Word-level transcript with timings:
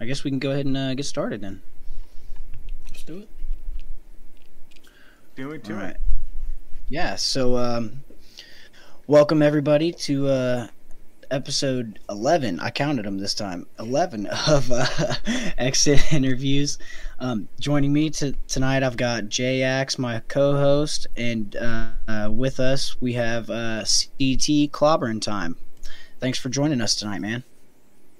I 0.00 0.06
guess 0.06 0.24
we 0.24 0.30
can 0.30 0.38
go 0.38 0.50
ahead 0.50 0.66
and 0.66 0.76
uh, 0.76 0.94
get 0.94 1.04
started 1.06 1.40
then. 1.40 1.62
Let's 2.86 3.02
do 3.04 3.18
it. 3.18 3.28
Do 5.36 5.50
it, 5.52 5.64
do 5.64 5.74
All 5.74 5.80
it. 5.80 5.82
right. 5.82 5.96
Yeah. 6.88 7.16
So, 7.16 7.56
um, 7.56 8.02
welcome 9.06 9.40
everybody 9.42 9.92
to 9.92 10.28
uh, 10.28 10.66
episode 11.30 11.98
eleven. 12.08 12.60
I 12.60 12.70
counted 12.70 13.04
them 13.04 13.18
this 13.18 13.34
time. 13.34 13.66
Eleven 13.78 14.26
of 14.48 14.70
uh, 14.70 14.86
exit 15.58 16.12
interviews. 16.12 16.78
Um, 17.20 17.48
joining 17.60 17.92
me 17.92 18.10
to, 18.10 18.32
tonight, 18.48 18.82
I've 18.82 18.96
got 18.96 19.28
Jay 19.28 19.62
Axe, 19.62 19.98
my 19.98 20.20
co-host, 20.28 21.06
and 21.16 21.54
uh, 21.56 21.88
uh, 22.08 22.28
with 22.30 22.58
us 22.58 23.00
we 23.00 23.12
have 23.14 23.48
uh, 23.48 23.80
CT 23.80 24.70
Clobbering 24.72 25.22
Time. 25.22 25.56
Thanks 26.18 26.38
for 26.38 26.48
joining 26.48 26.80
us 26.80 26.94
tonight, 26.96 27.20
man. 27.20 27.44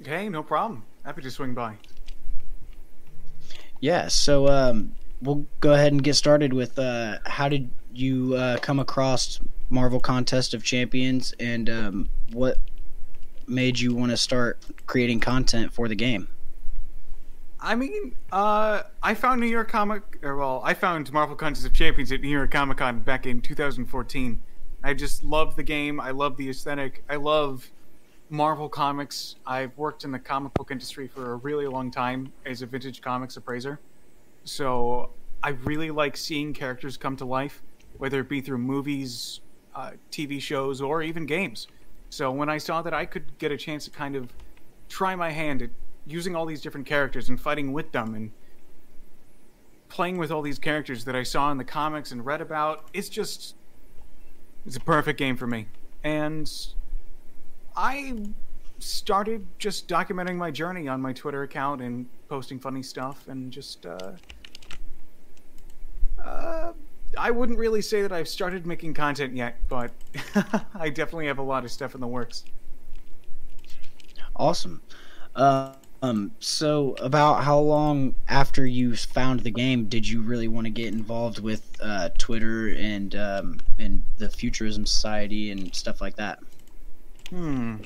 Okay, 0.01 0.29
no 0.29 0.43
problem. 0.43 0.85
Happy 1.05 1.23
to 1.23 1.31
swing 1.31 1.55
by. 1.55 1.77
Yeah, 3.81 4.09
so 4.09 4.49
um, 4.49 4.93
we'll 5.21 5.47
go 5.61 5.75
ahead 5.75 5.93
and 5.93 6.03
get 6.03 6.15
started 6.15 6.53
with 6.53 6.79
uh, 6.79 7.19
how 7.27 7.49
did 7.49 7.71
you 7.93 8.35
uh, 8.35 8.59
come 8.59 8.81
across 8.81 9.41
Marvel 9.69 10.01
Contest 10.01 10.55
of 10.55 10.65
Champions 10.65 11.35
and 11.39 11.69
um, 11.69 12.09
what 12.33 12.59
made 13.47 13.79
you 13.79 13.95
want 13.95 14.11
to 14.11 14.17
start 14.17 14.59
creating 14.87 15.21
content 15.21 15.73
for 15.73 15.89
the 15.89 15.95
game? 15.95 16.29
I 17.61 17.75
mean, 17.75 18.15
uh, 18.31 18.83
I 19.03 19.15
found 19.15 19.41
New 19.41 19.47
York 19.47 19.71
Comic, 19.71 20.19
or 20.23 20.37
well, 20.37 20.61
I 20.65 20.75
found 20.75 21.11
Marvel 21.13 21.37
Contest 21.37 21.67
of 21.67 21.73
Champions 21.73 22.13
at 22.13 22.21
New 22.21 22.29
York 22.29 22.51
Comic 22.51 22.79
Con 22.79 23.01
back 23.01 23.27
in 23.27 23.41
2014. 23.41 24.43
I 24.83 24.93
just 24.93 25.25
love 25.25 25.57
the 25.57 25.63
game. 25.63 25.99
I 25.99 26.11
love 26.11 26.37
the 26.37 26.51
aesthetic. 26.51 27.05
I 27.09 27.17
love 27.17 27.71
Marvel 28.35 28.69
comics. 28.69 29.37
I've 29.47 29.77
worked 29.79 30.03
in 30.03 30.11
the 30.11 30.19
comic 30.19 30.53
book 30.55 30.73
industry 30.73 31.07
for 31.07 31.33
a 31.33 31.37
really 31.37 31.69
long 31.69 31.93
time 31.93 32.33
as 32.45 32.63
a 32.63 32.67
vintage 32.67 33.01
comics 33.01 33.37
appraiser. 33.37 33.79
So 34.43 35.11
I 35.43 35.51
really 35.51 35.93
like 35.93 36.17
seeing 36.17 36.53
characters 36.53 36.97
come 36.97 37.17
to 37.19 37.25
life, 37.25 37.63
whether 37.99 38.19
it 38.19 38.29
be 38.29 38.41
through 38.41 38.59
movies, 38.59 39.41
uh, 39.77 39.93
TV 40.11 40.41
shows, 40.41 40.81
or 40.81 41.01
even 41.01 41.27
games. 41.27 41.69
So 42.11 42.33
when 42.33 42.49
I 42.49 42.59
saw 42.59 42.83
that 42.83 42.93
I 42.93 43.07
could 43.07 43.39
get 43.39 43.53
a 43.53 43.57
chance 43.57 43.85
to 43.85 43.91
kind 43.91 44.17
of 44.17 44.33
try 44.89 45.15
my 45.15 45.31
hand 45.31 45.63
at 45.63 45.71
using 46.05 46.35
all 46.35 46.45
these 46.45 46.61
different 46.61 46.87
characters 46.87 47.29
and 47.29 47.41
fighting 47.41 47.73
with 47.73 47.93
them 47.93 48.17
and 48.17 48.33
playing 49.89 50.19
with 50.19 50.33
all 50.33 50.43
these 50.43 50.59
characters 50.59 51.05
that 51.05 51.15
I 51.15 51.23
saw 51.23 51.53
in 51.53 51.59
the 51.59 51.65
comics 51.65 52.11
and 52.11 52.27
read 52.27 52.41
about, 52.41 52.89
it's 52.93 53.09
just 53.09 53.55
it's 54.67 54.77
a 54.77 54.81
perfect 54.81 55.21
game 55.21 55.37
for 55.37 55.47
me. 55.47 55.69
And 56.03 56.51
I 57.77 58.15
started 58.79 59.47
just 59.59 59.89
documenting 59.89 60.37
my 60.37 60.51
journey 60.51 60.89
on 60.89 61.01
my 61.01 61.13
Twitter 61.13 61.43
account 61.43 61.81
and 61.81 62.07
posting 62.29 62.59
funny 62.59 62.83
stuff 62.83 63.29
and 63.29 63.51
just 63.51 63.87
uh, 63.87 64.13
uh, 66.23 66.73
I 67.17 67.31
wouldn't 67.31 67.59
really 67.59 67.83
say 67.83 68.03
that 68.03 68.13
I've 68.13 68.29
started 68.29 68.67
making 68.67 68.95
content 68.95 69.37
yet, 69.37 69.57
but 69.69 69.93
I 70.75 70.91
definitely 70.91 71.27
have 71.27 71.39
a 71.39 71.43
lot 71.43 71.65
of 71.65 71.71
stuff 71.71 71.95
in 71.95 72.01
the 72.01 72.07
works. 72.07 72.45
Awesome. 74.37 74.83
Uh, 75.37 75.75
um, 76.03 76.33
so, 76.39 76.95
about 77.01 77.45
how 77.45 77.59
long 77.59 78.15
after 78.29 78.67
you 78.67 78.95
found 78.95 79.41
the 79.41 79.51
game 79.51 79.87
did 79.87 80.07
you 80.07 80.21
really 80.21 80.49
want 80.49 80.67
to 80.67 80.71
get 80.71 80.93
involved 80.93 81.41
with 81.41 81.65
uh, 81.81 82.11
Twitter 82.19 82.75
and 82.75 83.15
um, 83.15 83.61
and 83.79 84.03
the 84.19 84.29
Futurism 84.29 84.85
Society 84.85 85.51
and 85.51 85.75
stuff 85.75 86.01
like 86.01 86.17
that? 86.17 86.41
Hmm. 87.31 87.77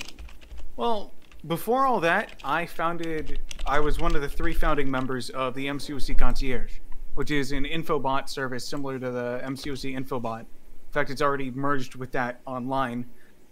Well, 0.77 1.13
before 1.47 1.87
all 1.87 2.01
that, 2.01 2.41
I 2.45 2.67
founded. 2.67 3.41
I 3.67 3.81
was 3.81 3.99
one 3.99 4.15
of 4.17 4.23
the 4.23 4.29
three 4.29 4.53
founding 4.53 4.91
members 4.91 5.31
of 5.31 5.55
the 5.55 5.67
MCOC 5.67 6.19
Concierge, 6.19 6.79
which 7.15 7.31
is 7.31 7.53
an 7.53 7.65
infobot 7.65 8.29
service 8.29 8.67
similar 8.67 8.99
to 8.99 9.11
the 9.11 9.41
MCOC 9.45 9.97
Infobot. 9.97 10.41
In 10.41 10.93
fact, 10.93 11.11
it's 11.11 11.23
already 11.23 11.51
merged 11.51 11.95
with 11.95 12.11
that 12.13 12.41
online, 12.47 13.07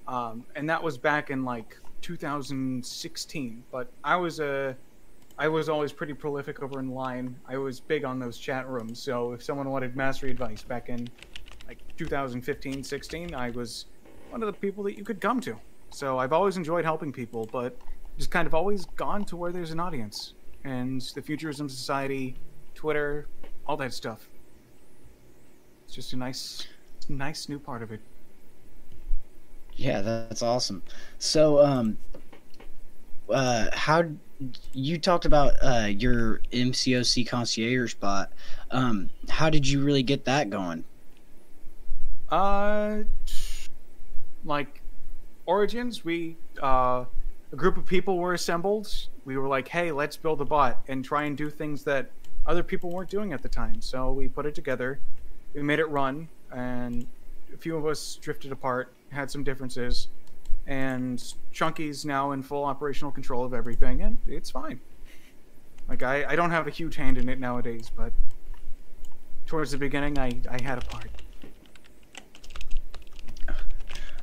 um, 0.09 0.45
and 0.57 0.69
that 0.69 0.83
was 0.83 0.99
back 0.99 1.31
in 1.31 1.45
like 1.45 1.77
2016. 2.01 3.65
But 3.71 3.91
I 4.03 4.17
was 4.17 4.41
a, 4.41 4.77
I 5.39 5.49
was 5.49 5.69
always 5.69 5.93
pretty 5.93 6.15
prolific 6.15 6.63
over 6.63 6.81
in 6.81 6.91
line. 6.91 7.37
I 7.47 7.57
was 7.59 7.79
big 7.79 8.05
on 8.05 8.19
those 8.19 8.39
chat 8.39 8.69
rooms. 8.69 9.01
So 9.01 9.33
if 9.33 9.43
someone 9.43 9.71
wanted 9.71 9.97
mastery 9.97 10.31
advice 10.31 10.63
back 10.63 10.89
in 10.89 11.09
like 11.69 11.79
2015, 11.97 12.83
16, 12.83 13.35
I 13.35 13.51
was 13.51 13.87
one 14.31 14.43
of 14.43 14.47
the 14.47 14.59
people 14.59 14.83
that 14.85 14.97
you 14.97 15.05
could 15.05 15.21
come 15.21 15.41
to. 15.43 15.59
So 15.97 16.19
I've 16.19 16.35
always 16.35 16.59
enjoyed 16.59 16.85
helping 16.85 17.11
people, 17.11 17.49
but 17.51 17.75
just 18.19 18.31
kind 18.31 18.47
of 18.47 18.55
always 18.55 18.85
gone 18.85 19.25
to 19.25 19.35
where 19.35 19.51
there's 19.51 19.71
an 19.71 19.81
audience. 19.81 20.35
And 20.63 21.01
the 21.01 21.23
Futurism 21.23 21.71
Society, 21.71 22.37
Twitter, 22.75 23.29
all 23.67 23.79
that 23.79 23.95
stuff. 23.95 24.29
It's 25.87 25.95
just 25.95 26.13
a 26.13 26.19
nice, 26.19 26.69
nice 27.09 27.49
new 27.49 27.59
part 27.59 27.83
of 27.83 27.93
it. 27.93 28.01
Yeah, 29.73 30.03
that's 30.03 30.43
awesome. 30.43 30.83
So, 31.19 31.65
um, 31.65 31.97
uh, 33.31 33.71
how 33.73 34.05
you 34.75 34.99
talked 34.99 35.25
about 35.25 35.55
uh, 35.63 35.87
your 35.87 36.43
MCOC 36.53 37.27
concierge 37.27 37.93
spot? 37.93 38.33
Um, 38.71 39.09
how 39.31 39.49
did 39.49 39.67
you 39.67 39.83
really 39.83 40.03
get 40.03 40.27
that 40.27 40.51
going? 40.51 40.85
Uh, 42.29 42.99
like 44.45 44.83
Origins, 45.47 46.05
we 46.05 46.37
uh, 46.63 47.05
a 47.53 47.57
group 47.57 47.77
of 47.77 47.87
people 47.87 48.19
were 48.19 48.35
assembled. 48.35 49.09
We 49.25 49.37
were 49.39 49.49
like, 49.49 49.69
"Hey, 49.69 49.93
let's 49.93 50.17
build 50.17 50.41
a 50.41 50.45
bot 50.45 50.83
and 50.89 51.05
try 51.05 51.25
and 51.25 51.37
do 51.37 51.49
things 51.49 51.85
that 51.85 52.11
other 52.47 52.63
people 52.63 52.91
weren't 52.91 53.11
doing 53.11 53.33
at 53.33 53.43
the 53.43 53.49
time." 53.49 53.81
So 53.81 54.13
we 54.13 54.29
put 54.29 54.47
it 54.47 54.55
together. 54.55 55.01
We 55.55 55.63
made 55.63 55.79
it 55.79 55.89
run, 55.89 56.29
and 56.53 57.07
a 57.55 57.57
few 57.57 57.77
of 57.77 57.87
us 57.87 58.17
drifted 58.17 58.53
apart, 58.53 58.93
had 59.11 59.31
some 59.31 59.45
differences, 59.45 60.09
and 60.67 61.23
Chunky's 61.53 62.05
now 62.05 62.33
in 62.33 62.43
full 62.43 62.65
operational 62.65 63.13
control 63.13 63.45
of 63.45 63.55
everything, 63.55 64.03
and 64.03 64.19
it's 64.27 64.51
fine. 64.51 64.81
Like 65.89 66.03
I, 66.03 66.25
I 66.25 66.37
don't 66.37 66.51
have 66.51 66.67
a 66.67 66.71
huge 66.71 66.97
hand 66.97 67.19
in 67.19 67.29
it 67.29 67.39
nowadays, 67.39 67.91
but 67.95 68.13
towards 69.47 69.71
the 69.71 69.79
beginning, 69.79 70.19
I, 70.19 70.41
I 70.51 70.61
had 70.61 70.79
a 70.79 70.87
part. 70.87 71.11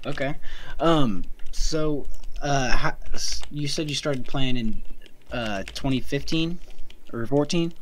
Okay. 0.05 0.35
Um. 0.79 1.23
So, 1.51 2.05
uh, 2.41 2.69
how, 2.69 2.95
you 3.51 3.67
said 3.67 3.89
you 3.89 3.95
started 3.95 4.25
playing 4.25 4.57
in 4.57 4.81
uh 5.31 5.63
2015 5.63 6.59
or 7.13 7.25
14. 7.25 7.73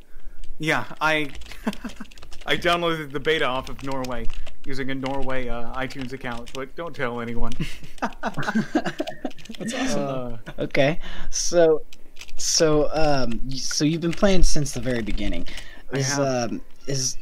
Yeah, 0.60 0.86
I 1.00 1.32
I 2.46 2.58
downloaded 2.58 3.12
the 3.12 3.20
beta 3.20 3.46
off 3.46 3.70
of 3.70 3.82
Norway 3.84 4.28
using 4.66 4.92
a 4.92 4.96
Norway 4.96 5.48
uh, 5.48 5.74
iTunes 5.74 6.14
account, 6.14 6.52
but 6.54 6.76
don't 6.76 6.96
tell 6.96 7.20
anyone. 7.22 7.52
That's 8.02 9.74
awesome. 9.74 10.02
Uh, 10.02 10.38
Okay. 10.60 11.00
So, 11.30 11.82
so 12.38 12.90
um, 12.94 13.50
so 13.52 13.86
you've 13.86 14.02
been 14.02 14.14
playing 14.14 14.44
since 14.44 14.72
the 14.74 14.82
very 14.82 15.02
beginning. 15.02 15.48
I 15.94 15.98
Is 15.98 16.08
have. 16.14 16.52
um 16.52 16.62
is 16.88 17.18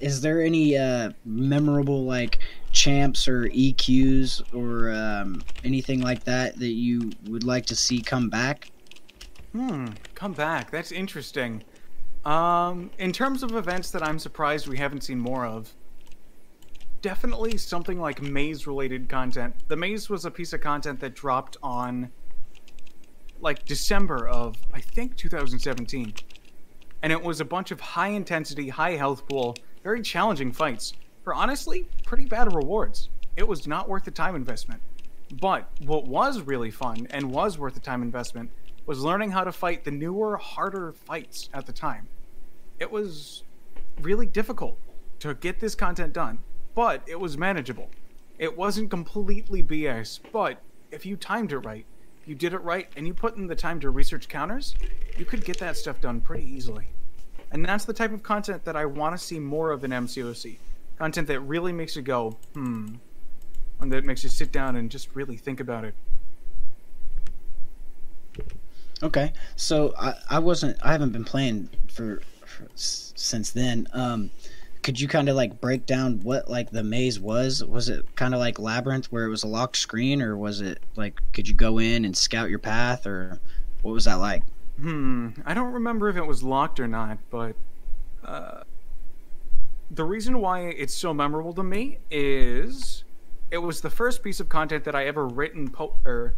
is 0.00 0.20
there 0.20 0.40
any 0.40 0.76
uh 0.76 1.10
memorable 1.24 2.04
like 2.04 2.38
champs 2.72 3.28
or 3.28 3.48
EQs 3.48 4.42
or 4.54 4.92
um 4.92 5.42
anything 5.64 6.00
like 6.00 6.24
that 6.24 6.58
that 6.58 6.72
you 6.72 7.10
would 7.28 7.44
like 7.44 7.66
to 7.66 7.76
see 7.76 8.00
come 8.00 8.28
back? 8.28 8.70
hmm, 9.52 9.86
come 10.14 10.32
back. 10.32 10.70
That's 10.70 10.92
interesting. 10.92 11.64
Um, 12.24 12.90
in 12.98 13.12
terms 13.12 13.42
of 13.42 13.52
events 13.52 13.90
that 13.92 14.02
I'm 14.02 14.18
surprised 14.18 14.68
we 14.68 14.76
haven't 14.76 15.02
seen 15.02 15.18
more 15.18 15.46
of, 15.46 15.74
definitely 17.00 17.56
something 17.56 17.98
like 17.98 18.20
maze-related 18.20 19.08
content. 19.08 19.54
The 19.68 19.76
maze 19.76 20.10
was 20.10 20.26
a 20.26 20.30
piece 20.30 20.52
of 20.52 20.60
content 20.60 21.00
that 21.00 21.14
dropped 21.14 21.56
on 21.62 22.10
like 23.40 23.64
December 23.64 24.28
of 24.28 24.56
I 24.72 24.80
think 24.80 25.16
2017. 25.16 26.12
And 27.02 27.12
it 27.12 27.22
was 27.22 27.40
a 27.40 27.44
bunch 27.44 27.70
of 27.70 27.80
high 27.80 28.08
intensity, 28.08 28.68
high 28.68 28.96
health 28.96 29.26
pool, 29.28 29.56
very 29.82 30.02
challenging 30.02 30.52
fights 30.52 30.92
for 31.22 31.34
honestly 31.34 31.86
pretty 32.04 32.24
bad 32.24 32.52
rewards. 32.54 33.08
It 33.36 33.46
was 33.46 33.66
not 33.66 33.88
worth 33.88 34.04
the 34.04 34.10
time 34.10 34.34
investment. 34.34 34.82
But 35.40 35.68
what 35.84 36.06
was 36.06 36.40
really 36.40 36.70
fun 36.70 37.06
and 37.10 37.30
was 37.30 37.58
worth 37.58 37.74
the 37.74 37.80
time 37.80 38.02
investment 38.02 38.50
was 38.86 39.00
learning 39.00 39.30
how 39.30 39.44
to 39.44 39.52
fight 39.52 39.84
the 39.84 39.90
newer, 39.90 40.36
harder 40.36 40.92
fights 40.92 41.48
at 41.54 41.66
the 41.66 41.72
time. 41.72 42.08
It 42.78 42.90
was 42.90 43.44
really 44.00 44.26
difficult 44.26 44.78
to 45.20 45.34
get 45.34 45.60
this 45.60 45.74
content 45.74 46.12
done, 46.12 46.38
but 46.74 47.02
it 47.06 47.20
was 47.20 47.38
manageable. 47.38 47.90
It 48.38 48.56
wasn't 48.56 48.90
completely 48.90 49.62
BS, 49.62 50.18
but 50.32 50.60
if 50.90 51.06
you 51.06 51.16
timed 51.16 51.52
it 51.52 51.58
right, 51.58 51.84
you 52.26 52.34
did 52.34 52.52
it 52.52 52.58
right, 52.58 52.88
and 52.96 53.06
you 53.06 53.14
put 53.14 53.36
in 53.36 53.46
the 53.46 53.56
time 53.56 53.80
to 53.80 53.90
research 53.90 54.28
counters, 54.28 54.74
you 55.16 55.24
could 55.24 55.44
get 55.44 55.58
that 55.58 55.76
stuff 55.76 56.00
done 56.00 56.20
pretty 56.20 56.44
easily. 56.44 56.88
And 57.52 57.64
that's 57.64 57.84
the 57.84 57.92
type 57.92 58.12
of 58.12 58.22
content 58.22 58.64
that 58.64 58.76
I 58.76 58.84
want 58.84 59.18
to 59.18 59.24
see 59.24 59.38
more 59.38 59.72
of 59.72 59.82
in 59.84 59.90
MCOC. 59.90 60.58
Content 60.98 61.26
that 61.28 61.40
really 61.40 61.72
makes 61.72 61.96
you 61.96 62.02
go, 62.02 62.36
hmm. 62.54 62.94
And 63.80 63.90
that 63.92 64.04
makes 64.04 64.22
you 64.22 64.28
sit 64.28 64.52
down 64.52 64.76
and 64.76 64.90
just 64.90 65.14
really 65.16 65.38
think 65.38 65.58
about 65.58 65.84
it. 65.84 65.94
Okay, 69.02 69.32
so 69.56 69.94
I, 69.98 70.14
I 70.28 70.38
wasn't 70.38 70.76
I 70.82 70.92
haven't 70.92 71.12
been 71.12 71.24
playing 71.24 71.70
for, 71.88 72.20
for 72.44 72.68
since 72.74 73.50
then. 73.50 73.88
Um, 73.94 74.30
could 74.82 75.00
you 75.00 75.08
kind 75.08 75.28
of 75.28 75.36
like 75.36 75.60
break 75.60 75.86
down 75.86 76.20
what 76.20 76.48
like 76.48 76.70
the 76.70 76.82
maze 76.82 77.20
was? 77.20 77.64
Was 77.64 77.88
it 77.88 78.14
kind 78.16 78.34
of 78.34 78.40
like 78.40 78.58
labyrinth 78.58 79.06
where 79.12 79.24
it 79.24 79.28
was 79.28 79.42
a 79.42 79.48
locked 79.48 79.76
screen, 79.76 80.22
or 80.22 80.36
was 80.36 80.60
it 80.60 80.82
like 80.96 81.20
could 81.32 81.48
you 81.48 81.54
go 81.54 81.78
in 81.78 82.04
and 82.04 82.16
scout 82.16 82.50
your 82.50 82.58
path, 82.58 83.06
or 83.06 83.38
what 83.82 83.92
was 83.92 84.04
that 84.04 84.14
like? 84.14 84.42
Hmm, 84.80 85.30
I 85.44 85.54
don't 85.54 85.72
remember 85.72 86.08
if 86.08 86.16
it 86.16 86.26
was 86.26 86.42
locked 86.42 86.80
or 86.80 86.88
not, 86.88 87.18
but 87.30 87.54
uh, 88.24 88.62
the 89.90 90.04
reason 90.04 90.40
why 90.40 90.60
it's 90.60 90.94
so 90.94 91.12
memorable 91.12 91.52
to 91.54 91.62
me 91.62 91.98
is 92.10 93.04
it 93.50 93.58
was 93.58 93.80
the 93.80 93.90
first 93.90 94.22
piece 94.22 94.40
of 94.40 94.48
content 94.48 94.84
that 94.84 94.94
I 94.94 95.06
ever 95.06 95.26
written 95.26 95.68
po- 95.68 95.96
or 96.04 96.34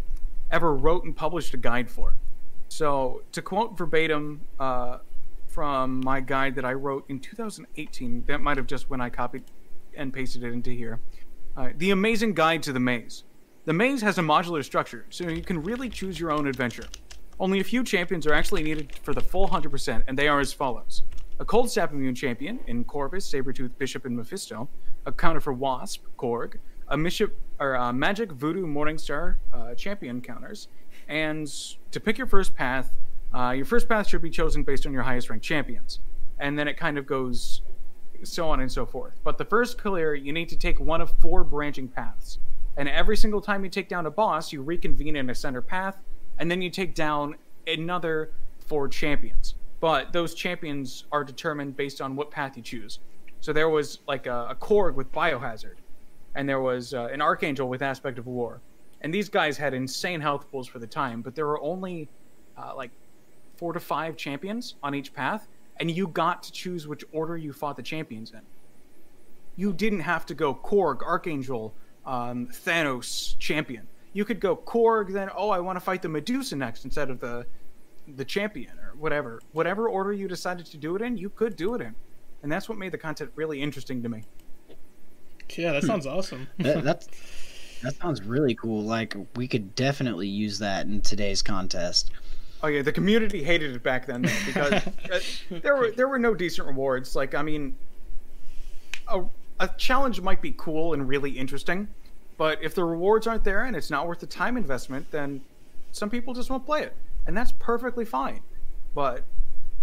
ever 0.51 0.75
wrote 0.75 1.05
and 1.05 1.15
published 1.15 1.55
a 1.55 1.57
guide 1.57 1.91
for. 1.91 2.15
So 2.69 3.23
to 3.33 3.43
quote 3.43 3.77
verbatim 3.77 4.41
uh, 4.59 4.99
from 5.53 6.01
my 6.01 6.21
guide 6.21 6.55
that 6.55 6.65
I 6.65 6.73
wrote 6.73 7.05
in 7.09 7.21
2018, 7.21 8.25
that 8.27 8.41
might 8.41 8.57
have 8.57 8.67
just 8.67 8.89
when 8.89 9.01
I 9.01 9.11
copied 9.11 9.45
and 9.95 10.13
pasted 10.13 10.43
it 10.45 10.53
into 10.53 10.71
here. 10.71 10.99
Uh, 11.57 11.69
the 11.77 11.91
amazing 11.91 12.33
guide 12.33 12.63
to 12.63 12.73
the 12.73 12.81
maze. 12.81 13.25
The 13.67 13.73
maze 13.73 14.01
has 14.01 14.19
a 14.19 14.23
modular 14.23 14.65
structure, 14.65 15.05
so 15.11 15.29
you 15.29 15.43
can 15.43 15.63
really 15.63 15.89
choose 15.89 16.19
your 16.19 16.33
own 16.33 16.47
adventure. 16.47 16.87
Only 17.39 17.61
a 17.61 17.65
few 17.65 17.85
champions 17.85 18.27
are 18.27 18.33
actually 18.33 18.63
needed 18.63 18.93
for 19.03 19.13
the 19.13 19.21
full 19.21 19.49
100%, 19.49 20.05
and 20.09 20.19
they 20.19 20.29
are 20.29 20.41
as 20.41 20.53
follows 20.53 21.03
a 21.39 21.45
cold 21.45 21.71
snap 21.71 21.93
immune 21.93 22.15
champion 22.15 22.61
in 22.67 22.85
Corvus, 22.85 23.29
Sabretooth, 23.31 23.77
Bishop, 23.77 24.05
and 24.05 24.17
Mephisto, 24.17 24.69
a 25.07 25.13
counter 25.13 25.41
for 25.41 25.53
Wasp, 25.53 26.05
Korg, 26.17 26.59
a 26.89 26.97
or 27.59 27.77
uh, 27.77 27.91
Magik, 27.93 28.33
Voodoo, 28.33 28.67
Morningstar 28.67 29.37
uh, 29.53 29.75
champion 29.75 30.21
counters, 30.21 30.69
and 31.09 31.49
to 31.91 31.99
pick 31.99 32.17
your 32.17 32.27
first 32.27 32.55
path, 32.55 32.93
uh, 33.35 33.51
your 33.51 33.65
first 33.65 33.89
path 33.89 34.09
should 34.09 34.23
be 34.23 34.31
chosen 34.31 34.63
based 34.63 34.87
on 34.87 34.93
your 34.93 35.03
highest 35.03 35.31
ranked 35.31 35.45
champions. 35.45 36.01
And 36.39 36.59
then 36.59 36.69
it 36.69 36.77
kind 36.77 36.99
of 36.99 37.07
goes 37.07 37.63
so 38.25 38.49
on 38.49 38.61
and 38.61 38.71
so 38.71 38.87
forth. 38.87 39.19
But 39.25 39.39
the 39.39 39.45
first 39.45 39.79
clear, 39.79 40.15
you 40.15 40.33
need 40.33 40.49
to 40.51 40.57
take 40.57 40.79
one 40.81 41.01
of 41.01 41.11
four 41.21 41.45
branching 41.45 41.89
paths. 41.89 42.39
And 42.77 42.89
every 42.89 43.17
single 43.17 43.41
time 43.41 43.65
you 43.65 43.71
take 43.71 43.89
down 43.89 44.07
a 44.07 44.11
boss, 44.11 44.53
you 44.53 44.63
reconvene 44.63 45.17
in 45.17 45.31
a 45.31 45.35
center 45.35 45.61
path, 45.61 46.03
and 46.39 46.51
then 46.51 46.63
you 46.63 46.71
take 46.71 46.95
down 46.95 47.37
another 47.67 48.31
four 48.67 48.89
champions. 48.89 49.55
But 49.81 50.13
those 50.13 50.35
champions 50.35 51.05
are 51.13 51.25
determined 51.25 51.77
based 51.77 52.01
on 52.01 52.17
what 52.17 52.31
path 52.31 52.57
you 52.57 52.63
choose. 52.63 53.01
So 53.41 53.53
there 53.53 53.69
was 53.69 53.99
like 54.07 54.27
a, 54.27 54.49
a 54.51 54.55
Korg 54.55 54.95
with 54.95 55.11
Biohazard, 55.13 55.77
and 56.35 56.49
there 56.49 56.61
was 56.61 56.95
uh, 56.95 57.09
an 57.13 57.21
Archangel 57.21 57.69
with 57.69 57.83
Aspect 57.83 58.19
of 58.19 58.27
War. 58.27 58.61
And 59.01 59.13
these 59.13 59.29
guys 59.29 59.59
had 59.59 59.75
insane 59.75 60.21
health 60.21 60.49
pools 60.51 60.69
for 60.69 60.79
the 60.79 60.87
time, 60.87 61.23
but 61.23 61.35
there 61.35 61.47
were 61.47 61.61
only 61.61 62.09
uh, 62.57 62.73
like 62.77 62.93
four 63.63 63.73
to 63.73 63.79
five 63.79 64.17
champions 64.17 64.75
on 64.83 64.93
each 64.93 65.15
path, 65.15 65.47
and 65.77 65.89
you 65.89 66.09
got 66.09 66.43
to 66.43 66.51
choose 66.51 66.89
which 66.89 67.05
order 67.13 67.37
you 67.37 67.53
fought 67.53 67.77
the 67.77 67.83
champions 67.83 68.33
in. 68.33 68.41
You 69.55 69.73
didn't 69.73 70.01
have 70.01 70.27
to 70.27 70.35
go 70.35 70.53
Korg, 70.53 71.05
Archangel, 71.05 71.73
um, 72.05 72.49
Thanos, 72.49 73.39
champion. 73.39 73.87
You 74.15 74.25
could 74.25 74.41
go 74.41 74.57
Korg, 74.57 75.13
then 75.13 75.31
oh, 75.37 75.51
I 75.51 75.61
want 75.61 75.77
to 75.77 75.81
fight 75.81 76.03
the 76.03 76.09
Medusa 76.09 76.57
next 76.57 76.85
instead 76.85 77.09
of 77.09 77.21
the 77.21 77.47
the 78.17 78.25
champion 78.25 78.77
or 78.81 78.97
whatever. 78.99 79.41
Whatever 79.53 79.89
order 79.89 80.13
you 80.13 80.27
decided 80.27 80.67
to 80.67 80.77
do 80.77 80.97
it 80.97 81.03
in, 81.03 81.17
you 81.17 81.31
could 81.31 81.55
do 81.55 81.77
it 81.77 81.81
in, 81.81 81.95
and 82.43 82.51
that's 82.51 82.69
what 82.69 82.79
made 82.79 82.91
the 82.91 82.99
content 82.99 83.31
really 83.37 83.63
interesting 83.63 84.03
to 84.03 84.09
me. 84.09 84.25
Yeah, 85.57 85.71
that 85.71 85.85
sounds 85.85 86.05
awesome. 86.05 86.49
that, 86.59 86.83
that's 86.83 87.07
that 87.85 87.95
sounds 87.95 88.23
really 88.23 88.57
cool. 88.57 88.83
Like 88.83 89.15
we 89.37 89.47
could 89.47 89.77
definitely 89.77 90.27
use 90.27 90.59
that 90.59 90.87
in 90.87 91.01
today's 91.01 91.43
contest. 91.43 92.11
Oh 92.63 92.69
yeah, 92.69 92.83
the 92.83 92.93
community 92.93 93.43
hated 93.43 93.75
it 93.75 93.83
back 93.83 94.07
then 94.07 94.23
though, 94.23 94.31
because 94.47 94.73
uh, 95.53 95.59
there 95.63 95.77
were 95.77 95.91
there 95.91 96.09
were 96.09 96.19
no 96.19 96.35
decent 96.35 96.69
rewards. 96.69 97.17
Like 97.17 97.35
I 97.35 97.43
mean, 97.43 97.77
a 99.09 99.23
a 99.59 99.69
challenge 99.77 100.21
might 100.21 100.41
be 100.41 100.55
cool 100.57 100.95
and 100.95 101.09
really 101.09 101.31
interesting, 101.31 101.89
but 102.37 102.63
if 102.63 102.75
the 102.75 102.85
rewards 102.85 103.27
aren't 103.27 103.45
there 103.45 103.65
and 103.65 103.75
it's 103.75 103.91
not 103.91 104.07
worth 104.07 104.21
the 104.21 104.27
time 104.27 104.57
investment, 104.57 105.11
then 105.11 105.41
some 105.91 106.09
people 106.09 106.35
just 106.35 106.51
won't 106.51 106.65
play 106.65 106.83
it, 106.83 106.97
and 107.27 107.37
that's 107.37 107.53
perfectly 107.53 108.05
fine. 108.05 108.41
But 108.95 109.25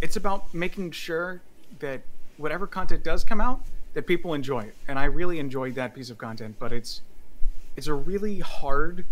it's 0.01 0.15
about 0.15 0.53
making 0.53 0.91
sure 0.91 1.41
that 1.79 2.01
whatever 2.37 2.65
content 2.65 3.03
does 3.03 3.25
come 3.25 3.41
out, 3.41 3.61
that 3.93 4.07
people 4.07 4.33
enjoy 4.33 4.61
it, 4.61 4.75
and 4.87 4.97
I 4.97 5.05
really 5.05 5.39
enjoyed 5.39 5.75
that 5.75 5.93
piece 5.93 6.09
of 6.09 6.17
content. 6.17 6.55
But 6.59 6.71
it's 6.71 7.01
it's 7.75 7.87
a 7.87 7.93
really 7.93 8.39
hard 8.39 9.03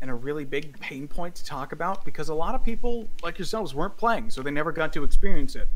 and 0.00 0.10
a 0.10 0.14
really 0.14 0.44
big 0.44 0.78
pain 0.80 1.08
point 1.08 1.34
to 1.36 1.44
talk 1.44 1.72
about 1.72 2.04
because 2.04 2.28
a 2.28 2.34
lot 2.34 2.54
of 2.54 2.62
people 2.62 3.08
like 3.22 3.38
yourselves 3.38 3.74
weren't 3.74 3.96
playing, 3.96 4.30
so 4.30 4.42
they 4.42 4.50
never 4.50 4.72
got 4.72 4.92
to 4.92 5.04
experience 5.04 5.56
it. 5.56 5.68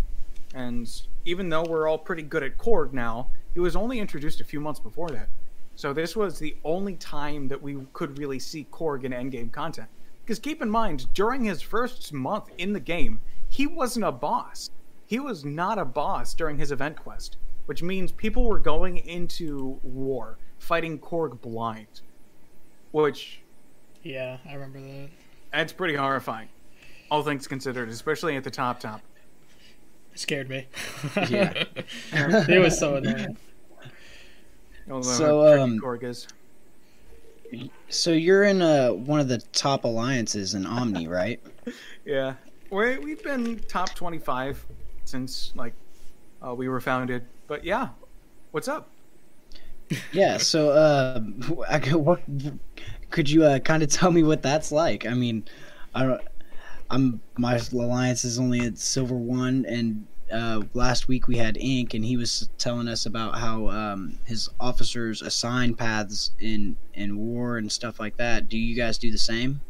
And 0.54 0.88
even 1.24 1.48
though 1.48 1.64
we're 1.64 1.88
all 1.88 1.98
pretty 1.98 2.22
good 2.22 2.42
at 2.42 2.58
Korg 2.58 2.92
now, 2.92 3.28
it 3.54 3.60
was 3.60 3.76
only 3.76 3.98
introduced 3.98 4.40
a 4.40 4.44
few 4.44 4.60
months 4.60 4.80
before 4.80 5.08
that. 5.10 5.28
So 5.74 5.92
this 5.92 6.14
was 6.14 6.38
the 6.38 6.56
only 6.64 6.96
time 6.96 7.48
that 7.48 7.60
we 7.60 7.78
could 7.92 8.18
really 8.18 8.38
see 8.38 8.66
Korg 8.70 9.04
in 9.04 9.12
endgame 9.12 9.50
content. 9.50 9.88
Because 10.22 10.38
keep 10.38 10.62
in 10.62 10.70
mind, 10.70 11.12
during 11.14 11.44
his 11.44 11.60
first 11.60 12.12
month 12.12 12.50
in 12.58 12.72
the 12.72 12.80
game, 12.80 13.20
he 13.48 13.66
wasn't 13.66 14.04
a 14.04 14.12
boss. 14.12 14.70
He 15.06 15.18
was 15.18 15.44
not 15.44 15.78
a 15.78 15.84
boss 15.84 16.34
during 16.34 16.58
his 16.58 16.72
event 16.72 16.96
quest, 16.96 17.36
which 17.66 17.82
means 17.82 18.12
people 18.12 18.44
were 18.44 18.58
going 18.58 18.98
into 18.98 19.80
war 19.82 20.38
fighting 20.58 20.98
Korg 20.98 21.40
blind, 21.40 22.02
which 22.92 23.41
yeah, 24.02 24.38
I 24.48 24.54
remember 24.54 24.80
that. 24.80 25.08
That's 25.52 25.72
pretty 25.72 25.94
horrifying, 25.94 26.48
all 27.10 27.22
things 27.22 27.46
considered, 27.46 27.88
especially 27.88 28.36
at 28.36 28.44
the 28.44 28.50
top 28.50 28.80
top. 28.80 29.02
It 30.12 30.18
scared 30.18 30.48
me. 30.48 30.66
Yeah. 31.28 31.64
it 32.12 32.62
was 32.62 32.78
so 32.78 32.96
annoying. 32.96 33.36
So, 35.02 35.62
um, 35.62 35.78
Korg 35.78 36.02
is. 36.02 36.26
So 37.88 38.10
you're 38.10 38.44
in 38.44 38.62
uh, 38.62 38.90
one 38.90 39.20
of 39.20 39.28
the 39.28 39.38
top 39.52 39.84
alliances 39.84 40.54
in 40.54 40.66
Omni, 40.66 41.08
right? 41.08 41.40
Yeah, 42.04 42.34
we 42.70 42.98
we've 42.98 43.22
been 43.22 43.58
top 43.68 43.94
twenty 43.94 44.18
five 44.18 44.64
since 45.04 45.52
like 45.54 45.74
uh, 46.44 46.54
we 46.54 46.68
were 46.68 46.80
founded. 46.80 47.26
But 47.46 47.64
yeah, 47.64 47.88
what's 48.50 48.68
up? 48.68 48.90
Yeah. 50.12 50.38
So, 50.38 50.70
uh, 50.70 51.20
I, 51.68 51.78
what 51.94 52.22
could 53.12 53.30
you 53.30 53.44
uh, 53.44 53.60
kind 53.60 53.82
of 53.82 53.88
tell 53.90 54.10
me 54.10 54.24
what 54.24 54.42
that's 54.42 54.72
like? 54.72 55.06
I 55.06 55.14
mean, 55.14 55.44
I. 55.94 56.18
I'm 56.90 57.22
my 57.38 57.58
alliance 57.72 58.22
is 58.22 58.38
only 58.38 58.60
at 58.60 58.76
silver 58.76 59.14
one, 59.14 59.64
and 59.66 60.06
uh, 60.30 60.62
last 60.74 61.08
week 61.08 61.26
we 61.26 61.38
had 61.38 61.56
Ink, 61.56 61.94
and 61.94 62.04
he 62.04 62.18
was 62.18 62.50
telling 62.58 62.86
us 62.86 63.06
about 63.06 63.38
how 63.38 63.68
um, 63.68 64.18
his 64.26 64.50
officers 64.60 65.22
assign 65.22 65.74
paths 65.74 66.32
in 66.40 66.76
in 66.92 67.16
war 67.16 67.56
and 67.56 67.72
stuff 67.72 67.98
like 67.98 68.18
that. 68.18 68.50
Do 68.50 68.58
you 68.58 68.76
guys 68.76 68.98
do 68.98 69.10
the 69.10 69.16
same? 69.16 69.62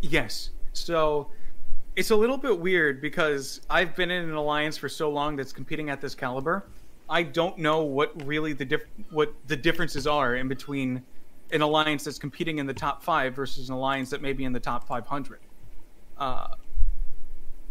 Yes. 0.00 0.50
So 0.72 1.28
it's 1.94 2.10
a 2.10 2.16
little 2.16 2.38
bit 2.38 2.58
weird 2.58 3.02
because 3.02 3.60
I've 3.68 3.94
been 3.94 4.10
in 4.10 4.24
an 4.24 4.34
alliance 4.34 4.78
for 4.78 4.88
so 4.88 5.10
long 5.10 5.36
that's 5.36 5.52
competing 5.52 5.90
at 5.90 6.00
this 6.00 6.14
caliber. 6.14 6.64
I 7.10 7.22
don't 7.22 7.58
know 7.58 7.82
what 7.82 8.26
really 8.26 8.54
the 8.54 8.64
diff- 8.64 8.88
what 9.10 9.34
the 9.46 9.56
differences 9.56 10.06
are 10.06 10.36
in 10.36 10.48
between 10.48 11.02
an 11.52 11.62
alliance 11.62 12.04
that's 12.04 12.18
competing 12.18 12.58
in 12.58 12.66
the 12.66 12.74
top 12.74 13.02
five 13.02 13.34
versus 13.34 13.68
an 13.68 13.74
alliance 13.74 14.10
that 14.10 14.22
may 14.22 14.32
be 14.32 14.44
in 14.44 14.52
the 14.52 14.60
top 14.60 14.86
500. 14.86 15.40
Uh, 16.18 16.48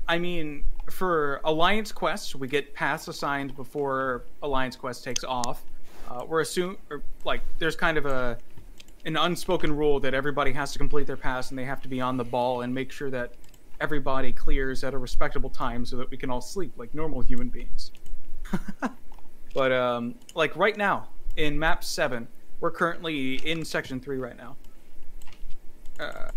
I 0.07 0.17
mean, 0.17 0.63
for 0.89 1.41
alliance 1.43 1.91
quests, 1.91 2.35
we 2.35 2.47
get 2.47 2.73
paths 2.73 3.07
assigned 3.07 3.55
before 3.55 4.25
alliance 4.43 4.75
quest 4.75 5.03
takes 5.03 5.23
off. 5.23 5.63
Uh, 6.09 6.25
we're 6.27 6.41
assume 6.41 6.77
like 7.23 7.41
there's 7.59 7.75
kind 7.75 7.97
of 7.97 8.05
a 8.05 8.37
an 9.05 9.17
unspoken 9.17 9.75
rule 9.75 9.99
that 9.99 10.13
everybody 10.13 10.51
has 10.51 10.71
to 10.73 10.77
complete 10.77 11.07
their 11.07 11.17
pass 11.17 11.49
and 11.49 11.57
they 11.57 11.65
have 11.65 11.81
to 11.81 11.87
be 11.87 11.99
on 11.99 12.17
the 12.17 12.23
ball 12.23 12.61
and 12.61 12.73
make 12.73 12.91
sure 12.91 13.09
that 13.09 13.33
everybody 13.79 14.31
clears 14.31 14.83
at 14.83 14.93
a 14.93 14.97
respectable 14.97 15.49
time 15.49 15.83
so 15.85 15.95
that 15.95 16.09
we 16.11 16.17
can 16.17 16.29
all 16.29 16.41
sleep 16.41 16.71
like 16.77 16.93
normal 16.93 17.21
human 17.21 17.49
beings. 17.49 17.91
but 19.53 19.71
um, 19.71 20.13
like 20.35 20.55
right 20.55 20.77
now 20.77 21.07
in 21.35 21.57
map 21.57 21.83
seven, 21.83 22.27
we're 22.61 22.71
currently 22.71 23.35
in 23.47 23.65
section 23.65 23.99
three 23.99 24.17
right 24.17 24.37
now. 24.37 24.55
Uh, 25.99 26.29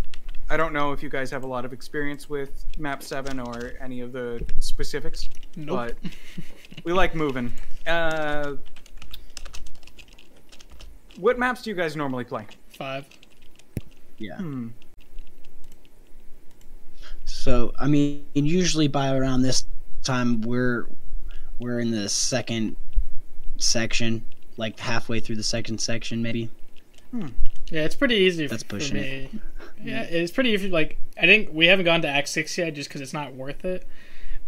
I 0.51 0.57
don't 0.57 0.73
know 0.73 0.93
if 0.93 1.03
you 1.03 1.09
guys 1.09 1.31
have 1.31 1.45
a 1.45 1.47
lot 1.47 1.65
of 1.65 1.73
experience 1.73 2.29
with 2.29 2.67
map 2.79 3.03
seven 3.03 3.39
or 3.39 3.73
any 3.81 4.01
of 4.01 4.13
the 4.13 4.45
specifics, 4.59 5.29
Nope. 5.57 5.95
but 6.03 6.13
we 6.85 6.93
like 6.93 7.15
moving. 7.15 7.53
Uh, 7.87 8.55
what 11.19 11.39
maps 11.39 11.63
do 11.63 11.71
you 11.71 11.77
guys 11.77 11.97
normally 11.97 12.25
play? 12.25 12.47
Five. 12.77 13.07
Yeah. 14.19 14.37
Hmm. 14.37 14.69
So 17.25 17.73
I 17.79 17.87
mean, 17.87 18.27
usually 18.35 18.89
by 18.89 19.15
around 19.17 19.43
this 19.43 19.67
time, 20.03 20.41
we're 20.43 20.89
we're 21.59 21.81
in 21.81 21.91
the 21.91 22.09
second 22.09 22.77
section, 23.57 24.25
like 24.57 24.79
halfway 24.79 25.21
through 25.21 25.37
the 25.37 25.43
second 25.43 25.81
section, 25.81 26.23
maybe. 26.23 26.51
Hmm. 27.11 27.29
Yeah, 27.71 27.85
it's 27.85 27.95
pretty 27.95 28.17
easy 28.17 28.47
That's 28.47 28.63
for 28.63 28.69
pushing 28.71 28.97
me. 28.97 29.31
Yeah, 29.83 30.03
it's 30.03 30.33
pretty 30.33 30.51
easy. 30.51 30.71
Like 30.71 30.99
I 31.21 31.27
think 31.27 31.51
we 31.53 31.67
haven't 31.67 31.85
gone 31.85 32.03
to 32.03 32.09
Act 32.09 32.29
Six 32.29 32.57
yet, 32.59 32.75
just 32.75 32.89
because 32.89 33.01
it's 33.01 33.13
not 33.13 33.35
worth 33.35 33.65
it. 33.65 33.87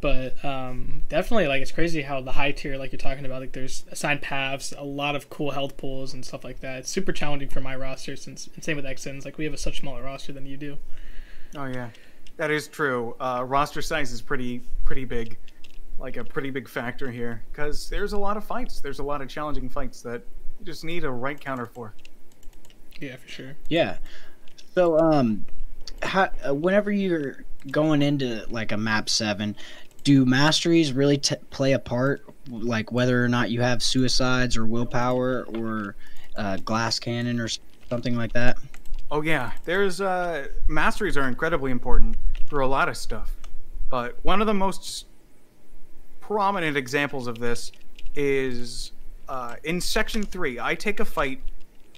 But 0.00 0.44
um, 0.44 1.02
definitely, 1.08 1.46
like 1.46 1.62
it's 1.62 1.72
crazy 1.72 2.02
how 2.02 2.20
the 2.20 2.32
high 2.32 2.52
tier, 2.52 2.76
like 2.76 2.92
you're 2.92 2.98
talking 2.98 3.24
about, 3.24 3.40
like 3.40 3.52
there's 3.52 3.84
assigned 3.90 4.20
paths, 4.20 4.74
a 4.76 4.84
lot 4.84 5.16
of 5.16 5.30
cool 5.30 5.52
health 5.52 5.76
pools 5.76 6.12
and 6.12 6.24
stuff 6.24 6.44
like 6.44 6.60
that. 6.60 6.80
It's 6.80 6.90
super 6.90 7.12
challenging 7.12 7.48
for 7.48 7.60
my 7.60 7.74
roster, 7.74 8.14
since 8.14 8.48
and 8.54 8.62
same 8.62 8.76
with 8.76 8.84
XNs. 8.84 9.24
Like 9.24 9.38
we 9.38 9.44
have 9.44 9.54
a 9.54 9.58
such 9.58 9.80
smaller 9.80 10.02
roster 10.02 10.32
than 10.32 10.44
you 10.44 10.56
do. 10.56 10.76
Oh 11.56 11.64
yeah, 11.64 11.88
that 12.36 12.50
is 12.50 12.68
true. 12.68 13.16
Uh, 13.18 13.42
roster 13.46 13.80
size 13.80 14.12
is 14.12 14.20
pretty 14.20 14.60
pretty 14.84 15.06
big, 15.06 15.38
like 15.98 16.16
a 16.16 16.24
pretty 16.24 16.50
big 16.50 16.68
factor 16.68 17.10
here 17.10 17.42
because 17.50 17.88
there's 17.88 18.12
a 18.12 18.18
lot 18.18 18.36
of 18.36 18.44
fights. 18.44 18.80
There's 18.80 18.98
a 18.98 19.02
lot 19.02 19.22
of 19.22 19.28
challenging 19.28 19.68
fights 19.68 20.02
that 20.02 20.22
you 20.58 20.66
just 20.66 20.84
need 20.84 21.04
a 21.04 21.10
right 21.10 21.40
counter 21.40 21.66
for. 21.66 21.94
Yeah, 23.00 23.16
for 23.16 23.28
sure. 23.28 23.56
Yeah. 23.68 23.98
So, 24.74 24.98
um, 24.98 25.46
how, 26.02 26.30
uh, 26.46 26.54
whenever 26.54 26.90
you're 26.90 27.44
going 27.70 28.02
into 28.02 28.44
like 28.48 28.72
a 28.72 28.76
map 28.76 29.08
seven, 29.08 29.56
do 30.04 30.24
masteries 30.24 30.92
really 30.92 31.18
t- 31.18 31.36
play 31.50 31.72
a 31.72 31.78
part? 31.78 32.22
Like 32.48 32.92
whether 32.92 33.24
or 33.24 33.28
not 33.28 33.50
you 33.50 33.60
have 33.62 33.82
suicides 33.82 34.56
or 34.56 34.66
willpower 34.66 35.46
or 35.56 35.96
uh, 36.36 36.58
glass 36.58 36.98
cannon 36.98 37.40
or 37.40 37.48
something 37.88 38.16
like 38.16 38.32
that. 38.34 38.56
Oh 39.10 39.22
yeah, 39.22 39.52
there's 39.64 40.00
uh, 40.00 40.48
masteries 40.68 41.16
are 41.16 41.28
incredibly 41.28 41.70
important 41.70 42.16
for 42.48 42.60
a 42.60 42.66
lot 42.66 42.88
of 42.88 42.96
stuff, 42.96 43.36
but 43.88 44.16
one 44.22 44.40
of 44.40 44.46
the 44.46 44.54
most 44.54 45.06
prominent 46.26 46.76
examples 46.76 47.28
of 47.28 47.38
this 47.38 47.70
is 48.16 48.90
uh, 49.28 49.54
in 49.62 49.80
section 49.80 50.24
three. 50.24 50.58
I 50.58 50.74
take 50.74 50.98
a 50.98 51.04
fight. 51.04 51.40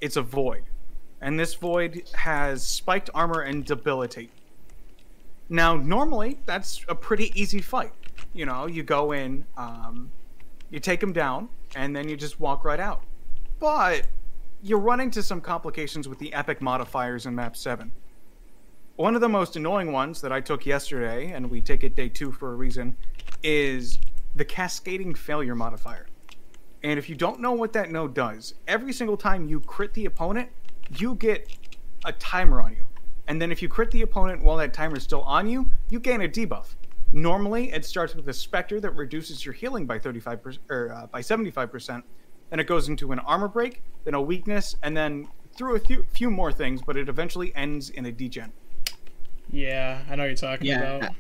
It's 0.03 0.17
a 0.17 0.23
void, 0.23 0.65
and 1.23 1.41
this 1.41 1.55
void 1.55 2.03
has 2.13 2.63
spiked 2.63 3.09
armor 3.15 3.41
and 3.41 3.65
debilitate. 3.65 4.31
Now, 5.49 5.77
normally 5.77 6.41
that's 6.45 6.85
a 6.89 6.95
pretty 6.95 7.33
easy 7.41 7.63
fight. 7.63 7.93
You 8.35 8.45
know, 8.45 8.67
you 8.67 8.83
go 8.83 9.13
in, 9.13 9.47
um, 9.57 10.11
you 10.71 10.79
take 10.79 11.03
him 11.03 11.15
down, 11.15 11.49
and 11.75 11.97
then 11.97 12.07
you 12.07 12.17
just 12.17 12.39
walk 12.39 12.65
right 12.65 12.81
out. 12.81 13.03
But 13.59 14.07
you 14.63 14.77
run 14.77 15.01
into 15.01 15.23
some 15.23 15.41
complications 15.41 16.07
with 16.07 16.19
the 16.19 16.35
epic 16.35 16.61
modifiers 16.61 17.25
in 17.25 17.35
map 17.35 17.57
7. 17.57 17.91
One 18.97 19.15
of 19.15 19.23
the 19.23 19.29
most 19.29 19.57
annoying 19.57 19.91
ones 19.91 20.21
that 20.21 20.33
I 20.33 20.41
took 20.43 20.67
yesterday, 20.67 21.33
and 21.33 21.51
we 21.51 21.63
take 21.63 21.83
it 21.83 21.97
day 21.97 22.11
two 22.11 22.31
for 22.31 22.53
a 22.53 22.57
reason, 22.57 22.95
is 23.43 23.99
the 24.39 24.45
cascading 24.45 25.15
failure 25.15 25.55
modifier. 25.55 26.07
And 26.83 26.99
if 26.99 27.09
you 27.09 27.17
don't 27.17 27.41
know 27.41 27.53
what 27.53 27.73
that 27.73 27.91
node 27.91 28.15
does, 28.15 28.55
every 28.69 28.93
single 28.93 29.17
time 29.17 29.49
you 29.49 29.61
crit 29.61 29.93
the 29.95 30.07
opponent, 30.07 30.49
you 30.97 31.17
get 31.17 31.53
a 32.05 32.13
timer 32.13 32.63
on 32.63 32.73
you. 32.73 32.87
And 33.27 33.43
then 33.43 33.51
if 33.51 33.61
you 33.61 33.69
crit 33.69 33.91
the 33.91 34.03
opponent 34.03 34.43
while 34.43 34.57
that 34.59 34.73
timer 34.73 34.97
is 34.97 35.03
still 35.03 35.23
on 35.23 35.49
you, 35.49 35.71
you 35.91 35.99
gain 35.99 36.23
a 36.23 36.29
debuff. 36.29 36.77
Normally, 37.13 37.73
it 37.73 37.85
starts 37.85 38.15
with 38.15 38.29
a 38.29 38.33
specter 38.33 38.81
that 38.81 38.91
reduces 38.93 39.45
your 39.45 39.55
healing 39.55 39.87
by 39.87 39.99
35% 39.99 40.59
or 40.71 40.93
uh, 40.93 41.07
by 41.09 41.21
75%, 41.21 42.03
then 42.51 42.61
it 42.61 42.67
goes 42.67 42.89
into 42.89 43.13
an 43.13 43.19
armor 43.21 43.49
break, 43.49 43.83
then 44.05 44.15
a 44.15 44.21
weakness, 44.21 44.77
and 44.83 44.97
then 44.97 45.29
through 45.57 45.77
a 45.77 45.81
few, 45.81 46.07
few 46.13 46.31
more 46.31 46.53
things, 46.53 46.81
but 46.81 46.97
it 46.97 47.09
eventually 47.09 47.53
ends 47.57 47.91
in 47.91 48.07
a 48.07 48.13
degen. 48.13 48.53
Yeah, 49.51 50.03
I 50.09 50.15
know 50.15 50.23
what 50.23 50.27
you're 50.29 50.37
talking 50.37 50.67
Yeah. 50.69 50.97
about. 50.97 51.15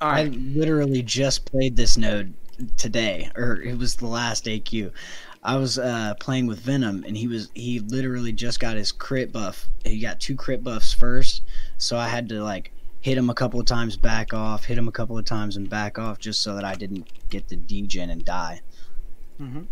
All 0.00 0.10
I 0.10 0.24
literally 0.24 1.02
just 1.02 1.44
played 1.50 1.76
this 1.76 1.98
node 1.98 2.32
today, 2.76 3.30
or 3.36 3.60
it 3.62 3.76
was 3.78 3.96
the 3.96 4.06
last 4.06 4.44
AQ. 4.46 4.92
I 5.42 5.56
was 5.56 5.78
uh, 5.78 6.14
playing 6.20 6.46
with 6.46 6.60
Venom, 6.60 7.04
and 7.06 7.16
he 7.16 7.26
was 7.26 7.50
he 7.54 7.80
literally 7.80 8.32
just 8.32 8.60
got 8.60 8.76
his 8.76 8.92
crit 8.92 9.32
buff. 9.32 9.66
He 9.84 9.98
got 10.00 10.20
two 10.20 10.36
crit 10.36 10.62
buffs 10.62 10.92
first, 10.92 11.42
so 11.78 11.96
I 11.96 12.08
had 12.08 12.28
to 12.28 12.42
like 12.42 12.72
hit 13.00 13.16
him 13.16 13.30
a 13.30 13.34
couple 13.34 13.58
of 13.58 13.64
times, 13.66 13.96
back 13.96 14.34
off, 14.34 14.64
hit 14.66 14.76
him 14.76 14.86
a 14.88 14.92
couple 14.92 15.16
of 15.16 15.24
times, 15.24 15.56
and 15.56 15.70
back 15.70 15.98
off, 15.98 16.18
just 16.18 16.42
so 16.42 16.54
that 16.54 16.64
I 16.64 16.74
didn't 16.74 17.08
get 17.30 17.48
the 17.48 17.56
degen 17.56 18.10
and 18.10 18.22
die. 18.24 18.60
Mhm. 19.40 19.66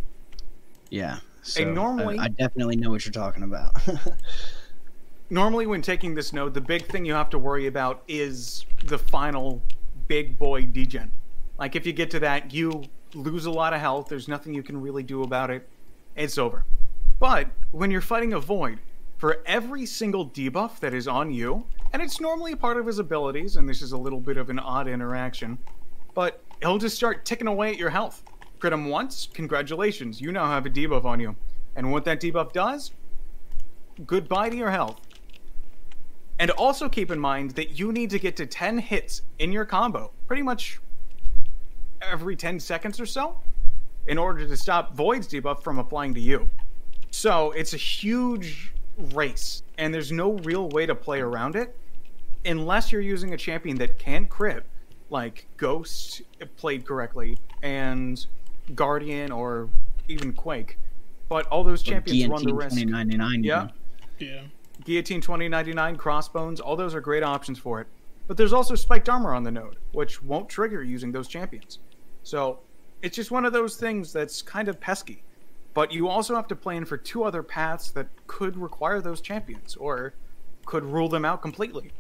Yeah. 0.89 1.19
So 1.43 1.65
normally- 1.71 2.19
I, 2.19 2.25
I 2.25 2.29
definitely 2.29 2.77
know 2.77 2.91
what 2.91 3.05
you're 3.05 3.13
talking 3.13 3.43
about. 3.43 3.77
Normally, 5.31 5.67
when 5.67 5.83
taking 5.83 6.15
this 6.15 6.33
node, 6.33 6.55
the 6.55 6.61
big 6.63 6.87
thing 6.87 7.05
you 7.05 7.13
have 7.13 7.29
to 7.31 7.39
worry 7.39 7.67
about 7.67 8.03
is 8.09 8.65
the 8.87 8.99
final 8.99 9.63
big 10.07 10.39
boy 10.39 10.63
degen. 10.63 11.13
Like, 11.59 11.75
if 11.75 11.87
you 11.87 11.93
get 11.93 12.11
to 12.13 12.21
that, 12.21 12.53
you 12.55 12.85
lose 13.15 13.47
a 13.47 13.51
lot 13.51 13.73
of 13.73 13.81
health. 13.81 14.09
There's 14.09 14.29
nothing 14.29 14.55
you 14.55 14.63
can 14.63 14.81
really 14.81 15.03
do 15.03 15.23
about 15.23 15.51
it. 15.51 15.69
It's 16.15 16.39
over. 16.39 16.65
But 17.19 17.51
when 17.73 17.91
you're 17.91 18.01
fighting 18.01 18.33
a 18.33 18.41
void, 18.41 18.79
for 19.17 19.43
every 19.47 19.85
single 19.85 20.31
debuff 20.31 20.79
that 20.79 20.95
is 20.95 21.09
on 21.09 21.33
you, 21.33 21.65
and 21.93 22.01
it's 22.01 22.21
normally 22.21 22.55
part 22.55 22.77
of 22.77 22.87
his 22.87 23.01
abilities, 23.01 23.57
and 23.57 23.69
this 23.69 23.83
is 23.83 23.93
a 23.93 23.97
little 23.97 24.21
bit 24.21 24.37
of 24.37 24.51
an 24.51 24.61
odd 24.61 24.87
interaction, 24.87 25.59
but 26.15 26.43
he'll 26.61 26.79
just 26.79 26.97
start 26.97 27.25
ticking 27.25 27.49
away 27.49 27.71
at 27.71 27.79
your 27.79 27.91
health. 27.91 28.23
Crit 28.61 28.73
him 28.73 28.89
once, 28.89 29.29
congratulations, 29.33 30.21
you 30.21 30.31
now 30.31 30.47
have 30.47 30.67
a 30.67 30.71
debuff 30.71 31.05
on 31.05 31.19
you. 31.19 31.35
And 31.75 31.91
what 31.91 32.05
that 32.05 32.21
debuff 32.21 32.53
does, 32.53 32.93
goodbye 34.07 34.51
to 34.51 34.57
your 34.57 34.71
health. 34.71 35.01
And 36.39 36.53
also 36.53 36.89
keep 36.89 37.11
in 37.11 37.19
mind 37.19 37.53
that 37.53 37.79
you 37.79 37.93
need 37.93 38.11
to 38.11 38.19
get 38.21 38.37
to 38.37 38.47
10 38.47 38.79
hits 38.79 39.23
in 39.41 39.51
your 39.51 39.65
combo, 39.65 40.13
pretty 40.29 40.43
much 40.43 40.81
every 42.03 42.37
10 42.37 42.61
seconds 42.61 43.01
or 43.01 43.07
so, 43.07 43.37
in 44.07 44.19
order 44.19 44.47
to 44.47 44.57
stop 44.57 44.95
Void's 44.95 45.29
debuff 45.29 45.63
from 45.63 45.79
applying 45.79 46.15
to 46.15 46.21
you. 46.21 46.49
So 47.11 47.53
it's 47.53 47.75
a 47.75 47.79
huge 47.79 48.73
race, 49.13 49.63
and 49.79 49.93
there's 49.93 50.13
no 50.13 50.33
real 50.33 50.69
way 50.69 50.87
to 50.87 50.95
play 50.95 51.21
around 51.21 51.57
it 51.57 51.77
unless 52.45 52.93
you're 52.93 53.01
using 53.01 53.35
a 53.35 53.37
champion 53.37 53.77
that 53.79 53.99
can 53.99 54.27
crit, 54.27 54.65
like 55.11 55.47
Ghost 55.57 56.23
played 56.57 56.87
correctly, 56.87 57.39
and 57.63 58.25
Guardian 58.75 59.33
or 59.33 59.69
even 60.09 60.33
Quake. 60.33 60.79
But 61.29 61.47
all 61.49 61.65
those 61.65 61.83
champions 61.83 62.29
run 62.29 62.45
the 62.45 62.55
risk. 62.55 62.77
2099. 62.77 63.45
Yeah. 63.45 63.69
Yeah. 64.19 64.43
Guillotine 64.85 65.21
2099, 65.21 65.97
Crossbones, 65.97 66.61
all 66.61 66.77
those 66.77 66.95
are 66.95 67.01
great 67.01 67.23
options 67.23 67.59
for 67.59 67.81
it. 67.81 67.87
But 68.27 68.37
there's 68.37 68.53
also 68.53 68.75
Spiked 68.75 69.09
Armor 69.09 69.35
on 69.35 69.43
the 69.43 69.51
node, 69.51 69.77
which 69.93 70.23
won't 70.23 70.49
trigger 70.49 70.83
using 70.83 71.13
those 71.13 71.29
champions. 71.29 71.79
So 72.29 72.59
it's 73.01 73.17
just 73.17 73.31
one 73.31 73.47
of 73.47 73.55
those 73.55 73.77
things 73.77 74.13
that's 74.13 74.43
kind 74.43 74.69
of 74.69 74.79
pesky. 74.79 75.23
But 75.73 75.91
you 75.91 76.09
also 76.09 76.35
have 76.35 76.47
to 76.49 76.57
plan 76.57 76.85
for 76.85 76.99
two 76.99 77.25
other 77.25 77.43
paths 77.43 77.91
that 77.93 78.07
could 78.27 78.55
require 78.55 79.01
those 79.01 79.23
champions, 79.23 79.77
or 79.77 80.13
could 80.67 80.85
rule 80.85 81.09
them 81.09 81.25
out 81.25 81.41
completely. 81.41 81.91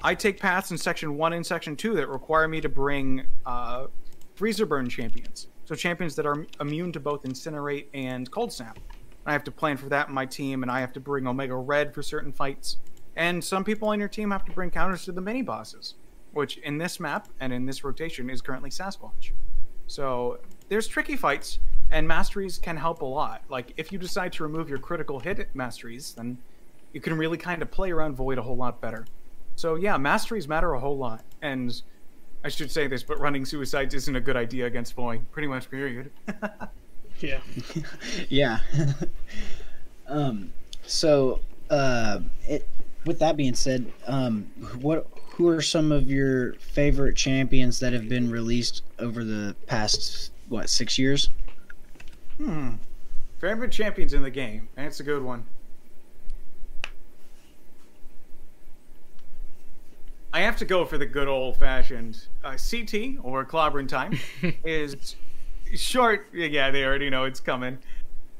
I 0.00 0.14
take 0.14 0.40
paths 0.40 0.70
in 0.70 0.78
Section 0.78 1.18
1 1.18 1.34
and 1.34 1.44
Section 1.44 1.76
2 1.76 1.96
that 1.96 2.08
require 2.08 2.48
me 2.48 2.62
to 2.62 2.68
bring 2.70 3.26
uh, 3.44 3.88
Freezer 4.36 4.64
Burn 4.64 4.88
champions. 4.88 5.48
So 5.66 5.74
champions 5.74 6.14
that 6.16 6.24
are 6.24 6.46
immune 6.60 6.90
to 6.92 7.00
both 7.00 7.24
Incinerate 7.24 7.88
and 7.92 8.30
Cold 8.30 8.54
Snap. 8.54 8.78
I 9.26 9.32
have 9.32 9.44
to 9.44 9.50
plan 9.50 9.76
for 9.76 9.90
that 9.90 10.08
in 10.08 10.14
my 10.14 10.24
team, 10.24 10.62
and 10.62 10.72
I 10.72 10.80
have 10.80 10.94
to 10.94 11.00
bring 11.00 11.26
Omega 11.26 11.56
Red 11.56 11.92
for 11.92 12.02
certain 12.02 12.32
fights. 12.32 12.78
And 13.16 13.44
some 13.44 13.64
people 13.64 13.88
on 13.88 13.98
your 13.98 14.08
team 14.08 14.30
have 14.30 14.46
to 14.46 14.52
bring 14.52 14.70
counters 14.70 15.04
to 15.04 15.12
the 15.12 15.20
mini 15.20 15.42
bosses, 15.42 15.96
which 16.32 16.56
in 16.56 16.78
this 16.78 16.98
map 16.98 17.28
and 17.38 17.52
in 17.52 17.66
this 17.66 17.84
rotation 17.84 18.30
is 18.30 18.40
currently 18.40 18.70
Sasquatch. 18.70 19.32
So 19.86 20.38
there's 20.68 20.86
tricky 20.86 21.16
fights, 21.16 21.58
and 21.90 22.06
masteries 22.08 22.58
can 22.58 22.76
help 22.76 23.02
a 23.02 23.06
lot. 23.06 23.42
Like 23.48 23.72
if 23.76 23.92
you 23.92 23.98
decide 23.98 24.32
to 24.34 24.42
remove 24.42 24.68
your 24.68 24.78
critical 24.78 25.20
hit 25.20 25.48
masteries, 25.54 26.14
then 26.14 26.38
you 26.92 27.00
can 27.00 27.16
really 27.16 27.38
kind 27.38 27.62
of 27.62 27.70
play 27.70 27.90
around 27.90 28.16
Void 28.16 28.38
a 28.38 28.42
whole 28.42 28.56
lot 28.56 28.80
better. 28.80 29.06
So 29.56 29.74
yeah, 29.76 29.96
masteries 29.96 30.48
matter 30.48 30.72
a 30.72 30.80
whole 30.80 30.98
lot, 30.98 31.24
and 31.42 31.80
I 32.44 32.48
should 32.48 32.70
say 32.70 32.86
this, 32.86 33.02
but 33.02 33.18
running 33.20 33.44
suicides 33.44 33.94
isn't 33.94 34.16
a 34.16 34.20
good 34.20 34.36
idea 34.36 34.66
against 34.66 34.94
Void. 34.94 35.24
Pretty 35.32 35.48
much, 35.48 35.70
period. 35.70 36.10
Yeah. 37.20 37.40
yeah. 38.28 38.58
um. 40.08 40.52
So, 40.86 41.40
uh, 41.70 42.20
it. 42.46 42.68
With 43.06 43.18
that 43.18 43.36
being 43.36 43.54
said, 43.54 43.92
um, 44.06 44.44
what 44.80 45.06
who 45.30 45.48
are 45.48 45.60
some 45.60 45.90
of 45.92 46.10
your 46.10 46.54
favorite 46.54 47.16
champions 47.16 47.80
that 47.80 47.92
have 47.92 48.08
been 48.08 48.30
released 48.30 48.82
over 48.98 49.24
the 49.24 49.54
past 49.66 50.30
what 50.48 50.70
six 50.70 50.98
years? 50.98 51.28
Hmm. 52.38 52.74
Favorite 53.40 53.72
champions 53.72 54.14
in 54.14 54.22
the 54.22 54.30
game. 54.30 54.68
That's 54.76 55.00
a 55.00 55.02
good 55.02 55.22
one. 55.22 55.44
I 60.32 60.40
have 60.40 60.56
to 60.56 60.64
go 60.64 60.84
for 60.84 60.98
the 60.98 61.06
good 61.06 61.28
old 61.28 61.56
fashioned 61.58 62.26
uh, 62.42 62.56
CT 62.56 63.18
or 63.22 63.44
clobbering 63.44 63.86
time 63.86 64.18
is 64.64 65.14
short. 65.74 66.28
Yeah, 66.32 66.70
they 66.72 66.84
already 66.84 67.08
know 67.08 67.24
it's 67.24 67.38
coming. 67.38 67.78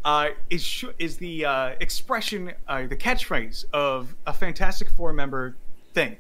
Uh, 0.04 0.28
is 0.50 0.62
sh- 0.62 0.84
is 0.98 1.16
the 1.16 1.44
uh, 1.46 1.68
expression, 1.80 2.52
uh, 2.68 2.86
the 2.86 2.96
catchphrase 2.96 3.64
of 3.72 4.14
a 4.26 4.32
Fantastic 4.34 4.90
Four 4.90 5.14
member 5.14 5.56
thing, 5.94 6.16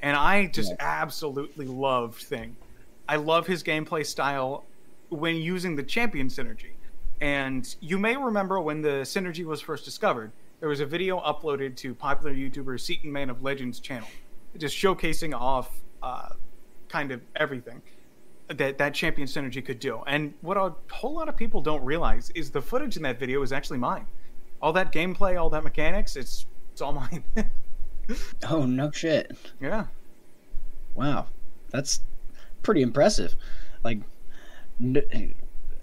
and 0.00 0.16
I 0.16 0.46
just 0.46 0.70
Yeah. 0.70 0.76
absolutely 1.02 1.66
loved 1.66 2.22
Thing. 2.22 2.56
I 3.08 3.16
love 3.16 3.46
his 3.46 3.62
gameplay 3.64 4.06
style 4.06 4.64
when 5.08 5.36
using 5.36 5.74
the 5.76 5.82
champion 5.82 6.28
synergy. 6.28 6.70
And 7.20 7.74
you 7.80 7.98
may 7.98 8.16
remember 8.16 8.60
when 8.60 8.82
the 8.82 9.02
synergy 9.02 9.44
was 9.44 9.60
first 9.60 9.84
discovered, 9.84 10.30
there 10.60 10.68
was 10.68 10.80
a 10.80 10.86
video 10.86 11.20
uploaded 11.20 11.76
to 11.76 11.94
popular 11.94 12.32
YouTuber 12.34 12.78
Seatin 12.78 13.06
Man 13.06 13.30
of 13.30 13.42
Legends 13.42 13.80
channel, 13.80 14.08
just 14.56 14.76
showcasing 14.76 15.34
off 15.38 15.70
uh, 16.02 16.30
kind 16.88 17.10
of 17.10 17.20
everything 17.34 17.82
that 18.48 18.78
that 18.78 18.94
champion 18.94 19.26
synergy 19.26 19.64
could 19.64 19.78
do. 19.78 20.02
And 20.06 20.34
what 20.40 20.56
a 20.56 20.74
whole 20.90 21.14
lot 21.14 21.28
of 21.28 21.36
people 21.36 21.60
don't 21.60 21.84
realize 21.84 22.30
is 22.30 22.50
the 22.50 22.62
footage 22.62 22.96
in 22.96 23.02
that 23.02 23.18
video 23.18 23.42
is 23.42 23.52
actually 23.52 23.78
mine. 23.78 24.06
All 24.62 24.72
that 24.72 24.92
gameplay, 24.92 25.40
all 25.40 25.50
that 25.50 25.64
mechanics, 25.64 26.16
it's 26.16 26.46
it's 26.72 26.80
all 26.80 26.92
mine. 26.92 27.24
oh 28.48 28.64
no 28.64 28.90
shit. 28.90 29.36
Yeah. 29.60 29.86
Wow. 30.94 31.26
That's 31.70 32.00
pretty 32.62 32.82
impressive. 32.82 33.34
Like 33.84 34.00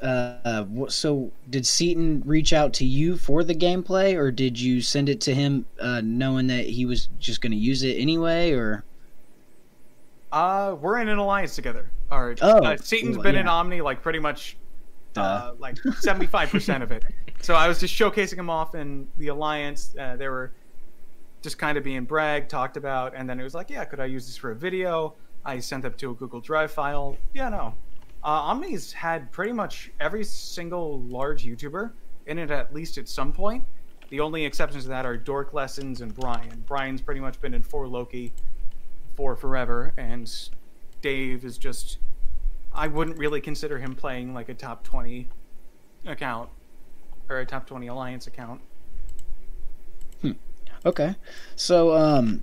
uh, 0.02 0.66
so 0.90 1.32
did 1.50 1.64
Seatin 1.64 2.22
reach 2.26 2.52
out 2.52 2.74
to 2.74 2.86
you 2.86 3.18
for 3.18 3.44
the 3.44 3.56
gameplay, 3.56 4.16
or 4.16 4.32
did 4.32 4.60
you 4.60 4.82
send 4.82 5.08
it 5.10 5.22
to 5.22 5.34
him 5.34 5.66
uh, 5.80 6.02
knowing 6.04 6.48
that 6.48 6.66
he 6.66 6.86
was 6.86 7.08
just 7.20 7.42
going 7.42 7.52
to 7.52 7.58
use 7.58 7.84
it 7.84 7.98
anyway, 7.98 8.52
or? 8.52 8.84
Uh, 10.34 10.76
we're 10.82 11.00
in 11.00 11.10
an 11.10 11.20
alliance 11.20 11.56
together. 11.56 11.92
Our, 12.10 12.36
oh, 12.42 12.58
uh, 12.58 12.78
Seatin's 12.78 13.20
been 13.20 13.36
yeah. 13.36 13.42
in 13.42 13.48
Omni 13.48 13.82
like 13.82 14.02
pretty 14.02 14.18
much, 14.18 14.58
uh, 15.16 15.52
like 15.60 15.78
seventy 16.00 16.26
five 16.26 16.50
percent 16.50 16.82
of 16.82 16.92
it. 16.92 17.06
So 17.42 17.54
I 17.54 17.68
was 17.68 17.80
just 17.80 17.94
showcasing 17.94 18.38
him 18.40 18.50
off 18.50 18.74
in 18.74 19.08
the 19.20 19.28
alliance. 19.28 19.96
Uh, 19.98 20.16
they 20.16 20.28
were 20.28 20.52
just 21.44 21.60
kind 21.60 21.78
of 21.78 21.84
being 21.84 22.06
bragged, 22.06 22.50
talked 22.50 22.78
about, 22.78 23.14
and 23.16 23.30
then 23.30 23.40
it 23.40 23.44
was 23.44 23.54
like, 23.54 23.70
yeah, 23.70 23.86
could 23.86 24.00
I 24.00 24.06
use 24.06 24.26
this 24.26 24.36
for 24.36 24.50
a 24.50 24.56
video? 24.56 25.14
I 25.46 25.60
sent 25.60 25.86
up 25.86 25.98
to 26.00 26.10
a 26.10 26.14
Google 26.16 26.42
Drive 26.42 26.72
file. 26.72 27.16
Yeah, 27.34 27.50
no, 27.50 27.76
uh, 28.24 28.28
Omni's 28.28 28.92
had 28.92 29.32
pretty 29.32 29.52
much 29.52 29.92
every 30.00 30.24
single 30.24 31.02
large 31.02 31.46
YouTuber 31.46 31.92
in 32.26 32.40
it 32.40 32.50
at 32.50 32.74
least 32.74 32.98
at 32.98 33.08
some 33.08 33.34
point. 33.34 33.64
The 34.10 34.20
only 34.20 34.46
exceptions 34.46 34.84
to 34.84 34.90
that 34.90 35.06
are 35.06 35.16
Dork 35.16 35.54
Lessons 35.54 36.02
and 36.02 36.14
Brian. 36.16 36.64
Brian's 36.66 37.02
pretty 37.02 37.22
much 37.22 37.40
been 37.40 37.54
in 37.54 37.62
for 37.62 37.88
Loki 37.88 38.34
for 39.16 39.36
forever, 39.36 39.94
and 39.98 40.32
Dave 41.02 41.46
is 41.46 41.58
just. 41.58 41.98
I 42.76 42.88
wouldn't 42.88 43.20
really 43.20 43.40
consider 43.40 43.78
him 43.78 43.94
playing 43.94 44.34
like 44.34 44.50
a 44.50 44.56
top 44.56 44.84
20 44.84 45.28
account 46.08 46.50
or 47.30 47.40
a 47.40 47.46
top 47.46 47.68
20 47.68 47.88
alliance 47.88 48.28
account. 48.28 48.62
Hmm. 50.22 50.32
Okay. 50.86 51.16
So, 51.56 51.96
um, 51.96 52.42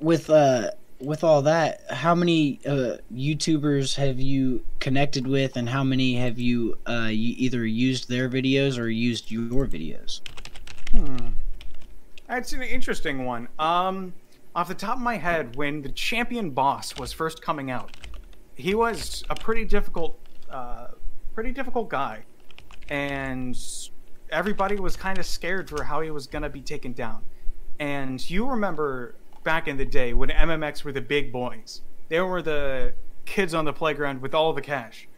with, 0.00 0.30
uh, 0.30 0.72
with 1.00 1.24
all 1.24 1.42
that, 1.42 1.82
how 1.90 2.14
many 2.14 2.60
uh, 2.66 2.98
YouTubers 3.12 3.96
have 3.96 4.20
you 4.20 4.64
connected 4.78 5.26
with, 5.26 5.56
and 5.56 5.68
how 5.68 5.82
many 5.82 6.16
have 6.16 6.38
you, 6.38 6.78
uh, 6.86 7.08
you 7.10 7.34
either 7.38 7.66
used 7.66 8.08
their 8.08 8.28
videos 8.28 8.78
or 8.78 8.88
used 8.88 9.30
your 9.30 9.66
videos? 9.66 10.20
Hmm. 10.92 11.28
That's 12.28 12.52
an 12.52 12.62
interesting 12.62 13.24
one. 13.24 13.48
Um, 13.58 14.14
off 14.54 14.68
the 14.68 14.74
top 14.74 14.96
of 14.96 15.02
my 15.02 15.16
head, 15.16 15.56
when 15.56 15.82
the 15.82 15.90
champion 15.90 16.50
boss 16.50 16.96
was 16.96 17.12
first 17.12 17.42
coming 17.42 17.70
out, 17.70 17.96
he 18.54 18.74
was 18.74 19.24
a 19.28 19.34
pretty 19.34 19.64
difficult, 19.64 20.18
uh, 20.48 20.88
pretty 21.34 21.50
difficult 21.50 21.88
guy, 21.88 22.24
and 22.88 23.58
everybody 24.30 24.76
was 24.76 24.96
kind 24.96 25.18
of 25.18 25.26
scared 25.26 25.68
for 25.68 25.82
how 25.82 26.00
he 26.00 26.10
was 26.10 26.26
gonna 26.26 26.48
be 26.48 26.60
taken 26.60 26.92
down. 26.92 27.24
And 27.80 28.28
you 28.30 28.48
remember 28.48 29.16
back 29.42 29.66
in 29.66 29.76
the 29.76 29.84
day 29.84 30.14
when 30.14 30.30
MMX 30.30 30.84
were 30.84 30.92
the 30.92 31.00
big 31.00 31.32
boys. 31.32 31.82
They 32.08 32.20
were 32.20 32.42
the 32.42 32.94
kids 33.24 33.54
on 33.54 33.64
the 33.64 33.72
playground 33.72 34.22
with 34.22 34.34
all 34.34 34.52
the 34.52 34.62
cash. 34.62 35.08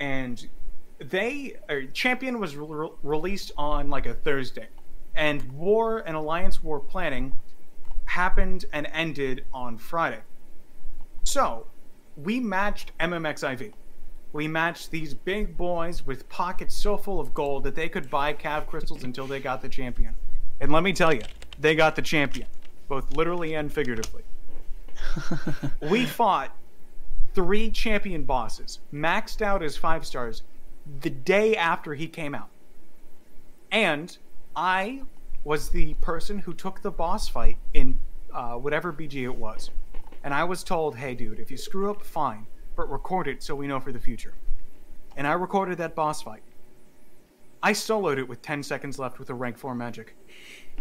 And 0.00 0.48
they 0.98 1.56
Champion 1.92 2.40
was 2.40 2.56
re- 2.56 2.90
released 3.02 3.52
on 3.56 3.88
like 3.88 4.06
a 4.06 4.14
Thursday, 4.14 4.68
and 5.14 5.42
War 5.52 5.98
and 6.00 6.16
Alliance 6.16 6.62
War 6.62 6.80
planning 6.80 7.36
happened 8.10 8.64
and 8.72 8.88
ended 8.92 9.44
on 9.52 9.78
Friday. 9.78 10.20
So 11.22 11.66
we 12.16 12.40
matched 12.40 12.92
MMXIV. 12.98 13.72
We 14.32 14.48
matched 14.48 14.90
these 14.90 15.14
big 15.14 15.56
boys 15.56 16.04
with 16.06 16.28
pockets 16.28 16.74
so 16.74 16.96
full 16.96 17.20
of 17.20 17.32
gold 17.34 17.64
that 17.64 17.74
they 17.74 17.88
could 17.88 18.10
buy 18.10 18.32
cav 18.32 18.66
crystals 18.66 19.04
until 19.04 19.26
they 19.26 19.40
got 19.40 19.62
the 19.62 19.68
champion. 19.68 20.14
And 20.60 20.72
let 20.72 20.82
me 20.82 20.92
tell 20.92 21.12
you, 21.12 21.22
they 21.58 21.74
got 21.74 21.96
the 21.96 22.02
champion 22.02 22.46
both 22.90 23.16
literally 23.16 23.54
and 23.54 23.72
figuratively. 23.72 24.24
we 25.88 26.04
fought 26.04 26.54
three 27.34 27.70
champion 27.70 28.24
bosses, 28.24 28.80
maxed 28.92 29.40
out 29.40 29.62
as 29.62 29.76
five 29.76 30.04
stars, 30.04 30.42
the 31.00 31.10
day 31.10 31.56
after 31.56 31.94
he 31.94 32.08
came 32.08 32.34
out. 32.34 32.50
And 33.70 34.18
I 34.56 35.02
was 35.44 35.70
the 35.70 35.94
person 35.94 36.38
who 36.38 36.52
took 36.52 36.82
the 36.82 36.90
boss 36.90 37.28
fight 37.28 37.56
in 37.74 37.98
uh, 38.32 38.54
whatever 38.54 38.92
BG 38.92 39.22
it 39.24 39.34
was. 39.34 39.70
And 40.22 40.34
I 40.34 40.44
was 40.44 40.62
told, 40.62 40.96
hey, 40.96 41.14
dude, 41.14 41.40
if 41.40 41.50
you 41.50 41.56
screw 41.56 41.90
up, 41.90 42.02
fine, 42.02 42.46
but 42.76 42.90
record 42.90 43.26
it 43.26 43.42
so 43.42 43.54
we 43.54 43.66
know 43.66 43.80
for 43.80 43.92
the 43.92 43.98
future. 43.98 44.34
And 45.16 45.26
I 45.26 45.32
recorded 45.32 45.78
that 45.78 45.94
boss 45.94 46.22
fight. 46.22 46.42
I 47.62 47.72
soloed 47.72 48.18
it 48.18 48.28
with 48.28 48.42
10 48.42 48.62
seconds 48.62 48.98
left 48.98 49.18
with 49.18 49.30
a 49.30 49.34
rank 49.34 49.58
4 49.58 49.74
Magik 49.74 50.10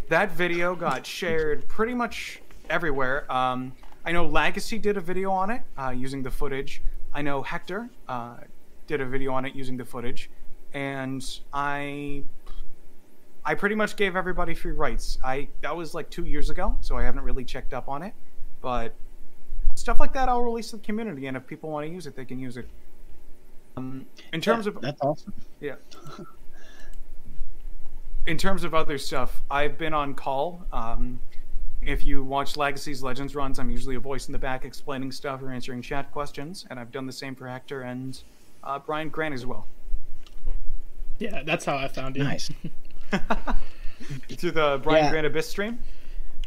that 0.10 0.32
video 0.32 0.76
got 0.76 1.06
shared 1.18 1.68
pretty 1.68 1.94
much 1.94 2.42
everywhere. 2.70 3.32
Um, 3.32 3.74
I 4.06 4.12
know 4.12 4.26
Legacy 4.26 4.78
did 4.78 4.98
a 4.98 5.02
video 5.02 5.32
on 5.32 5.50
it 5.50 5.62
uh, 5.78 5.92
using 5.92 6.24
the 6.24 6.32
footage. 6.32 6.82
I 7.14 7.22
know 7.22 7.42
Hector 7.42 7.90
uh, 8.08 8.38
did 8.88 9.02
a 9.02 9.06
video 9.06 9.34
on 9.34 9.46
it 9.46 9.56
using 9.56 9.78
the 9.78 9.86
footage, 9.86 10.30
and 10.74 11.24
I 11.54 12.24
I 13.50 13.56
pretty 13.56 13.74
much 13.74 13.96
gave 13.96 14.16
everybody 14.16 14.54
free 14.54 14.74
rights. 14.74 15.18
I 15.24 15.48
that 15.62 15.76
was 15.76 15.96
like 15.96 16.12
two 16.12 16.26
years 16.26 16.52
ago, 16.52 16.78
so 16.82 16.96
I 16.96 17.02
haven't 17.02 17.24
really 17.24 17.44
checked 17.44 17.74
up 17.74 17.90
on 17.90 18.04
it, 18.04 18.14
but 18.62 18.94
stuff 19.74 20.00
like 20.00 20.14
that 20.14 20.30
I'll 20.30 20.44
release 20.44 20.70
to 20.70 20.76
the 20.76 20.84
community, 20.84 21.26
and 21.26 21.36
if 21.36 21.48
people 21.48 21.72
want 21.72 21.88
to 21.88 21.92
use 21.92 22.06
it, 22.06 22.16
they 22.16 22.26
can 22.26 22.38
use 22.38 22.58
it. 22.58 22.68
Um, 23.76 24.06
in 24.34 24.40
terms 24.40 24.68
yeah, 24.68 24.72
of 24.72 24.82
that's 24.82 25.02
awesome. 25.02 25.34
Yeah. 25.62 25.76
in 28.28 28.38
terms 28.38 28.64
of 28.64 28.76
other 28.76 29.00
stuff, 29.00 29.42
I've 29.50 29.80
been 29.80 29.96
on 29.96 30.14
call. 30.14 30.64
Um, 30.72 31.20
if 31.82 32.06
you 32.06 32.24
watch 32.24 32.56
Legacy's 32.56 33.02
Legends 33.02 33.34
runs, 33.34 33.58
I'm 33.58 33.72
usually 33.72 33.96
a 33.96 34.00
voice 34.00 34.28
in 34.28 34.32
the 34.32 34.38
back 34.38 34.64
explaining 34.64 35.12
stuff 35.12 35.42
or 35.42 35.52
answering 35.52 35.82
chat 35.82 36.12
questions, 36.12 36.68
and 36.70 36.80
I've 36.80 36.92
done 36.92 37.08
the 37.08 37.12
same 37.12 37.34
for 37.34 37.48
Hector 37.48 37.82
and 37.82 38.22
uh, 38.64 38.78
Brian 38.78 39.10
Grant 39.10 39.34
as 39.34 39.48
well. 39.48 39.66
Yeah, 41.18 41.42
that's 41.42 41.66
how 41.66 41.78
I 41.78 41.88
found 41.88 42.16
you. 42.16 42.26
Nice. 42.26 42.52
through 44.38 44.52
the 44.52 44.80
Brian 44.84 45.06
yeah. 45.06 45.12
Grant 45.12 45.28
Abyss 45.28 45.50
stream? 45.50 45.80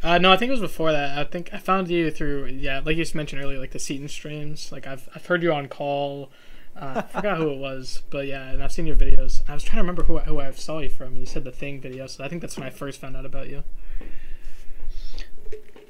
Uh, 0.01 0.17
no, 0.17 0.31
I 0.31 0.37
think 0.37 0.49
it 0.49 0.51
was 0.51 0.59
before 0.59 0.91
that. 0.91 1.17
I 1.17 1.23
think 1.23 1.53
I 1.53 1.57
found 1.57 1.89
you 1.89 2.11
through, 2.11 2.47
yeah, 2.47 2.81
like 2.83 2.97
you 2.97 3.05
mentioned 3.13 3.41
earlier, 3.41 3.59
like 3.59 3.71
the 3.71 3.79
Seatin 3.79 4.09
streams. 4.09 4.71
Like 4.71 4.85
I've 4.85 5.07
I've 5.15 5.25
heard 5.25 5.41
you 5.41 5.53
on 5.53 5.67
call. 5.67 6.29
Uh, 6.75 6.93
I 6.97 7.01
forgot 7.03 7.37
who 7.37 7.51
it 7.51 7.59
was, 7.59 8.03
but 8.09 8.27
yeah, 8.27 8.49
and 8.49 8.63
I've 8.63 8.71
seen 8.71 8.85
your 8.85 8.95
videos. 8.95 9.43
I 9.47 9.53
was 9.53 9.63
trying 9.63 9.77
to 9.77 9.81
remember 9.81 10.03
who 10.03 10.17
who 10.19 10.39
I 10.39 10.51
saw 10.51 10.79
you 10.79 10.89
from. 10.89 11.15
You 11.15 11.25
said 11.25 11.45
the 11.45 11.51
Thing 11.51 11.79
video, 11.79 12.07
so 12.07 12.23
I 12.23 12.27
think 12.27 12.41
that's 12.41 12.57
when 12.57 12.65
I 12.65 12.69
first 12.69 12.99
found 12.99 13.15
out 13.15 13.25
about 13.25 13.49
you. 13.49 13.63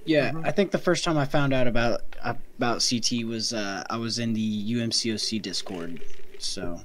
Yeah, 0.06 0.32
mm-hmm. 0.32 0.46
I 0.46 0.52
think 0.52 0.72
the 0.72 0.78
first 0.78 1.04
time 1.04 1.18
I 1.18 1.26
found 1.26 1.54
out 1.54 1.68
about 1.68 2.02
about 2.24 2.86
CT 2.88 3.26
was 3.26 3.54
uh, 3.54 3.84
I 3.90 3.98
was 3.98 4.20
in 4.20 4.34
the 4.34 4.74
UMCOC 4.74 5.42
Discord. 5.42 6.02
So, 6.38 6.80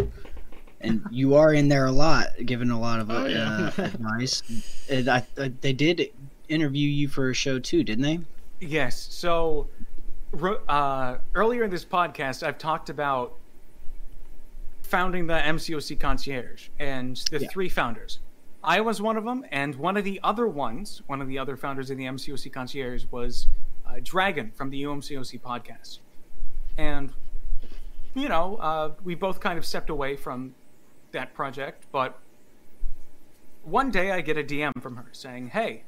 and 0.81 1.05
you 1.11 1.35
are 1.35 1.53
in 1.53 1.69
there 1.69 1.87
a 1.87 1.93
lot, 1.93 2.29
giving 2.45 2.71
a 2.71 2.79
lot 2.79 3.01
of 3.01 3.11
oh, 3.11 3.27
yeah. 3.27 3.71
uh, 3.77 3.83
advice. 3.83 4.43
And 4.89 5.09
I, 5.09 5.27
I, 5.37 5.53
they 5.61 5.73
did 5.73 6.11
interview 6.49 6.89
you 6.89 7.09
for 7.09 7.31
a 7.31 7.35
show 7.35 7.59
too, 7.59 7.85
didn't 7.85 8.03
they? 8.03 8.21
Yes. 8.61 9.09
So, 9.11 9.69
uh, 10.69 11.17
earlier 11.35 11.65
in 11.65 11.71
this 11.71 11.85
podcast, 11.85 12.43
I've 12.43 12.59
talked 12.59 12.91
about 12.91 13.35
founding 14.83 15.27
the 15.27 15.35
MCOC 15.35 16.01
Concierge 16.01 16.69
and 16.79 17.17
the 17.31 17.41
yeah. 17.41 17.49
three 17.49 17.69
founders. 17.69 18.21
I 18.65 18.81
was 18.81 19.01
one 19.01 19.17
of 19.17 19.25
them, 19.25 19.45
and 19.53 19.75
one 19.77 19.97
of 19.97 20.05
the 20.05 20.19
other 20.25 20.49
ones, 20.49 21.03
one 21.07 21.21
of 21.23 21.29
the 21.29 21.39
other 21.39 21.57
founders 21.57 21.91
of 21.91 21.97
the 21.97 22.05
MCOC 22.05 22.53
Concierge 22.53 23.05
was 23.11 23.47
uh, 23.87 24.01
Dragon 24.03 24.51
from 24.55 24.71
the 24.71 24.83
UMCOC 24.83 25.41
podcast. 25.41 26.01
And, 26.77 27.13
you 28.15 28.29
know, 28.29 28.57
uh, 28.57 28.93
we 29.05 29.15
both 29.15 29.41
kind 29.41 29.59
of 29.59 29.65
stepped 29.65 29.91
away 29.91 30.17
from 30.17 30.55
that 31.13 31.35
project, 31.35 31.87
but 31.93 32.19
one 33.65 33.91
day 33.91 34.13
I 34.13 34.21
get 34.21 34.37
a 34.39 34.43
DM 34.43 34.81
from 34.81 34.97
her 34.97 35.07
saying, 35.13 35.49
Hey, 35.49 35.83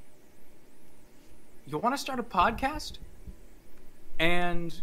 you 1.67 1.79
want 1.79 1.95
to 1.95 1.99
start 1.99 2.19
a 2.19 2.23
podcast? 2.23 2.99
And 4.19 4.79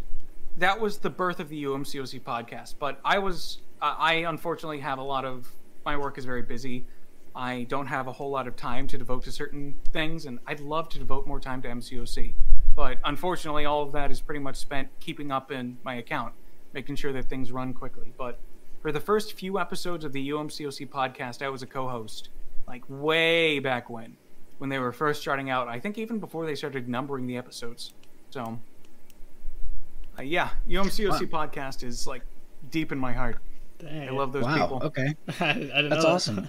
that 0.56 0.80
was 0.80 0.98
the 0.98 1.10
birth 1.10 1.38
of 1.38 1.48
the 1.48 1.64
UMCOC 1.64 2.22
podcast. 2.22 2.74
But 2.78 3.00
I 3.04 3.18
was 3.18 3.62
I 3.80 4.14
unfortunately 4.14 4.80
have 4.80 4.98
a 4.98 5.02
lot 5.02 5.24
of 5.24 5.48
my 5.84 5.96
work 5.96 6.18
is 6.18 6.24
very 6.24 6.42
busy. 6.42 6.84
I 7.34 7.64
don't 7.64 7.86
have 7.86 8.08
a 8.08 8.12
whole 8.12 8.30
lot 8.30 8.48
of 8.48 8.56
time 8.56 8.88
to 8.88 8.98
devote 8.98 9.22
to 9.24 9.32
certain 9.32 9.76
things, 9.92 10.26
and 10.26 10.40
I'd 10.46 10.58
love 10.58 10.88
to 10.90 10.98
devote 10.98 11.26
more 11.26 11.38
time 11.38 11.62
to 11.62 11.68
MCOC. 11.68 12.34
But 12.74 12.98
unfortunately, 13.04 13.64
all 13.64 13.82
of 13.82 13.92
that 13.92 14.10
is 14.10 14.20
pretty 14.20 14.40
much 14.40 14.56
spent 14.56 14.88
keeping 14.98 15.30
up 15.30 15.52
in 15.52 15.78
my 15.84 15.94
account, 15.94 16.32
making 16.72 16.96
sure 16.96 17.12
that 17.12 17.28
things 17.28 17.52
run 17.52 17.72
quickly. 17.72 18.12
But 18.18 18.40
for 18.80 18.92
the 18.92 19.00
first 19.00 19.34
few 19.34 19.58
episodes 19.58 20.04
of 20.04 20.12
the 20.12 20.30
UMCOC 20.30 20.88
podcast, 20.88 21.42
I 21.42 21.48
was 21.48 21.62
a 21.62 21.66
co 21.66 21.88
host. 21.88 22.28
like 22.66 22.82
way 22.88 23.58
back 23.58 23.88
when, 23.90 24.16
when 24.58 24.70
they 24.70 24.78
were 24.78 24.92
first 24.92 25.20
starting 25.20 25.50
out. 25.50 25.68
I 25.68 25.80
think 25.80 25.98
even 25.98 26.18
before 26.18 26.46
they 26.46 26.54
started 26.54 26.88
numbering 26.88 27.26
the 27.26 27.36
episodes. 27.36 27.94
So, 28.30 28.58
uh, 30.18 30.22
yeah, 30.22 30.50
UMCOC 30.68 31.30
wow. 31.30 31.46
podcast 31.46 31.82
is 31.82 32.06
like 32.06 32.22
deep 32.70 32.92
in 32.92 32.98
my 32.98 33.12
heart. 33.12 33.38
Dang. 33.78 34.08
I 34.08 34.12
love 34.12 34.32
those 34.32 34.44
wow, 34.44 34.54
people. 34.54 34.82
Okay, 34.84 35.14
that's 35.38 36.04
awesome. 36.04 36.48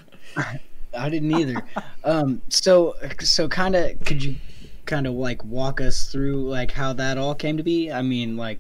I 0.98 1.10
didn't 1.10 1.32
either. 1.32 1.64
um, 2.04 2.42
so 2.50 2.96
so 3.20 3.48
kind 3.48 3.76
of 3.76 4.00
could 4.04 4.24
you 4.24 4.36
kind 4.86 5.06
of 5.06 5.14
like 5.14 5.44
walk 5.46 5.80
us 5.80 6.12
through 6.12 6.50
like 6.50 6.72
how 6.72 6.94
that 6.94 7.18
all 7.18 7.36
came 7.36 7.58
to 7.58 7.64
be? 7.64 7.92
I 7.92 8.02
mean, 8.02 8.36
like 8.36 8.60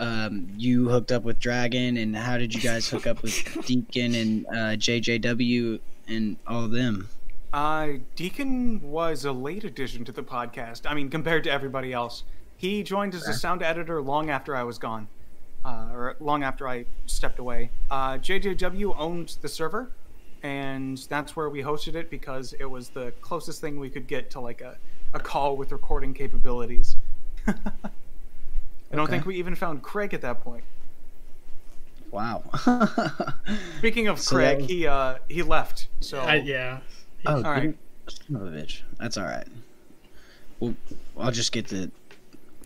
um, 0.00 0.48
you 0.56 0.88
hooked 0.88 1.12
up 1.12 1.24
with 1.24 1.38
Dragon, 1.38 1.98
and 1.98 2.16
how 2.16 2.38
did 2.38 2.54
you 2.54 2.60
guys 2.60 2.88
hook 2.88 3.06
up 3.06 3.22
with 3.22 3.34
Deacon 3.66 4.14
and 4.14 4.46
uh, 4.46 4.76
JJW 4.76 5.78
and 6.08 6.36
all 6.46 6.64
of 6.64 6.70
them? 6.70 7.08
Uh, 7.52 7.88
Deacon 8.16 8.80
was 8.80 9.26
a 9.26 9.32
late 9.32 9.62
addition 9.62 10.04
to 10.06 10.12
the 10.12 10.22
podcast. 10.22 10.90
I 10.90 10.94
mean, 10.94 11.10
compared 11.10 11.44
to 11.44 11.50
everybody 11.50 11.92
else, 11.92 12.24
he 12.56 12.82
joined 12.82 13.14
as 13.14 13.28
a 13.28 13.34
sound 13.34 13.62
editor 13.62 14.00
long 14.00 14.30
after 14.30 14.56
I 14.56 14.62
was 14.62 14.78
gone, 14.78 15.08
uh, 15.64 15.88
or 15.92 16.16
long 16.18 16.44
after 16.44 16.66
I 16.66 16.86
stepped 17.06 17.38
away. 17.38 17.70
Uh, 17.90 18.12
JJW 18.14 18.94
owned 18.98 19.36
the 19.42 19.48
server, 19.48 19.90
and 20.42 20.96
that's 21.10 21.36
where 21.36 21.50
we 21.50 21.62
hosted 21.62 21.94
it 21.94 22.08
because 22.08 22.54
it 22.54 22.64
was 22.64 22.88
the 22.88 23.12
closest 23.20 23.60
thing 23.60 23.78
we 23.78 23.90
could 23.90 24.06
get 24.06 24.30
to 24.30 24.40
like 24.40 24.62
a, 24.62 24.78
a 25.12 25.20
call 25.20 25.58
with 25.58 25.72
recording 25.72 26.14
capabilities. 26.14 26.96
I 28.90 28.96
don't 28.96 29.04
okay. 29.04 29.12
think 29.12 29.26
we 29.26 29.36
even 29.36 29.54
found 29.54 29.82
Craig 29.82 30.14
at 30.14 30.22
that 30.22 30.40
point. 30.40 30.64
Wow. 32.10 32.42
Speaking 33.78 34.08
of 34.08 34.18
so 34.18 34.36
Craig, 34.36 34.58
was... 34.58 34.66
he 34.66 34.86
uh 34.86 35.18
he 35.28 35.42
left. 35.42 35.88
So 36.00 36.18
I, 36.18 36.36
yeah. 36.36 36.80
Oh, 37.26 37.36
all 37.36 37.42
right. 37.42 37.76
Son 38.08 38.36
of 38.36 38.42
a 38.42 38.50
bitch. 38.50 38.82
That's 38.98 39.16
all 39.16 39.24
right. 39.24 39.46
Well, 40.58 40.74
I'll 41.16 41.30
just 41.30 41.52
get 41.52 41.68
the. 41.68 41.90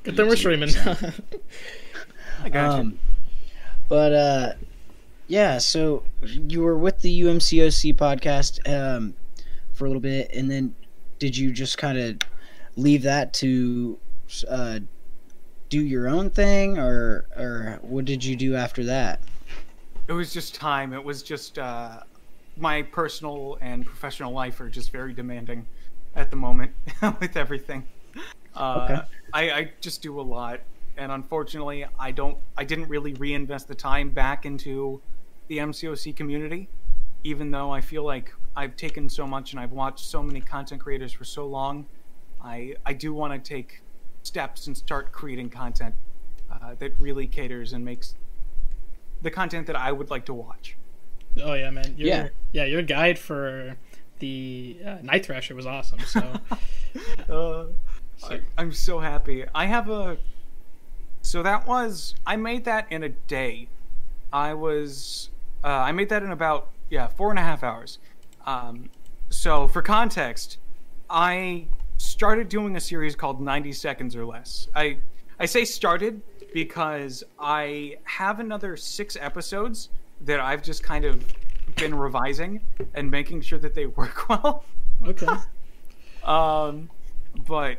Get 0.03 0.17
them 0.17 0.29
we're 0.29 0.37
streaming. 0.37 0.71
I 2.43 2.49
got 2.49 2.81
um, 2.81 2.91
you. 2.91 2.99
But 3.89 4.13
uh, 4.13 4.53
yeah. 5.29 5.59
So 5.59 6.05
you 6.23 6.63
were 6.63 6.79
with 6.79 7.03
the 7.03 7.21
UMCOC 7.23 7.95
podcast 7.97 8.67
um 8.69 9.15
for 9.75 9.85
a 9.85 9.89
little 9.89 10.01
bit, 10.01 10.31
and 10.33 10.51
then 10.51 10.75
did 11.19 11.37
you 11.37 11.53
just 11.53 11.77
kind 11.77 11.99
of 11.99 12.19
leave 12.77 13.03
that 13.03 13.35
to 13.35 13.99
uh 14.49 14.81
do 15.75 15.85
your 15.85 16.09
own 16.09 16.31
thing, 16.31 16.79
or 16.79 17.25
or 17.37 17.81
what 17.83 18.05
did 18.05 18.25
you 18.25 18.37
do 18.37 18.55
after 18.55 18.85
that? 18.85 19.21
It 20.07 20.13
was 20.13 20.33
just 20.33 20.55
time. 20.55 20.93
It 20.93 21.03
was 21.03 21.21
just 21.21 21.59
uh 21.59 22.01
my 22.57 22.83
personal 22.83 23.59
and 23.61 23.85
professional 23.85 24.33
life 24.33 24.61
are 24.61 24.69
just 24.69 24.93
very 24.93 25.13
demanding 25.13 25.67
at 26.15 26.31
the 26.31 26.37
moment 26.37 26.71
with 27.21 27.37
everything. 27.37 27.85
Uh, 28.55 28.87
okay. 28.89 29.03
I, 29.33 29.51
I 29.51 29.73
just 29.81 30.01
do 30.01 30.21
a 30.21 30.23
lot, 30.23 30.61
and 30.97 31.11
unfortunately, 31.11 31.85
I 31.99 32.13
don't. 32.13 32.39
I 32.57 32.63
didn't 32.63 32.89
really 32.89 33.15
reinvest 33.15 33.67
the 33.67 33.75
time 33.75 34.11
back 34.11 34.47
into 34.47 35.03
the 35.49 35.59
MCOC 35.59 36.15
community, 36.15 36.69
even 37.25 37.51
though 37.51 37.73
I 37.73 37.81
feel 37.81 38.05
like 38.05 38.33
I've 38.55 38.77
taken 38.77 39.09
so 39.09 39.27
much 39.27 39.51
and 39.51 39.59
I've 39.59 39.73
watched 39.73 40.07
so 40.07 40.23
many 40.23 40.41
content 40.41 40.81
creators 40.81 41.13
for 41.13 41.25
so 41.25 41.49
long. 41.49 41.87
I 42.41 42.77
I 42.87 42.93
do 42.93 43.13
want 43.13 43.33
to 43.33 43.41
take 43.41 43.81
steps 44.25 44.67
and 44.67 44.77
start 44.77 45.13
creating 45.13 45.51
content 45.51 45.95
uh, 46.51 46.75
that 46.79 46.93
really 46.99 47.27
caters 47.27 47.73
and 47.73 47.85
makes 47.85 48.15
the 49.23 49.31
content 49.31 49.67
that 49.67 49.77
I 49.77 49.93
would 49.93 50.11
like 50.11 50.25
to 50.27 50.35
watch. 50.35 50.77
Oh 51.43 51.55
yeah, 51.55 51.71
man. 51.71 51.95
Your, 51.97 52.09
yeah, 52.09 52.29
yeah. 52.53 52.65
Your 52.65 52.83
guide 52.83 53.19
for 53.19 53.77
the 54.19 54.79
uh, 54.85 54.97
Night 55.03 55.27
Thrasher 55.27 55.55
was 55.55 55.67
awesome. 55.67 56.01
So, 56.01 56.21
uh, 56.51 57.27
so. 57.29 57.71
I, 58.31 58.41
am 58.59 58.73
so 58.73 59.01
happy. 59.01 59.45
I 59.55 59.67
have 59.67 59.89
a. 59.89 60.19
So 61.23 61.43
that 61.43 61.67
was 61.67 62.15
I 62.27 62.37
made 62.37 62.65
that 62.65 62.91
in 62.91 63.03
a 63.03 63.09
day. 63.09 63.69
I 64.33 64.55
was 64.55 65.31
uh, 65.65 65.69
I 65.69 65.93
made 65.93 66.09
that 66.11 66.23
in 66.23 66.31
about 66.31 66.71
yeah 66.91 67.09
four 67.09 67.31
and 67.31 67.39
a 67.39 67.43
half 67.43 67.63
hours. 67.63 67.99
Um, 68.47 68.91
so 69.31 69.67
for 69.67 69.83
context, 69.83 70.59
I 71.09 71.67
started 72.05 72.49
doing 72.49 72.77
a 72.77 72.81
series 72.81 73.17
called 73.17 73.41
90 73.41 73.73
Seconds 73.73 74.15
or 74.17 74.25
Less. 74.25 74.69
I 74.75 74.99
I 75.39 75.47
say 75.47 75.65
started 75.65 76.23
because 76.53 77.25
I 77.39 77.97
have 78.05 78.39
another 78.39 78.77
six 78.77 79.17
episodes 79.21 79.89
that 80.21 80.39
I've 80.39 80.63
just 80.63 80.83
kind 80.83 81.05
of 81.05 81.25
been 81.77 81.95
revising 81.95 82.61
and 82.95 83.11
making 83.11 83.41
sure 83.41 83.59
that 83.59 83.75
they 83.75 83.87
work 84.01 84.29
well. 84.29 84.65
Okay. 85.05 85.27
um, 86.25 86.91
but 87.47 87.79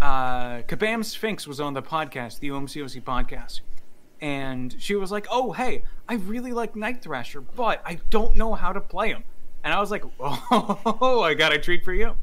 uh, 0.00 0.62
Kabam 0.62 1.04
Sphinx 1.04 1.46
was 1.46 1.60
on 1.60 1.74
the 1.74 1.82
podcast, 1.82 2.40
the 2.40 2.48
OMCOC 2.48 3.02
podcast, 3.02 3.60
and 4.20 4.74
she 4.78 4.96
was 4.96 5.12
like, 5.12 5.26
"Oh, 5.30 5.52
hey, 5.52 5.84
I 6.08 6.14
really 6.14 6.52
like 6.52 6.74
Night 6.74 7.02
Thrasher, 7.02 7.40
but 7.40 7.80
I 7.84 8.00
don't 8.10 8.36
know 8.36 8.54
how 8.54 8.72
to 8.72 8.80
play 8.80 9.08
him." 9.10 9.24
And 9.64 9.72
I 9.72 9.80
was 9.80 9.90
like, 9.90 10.04
"Oh, 10.20 11.22
I 11.24 11.34
got 11.34 11.52
a 11.52 11.58
treat 11.58 11.84
for 11.84 11.94
you." 11.94 12.14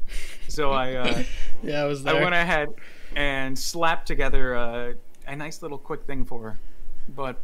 So 0.48 0.70
I, 0.70 0.94
uh, 0.94 1.22
yeah, 1.62 1.82
I 1.82 1.84
was 1.84 2.04
there. 2.04 2.16
I 2.16 2.22
went 2.22 2.34
ahead 2.34 2.68
and 3.16 3.58
slapped 3.58 4.06
together 4.06 4.54
a, 4.54 4.94
a 5.26 5.36
nice 5.36 5.60
little 5.60 5.78
quick 5.78 6.04
thing 6.04 6.24
for 6.24 6.40
her, 6.42 6.58
but 7.14 7.38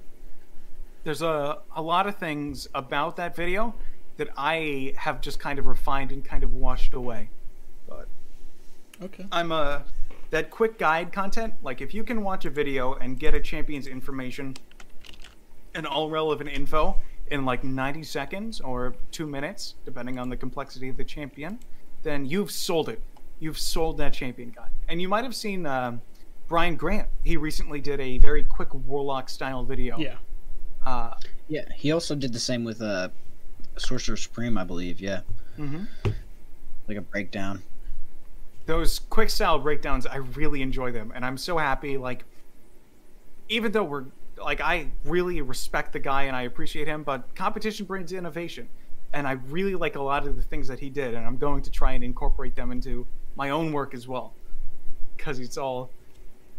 there's 1.04 1.22
a, 1.22 1.58
a 1.74 1.82
lot 1.82 2.06
of 2.06 2.16
things 2.16 2.68
about 2.74 3.16
that 3.16 3.34
video 3.34 3.74
that 4.18 4.28
I 4.36 4.94
have 4.96 5.20
just 5.20 5.40
kind 5.40 5.58
of 5.58 5.66
refined 5.66 6.12
and 6.12 6.24
kind 6.24 6.44
of 6.44 6.52
washed 6.54 6.94
away. 6.94 7.28
But 7.88 8.06
okay, 9.02 9.26
I'm 9.32 9.50
a 9.50 9.84
that 10.30 10.50
quick 10.50 10.78
guide 10.78 11.12
content. 11.12 11.54
Like 11.62 11.80
if 11.80 11.92
you 11.92 12.04
can 12.04 12.22
watch 12.22 12.44
a 12.44 12.50
video 12.50 12.94
and 12.94 13.18
get 13.18 13.34
a 13.34 13.40
champion's 13.40 13.88
information 13.88 14.54
and 15.74 15.86
all 15.86 16.08
relevant 16.08 16.50
info 16.50 16.96
in 17.30 17.44
like 17.44 17.64
90 17.64 18.02
seconds 18.02 18.60
or 18.60 18.94
two 19.10 19.26
minutes, 19.26 19.74
depending 19.84 20.18
on 20.18 20.28
the 20.28 20.36
complexity 20.36 20.88
of 20.88 20.96
the 20.96 21.04
champion, 21.04 21.58
then 22.02 22.24
you've 22.24 22.50
sold 22.50 22.88
it. 22.88 23.02
You've 23.40 23.58
sold 23.58 23.98
that 23.98 24.12
champion 24.12 24.50
guide. 24.50 24.70
And 24.88 25.00
you 25.00 25.08
might 25.08 25.24
have 25.24 25.34
seen 25.34 25.66
uh, 25.66 25.98
Brian 26.48 26.76
Grant. 26.76 27.08
He 27.22 27.36
recently 27.36 27.80
did 27.80 28.00
a 28.00 28.18
very 28.18 28.42
quick 28.42 28.74
Warlock 28.74 29.28
style 29.28 29.64
video. 29.64 29.98
Yeah. 29.98 30.16
Uh, 30.84 31.14
yeah, 31.48 31.64
he 31.74 31.92
also 31.92 32.14
did 32.14 32.32
the 32.32 32.38
same 32.38 32.64
with 32.64 32.80
uh, 32.82 33.08
Sorcerer 33.76 34.16
Supreme, 34.16 34.56
I 34.58 34.64
believe. 34.64 35.00
Yeah, 35.00 35.20
mm-hmm. 35.58 35.84
like 36.86 36.96
a 36.96 37.02
breakdown. 37.02 37.62
Those 38.66 38.98
quick 38.98 39.30
style 39.30 39.58
breakdowns, 39.58 40.06
I 40.06 40.16
really 40.16 40.62
enjoy 40.62 40.92
them, 40.92 41.12
and 41.14 41.24
I'm 41.24 41.38
so 41.38 41.58
happy. 41.58 41.96
Like, 41.96 42.24
even 43.48 43.72
though 43.72 43.84
we're 43.84 44.04
like, 44.42 44.60
I 44.60 44.88
really 45.04 45.40
respect 45.40 45.92
the 45.92 45.98
guy 45.98 46.24
and 46.24 46.36
I 46.36 46.42
appreciate 46.42 46.86
him, 46.86 47.02
but 47.02 47.34
competition 47.34 47.86
brings 47.86 48.12
innovation, 48.12 48.68
and 49.12 49.26
I 49.26 49.32
really 49.32 49.74
like 49.74 49.96
a 49.96 50.02
lot 50.02 50.26
of 50.26 50.36
the 50.36 50.42
things 50.42 50.68
that 50.68 50.78
he 50.78 50.90
did, 50.90 51.14
and 51.14 51.26
I'm 51.26 51.36
going 51.36 51.62
to 51.62 51.70
try 51.70 51.92
and 51.92 52.04
incorporate 52.04 52.54
them 52.54 52.72
into 52.72 53.06
my 53.36 53.50
own 53.50 53.72
work 53.72 53.94
as 53.94 54.08
well, 54.08 54.32
because 55.16 55.38
it's 55.38 55.56
all 55.56 55.90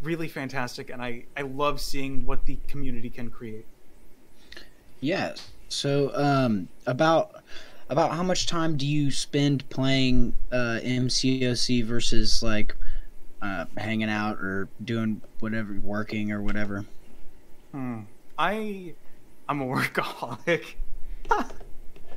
really 0.02 0.28
fantastic, 0.28 0.90
and 0.90 1.02
I 1.02 1.24
I 1.36 1.42
love 1.42 1.80
seeing 1.80 2.24
what 2.26 2.46
the 2.46 2.58
community 2.68 3.10
can 3.10 3.30
create. 3.30 3.66
Yeah. 5.00 5.34
So, 5.68 6.10
um, 6.14 6.68
about 6.86 7.42
about 7.88 8.12
how 8.12 8.22
much 8.22 8.46
time 8.46 8.76
do 8.76 8.86
you 8.86 9.10
spend 9.10 9.68
playing 9.70 10.34
uh, 10.52 10.80
MCOC 10.82 11.84
versus 11.84 12.42
like 12.42 12.74
uh, 13.42 13.66
hanging 13.76 14.08
out 14.08 14.38
or 14.38 14.68
doing 14.84 15.20
whatever, 15.40 15.78
working 15.82 16.32
or 16.32 16.42
whatever? 16.42 16.84
Hmm. 17.72 18.00
I 18.38 18.94
I'm 19.48 19.60
a 19.60 19.64
workaholic. 19.66 20.74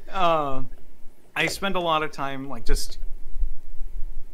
uh, 0.09 0.63
I 1.35 1.47
spend 1.47 1.75
a 1.75 1.79
lot 1.79 2.03
of 2.03 2.11
time 2.11 2.47
like 2.47 2.65
just 2.65 2.99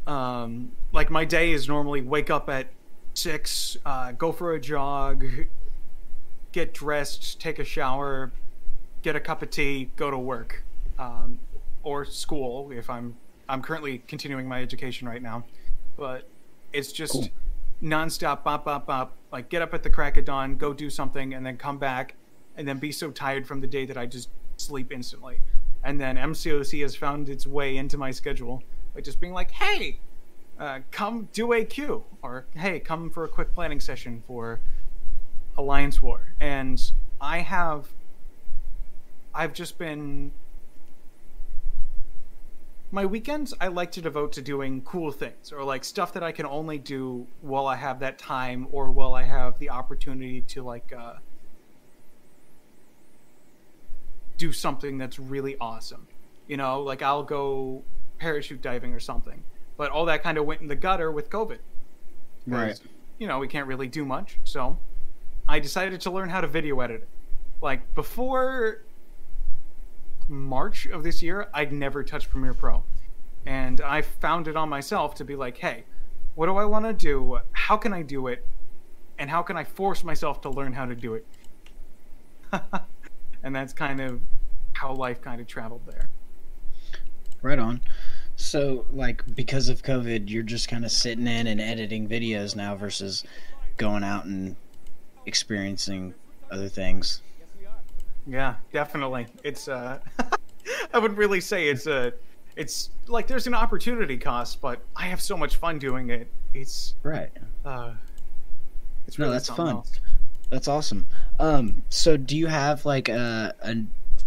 um 0.06 0.72
like 0.92 1.10
my 1.10 1.24
day 1.24 1.52
is 1.52 1.68
normally 1.68 2.02
wake 2.02 2.30
up 2.30 2.48
at 2.48 2.68
six, 3.14 3.76
uh, 3.84 4.12
go 4.12 4.32
for 4.32 4.54
a 4.54 4.60
jog, 4.60 5.24
get 6.52 6.74
dressed, 6.74 7.40
take 7.40 7.58
a 7.58 7.64
shower, 7.64 8.32
get 9.02 9.16
a 9.16 9.20
cup 9.20 9.42
of 9.42 9.50
tea, 9.50 9.90
go 9.96 10.10
to 10.10 10.18
work, 10.18 10.62
um, 10.98 11.38
or 11.82 12.04
school 12.04 12.70
if 12.72 12.88
I'm 12.88 13.16
I'm 13.48 13.62
currently 13.62 13.98
continuing 14.06 14.46
my 14.46 14.62
education 14.62 15.08
right 15.08 15.22
now, 15.22 15.44
but 15.96 16.28
it's 16.72 16.92
just 16.92 17.12
cool. 17.12 17.28
nonstop, 17.82 18.44
bop 18.44 18.64
bop 18.64 18.86
bop. 18.86 19.16
Like 19.32 19.48
get 19.48 19.62
up 19.62 19.74
at 19.74 19.82
the 19.82 19.90
crack 19.90 20.16
of 20.16 20.24
dawn, 20.24 20.56
go 20.56 20.72
do 20.72 20.90
something, 20.90 21.34
and 21.34 21.44
then 21.44 21.56
come 21.56 21.78
back, 21.78 22.14
and 22.56 22.66
then 22.66 22.78
be 22.78 22.92
so 22.92 23.10
tired 23.10 23.46
from 23.46 23.60
the 23.60 23.66
day 23.66 23.86
that 23.86 23.96
I 23.96 24.06
just 24.06 24.28
sleep 24.56 24.92
instantly. 24.92 25.40
And 25.82 26.00
then 26.00 26.16
MCOC 26.16 26.82
has 26.82 26.94
found 26.94 27.28
its 27.28 27.46
way 27.46 27.76
into 27.76 27.96
my 27.96 28.10
schedule 28.10 28.62
by 28.94 29.00
just 29.00 29.20
being 29.20 29.32
like, 29.32 29.50
"Hey, 29.52 30.00
uh, 30.58 30.80
come 30.90 31.28
do 31.32 31.52
AQ," 31.52 32.04
or 32.22 32.46
"Hey, 32.54 32.80
come 32.80 33.10
for 33.10 33.24
a 33.24 33.28
quick 33.28 33.54
planning 33.54 33.80
session 33.80 34.22
for 34.26 34.60
Alliance 35.56 36.02
War." 36.02 36.34
And 36.40 36.80
I 37.20 37.38
have 37.38 37.88
I've 39.34 39.52
just 39.52 39.78
been 39.78 40.32
my 42.90 43.06
weekends 43.06 43.54
I 43.60 43.68
like 43.68 43.92
to 43.92 44.02
devote 44.02 44.32
to 44.32 44.42
doing 44.42 44.82
cool 44.82 45.12
things 45.12 45.52
or 45.52 45.62
like 45.62 45.84
stuff 45.84 46.12
that 46.14 46.22
I 46.22 46.32
can 46.32 46.46
only 46.46 46.78
do 46.78 47.26
while 47.40 47.66
I 47.66 47.76
have 47.76 48.00
that 48.00 48.18
time 48.18 48.66
or 48.72 48.90
while 48.90 49.14
I 49.14 49.22
have 49.22 49.58
the 49.58 49.70
opportunity 49.70 50.40
to 50.42 50.62
like 50.62 50.92
uh, 50.96 51.14
do 54.36 54.52
something 54.52 54.98
that's 54.98 55.18
really 55.18 55.56
awesome. 55.60 56.06
You 56.48 56.56
know, 56.56 56.80
like 56.82 57.02
I'll 57.02 57.22
go 57.22 57.82
parachute 58.18 58.60
diving 58.60 58.92
or 58.92 59.00
something. 59.00 59.42
But 59.76 59.92
all 59.92 60.06
that 60.06 60.22
kind 60.22 60.36
of 60.36 60.44
went 60.44 60.60
in 60.60 60.66
the 60.66 60.76
gutter 60.76 61.12
with 61.12 61.30
COVID. 61.30 61.58
Right. 62.46 62.78
You 63.18 63.28
know, 63.28 63.38
we 63.38 63.48
can't 63.48 63.66
really 63.66 63.86
do 63.86 64.04
much. 64.04 64.38
So 64.44 64.78
I 65.48 65.60
decided 65.60 66.00
to 66.02 66.10
learn 66.10 66.28
how 66.28 66.40
to 66.40 66.46
video 66.46 66.80
edit. 66.80 67.08
Like 67.62 67.94
before 67.94 68.82
March 70.30 70.86
of 70.86 71.02
this 71.02 71.22
year, 71.22 71.48
I'd 71.52 71.72
never 71.72 72.02
touched 72.02 72.30
Premiere 72.30 72.54
Pro. 72.54 72.82
And 73.44 73.80
I 73.80 74.02
found 74.02 74.48
it 74.48 74.56
on 74.56 74.68
myself 74.68 75.14
to 75.16 75.24
be 75.24 75.34
like, 75.34 75.58
hey, 75.58 75.84
what 76.34 76.46
do 76.46 76.56
I 76.56 76.64
want 76.64 76.84
to 76.84 76.92
do? 76.92 77.38
How 77.52 77.76
can 77.76 77.92
I 77.92 78.02
do 78.02 78.28
it? 78.28 78.46
And 79.18 79.28
how 79.28 79.42
can 79.42 79.56
I 79.56 79.64
force 79.64 80.04
myself 80.04 80.40
to 80.42 80.50
learn 80.50 80.72
how 80.72 80.86
to 80.86 80.94
do 80.94 81.14
it? 81.14 81.26
and 83.42 83.54
that's 83.54 83.72
kind 83.72 84.00
of 84.00 84.20
how 84.72 84.94
life 84.94 85.20
kind 85.20 85.40
of 85.40 85.46
traveled 85.46 85.82
there. 85.86 86.08
Right 87.42 87.58
on. 87.58 87.80
So, 88.36 88.86
like, 88.90 89.22
because 89.34 89.68
of 89.68 89.82
COVID, 89.82 90.30
you're 90.30 90.42
just 90.42 90.68
kind 90.68 90.84
of 90.84 90.90
sitting 90.90 91.26
in 91.26 91.46
and 91.46 91.60
editing 91.60 92.08
videos 92.08 92.56
now 92.56 92.74
versus 92.74 93.24
going 93.76 94.04
out 94.04 94.24
and 94.24 94.56
experiencing 95.26 96.14
other 96.50 96.68
things. 96.68 97.20
Yeah, 98.26 98.56
definitely. 98.72 99.28
It's 99.42 99.68
uh 99.68 100.00
I 100.94 100.98
wouldn't 100.98 101.18
really 101.18 101.40
say 101.40 101.68
it's 101.68 101.86
a 101.86 102.12
it's 102.56 102.90
like 103.06 103.26
there's 103.26 103.46
an 103.46 103.54
opportunity 103.54 104.18
cost, 104.18 104.60
but 104.60 104.86
I 104.96 105.06
have 105.06 105.20
so 105.20 105.36
much 105.36 105.56
fun 105.56 105.78
doing 105.78 106.10
it. 106.10 106.32
It's 106.52 106.96
Right. 107.02 107.30
uh 107.64 107.94
it's 109.06 109.18
No, 109.18 109.28
really 109.28 109.30
that's 109.30 109.50
fun. 109.50 109.68
else. 109.68 110.00
That's 110.50 110.68
awesome. 110.68 111.06
Um, 111.38 111.84
so 111.90 112.16
do 112.16 112.36
you 112.36 112.48
have 112.48 112.84
like 112.84 113.08
a, 113.08 113.54
a 113.60 113.76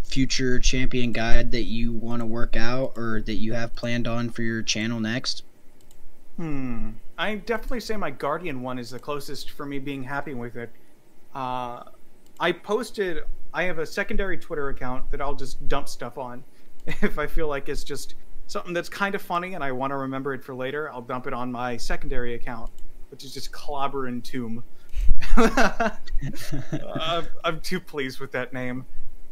future 0.04 0.60
champion 0.60 1.12
guide 1.12 1.52
that 1.52 1.64
you 1.66 1.94
want 1.94 2.22
to 2.22 2.26
work 2.26 2.56
out 2.56 2.94
or 2.96 3.22
that 3.24 3.36
you 3.36 3.54
have 3.54 3.76
planned 3.76 4.08
on 4.08 4.30
for 4.30 4.42
your 4.44 4.62
channel 4.64 5.00
next? 5.00 5.44
Hmm. 6.38 6.92
I 7.18 7.36
definitely 7.36 7.80
say 7.82 7.96
my 7.96 8.10
Guardian 8.12 8.62
one 8.62 8.80
is 8.80 8.90
the 8.90 9.00
closest 9.00 9.52
for 9.52 9.66
me 9.66 9.80
being 9.80 10.04
happy 10.04 10.34
with 10.34 10.56
it. 10.56 10.72
Uh, 11.34 11.84
I 12.40 12.52
posted. 12.54 13.24
I 13.54 13.64
have 13.64 13.80
a 13.80 13.86
secondary 13.86 14.38
Twitter 14.38 14.70
account 14.70 15.12
that 15.12 15.22
I'll 15.22 15.36
just 15.36 15.68
dump 15.68 15.88
stuff 15.88 16.18
on. 16.18 16.44
If 17.02 17.18
I 17.18 17.28
feel 17.28 17.48
like 17.48 17.70
it's 17.70 17.86
just 17.86 18.16
something 18.48 18.74
that's 18.74 18.90
kind 18.90 19.16
of 19.16 19.22
funny 19.22 19.54
and 19.54 19.64
I 19.64 19.72
want 19.72 19.92
to 19.92 19.98
remember 19.98 20.34
it 20.34 20.44
for 20.44 20.54
later, 20.54 20.92
I'll 20.92 21.02
dump 21.02 21.28
it 21.28 21.34
on 21.34 21.50
my 21.50 21.78
secondary 21.78 22.34
account, 22.34 22.72
which 23.10 23.24
is 23.24 23.34
just 23.34 23.54
Clobber 23.54 24.08
and 24.08 24.22
Tomb. 24.22 24.66
I'm, 25.38 27.28
I'm 27.46 27.62
too 27.62 27.80
pleased 27.80 28.20
with 28.20 28.34
that 28.34 28.52
name. 28.52 28.86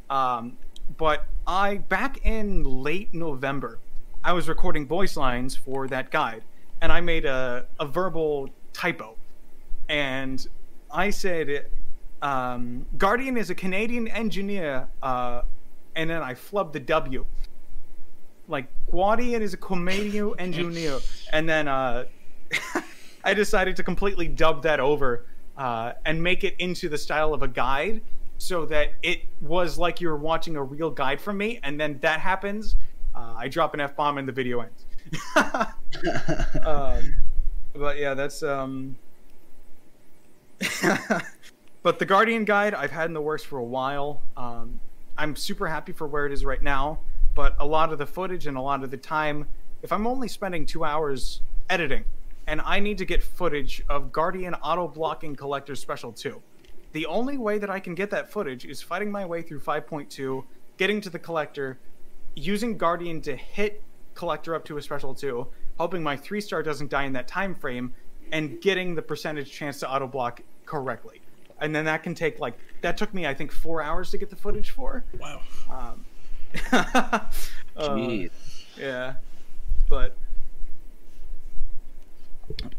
Um, 0.09 0.57
but 0.97 1.25
I 1.45 1.77
back 1.77 2.25
in 2.25 2.63
late 2.63 3.13
November, 3.13 3.79
I 4.23 4.33
was 4.33 4.47
recording 4.47 4.87
voice 4.87 5.17
lines 5.17 5.55
for 5.55 5.87
that 5.87 6.11
guide, 6.11 6.43
and 6.81 6.91
I 6.91 7.01
made 7.01 7.25
a, 7.25 7.65
a 7.79 7.85
verbal 7.85 8.49
typo, 8.71 9.17
and 9.89 10.45
I 10.89 11.09
said, 11.09 11.65
um, 12.21 12.85
"Guardian 12.97 13.37
is 13.37 13.49
a 13.49 13.55
Canadian 13.55 14.07
engineer," 14.07 14.87
uh, 15.01 15.41
and 15.95 16.09
then 16.09 16.21
I 16.21 16.33
flubbed 16.33 16.73
the 16.73 16.79
W. 16.79 17.25
Like 18.47 18.67
Guardian 18.91 19.41
is 19.41 19.53
a 19.53 19.57
Canadian 19.57 20.33
engineer, 20.39 20.99
and 21.31 21.47
then 21.47 21.67
uh, 21.67 22.05
I 23.23 23.33
decided 23.33 23.75
to 23.77 23.83
completely 23.83 24.27
dub 24.27 24.63
that 24.63 24.79
over 24.79 25.25
uh, 25.57 25.93
and 26.05 26.21
make 26.21 26.43
it 26.43 26.55
into 26.59 26.89
the 26.89 26.97
style 26.97 27.33
of 27.33 27.43
a 27.43 27.47
guide 27.47 28.01
so 28.37 28.65
that 28.65 28.93
it 29.03 29.21
was 29.39 29.77
like 29.77 30.01
you 30.01 30.07
were 30.07 30.17
watching 30.17 30.55
a 30.55 30.63
real 30.63 30.89
guide 30.89 31.21
from 31.21 31.37
me 31.37 31.59
and 31.61 31.79
then 31.79 31.99
that 32.01 32.19
happens 32.19 32.75
uh, 33.13 33.35
i 33.37 33.47
drop 33.47 33.75
an 33.75 33.79
f-bomb 33.79 34.17
and 34.17 34.27
the 34.27 34.31
video 34.31 34.61
ends 34.61 34.85
um, 36.65 37.15
but 37.73 37.99
yeah 37.99 38.15
that's 38.15 38.41
um 38.41 38.95
but 41.83 41.99
the 41.99 42.05
guardian 42.05 42.45
guide 42.45 42.73
i've 42.73 42.91
had 42.91 43.05
in 43.05 43.13
the 43.13 43.21
works 43.21 43.43
for 43.43 43.57
a 43.57 43.63
while 43.63 44.21
um, 44.37 44.79
i'm 45.17 45.35
super 45.35 45.67
happy 45.67 45.91
for 45.91 46.07
where 46.07 46.25
it 46.25 46.31
is 46.31 46.45
right 46.45 46.61
now 46.61 46.99
but 47.33 47.55
a 47.59 47.65
lot 47.65 47.91
of 47.91 47.97
the 47.97 48.05
footage 48.05 48.47
and 48.47 48.57
a 48.57 48.61
lot 48.61 48.83
of 48.83 48.91
the 48.91 48.97
time 48.97 49.47
if 49.81 49.91
i'm 49.91 50.07
only 50.07 50.27
spending 50.27 50.65
two 50.65 50.83
hours 50.83 51.41
editing 51.69 52.03
and 52.47 52.61
I 52.61 52.79
need 52.79 52.97
to 52.97 53.05
get 53.05 53.23
footage 53.23 53.83
of 53.89 54.11
Guardian 54.11 54.53
auto 54.55 54.87
blocking 54.87 55.35
Collector 55.35 55.75
Special 55.75 56.11
2. 56.11 56.41
The 56.93 57.05
only 57.05 57.37
way 57.37 57.57
that 57.57 57.69
I 57.69 57.79
can 57.79 57.95
get 57.95 58.09
that 58.09 58.29
footage 58.29 58.65
is 58.65 58.81
fighting 58.81 59.11
my 59.11 59.25
way 59.25 59.41
through 59.41 59.61
5.2, 59.61 60.43
getting 60.77 60.99
to 61.01 61.09
the 61.09 61.19
Collector, 61.19 61.79
using 62.35 62.77
Guardian 62.77 63.21
to 63.21 63.35
hit 63.35 63.83
Collector 64.15 64.55
up 64.55 64.65
to 64.65 64.77
a 64.77 64.81
Special 64.81 65.13
2, 65.13 65.47
hoping 65.77 66.03
my 66.03 66.17
3 66.17 66.41
star 66.41 66.63
doesn't 66.63 66.89
die 66.89 67.03
in 67.03 67.13
that 67.13 67.27
time 67.27 67.55
frame, 67.55 67.93
and 68.31 68.61
getting 68.61 68.95
the 68.95 69.01
percentage 69.01 69.51
chance 69.51 69.79
to 69.79 69.89
auto 69.89 70.07
block 70.07 70.41
correctly. 70.65 71.20
And 71.61 71.73
then 71.73 71.85
that 71.85 72.03
can 72.03 72.15
take 72.15 72.39
like, 72.39 72.57
that 72.81 72.97
took 72.97 73.13
me, 73.13 73.25
I 73.25 73.33
think, 73.33 73.51
four 73.51 73.81
hours 73.81 74.11
to 74.11 74.17
get 74.17 74.29
the 74.29 74.35
footage 74.35 74.71
for. 74.71 75.05
Wow. 75.19 75.41
Um, 75.69 76.05
uh, 77.77 78.07
yeah. 78.77 79.13
But 79.87 80.17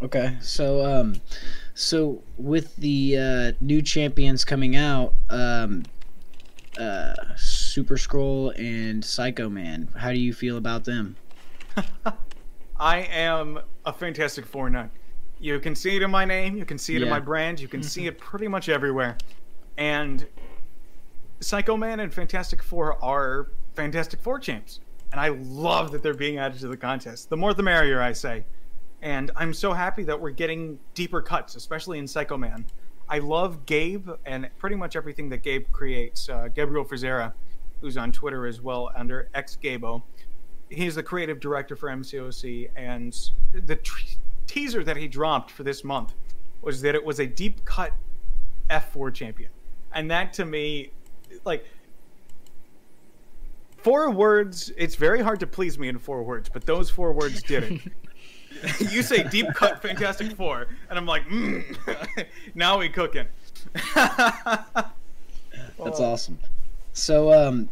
Okay, 0.02 0.36
so 0.40 0.84
um, 0.84 1.20
so 1.74 2.22
with 2.36 2.74
the 2.76 3.16
uh, 3.16 3.52
new 3.60 3.82
champions 3.82 4.44
coming 4.44 4.76
out, 4.76 5.14
um, 5.30 5.84
uh, 6.78 7.14
Super 7.36 7.96
Skrull 7.96 8.52
and 8.58 9.04
Psycho 9.04 9.48
Man, 9.48 9.88
how 9.96 10.10
do 10.10 10.18
you 10.18 10.32
feel 10.32 10.56
about 10.56 10.84
them? 10.84 11.16
I 12.78 13.00
am 13.00 13.60
a 13.84 13.92
Fantastic 13.92 14.44
Four 14.44 14.70
nut. 14.70 14.90
You 15.42 15.58
can 15.58 15.74
see 15.74 15.96
it 15.96 16.02
in 16.02 16.10
my 16.10 16.24
name, 16.24 16.56
you 16.56 16.64
can 16.64 16.78
see 16.78 16.94
it 16.94 17.02
in 17.02 17.08
my 17.08 17.18
brand, 17.18 17.58
you 17.58 17.66
can 17.66 17.82
see 17.82 18.06
it 18.06 18.16
pretty 18.30 18.46
much 18.46 18.68
everywhere. 18.68 19.18
And 19.76 20.24
Psycho 21.40 21.76
Man 21.76 21.98
and 22.00 22.14
Fantastic 22.14 22.62
Four 22.62 23.02
are 23.04 23.48
Fantastic 23.74 24.20
Four 24.20 24.38
champs. 24.38 24.78
And 25.10 25.20
I 25.20 25.30
love 25.30 25.90
that 25.90 26.02
they're 26.02 26.14
being 26.14 26.38
added 26.38 26.60
to 26.60 26.68
the 26.68 26.76
contest. 26.76 27.28
The 27.28 27.36
more 27.36 27.54
the 27.54 27.62
merrier, 27.62 28.00
I 28.00 28.12
say. 28.12 28.44
And 29.02 29.32
I'm 29.34 29.52
so 29.52 29.72
happy 29.72 30.04
that 30.04 30.18
we're 30.18 30.30
getting 30.30 30.78
deeper 30.94 31.20
cuts, 31.20 31.56
especially 31.56 31.98
in 31.98 32.06
Psycho 32.06 32.36
Man. 32.36 32.64
I 33.08 33.18
love 33.18 33.66
Gabe 33.66 34.08
and 34.24 34.48
pretty 34.58 34.76
much 34.76 34.94
everything 34.94 35.28
that 35.30 35.42
Gabe 35.42 35.66
creates. 35.72 36.28
Uh, 36.28 36.48
Gabriel 36.54 36.84
Frizera, 36.84 37.32
who's 37.80 37.96
on 37.96 38.12
Twitter 38.12 38.46
as 38.46 38.62
well 38.62 38.92
under 38.94 39.28
xgabo 39.34 40.02
he's 40.72 40.94
the 40.94 41.02
creative 41.02 41.40
director 41.40 41.76
for 41.76 41.88
MCOC, 41.88 42.70
and 42.76 43.30
the 43.52 43.76
t- 43.76 44.16
teaser 44.52 44.84
that 44.84 44.96
he 44.96 45.08
dropped 45.08 45.50
for 45.50 45.62
this 45.62 45.82
month 45.82 46.14
was 46.60 46.82
that 46.82 46.94
it 46.94 47.04
was 47.04 47.18
a 47.20 47.26
deep 47.26 47.64
cut 47.64 47.92
F4 48.70 49.12
champion, 49.12 49.50
and 49.92 50.10
that 50.10 50.32
to 50.34 50.44
me, 50.44 50.92
like. 51.44 51.64
Four 53.78 54.10
words. 54.12 54.70
It's 54.76 54.94
very 54.94 55.20
hard 55.20 55.40
to 55.40 55.46
please 55.48 55.76
me 55.76 55.88
in 55.88 55.98
four 55.98 56.22
words, 56.22 56.48
but 56.48 56.64
those 56.64 56.88
four 56.88 57.12
words 57.12 57.42
did 57.42 57.64
it. 57.64 57.80
you 58.92 59.02
say 59.02 59.24
deep 59.24 59.48
cut 59.54 59.82
Fantastic 59.82 60.36
Four, 60.36 60.68
and 60.88 60.96
I'm 60.96 61.06
like, 61.06 61.26
mm. 61.26 61.64
now 62.54 62.78
we 62.78 62.88
cooking. 62.88 63.26
That's 63.94 65.00
awesome. 65.78 66.38
So, 66.92 67.32
um, 67.32 67.68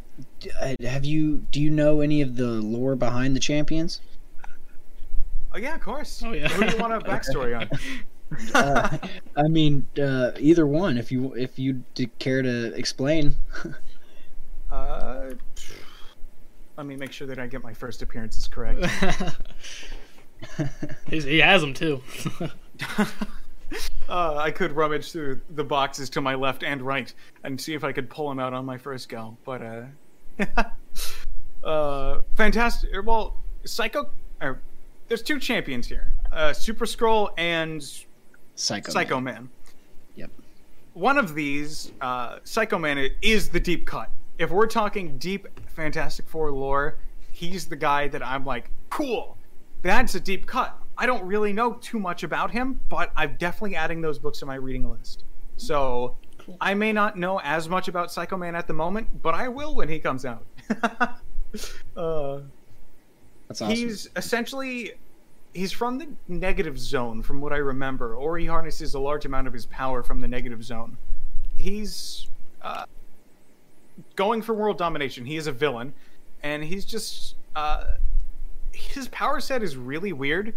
uh, 0.60 0.74
have 0.82 1.04
you 1.04 1.46
do 1.52 1.60
you 1.60 1.70
know 1.70 2.00
any 2.00 2.22
of 2.22 2.34
the 2.34 2.48
lore 2.48 2.96
behind 2.96 3.36
the 3.36 3.40
champions? 3.40 4.00
Oh 5.52 5.58
yeah, 5.58 5.74
of 5.74 5.80
course. 5.80 6.22
Oh, 6.24 6.32
yeah. 6.32 6.48
Who 6.48 6.64
do 6.64 6.72
you 6.72 6.78
want 6.78 6.92
a 6.92 7.00
backstory 7.00 7.58
on? 7.58 7.68
Uh, 8.54 8.96
I 9.36 9.48
mean, 9.48 9.84
uh, 10.00 10.30
either 10.38 10.64
one, 10.64 10.96
if 10.96 11.10
you 11.10 11.34
if 11.34 11.58
you 11.58 11.82
d- 11.94 12.10
care 12.20 12.42
to 12.42 12.72
explain. 12.74 13.34
Uh, 14.70 15.32
let 16.76 16.86
me 16.86 16.94
make 16.94 17.10
sure 17.10 17.26
that 17.26 17.40
I 17.40 17.48
get 17.48 17.64
my 17.64 17.74
first 17.74 18.02
appearances 18.02 18.46
correct. 18.46 18.86
He's, 21.08 21.24
he 21.24 21.38
has 21.38 21.60
them 21.60 21.74
too. 21.74 22.00
uh, 24.08 24.36
I 24.36 24.50
could 24.50 24.72
rummage 24.72 25.10
through 25.10 25.40
the 25.50 25.64
boxes 25.64 26.08
to 26.10 26.20
my 26.20 26.36
left 26.36 26.62
and 26.62 26.82
right 26.82 27.12
and 27.42 27.60
see 27.60 27.74
if 27.74 27.82
I 27.82 27.92
could 27.92 28.08
pull 28.08 28.28
them 28.28 28.38
out 28.38 28.54
on 28.54 28.64
my 28.64 28.78
first 28.78 29.08
go. 29.08 29.36
But 29.44 29.62
uh, 29.62 29.84
uh, 31.64 32.20
fantastic. 32.36 32.90
Well, 33.04 33.36
Psycho. 33.64 34.10
Uh, 34.40 34.54
there's 35.10 35.22
two 35.22 35.38
champions 35.38 35.86
here: 35.86 36.12
uh, 36.32 36.54
Super 36.54 36.86
Skrull 36.86 37.30
and 37.36 37.84
Psycho. 38.54 38.92
Psycho 38.92 39.20
Man. 39.20 39.34
Man. 39.34 39.48
Yep. 40.14 40.30
One 40.94 41.18
of 41.18 41.34
these, 41.34 41.92
uh, 42.00 42.38
Psycho 42.44 42.78
Man, 42.78 43.10
is 43.20 43.50
the 43.50 43.60
deep 43.60 43.86
cut. 43.86 44.08
If 44.38 44.50
we're 44.50 44.68
talking 44.68 45.18
deep 45.18 45.48
Fantastic 45.68 46.26
Four 46.28 46.52
lore, 46.52 46.96
he's 47.32 47.66
the 47.66 47.76
guy 47.76 48.08
that 48.08 48.24
I'm 48.24 48.46
like, 48.46 48.70
cool, 48.88 49.36
that's 49.82 50.14
a 50.14 50.20
deep 50.20 50.46
cut. 50.46 50.78
I 50.96 51.06
don't 51.06 51.24
really 51.24 51.52
know 51.52 51.72
too 51.74 51.98
much 51.98 52.22
about 52.22 52.52
him, 52.52 52.80
but 52.88 53.10
I'm 53.16 53.36
definitely 53.36 53.74
adding 53.74 54.00
those 54.00 54.18
books 54.18 54.38
to 54.40 54.46
my 54.46 54.54
reading 54.54 54.88
list. 54.88 55.24
So 55.56 56.16
cool. 56.38 56.56
I 56.60 56.74
may 56.74 56.92
not 56.92 57.18
know 57.18 57.40
as 57.40 57.68
much 57.68 57.88
about 57.88 58.12
Psycho 58.12 58.36
Man 58.36 58.54
at 58.54 58.68
the 58.68 58.74
moment, 58.74 59.22
but 59.22 59.34
I 59.34 59.48
will 59.48 59.74
when 59.74 59.88
he 59.88 59.98
comes 59.98 60.24
out. 60.24 60.46
uh, 61.96 62.40
that's 63.50 63.62
awesome. 63.62 63.74
He's 63.74 64.08
essentially 64.14 64.92
he's 65.52 65.72
from 65.72 65.98
the 65.98 66.06
negative 66.28 66.78
zone, 66.78 67.20
from 67.20 67.40
what 67.40 67.52
I 67.52 67.56
remember, 67.56 68.14
or 68.14 68.38
he 68.38 68.46
harnesses 68.46 68.94
a 68.94 69.00
large 69.00 69.24
amount 69.24 69.48
of 69.48 69.52
his 69.52 69.66
power 69.66 70.04
from 70.04 70.20
the 70.20 70.28
negative 70.28 70.62
zone. 70.62 70.96
He's 71.58 72.28
uh, 72.62 72.84
going 74.14 74.40
for 74.40 74.54
world 74.54 74.78
domination. 74.78 75.24
He 75.24 75.36
is 75.36 75.48
a 75.48 75.52
villain, 75.52 75.92
and 76.44 76.62
he's 76.62 76.84
just 76.84 77.34
uh, 77.56 77.96
his 78.70 79.08
power 79.08 79.40
set 79.40 79.64
is 79.64 79.76
really 79.76 80.12
weird. 80.12 80.54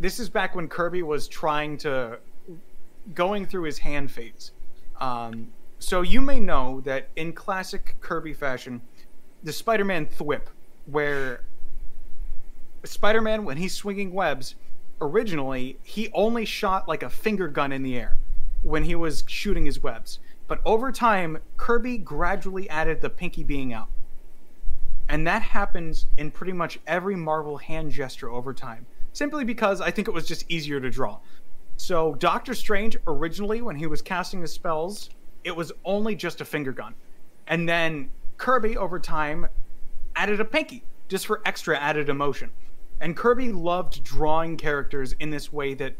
This 0.00 0.18
is 0.18 0.28
back 0.28 0.56
when 0.56 0.66
Kirby 0.66 1.04
was 1.04 1.28
trying 1.28 1.76
to 1.78 2.18
going 3.14 3.46
through 3.46 3.62
his 3.62 3.78
hand 3.78 4.10
phase. 4.10 4.50
Um, 5.00 5.52
so 5.78 6.02
you 6.02 6.20
may 6.20 6.40
know 6.40 6.80
that 6.80 7.06
in 7.14 7.32
classic 7.34 7.94
Kirby 8.00 8.34
fashion, 8.34 8.80
the 9.44 9.52
Spider-Man 9.52 10.06
thwip, 10.06 10.48
where 10.86 11.42
Spider-Man 12.84 13.44
when 13.44 13.56
he's 13.56 13.74
swinging 13.74 14.12
webs, 14.12 14.54
originally 15.00 15.78
he 15.82 16.10
only 16.12 16.44
shot 16.44 16.88
like 16.88 17.02
a 17.02 17.10
finger 17.10 17.48
gun 17.48 17.72
in 17.72 17.82
the 17.82 17.96
air 17.96 18.18
when 18.62 18.84
he 18.84 18.94
was 18.94 19.24
shooting 19.26 19.66
his 19.66 19.82
webs. 19.82 20.18
But 20.48 20.60
over 20.64 20.90
time, 20.90 21.38
Kirby 21.56 21.98
gradually 21.98 22.68
added 22.68 23.00
the 23.00 23.10
pinky 23.10 23.44
being 23.44 23.72
out. 23.72 23.88
And 25.08 25.26
that 25.26 25.42
happens 25.42 26.06
in 26.18 26.30
pretty 26.30 26.52
much 26.52 26.78
every 26.86 27.16
Marvel 27.16 27.56
hand 27.56 27.90
gesture 27.90 28.30
over 28.30 28.52
time, 28.54 28.86
simply 29.12 29.44
because 29.44 29.80
I 29.80 29.90
think 29.90 30.08
it 30.08 30.14
was 30.14 30.26
just 30.26 30.44
easier 30.48 30.80
to 30.80 30.90
draw. 30.90 31.18
So, 31.76 32.14
Doctor 32.16 32.54
Strange, 32.54 32.96
originally, 33.06 33.62
when 33.62 33.76
he 33.76 33.86
was 33.86 34.02
casting 34.02 34.40
his 34.40 34.52
spells, 34.52 35.10
it 35.44 35.54
was 35.54 35.72
only 35.84 36.14
just 36.14 36.40
a 36.40 36.44
finger 36.44 36.72
gun. 36.72 36.94
And 37.46 37.68
then 37.68 38.10
Kirby, 38.36 38.76
over 38.76 38.98
time, 38.98 39.48
added 40.14 40.40
a 40.40 40.44
pinky 40.44 40.84
just 41.08 41.26
for 41.26 41.40
extra 41.44 41.78
added 41.78 42.08
emotion. 42.08 42.50
And 43.00 43.16
Kirby 43.16 43.52
loved 43.52 44.04
drawing 44.04 44.56
characters 44.56 45.14
in 45.20 45.30
this 45.30 45.52
way 45.52 45.74
that 45.74 45.94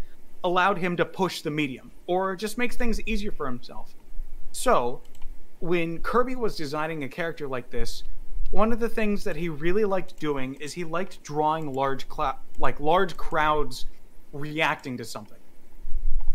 allowed 0.45 0.79
him 0.79 0.97
to 0.97 1.05
push 1.05 1.43
the 1.43 1.51
medium 1.51 1.91
or 2.07 2.37
just 2.37 2.59
makes 2.59 2.77
things 2.77 3.01
easier 3.03 3.33
for 3.33 3.47
himself. 3.47 3.95
So, 4.53 5.03
when 5.61 5.99
Kirby 6.01 6.37
was 6.37 6.57
designing 6.57 7.05
a 7.05 7.09
character 7.09 7.47
like 7.47 7.71
this, 7.71 8.03
one 8.51 8.73
of 8.73 8.81
the 8.81 8.89
things 8.89 9.23
that 9.25 9.37
he 9.37 9.49
really 9.49 9.85
liked 9.85 10.19
doing 10.19 10.55
is 10.55 10.73
he 10.73 10.85
liked 10.85 11.23
drawing 11.23 11.73
large 11.73 12.07
cl- 12.11 12.41
like 12.59 12.81
large 12.81 13.17
crowds 13.17 13.87
reacting 14.33 14.97
to 14.97 15.05
something. 15.05 15.39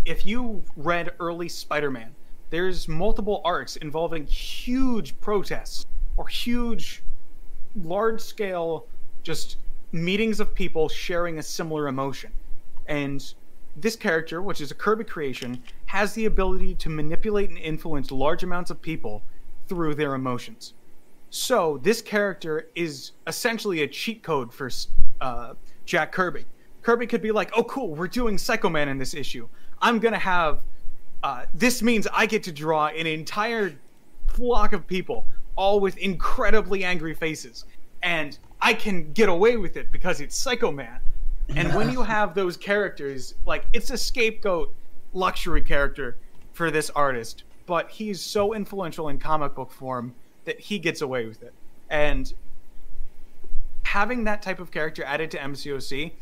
If 0.06 0.26
you 0.26 0.64
read 0.78 1.12
early 1.20 1.50
Spider-Man, 1.50 2.16
there's 2.52 2.88
multiple 2.88 3.42
arcs 3.44 3.76
involving 3.78 4.26
huge 4.28 5.20
protests 5.20 5.86
or 6.16 6.28
huge 6.28 7.04
large 7.76 8.22
scale 8.22 8.88
just 9.24 9.58
meetings 9.96 10.40
of 10.40 10.54
people 10.54 10.90
sharing 10.90 11.40
a 11.40 11.44
similar 11.44 11.88
emotion. 11.88 12.32
And 12.88 13.34
this 13.76 13.96
character, 13.96 14.42
which 14.42 14.62
is 14.62 14.72
a 14.72 14.76
Kirby 14.76 15.06
creation, 15.06 15.64
has 15.88 16.14
the 16.14 16.26
ability 16.26 16.76
to 16.76 16.90
manipulate 16.90 17.50
and 17.50 17.58
influence 17.58 18.12
large 18.12 18.44
amounts 18.44 18.70
of 18.72 18.82
people 18.82 19.24
through 19.68 19.96
their 19.96 20.14
emotions. 20.14 20.74
So 21.30 21.80
this 21.82 22.02
character 22.02 22.70
is 22.76 23.12
essentially 23.28 23.82
a 23.82 23.88
cheat 23.88 24.24
code 24.24 24.54
for 24.54 24.70
uh, 25.22 25.54
Jack 25.86 26.12
Kirby. 26.12 26.46
Kirby 26.82 27.08
could 27.08 27.22
be 27.22 27.32
like, 27.32 27.52
"Oh, 27.56 27.64
cool, 27.64 27.96
we're 27.96 28.08
doing 28.08 28.38
Psycho 28.38 28.70
Man 28.70 28.88
in 28.90 28.98
this 28.98 29.14
issue. 29.14 29.48
I'm 29.82 30.00
gonna 30.00 30.20
have. 30.20 30.64
Uh, 31.24 31.46
this 31.54 31.82
means 31.82 32.08
I 32.14 32.26
get 32.28 32.44
to 32.44 32.52
draw 32.52 32.88
an 32.88 33.08
entire 33.08 33.74
flock 34.28 34.74
of 34.74 34.86
people, 34.86 35.26
all 35.56 35.80
with 35.80 35.98
incredibly 35.98 36.84
angry 36.84 37.16
faces, 37.16 37.66
and 38.04 38.38
I 38.66 38.74
can 38.74 39.14
get 39.14 39.30
away 39.30 39.58
with 39.58 39.78
it 39.78 39.92
because 39.92 40.20
it's 40.20 40.36
Psycho 40.36 40.72
Man. 40.72 41.00
And 41.50 41.76
when 41.76 41.92
you 41.92 42.02
have 42.16 42.34
those 42.34 42.58
characters, 42.58 43.36
like 43.46 43.66
it's 43.74 43.92
a 43.92 43.98
scapegoat 43.98 44.74
luxury 45.14 45.62
character 45.62 46.18
for 46.52 46.72
this 46.72 46.90
artist, 46.90 47.44
but 47.68 47.92
he's 47.92 48.20
so 48.20 48.56
influential 48.56 49.10
in 49.10 49.20
comic 49.20 49.54
book 49.54 49.72
form 49.72 50.16
that 50.46 50.60
he 50.60 50.80
gets 50.80 51.02
away 51.02 51.28
with 51.28 51.44
it. 51.44 51.54
And 51.92 52.34
having 53.84 54.24
that 54.24 54.42
type 54.42 54.60
of 54.60 54.72
character 54.72 55.04
added 55.04 55.30
to 55.32 55.38
MCOC, 55.38 56.14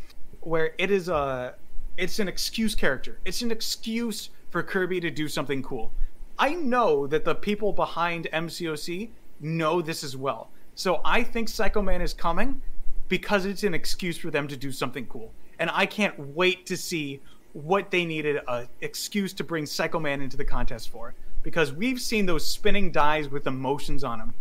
where 0.42 0.74
it 0.78 0.92
is 0.92 1.08
a, 1.08 1.56
it's 1.96 2.20
an 2.20 2.28
excuse 2.28 2.76
character. 2.76 3.20
It's 3.24 3.42
an 3.42 3.52
excuse 3.52 4.32
for 4.50 4.62
Kirby 4.64 5.00
to 5.00 5.10
do 5.10 5.30
something 5.30 5.64
cool. 5.64 5.94
I 6.38 6.56
know 6.56 7.08
that 7.08 7.24
the 7.24 7.36
people 7.36 7.72
behind 7.72 8.28
MCOC 8.34 9.12
know 9.40 9.82
this 9.82 10.04
as 10.04 10.18
well. 10.18 10.50
So 10.76 11.02
I 11.06 11.24
think 11.24 11.50
Psycho 11.50 11.82
Man 11.82 12.02
is 12.02 12.14
coming 12.14 12.62
because 13.10 13.46
it's 13.46 13.64
an 13.64 13.74
excuse 13.74 14.18
for 14.18 14.32
them 14.32 14.48
to 14.48 14.58
do 14.58 14.72
something 14.72 15.06
cool. 15.08 15.32
And 15.60 15.70
I 15.74 15.86
can't 15.86 16.18
wait 16.36 16.66
to 16.68 16.78
see 16.78 17.22
what 17.54 17.92
they 17.92 18.06
needed 18.06 18.40
an 18.48 18.68
excuse 18.82 19.34
to 19.34 19.44
bring 19.44 19.66
Psycho 19.66 20.00
Man 20.00 20.22
into 20.22 20.38
the 20.38 20.46
contest 20.46 20.90
for. 20.90 21.14
Because 21.44 21.74
we've 21.74 22.00
seen 22.00 22.26
those 22.26 22.46
spinning 22.46 22.92
dies 22.92 23.30
with 23.30 23.48
emotions 23.48 24.04
on 24.04 24.20
them. 24.20 24.34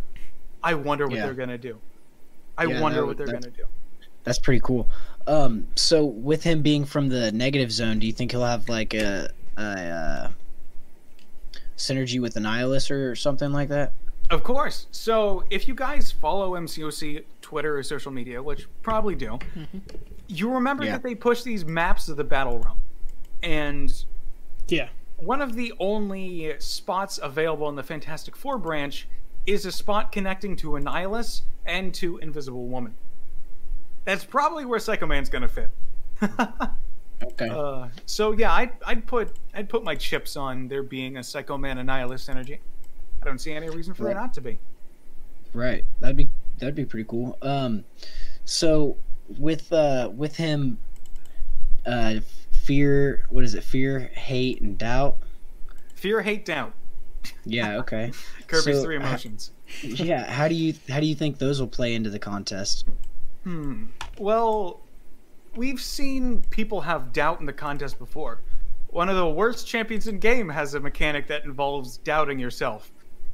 I 0.63 0.73
wonder 0.73 1.05
what 1.05 1.17
yeah. 1.17 1.25
they're 1.25 1.33
gonna 1.33 1.57
do. 1.57 1.77
I 2.57 2.65
yeah, 2.65 2.81
wonder 2.81 3.05
what 3.05 3.17
they're 3.17 3.27
gonna 3.27 3.49
do. 3.49 3.65
That's 4.23 4.39
pretty 4.39 4.61
cool. 4.61 4.87
Um, 5.27 5.67
so 5.75 6.05
with 6.05 6.43
him 6.43 6.61
being 6.61 6.85
from 6.85 7.09
the 7.09 7.31
negative 7.31 7.71
zone, 7.71 7.99
do 7.99 8.07
you 8.07 8.13
think 8.13 8.31
he'll 8.31 8.45
have 8.45 8.69
like 8.69 8.93
a, 8.93 9.29
a, 9.57 9.61
uh, 9.61 10.31
synergy 11.77 12.21
with 12.21 12.35
Annihilus 12.35 12.89
or 12.89 13.15
something 13.15 13.51
like 13.51 13.69
that? 13.69 13.91
Of 14.33 14.43
course. 14.43 14.87
So 14.89 15.43
if 15.51 15.67
you 15.67 15.75
guys 15.75 16.11
follow 16.11 16.53
MCOC 16.53 17.23
Twitter 17.41 17.77
or 17.77 17.83
social 17.83 18.11
media, 18.11 18.41
which 18.41 18.67
probably 18.81 19.13
do, 19.13 19.37
mm-hmm. 19.55 19.77
you 20.27 20.51
remember 20.51 20.83
yeah. 20.83 20.93
that 20.93 21.03
they 21.03 21.13
push 21.13 21.43
these 21.43 21.63
maps 21.63 22.09
of 22.09 22.17
the 22.17 22.23
battle 22.23 22.57
realm. 22.57 22.79
And 23.43 23.93
yeah, 24.67 24.89
one 25.17 25.39
of 25.39 25.53
the 25.53 25.71
only 25.79 26.55
spots 26.57 27.19
available 27.21 27.69
in 27.69 27.75
the 27.75 27.83
Fantastic 27.83 28.35
Four 28.35 28.57
branch 28.57 29.07
is 29.45 29.67
a 29.67 29.71
spot 29.71 30.11
connecting 30.11 30.55
to 30.55 30.71
Annihilus 30.71 31.41
and 31.67 31.93
to 31.93 32.17
Invisible 32.17 32.65
Woman. 32.65 32.95
That's 34.03 34.23
probably 34.23 34.65
where 34.65 34.79
Psycho 34.79 35.05
Man's 35.05 35.29
gonna 35.29 35.47
fit. 35.47 35.69
okay. 37.23 37.49
Uh, 37.49 37.89
so 38.07 38.31
yeah, 38.31 38.51
I'd, 38.51 38.71
I'd 38.83 39.05
put 39.05 39.33
I'd 39.53 39.69
put 39.69 39.83
my 39.83 39.93
chips 39.93 40.35
on 40.35 40.69
there 40.69 40.81
being 40.81 41.17
a 41.17 41.23
Psycho 41.23 41.55
Man 41.55 41.77
Annihilus 41.77 42.29
energy. 42.29 42.61
I 43.25 43.29
don't 43.29 43.39
see 43.39 43.53
any 43.53 43.69
reason 43.69 43.93
for 43.93 44.03
right. 44.03 44.13
there 44.13 44.21
not 44.21 44.33
to 44.33 44.41
be. 44.41 44.59
Right. 45.53 45.85
That'd 45.99 46.17
be 46.17 46.29
that'd 46.59 46.75
be 46.75 46.85
pretty 46.85 47.07
cool. 47.07 47.37
Um, 47.41 47.85
so 48.43 48.97
with 49.39 49.71
uh 49.71 50.11
with 50.13 50.35
him, 50.35 50.77
uh, 51.85 52.15
fear. 52.51 53.25
What 53.29 53.43
is 53.43 53.53
it? 53.53 53.63
Fear, 53.63 54.11
hate, 54.13 54.61
and 54.61 54.77
doubt. 54.77 55.17
Fear, 55.95 56.21
hate, 56.21 56.45
doubt. 56.45 56.73
Yeah. 57.45 57.77
Okay. 57.79 58.11
Kirby's 58.47 58.77
so, 58.77 58.83
three 58.83 58.97
emotions. 58.97 59.51
yeah. 59.81 60.29
How 60.31 60.47
do 60.47 60.55
you 60.55 60.73
how 60.89 60.99
do 60.99 61.05
you 61.05 61.15
think 61.15 61.37
those 61.37 61.59
will 61.59 61.67
play 61.67 61.95
into 61.95 62.09
the 62.09 62.19
contest? 62.19 62.85
Hmm. 63.43 63.85
Well, 64.17 64.81
we've 65.55 65.81
seen 65.81 66.43
people 66.49 66.81
have 66.81 67.13
doubt 67.13 67.39
in 67.39 67.45
the 67.45 67.53
contest 67.53 67.99
before. 67.99 68.41
One 68.89 69.09
of 69.09 69.15
the 69.15 69.27
worst 69.27 69.67
champions 69.67 70.07
in 70.07 70.19
game 70.19 70.49
has 70.49 70.75
a 70.75 70.79
mechanic 70.79 71.27
that 71.27 71.45
involves 71.45 71.97
doubting 71.97 72.37
yourself. 72.37 72.91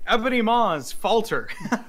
Ebony 0.09 0.41
Maw's 0.41 0.91
falter. 0.91 1.47
We've 1.71 1.79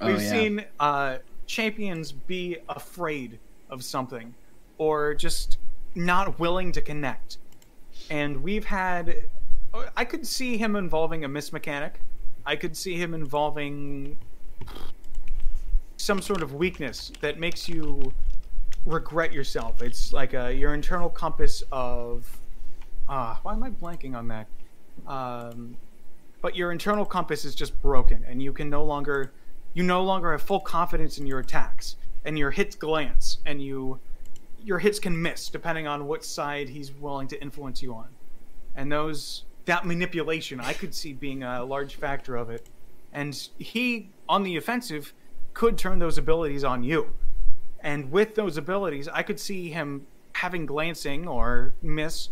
oh, 0.00 0.08
yeah. 0.08 0.18
seen 0.18 0.64
uh, 0.80 1.18
champions 1.46 2.10
be 2.10 2.56
afraid 2.70 3.38
of 3.68 3.84
something 3.84 4.34
or 4.78 5.14
just 5.14 5.58
not 5.94 6.38
willing 6.38 6.72
to 6.72 6.80
connect. 6.80 7.36
And 8.08 8.42
we've 8.42 8.64
had. 8.64 9.24
I 9.94 10.04
could 10.04 10.26
see 10.26 10.56
him 10.56 10.74
involving 10.74 11.24
a 11.24 11.28
miss 11.28 11.52
mechanic. 11.52 12.00
I 12.46 12.56
could 12.56 12.74
see 12.74 12.96
him 12.96 13.12
involving 13.12 14.16
some 15.98 16.22
sort 16.22 16.42
of 16.42 16.54
weakness 16.54 17.12
that 17.20 17.38
makes 17.38 17.68
you 17.68 18.12
regret 18.86 19.32
yourself. 19.34 19.82
It's 19.82 20.14
like 20.14 20.32
a, 20.32 20.52
your 20.52 20.72
internal 20.72 21.10
compass 21.10 21.62
of. 21.70 22.40
Ah, 23.06 23.34
uh, 23.34 23.36
why 23.42 23.52
am 23.52 23.62
I 23.62 23.70
blanking 23.70 24.16
on 24.16 24.28
that? 24.28 24.46
Um, 25.06 25.76
but 26.40 26.56
your 26.56 26.72
internal 26.72 27.04
compass 27.04 27.44
is 27.44 27.54
just 27.54 27.80
broken 27.82 28.24
and 28.26 28.42
you 28.42 28.52
can 28.52 28.68
no 28.68 28.84
longer 28.84 29.32
you 29.74 29.82
no 29.82 30.02
longer 30.02 30.32
have 30.32 30.42
full 30.42 30.60
confidence 30.60 31.18
in 31.18 31.26
your 31.26 31.38
attacks 31.38 31.96
and 32.24 32.38
your 32.38 32.50
hits 32.50 32.74
glance 32.76 33.38
and 33.46 33.62
you 33.62 33.98
your 34.62 34.78
hits 34.78 34.98
can 34.98 35.20
miss 35.20 35.48
depending 35.48 35.86
on 35.86 36.06
what 36.06 36.24
side 36.24 36.68
he's 36.68 36.92
willing 36.92 37.26
to 37.28 37.40
influence 37.40 37.82
you 37.82 37.94
on 37.94 38.08
and 38.76 38.90
those 38.90 39.44
that 39.64 39.86
manipulation 39.86 40.60
i 40.60 40.72
could 40.72 40.94
see 40.94 41.12
being 41.12 41.42
a 41.42 41.64
large 41.64 41.94
factor 41.94 42.36
of 42.36 42.50
it 42.50 42.68
and 43.12 43.48
he 43.58 44.10
on 44.28 44.42
the 44.42 44.56
offensive 44.56 45.12
could 45.54 45.76
turn 45.76 45.98
those 45.98 46.18
abilities 46.18 46.64
on 46.64 46.82
you. 46.82 47.12
And 47.80 48.10
with 48.12 48.34
those 48.34 48.56
abilities, 48.56 49.08
I 49.08 49.22
could 49.22 49.40
see 49.40 49.70
him 49.70 50.06
having 50.34 50.66
glancing 50.66 51.26
or 51.26 51.74
miss 51.82 52.28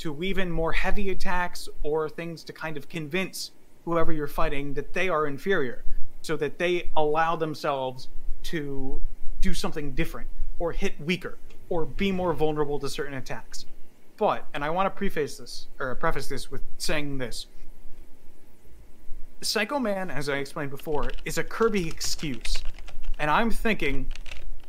to 0.00 0.10
weave 0.14 0.38
in 0.38 0.50
more 0.50 0.72
heavy 0.72 1.10
attacks 1.10 1.68
or 1.82 2.08
things 2.08 2.42
to 2.42 2.54
kind 2.54 2.78
of 2.78 2.88
convince 2.88 3.50
whoever 3.84 4.12
you're 4.12 4.26
fighting 4.26 4.72
that 4.72 4.94
they 4.94 5.10
are 5.10 5.26
inferior 5.26 5.84
so 6.22 6.38
that 6.38 6.58
they 6.58 6.90
allow 6.96 7.36
themselves 7.36 8.08
to 8.42 9.00
do 9.42 9.52
something 9.52 9.92
different 9.92 10.26
or 10.58 10.72
hit 10.72 10.98
weaker 11.02 11.36
or 11.68 11.84
be 11.84 12.10
more 12.10 12.32
vulnerable 12.32 12.78
to 12.78 12.88
certain 12.88 13.12
attacks. 13.12 13.66
But, 14.16 14.46
and 14.54 14.64
I 14.64 14.70
want 14.70 14.86
to 14.86 14.90
preface 14.90 15.36
this 15.36 15.68
or 15.78 15.94
preface 15.96 16.28
this 16.28 16.50
with 16.50 16.62
saying 16.78 17.18
this. 17.18 17.46
Psycho 19.42 19.78
Man, 19.78 20.10
as 20.10 20.30
I 20.30 20.36
explained 20.36 20.70
before, 20.70 21.10
is 21.26 21.36
a 21.36 21.44
Kirby 21.44 21.88
excuse. 21.88 22.56
And 23.18 23.30
I'm 23.30 23.50
thinking 23.50 24.10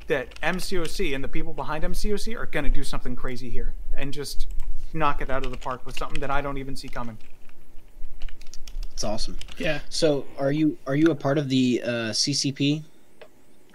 that 0.08 0.40
MCOC 0.42 1.16
and 1.16 1.24
the 1.24 1.30
people 1.30 1.54
behind 1.54 1.86
MCOC 1.86 2.38
are 2.38 2.48
going 2.48 2.66
to 2.66 2.70
do 2.70 2.84
something 2.84 3.16
crazy 3.16 3.50
here 3.50 3.74
and 3.98 4.14
just 4.14 4.48
knock 4.94 5.22
it 5.22 5.30
out 5.30 5.46
of 5.46 5.52
the 5.52 5.58
park 5.58 5.86
with 5.86 5.98
something 5.98 6.20
that 6.20 6.32
I 6.32 6.42
don't 6.42 6.58
even 6.58 6.76
see 6.76 6.88
coming. 6.88 7.18
It's 8.92 9.04
awesome. 9.04 9.38
Yeah. 9.58 9.80
So, 9.90 10.26
are 10.38 10.52
you 10.52 10.78
are 10.86 10.96
you 10.96 11.08
a 11.12 11.16
part 11.16 11.38
of 11.38 11.50
the 11.50 11.82
uh, 11.84 11.90
CCP? 12.12 12.84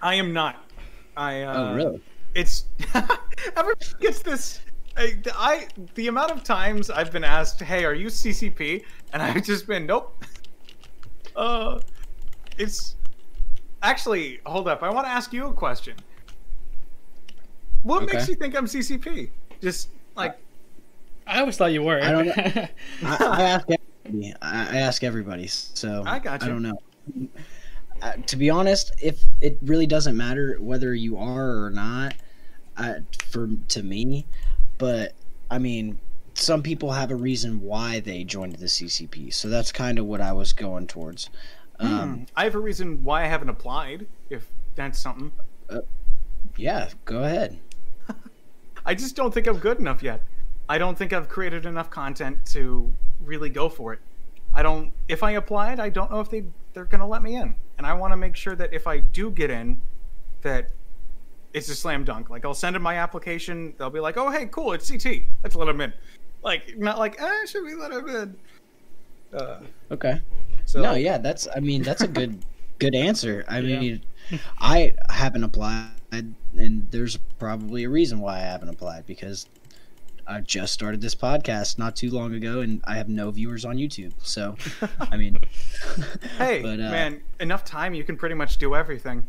I 0.01 0.15
am 0.15 0.31
not. 0.33 0.63
I 1.17 1.41
uh, 1.41 1.53
oh, 1.57 1.75
really? 1.75 2.01
It's 2.35 2.65
everyone 3.55 3.75
gets 3.99 4.21
this. 4.21 4.61
I, 4.95 5.15
I 5.35 5.67
the 5.95 6.07
amount 6.07 6.31
of 6.31 6.43
times 6.43 6.89
I've 6.89 7.11
been 7.11 7.23
asked, 7.23 7.59
"Hey, 7.61 7.83
are 7.83 7.93
you 7.93 8.07
CCP?" 8.07 8.83
and 9.13 9.21
I've 9.21 9.43
just 9.43 9.67
been, 9.67 9.85
"Nope." 9.85 10.23
Uh, 11.35 11.79
it's 12.57 12.95
actually 13.83 14.39
hold 14.47 14.67
up. 14.67 14.81
I 14.81 14.89
want 14.89 15.05
to 15.05 15.11
ask 15.11 15.31
you 15.31 15.45
a 15.45 15.53
question. 15.53 15.95
What 17.83 18.01
Okay. 18.03 18.13
makes 18.13 18.27
you 18.27 18.33
think 18.33 18.55
I'm 18.57 18.65
CCP? 18.65 19.29
Just 19.61 19.89
like 20.17 20.37
I 21.25 21.39
always 21.39 21.57
thought 21.57 21.71
you 21.71 21.83
were. 21.83 22.01
I 22.01 22.11
don't 22.11 22.25
know. 22.25 22.33
I, 23.03 23.17
I 23.21 23.41
ask 23.43 23.67
everybody. 23.69 24.33
I, 24.41 24.77
I 24.77 24.77
ask 24.79 25.03
everybody. 25.03 25.47
So 25.47 26.03
I 26.05 26.19
got 26.19 26.41
you. 26.41 26.47
I 26.47 26.49
don't 26.49 26.63
know. 26.63 26.77
Uh, 28.01 28.13
to 28.27 28.35
be 28.35 28.49
honest, 28.49 28.93
if 29.01 29.21
it 29.41 29.57
really 29.61 29.87
doesn't 29.87 30.15
matter 30.15 30.57
whether 30.59 30.93
you 30.93 31.17
are 31.17 31.65
or 31.65 31.69
not, 31.69 32.15
uh, 32.77 32.95
for 33.29 33.49
to 33.69 33.83
me, 33.83 34.25
but 34.77 35.13
I 35.49 35.57
mean, 35.57 35.99
some 36.33 36.61
people 36.61 36.91
have 36.91 37.11
a 37.11 37.15
reason 37.15 37.61
why 37.61 37.99
they 37.99 38.23
joined 38.23 38.55
the 38.55 38.67
CCP. 38.67 39.33
So 39.33 39.49
that's 39.49 39.71
kind 39.71 39.99
of 39.99 40.05
what 40.05 40.21
I 40.21 40.31
was 40.31 40.53
going 40.53 40.87
towards. 40.87 41.29
Um, 41.79 42.17
hmm, 42.17 42.23
I 42.35 42.43
have 42.43 42.55
a 42.55 42.59
reason 42.59 43.03
why 43.03 43.23
I 43.23 43.27
haven't 43.27 43.49
applied. 43.49 44.07
If 44.29 44.47
that's 44.75 44.99
something, 44.99 45.31
Yeah, 46.55 46.89
go 47.05 47.23
ahead. 47.23 47.59
I 48.87 48.95
just 48.95 49.15
don't 49.17 49.33
think 49.33 49.47
I'm 49.47 49.57
good 49.57 49.79
enough 49.79 50.01
yet. 50.01 50.21
I 50.69 50.77
don't 50.77 50.97
think 50.97 51.11
I've 51.13 51.27
created 51.29 51.65
enough 51.65 51.89
content 51.89 52.45
to 52.47 52.91
really 53.21 53.49
go 53.49 53.67
for 53.69 53.93
it. 53.93 53.99
I 54.53 54.63
don't. 54.63 54.91
If 55.09 55.23
I 55.23 55.31
applied, 55.31 55.79
I 55.79 55.89
don't 55.89 56.09
know 56.09 56.21
if 56.21 56.29
they 56.29 56.45
they're 56.73 56.85
gonna 56.85 57.07
let 57.07 57.21
me 57.21 57.35
in, 57.35 57.53
and 57.77 57.85
I 57.85 57.93
want 57.93 58.13
to 58.13 58.17
make 58.17 58.35
sure 58.35 58.55
that 58.55 58.73
if 58.73 58.87
I 58.87 58.99
do 58.99 59.29
get 59.29 59.49
in, 59.51 59.79
that 60.41 60.69
it's 61.53 61.69
a 61.69 61.75
slam 61.75 62.03
dunk. 62.05 62.29
Like 62.29 62.45
I'll 62.45 62.53
send 62.53 62.75
in 62.75 62.81
my 62.81 62.95
application, 62.95 63.73
they'll 63.77 63.89
be 63.89 63.99
like, 63.99 64.15
"Oh, 64.17 64.31
hey, 64.31 64.45
cool, 64.47 64.71
it's 64.73 64.89
CT. 64.89 65.23
Let's 65.43 65.55
let 65.55 65.67
him 65.67 65.81
in." 65.81 65.93
Like 66.43 66.77
not 66.77 66.97
like, 66.97 67.21
"Eh, 67.21 67.45
should 67.45 67.63
we 67.65 67.75
let 67.75 67.91
him 67.91 68.07
in?" 68.07 68.35
Uh, 69.37 69.59
Okay. 69.91 70.21
so 70.65 70.81
No, 70.81 70.93
yeah, 70.93 71.17
that's. 71.17 71.47
I 71.55 71.59
mean, 71.59 71.81
that's 71.83 72.01
a 72.03 72.07
good, 72.07 72.43
good 72.79 72.95
answer. 72.95 73.43
I 73.49 73.59
Yeah. 73.59 73.79
mean, 73.79 74.01
I 74.59 74.93
haven't 75.09 75.43
applied, 75.43 75.91
and 76.11 76.87
there's 76.91 77.17
probably 77.39 77.83
a 77.83 77.89
reason 77.89 78.19
why 78.19 78.37
I 78.37 78.41
haven't 78.41 78.69
applied 78.69 79.05
because 79.05 79.47
I 80.25 80.41
just 80.41 80.73
started 80.73 80.99
this 81.01 81.15
podcast 81.15 81.77
not 81.77 81.95
too 81.95 82.09
long 82.09 82.33
ago, 82.33 82.59
and 82.61 82.81
I 82.85 82.95
have 82.95 83.07
no 83.09 83.31
viewers 83.31 83.63
on 83.65 83.77
YouTube. 83.77 84.13
So, 84.21 84.55
I 84.99 85.15
mean, 85.17 85.37
Hey, 86.37 86.61
but, 86.63 86.79
uh, 86.79 86.89
man, 86.91 87.21
enough 87.39 87.63
time 87.63 87.93
you 87.93 88.03
can 88.03 88.17
pretty 88.17 88.35
much 88.35 88.57
do 88.57 88.75
everything. 88.75 89.25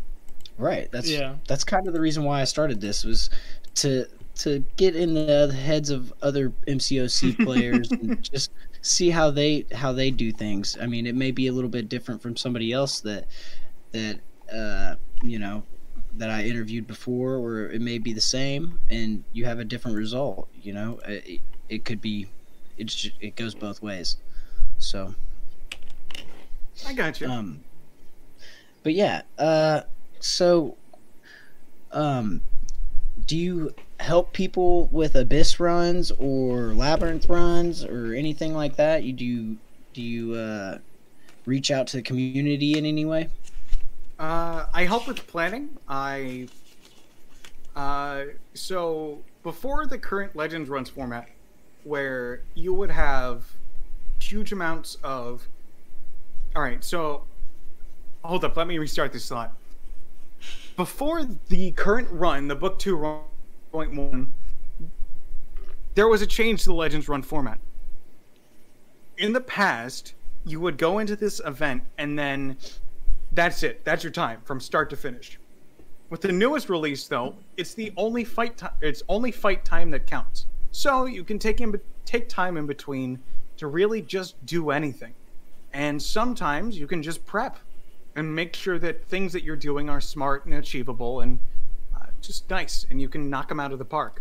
right? 0.57 0.91
That's 0.91 1.09
Yeah. 1.09 1.37
that's 1.47 1.65
kind 1.65 1.87
of 1.87 1.95
the 1.95 2.01
reason 2.01 2.25
why 2.25 2.41
I 2.41 2.45
started 2.45 2.81
this 2.81 3.05
was 3.05 3.31
to 3.77 4.07
to 4.37 4.65
get 4.77 4.95
in 4.95 5.15
the 5.15 5.53
heads 5.53 5.91
of 5.91 6.13
other 6.23 6.51
MCOC 6.69 7.37
players 7.45 7.91
and 7.91 8.23
just 8.23 8.51
see 8.83 9.11
how 9.11 9.31
they 9.31 9.67
how 9.73 9.93
they 9.93 10.11
do 10.11 10.33
things. 10.33 10.77
I 10.81 10.87
mean, 10.87 11.07
it 11.07 11.15
may 11.15 11.31
be 11.33 11.47
a 11.49 11.53
little 11.53 11.71
bit 11.71 11.89
different 11.89 12.23
from 12.23 12.37
somebody 12.37 12.73
else 12.73 13.01
that 13.03 13.27
that 13.93 14.21
uh, 14.53 14.95
you 15.23 15.39
know 15.39 15.63
that 16.19 16.31
I 16.31 16.45
interviewed 16.45 16.87
before, 16.87 17.37
or 17.37 17.71
it 17.71 17.81
may 17.81 17.99
be 17.99 18.13
the 18.13 18.21
same, 18.21 18.79
and 18.91 19.25
you 19.33 19.45
have 19.45 19.59
a 19.59 19.65
different 19.65 19.97
result. 19.97 20.49
You 20.61 20.73
know, 20.73 21.01
it, 21.07 21.41
it 21.69 21.85
could 21.85 22.01
be 22.01 22.27
it 22.77 23.13
it 23.21 23.37
goes 23.37 23.55
both 23.55 23.83
ways. 23.83 24.17
So, 24.79 25.15
I 26.87 26.93
got 26.93 27.21
you. 27.21 27.29
um, 27.29 27.61
but 28.83 28.95
yeah, 28.95 29.23
uh, 29.39 29.83
so, 30.21 30.77
um, 31.93 32.41
do 33.27 33.37
you 33.37 33.75
help 34.01 34.33
people 34.33 34.87
with 34.93 35.17
abyss 35.17 35.59
runs 35.59 36.13
or 36.13 36.75
labyrinth 36.75 37.29
runs 37.29 37.85
or 37.85 38.15
anything 38.15 38.55
like 38.55 38.77
that? 38.77 39.03
You 39.03 39.13
do 39.13 39.57
do 39.95 40.03
you 40.03 40.35
uh, 40.35 40.79
reach 41.45 41.71
out 41.71 41.89
to 41.89 41.97
the 41.97 42.03
community 42.03 42.79
in 42.79 42.87
any 42.87 43.05
way? 43.05 43.29
Uh, 44.19 44.67
I 44.75 44.85
help 44.85 45.07
with 45.07 45.27
planning. 45.29 45.79
I 45.89 46.49
uh, 47.77 48.25
so 48.55 49.23
before 49.45 49.87
the 49.87 49.99
current 49.99 50.35
Legends 50.35 50.69
runs 50.69 50.91
format, 50.91 51.29
where 51.85 52.43
you 52.55 52.75
would 52.75 52.91
have 52.91 53.45
huge 54.21 54.53
amounts 54.53 54.97
of. 55.05 55.47
All 56.57 56.63
right, 56.63 56.83
so 56.83 57.25
hold 58.25 58.45
up. 58.45 58.57
Let 58.57 58.67
me 58.67 58.79
restart 58.79 59.13
this 59.13 59.29
thought. 59.29 59.57
Before 60.77 61.25
the 61.49 61.71
current 61.73 62.09
run, 62.11 62.49
the 62.49 62.57
book 62.57 62.79
two 62.81 63.21
point 63.71 63.95
one, 63.95 64.33
there 65.95 66.09
was 66.09 66.23
a 66.23 66.27
change 66.27 66.65
to 66.65 66.71
the 66.71 66.75
Legends 66.75 67.09
run 67.09 67.23
format. 67.23 67.61
In 69.17 69.33
the 69.33 69.41
past, 69.41 70.15
you 70.45 70.61
would 70.61 70.77
go 70.77 70.99
into 70.99 71.15
this 71.15 71.41
event 71.45 71.83
and 71.99 72.19
then 72.19 72.57
that's 73.39 73.63
it. 73.63 73.85
That's 73.85 74.03
your 74.03 74.11
time 74.11 74.41
from 74.45 74.59
start 74.59 74.91
to 74.91 74.97
finish. 74.97 75.39
With 76.11 76.23
the 76.23 76.33
newest 76.33 76.69
release, 76.69 77.07
though, 77.07 77.37
it's 77.57 77.73
the 77.73 77.93
only 77.97 78.25
fight. 78.25 78.57
time. 78.57 78.73
it's 78.81 79.05
only 79.09 79.31
fight 79.31 79.65
time 79.65 79.93
that 79.93 80.09
counts. 80.09 80.47
So 80.73 81.05
you 81.05 81.23
can 81.23 81.39
take 81.39 81.61
in 81.61 81.81
take 82.05 82.29
time 82.29 82.57
in 82.57 82.67
between 82.67 83.21
to 83.59 83.69
really 83.69 84.03
just 84.03 84.45
do 84.45 84.71
anything, 84.71 85.15
and 85.73 86.03
sometimes 86.03 86.77
you 86.77 86.89
can 86.89 87.01
just 87.01 87.25
prep 87.27 87.59
and 88.17 88.35
make 88.35 88.57
sure 88.57 88.77
that 88.81 89.07
things 89.07 89.33
that 89.35 89.45
you're 89.45 89.55
doing 89.55 89.89
are 89.89 90.01
smart 90.01 90.45
and 90.45 90.55
achievable 90.55 91.21
and 91.21 91.39
uh, 91.97 92.07
just 92.21 92.51
nice, 92.51 92.87
and 92.91 93.01
you 93.01 93.09
can 93.09 93.31
knock 93.31 93.49
them 93.49 93.61
out 93.61 93.71
of 93.71 93.79
the 93.79 93.85
park. 93.85 94.21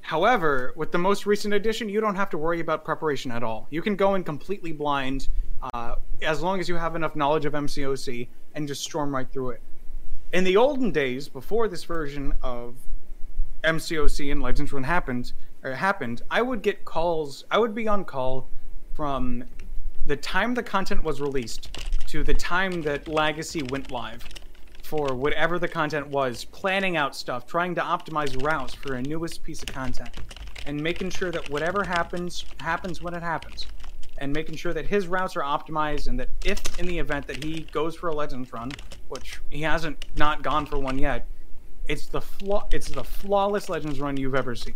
However, 0.00 0.72
with 0.76 0.92
the 0.92 0.98
most 0.98 1.26
recent 1.26 1.54
edition, 1.54 1.88
you 1.88 2.00
don't 2.00 2.16
have 2.16 2.30
to 2.30 2.38
worry 2.38 2.60
about 2.60 2.84
preparation 2.84 3.30
at 3.30 3.42
all. 3.42 3.66
You 3.70 3.82
can 3.82 3.96
go 3.96 4.14
in 4.14 4.24
completely 4.24 4.72
blind, 4.72 5.28
uh, 5.72 5.96
as 6.22 6.42
long 6.42 6.58
as 6.60 6.68
you 6.68 6.76
have 6.76 6.96
enough 6.96 7.14
knowledge 7.14 7.44
of 7.44 7.52
MCOC, 7.52 8.28
and 8.54 8.66
just 8.66 8.82
storm 8.82 9.14
right 9.14 9.30
through 9.30 9.50
it. 9.50 9.62
In 10.32 10.44
the 10.44 10.56
olden 10.56 10.90
days, 10.90 11.28
before 11.28 11.68
this 11.68 11.84
version 11.84 12.32
of 12.42 12.76
MCOC 13.62 14.32
and 14.32 14.42
Legends 14.42 14.72
Run 14.72 14.84
happened, 14.84 15.32
or 15.62 15.72
happened, 15.72 16.22
I 16.30 16.42
would 16.42 16.62
get 16.62 16.84
calls. 16.84 17.44
I 17.50 17.58
would 17.58 17.74
be 17.74 17.86
on 17.86 18.04
call 18.04 18.48
from 18.94 19.44
the 20.06 20.16
time 20.16 20.54
the 20.54 20.62
content 20.62 21.02
was 21.02 21.20
released 21.20 21.72
to 22.08 22.24
the 22.24 22.34
time 22.34 22.82
that 22.82 23.06
Legacy 23.06 23.62
went 23.64 23.90
live 23.90 24.24
for 24.90 25.14
whatever 25.14 25.56
the 25.56 25.68
content 25.68 26.08
was, 26.08 26.44
planning 26.46 26.96
out 26.96 27.14
stuff, 27.14 27.46
trying 27.46 27.76
to 27.76 27.80
optimize 27.80 28.42
routes 28.42 28.74
for 28.74 28.96
a 28.96 29.02
newest 29.02 29.40
piece 29.44 29.62
of 29.62 29.68
content, 29.68 30.10
and 30.66 30.76
making 30.82 31.08
sure 31.08 31.30
that 31.30 31.48
whatever 31.48 31.84
happens 31.84 32.44
happens 32.58 33.00
when 33.00 33.14
it 33.14 33.22
happens, 33.22 33.68
and 34.18 34.32
making 34.32 34.56
sure 34.56 34.72
that 34.72 34.84
his 34.84 35.06
routes 35.06 35.36
are 35.36 35.42
optimized, 35.42 36.08
and 36.08 36.18
that 36.18 36.28
if 36.44 36.76
in 36.80 36.86
the 36.86 36.98
event 36.98 37.24
that 37.28 37.44
he 37.44 37.68
goes 37.70 37.94
for 37.94 38.08
a 38.08 38.12
Legends 38.12 38.52
run, 38.52 38.72
which 39.06 39.40
he 39.48 39.62
hasn't 39.62 40.06
not 40.16 40.42
gone 40.42 40.66
for 40.66 40.76
one 40.76 40.98
yet, 40.98 41.24
it's 41.86 42.08
the 42.08 42.20
flaw 42.20 42.66
it's 42.72 42.88
the 42.88 43.04
flawless 43.04 43.68
Legends 43.68 44.00
run 44.00 44.16
you've 44.16 44.34
ever 44.34 44.56
seen. 44.56 44.74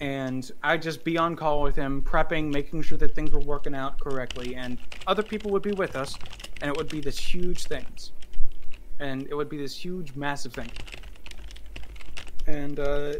And 0.00 0.50
I'd 0.64 0.82
just 0.82 1.04
be 1.04 1.16
on 1.16 1.36
call 1.36 1.62
with 1.62 1.76
him, 1.76 2.02
prepping, 2.02 2.50
making 2.50 2.82
sure 2.82 2.98
that 2.98 3.14
things 3.14 3.30
were 3.30 3.38
working 3.38 3.76
out 3.76 4.00
correctly, 4.00 4.56
and 4.56 4.76
other 5.06 5.22
people 5.22 5.52
would 5.52 5.62
be 5.62 5.72
with 5.72 5.94
us, 5.94 6.18
and 6.60 6.68
it 6.68 6.76
would 6.76 6.88
be 6.88 7.00
this 7.00 7.16
huge 7.16 7.62
things 7.62 8.10
and 9.00 9.26
it 9.28 9.34
would 9.34 9.48
be 9.48 9.56
this 9.56 9.76
huge, 9.76 10.14
massive 10.14 10.52
thing. 10.52 10.70
And 12.46 12.78
uh, 12.78 13.14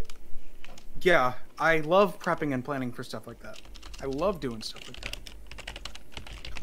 yeah, 1.02 1.32
I 1.58 1.78
love 1.78 2.18
prepping 2.18 2.54
and 2.54 2.64
planning 2.64 2.92
for 2.92 3.02
stuff 3.02 3.26
like 3.26 3.40
that. 3.40 3.60
I 4.02 4.06
love 4.06 4.40
doing 4.40 4.62
stuff 4.62 4.86
like 4.86 5.00
that. 5.00 5.16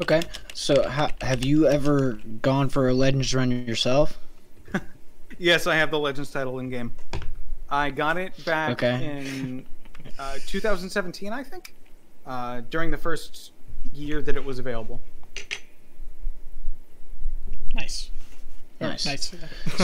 Okay, 0.00 0.22
so 0.54 0.88
ha- 0.88 1.10
have 1.22 1.44
you 1.44 1.66
ever 1.66 2.12
gone 2.40 2.68
for 2.68 2.88
a 2.88 2.94
Legends 2.94 3.34
run 3.34 3.50
yourself? 3.66 4.18
Yes, 5.40 5.68
I 5.68 5.76
have 5.76 5.92
the 5.92 5.98
Legends 6.00 6.32
title 6.32 6.58
in 6.58 6.68
game. 6.68 6.92
I 7.68 7.90
got 7.90 8.16
it 8.16 8.44
back 8.44 8.72
Okay. 8.72 9.04
in 9.04 9.66
uh, 10.18 10.38
2017, 10.46 11.32
I 11.32 11.44
think, 11.44 11.74
uh, 12.26 12.62
during 12.70 12.90
the 12.90 12.96
first 12.96 13.52
year 13.92 14.20
that 14.22 14.34
it 14.34 14.44
was 14.44 14.58
available. 14.58 15.00
Nice. 17.72 18.10
Or 18.80 18.88
Nice. 18.88 19.06
Nice. 19.06 19.34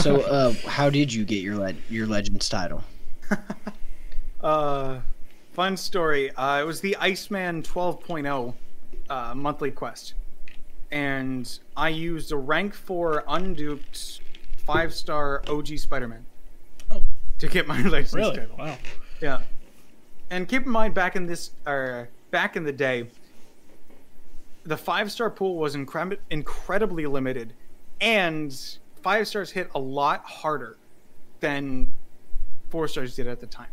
So, 0.01 0.21
uh, 0.21 0.53
how 0.67 0.89
did 0.89 1.11
you 1.13 1.25
get 1.25 1.41
your 1.43 1.55
le- 1.57 1.73
your 1.89 2.07
Legends 2.07 2.47
title? 2.49 2.83
Uh, 4.41 4.99
fun 5.53 5.75
story. 5.75 6.29
Uh, 6.35 6.61
it 6.61 6.65
was 6.67 6.79
the 6.81 6.95
Iceman 6.97 7.63
12.0 7.63 8.53
uh, 9.09 9.33
monthly 9.35 9.71
quest, 9.71 10.13
and 10.91 11.57
I 11.75 11.89
used 11.89 12.31
a 12.31 12.37
rank 12.37 12.75
four 12.75 13.23
unduped 13.27 14.19
five 14.65 14.93
star 14.93 15.41
OG 15.47 15.79
Spider-Man 15.79 16.25
Oh. 16.91 17.01
to 17.39 17.47
get 17.47 17.67
my 17.67 17.81
Legends 17.87 18.13
really? 18.13 18.37
title. 18.37 18.55
Wow. 18.57 18.77
Yeah. 19.19 19.41
And 20.29 20.47
keep 20.47 20.63
in 20.67 20.71
mind, 20.71 20.93
back 20.93 21.15
in 21.15 21.25
this, 21.25 21.51
or 21.65 22.09
back 22.29 22.55
in 22.55 22.63
the 22.63 22.71
day, 22.71 23.07
the 24.63 24.77
five 24.77 25.11
star 25.11 25.31
pool 25.31 25.55
was 25.57 25.75
incre- 25.75 26.19
incredibly 26.29 27.07
limited, 27.07 27.53
and 27.99 28.55
five 29.05 29.27
stars 29.27 29.51
hit 29.51 29.69
a 29.75 29.79
lot 29.79 30.25
harder 30.25 30.77
than 31.39 31.93
four 32.69 32.87
stars 32.87 33.15
did 33.15 33.27
at 33.27 33.39
the 33.39 33.45
time. 33.45 33.69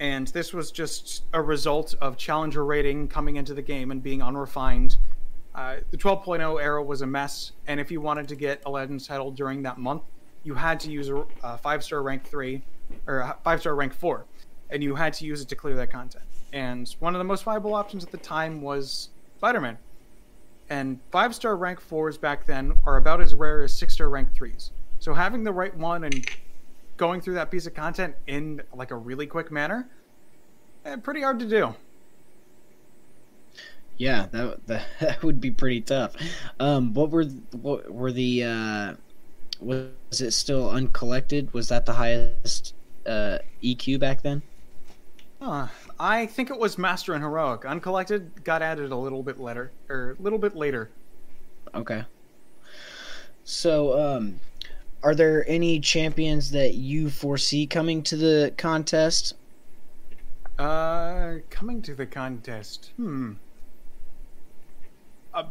And 0.00 0.26
this 0.26 0.52
was 0.52 0.72
just 0.72 1.22
a 1.32 1.40
result 1.40 1.94
of 2.00 2.16
challenger 2.16 2.64
rating 2.64 3.06
coming 3.06 3.36
into 3.36 3.54
the 3.54 3.62
game 3.62 3.92
and 3.92 4.02
being 4.02 4.24
unrefined. 4.24 4.96
Uh, 5.54 5.76
the 5.92 5.96
12.0 5.96 6.60
era 6.60 6.82
was 6.82 7.02
a 7.02 7.06
mess, 7.06 7.52
and 7.68 7.78
if 7.78 7.88
you 7.92 8.00
wanted 8.00 8.26
to 8.26 8.34
get 8.34 8.60
a 8.66 8.70
Legends 8.70 9.06
title 9.06 9.30
during 9.30 9.62
that 9.62 9.78
month, 9.78 10.02
you 10.42 10.54
had 10.54 10.80
to 10.80 10.90
use 10.90 11.08
a, 11.08 11.24
a 11.44 11.56
five 11.56 11.84
star 11.84 12.02
rank 12.02 12.24
three 12.24 12.62
or 13.06 13.36
five 13.44 13.60
star 13.60 13.76
rank 13.76 13.94
four, 13.94 14.24
and 14.70 14.82
you 14.82 14.96
had 14.96 15.12
to 15.12 15.24
use 15.24 15.40
it 15.40 15.48
to 15.50 15.54
clear 15.54 15.76
that 15.76 15.92
content. 15.92 16.24
And 16.52 16.92
one 16.98 17.14
of 17.14 17.20
the 17.20 17.24
most 17.24 17.44
viable 17.44 17.74
options 17.74 18.02
at 18.02 18.10
the 18.10 18.18
time 18.18 18.60
was 18.60 19.10
Spider 19.36 19.60
Man. 19.60 19.78
And 20.68 20.98
five 21.10 21.34
star 21.34 21.56
rank 21.56 21.80
fours 21.80 22.18
back 22.18 22.46
then 22.46 22.74
are 22.86 22.96
about 22.96 23.20
as 23.20 23.34
rare 23.34 23.62
as 23.62 23.76
six 23.76 23.94
star 23.94 24.08
rank 24.08 24.34
threes. 24.34 24.72
So 24.98 25.14
having 25.14 25.44
the 25.44 25.52
right 25.52 25.76
one 25.76 26.04
and 26.04 26.28
going 26.96 27.20
through 27.20 27.34
that 27.34 27.50
piece 27.50 27.66
of 27.66 27.74
content 27.74 28.14
in 28.26 28.62
like 28.74 28.90
a 28.90 28.96
really 28.96 29.26
quick 29.26 29.52
manner, 29.52 29.88
eh, 30.84 30.96
pretty 30.96 31.22
hard 31.22 31.38
to 31.38 31.48
do. 31.48 31.74
Yeah, 33.96 34.26
that 34.32 34.66
that, 34.66 34.86
that 35.00 35.22
would 35.22 35.40
be 35.40 35.50
pretty 35.50 35.82
tough. 35.82 36.14
Um, 36.58 36.94
what 36.94 37.10
were 37.10 37.24
what 37.52 37.92
were 37.92 38.12
the 38.12 38.44
uh, 38.44 38.94
was 39.60 40.20
it 40.20 40.32
still 40.32 40.70
uncollected? 40.70 41.52
Was 41.54 41.68
that 41.68 41.86
the 41.86 41.92
highest 41.92 42.74
uh, 43.06 43.38
EQ 43.62 44.00
back 44.00 44.22
then? 44.22 44.42
Huh. 45.40 45.68
I 45.98 46.26
think 46.26 46.50
it 46.50 46.58
was 46.58 46.76
Master 46.76 47.14
and 47.14 47.22
Heroic. 47.22 47.64
Uncollected 47.64 48.44
got 48.44 48.62
added 48.62 48.92
a 48.92 48.96
little 48.96 49.22
bit 49.22 49.38
later, 49.38 49.72
or 49.88 50.16
a 50.18 50.22
little 50.22 50.38
bit 50.38 50.54
later. 50.54 50.90
Okay. 51.74 52.04
So, 53.44 53.98
um, 53.98 54.40
are 55.02 55.14
there 55.14 55.48
any 55.48 55.80
champions 55.80 56.50
that 56.50 56.74
you 56.74 57.08
foresee 57.08 57.66
coming 57.66 58.02
to 58.04 58.16
the 58.16 58.52
contest? 58.56 59.34
Uh, 60.58 61.36
coming 61.50 61.80
to 61.82 61.94
the 61.94 62.06
contest. 62.06 62.92
Hmm. 62.96 63.34
Uh, 65.32 65.44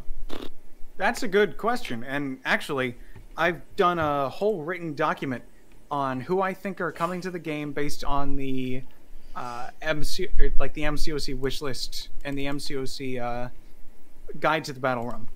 that's 0.96 1.22
a 1.22 1.28
good 1.28 1.56
question. 1.56 2.04
And 2.04 2.38
actually, 2.44 2.96
I've 3.36 3.62
done 3.76 3.98
a 3.98 4.28
whole 4.28 4.62
written 4.62 4.94
document 4.94 5.42
on 5.90 6.20
who 6.20 6.42
I 6.42 6.52
think 6.52 6.80
are 6.80 6.92
coming 6.92 7.20
to 7.20 7.30
the 7.30 7.38
game 7.38 7.72
based 7.72 8.04
on 8.04 8.36
the 8.36 8.82
uh, 9.36 9.70
MC, 9.82 10.28
or 10.40 10.50
like 10.58 10.72
the 10.74 10.82
MCOC 10.82 11.38
wish 11.38 11.60
list 11.62 12.08
and 12.24 12.36
the 12.36 12.46
MCOC 12.46 13.20
uh, 13.20 13.48
guide 14.40 14.64
to 14.64 14.72
the 14.72 14.80
battle 14.80 15.06
realm. 15.06 15.28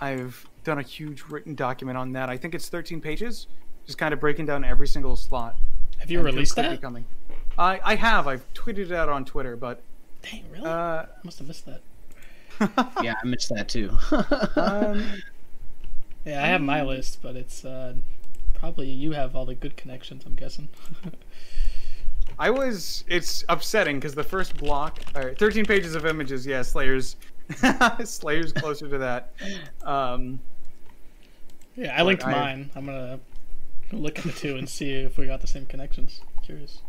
I've 0.00 0.46
done 0.64 0.78
a 0.78 0.82
huge 0.82 1.22
written 1.28 1.54
document 1.54 1.96
on 1.98 2.12
that. 2.12 2.28
I 2.28 2.36
think 2.36 2.54
it's 2.54 2.68
13 2.68 3.00
pages, 3.00 3.46
just 3.86 3.98
kind 3.98 4.12
of 4.14 4.20
breaking 4.20 4.46
down 4.46 4.64
every 4.64 4.86
single 4.86 5.16
slot. 5.16 5.56
Have 5.98 6.10
you 6.10 6.20
released 6.20 6.54
could 6.54 6.64
that? 6.64 6.82
Coming. 6.82 7.04
I 7.58 7.80
I 7.84 7.94
have. 7.96 8.26
I've 8.26 8.44
tweeted 8.54 8.78
it 8.86 8.92
out 8.92 9.08
on 9.08 9.24
Twitter, 9.24 9.56
but 9.56 9.80
Dang, 10.22 10.44
really? 10.50 10.64
uh, 10.64 10.70
I 10.70 11.06
must 11.24 11.38
have 11.38 11.48
missed 11.48 11.66
that. 11.66 11.80
Yeah, 13.02 13.14
I 13.22 13.26
missed 13.26 13.48
that 13.48 13.68
too. 13.68 13.90
um, 14.56 15.04
Yeah, 16.24 16.42
I 16.42 16.46
have 16.46 16.60
my 16.60 16.82
list, 16.82 17.18
but 17.22 17.34
it's 17.34 17.64
uh, 17.64 17.94
probably 18.54 18.88
you 18.88 19.12
have 19.12 19.34
all 19.34 19.44
the 19.44 19.54
good 19.56 19.76
connections. 19.76 20.22
I'm 20.24 20.34
guessing. 20.36 20.68
I 22.38 22.50
was. 22.50 23.04
It's 23.08 23.44
upsetting 23.48 23.96
because 23.98 24.14
the 24.14 24.24
first 24.24 24.56
block, 24.56 25.00
or 25.14 25.34
13 25.34 25.64
pages 25.64 25.94
of 25.94 26.06
images. 26.06 26.46
Yeah, 26.46 26.62
Slayer's. 26.62 27.16
Slayer's 28.04 28.52
closer 28.52 28.88
to 28.88 28.98
that. 28.98 29.32
Um, 29.82 30.40
yeah, 31.76 31.94
I 31.98 32.02
linked 32.02 32.24
I- 32.24 32.30
mine. 32.32 32.70
I'm 32.74 32.86
gonna 32.86 33.20
look 33.92 34.18
at 34.18 34.24
the 34.24 34.32
two 34.32 34.56
and 34.56 34.68
see 34.68 34.92
if 34.92 35.18
we 35.18 35.26
got 35.26 35.40
the 35.40 35.46
same 35.46 35.66
connections. 35.66 36.20
Curious. 36.42 36.80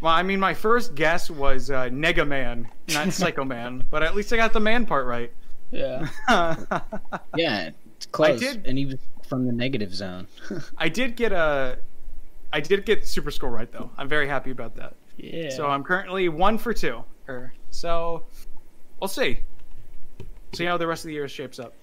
well, 0.00 0.12
I 0.12 0.22
mean, 0.22 0.38
my 0.40 0.54
first 0.54 0.94
guess 0.94 1.30
was 1.30 1.70
uh, 1.70 1.84
Nega 1.84 2.26
Man, 2.26 2.68
not 2.92 3.12
Psycho 3.12 3.44
Man, 3.44 3.84
but 3.90 4.02
at 4.02 4.14
least 4.14 4.32
I 4.32 4.36
got 4.36 4.52
the 4.52 4.60
man 4.60 4.86
part 4.86 5.06
right. 5.06 5.32
Yeah. 5.72 6.06
yeah, 7.36 7.70
it's 7.96 8.06
close. 8.06 8.36
I 8.42 8.52
did- 8.52 8.66
And 8.66 8.78
he 8.78 8.86
was 8.86 8.96
from 9.28 9.46
the 9.46 9.52
negative 9.52 9.92
zone. 9.94 10.28
I 10.78 10.88
did 10.88 11.16
get 11.16 11.32
a. 11.32 11.78
I 12.52 12.60
did 12.60 12.84
get 12.84 13.06
Super 13.06 13.30
Skrull 13.30 13.52
right 13.52 13.70
though. 13.70 13.90
I'm 13.96 14.08
very 14.08 14.28
happy 14.28 14.50
about 14.50 14.76
that. 14.76 14.94
Yeah. 15.16 15.50
So 15.50 15.66
I'm 15.66 15.82
currently 15.82 16.28
one 16.28 16.58
for 16.58 16.72
two. 16.72 17.04
So 17.70 18.24
we'll 19.00 19.08
see. 19.08 19.40
See 20.52 20.64
how 20.64 20.76
the 20.76 20.86
rest 20.86 21.04
of 21.04 21.08
the 21.08 21.14
year 21.14 21.28
shapes 21.28 21.58
up. 21.58 21.74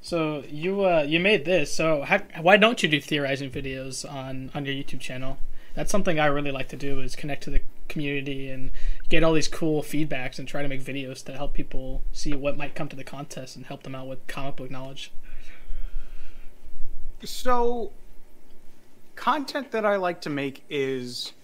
So 0.00 0.44
you 0.48 0.84
uh 0.84 1.02
you 1.06 1.20
made 1.20 1.44
this. 1.44 1.72
So 1.74 2.02
how, 2.02 2.18
why 2.40 2.56
don't 2.56 2.82
you 2.82 2.88
do 2.88 3.00
theorizing 3.00 3.50
videos 3.50 4.10
on 4.10 4.50
on 4.54 4.64
your 4.64 4.74
YouTube 4.74 5.00
channel? 5.00 5.38
That's 5.74 5.90
something 5.90 6.18
I 6.18 6.26
really 6.26 6.50
like 6.50 6.68
to 6.68 6.76
do 6.76 7.00
is 7.00 7.14
connect 7.14 7.44
to 7.44 7.50
the 7.50 7.60
community 7.88 8.48
and 8.50 8.70
get 9.08 9.22
all 9.22 9.32
these 9.32 9.48
cool 9.48 9.82
feedbacks 9.82 10.38
and 10.38 10.46
try 10.48 10.62
to 10.62 10.68
make 10.68 10.82
videos 10.82 11.24
to 11.24 11.32
help 11.32 11.54
people 11.54 12.02
see 12.12 12.34
what 12.34 12.56
might 12.56 12.74
come 12.74 12.88
to 12.88 12.96
the 12.96 13.04
contest 13.04 13.56
and 13.56 13.66
help 13.66 13.82
them 13.82 13.94
out 13.94 14.08
with 14.08 14.26
comic 14.26 14.56
book 14.56 14.70
knowledge. 14.70 15.12
So 17.24 17.92
content 19.20 19.70
that 19.70 19.84
I 19.84 19.96
like 19.96 20.22
to 20.22 20.30
make 20.30 20.64
is 20.70 21.34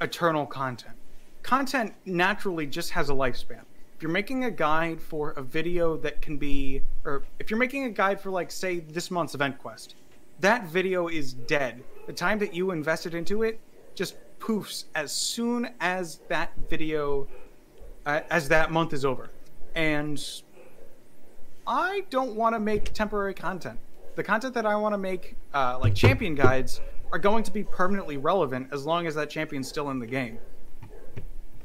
eternal 0.00 0.46
content. 0.46 0.94
Content 1.42 1.92
naturally 2.06 2.66
just 2.66 2.90
has 2.92 3.10
a 3.10 3.12
lifespan. 3.12 3.60
If 3.94 4.00
you're 4.00 4.10
making 4.10 4.44
a 4.44 4.50
guide 4.50 5.02
for 5.02 5.32
a 5.32 5.42
video 5.42 5.98
that 5.98 6.22
can 6.22 6.38
be 6.38 6.80
or 7.04 7.24
if 7.38 7.50
you're 7.50 7.58
making 7.58 7.84
a 7.84 7.90
guide 7.90 8.22
for 8.22 8.30
like 8.30 8.50
say 8.50 8.80
this 8.80 9.10
month's 9.10 9.34
event 9.34 9.58
quest, 9.58 9.96
that 10.40 10.66
video 10.68 11.08
is 11.08 11.34
dead. 11.34 11.84
The 12.06 12.12
time 12.14 12.38
that 12.38 12.54
you 12.54 12.70
invested 12.70 13.14
into 13.14 13.42
it 13.42 13.60
just 13.94 14.16
poofs 14.40 14.84
as 14.94 15.12
soon 15.12 15.68
as 15.80 16.20
that 16.28 16.52
video 16.70 17.28
uh, 18.06 18.20
as 18.30 18.48
that 18.48 18.72
month 18.72 18.94
is 18.94 19.04
over. 19.04 19.28
And 19.74 20.18
I 21.66 22.04
don't 22.08 22.34
want 22.34 22.54
to 22.54 22.60
make 22.60 22.94
temporary 22.94 23.34
content. 23.34 23.78
The 24.14 24.24
content 24.24 24.54
that 24.54 24.64
I 24.64 24.76
want 24.76 24.94
to 24.94 24.98
make, 24.98 25.36
uh, 25.52 25.78
like 25.78 25.94
champion 25.94 26.34
guides, 26.34 26.80
are 27.12 27.18
going 27.18 27.44
to 27.44 27.50
be 27.50 27.62
permanently 27.62 28.16
relevant 28.16 28.68
as 28.72 28.84
long 28.84 29.06
as 29.06 29.14
that 29.14 29.30
champion's 29.30 29.68
still 29.68 29.90
in 29.90 29.98
the 29.98 30.06
game. 30.06 30.38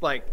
Like, 0.02 0.28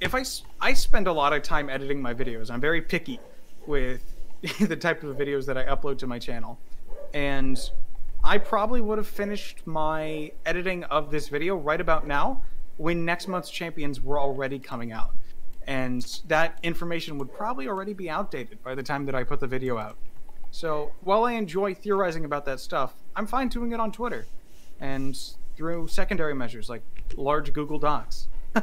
if 0.00 0.14
I, 0.14 0.24
I 0.60 0.72
spend 0.74 1.06
a 1.06 1.12
lot 1.12 1.32
of 1.32 1.42
time 1.42 1.70
editing 1.70 2.00
my 2.02 2.14
videos, 2.14 2.50
I'm 2.50 2.60
very 2.60 2.82
picky 2.82 3.20
with 3.66 4.02
the 4.60 4.76
type 4.76 5.02
of 5.02 5.16
videos 5.16 5.46
that 5.46 5.56
I 5.56 5.64
upload 5.64 5.98
to 5.98 6.06
my 6.06 6.18
channel. 6.18 6.58
And 7.14 7.58
I 8.24 8.38
probably 8.38 8.80
would 8.80 8.98
have 8.98 9.06
finished 9.06 9.66
my 9.66 10.32
editing 10.46 10.84
of 10.84 11.10
this 11.10 11.28
video 11.28 11.56
right 11.56 11.80
about 11.80 12.06
now 12.06 12.42
when 12.76 13.04
next 13.04 13.28
month's 13.28 13.50
champions 13.50 14.00
were 14.00 14.18
already 14.18 14.58
coming 14.58 14.92
out. 14.92 15.10
And 15.66 16.20
that 16.26 16.58
information 16.62 17.18
would 17.18 17.32
probably 17.32 17.68
already 17.68 17.92
be 17.92 18.10
outdated 18.10 18.62
by 18.64 18.74
the 18.74 18.82
time 18.82 19.06
that 19.06 19.14
I 19.14 19.22
put 19.22 19.40
the 19.40 19.46
video 19.46 19.78
out. 19.78 19.96
So 20.50 20.92
while 21.02 21.24
I 21.24 21.32
enjoy 21.32 21.74
theorizing 21.74 22.24
about 22.24 22.44
that 22.46 22.60
stuff, 22.60 22.94
I'm 23.14 23.26
fine 23.26 23.48
doing 23.48 23.72
it 23.72 23.80
on 23.80 23.92
Twitter 23.92 24.26
and 24.82 25.18
through 25.56 25.86
secondary 25.88 26.34
measures 26.34 26.68
like 26.68 26.82
large 27.16 27.52
Google 27.52 27.78
Docs. 27.78 28.28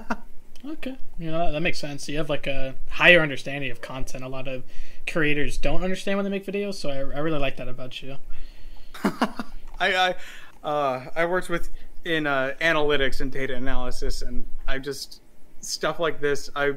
Okay, 0.65 0.97
you 1.17 1.32
know 1.32 1.38
that, 1.38 1.51
that 1.51 1.61
makes 1.61 1.80
sense. 1.80 2.09
You 2.09 2.17
have 2.17 2.30
like 2.30 2.45
a 2.45 2.76
higher 2.89 3.22
understanding 3.22 3.72
of 3.72 3.80
content. 3.80 4.26
A 4.26 4.28
lot 4.28 4.45
of 4.49 4.63
creators 5.07 5.57
don't 5.57 5.84
understand 5.86 6.17
when 6.17 6.26
they 6.26 6.30
make 6.30 6.45
videos, 6.45 6.74
so 6.74 6.89
I, 6.89 6.97
I 6.97 7.20
really 7.20 7.39
like 7.39 7.55
that 7.57 7.70
about 7.70 8.03
you. 8.03 8.17
I 9.05 9.36
I, 9.80 10.15
uh, 10.61 11.05
I 11.15 11.26
worked 11.26 11.47
with 11.47 11.70
in 12.03 12.28
uh, 12.28 12.55
analytics 12.59 13.22
and 13.22 13.32
data 13.32 13.55
analysis, 13.55 14.22
and 14.22 14.43
I 14.67 14.80
just 14.80 15.22
stuff 15.61 15.97
like 15.97 16.20
this. 16.20 16.49
I 16.57 16.74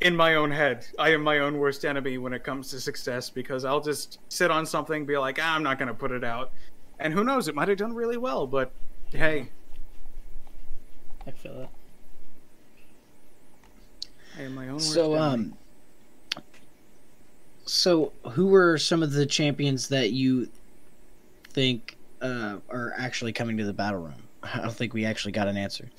in 0.00 0.16
my 0.16 0.36
own 0.36 0.50
head. 0.50 0.86
I 0.98 1.10
am 1.12 1.22
my 1.22 1.40
own 1.40 1.58
worst 1.58 1.84
enemy 1.84 2.16
when 2.16 2.32
it 2.32 2.42
comes 2.42 2.70
to 2.70 2.80
success 2.80 3.28
because 3.28 3.66
I'll 3.66 3.82
just 3.82 4.18
sit 4.30 4.50
on 4.50 4.64
something, 4.64 5.04
be 5.04 5.18
like, 5.18 5.38
ah, 5.40 5.54
I'm 5.54 5.62
not 5.62 5.78
going 5.78 5.88
to 5.88 5.94
put 5.94 6.10
it 6.10 6.24
out. 6.24 6.52
And 7.00 7.14
who 7.14 7.24
knows, 7.24 7.48
it 7.48 7.54
might 7.54 7.68
have 7.68 7.78
done 7.78 7.94
really 7.94 8.18
well, 8.18 8.46
but 8.46 8.70
hey, 9.10 9.48
I 11.26 11.30
feel 11.30 11.62
it. 11.62 11.68
I 14.38 14.42
am 14.42 14.54
my 14.54 14.68
own 14.68 14.78
So, 14.80 15.14
enemy. 15.14 15.52
um, 16.36 16.42
so 17.64 18.12
who 18.32 18.46
were 18.46 18.76
some 18.78 19.02
of 19.02 19.12
the 19.12 19.26
champions 19.26 19.88
that 19.88 20.12
you 20.12 20.48
think 21.48 21.96
uh, 22.20 22.56
are 22.68 22.92
actually 22.98 23.32
coming 23.32 23.56
to 23.56 23.64
the 23.64 23.72
battle 23.72 24.00
realm? 24.00 24.22
I 24.42 24.60
don't 24.60 24.72
think 24.72 24.92
we 24.92 25.04
actually 25.04 25.32
got 25.32 25.48
an 25.48 25.56
answer. 25.56 25.90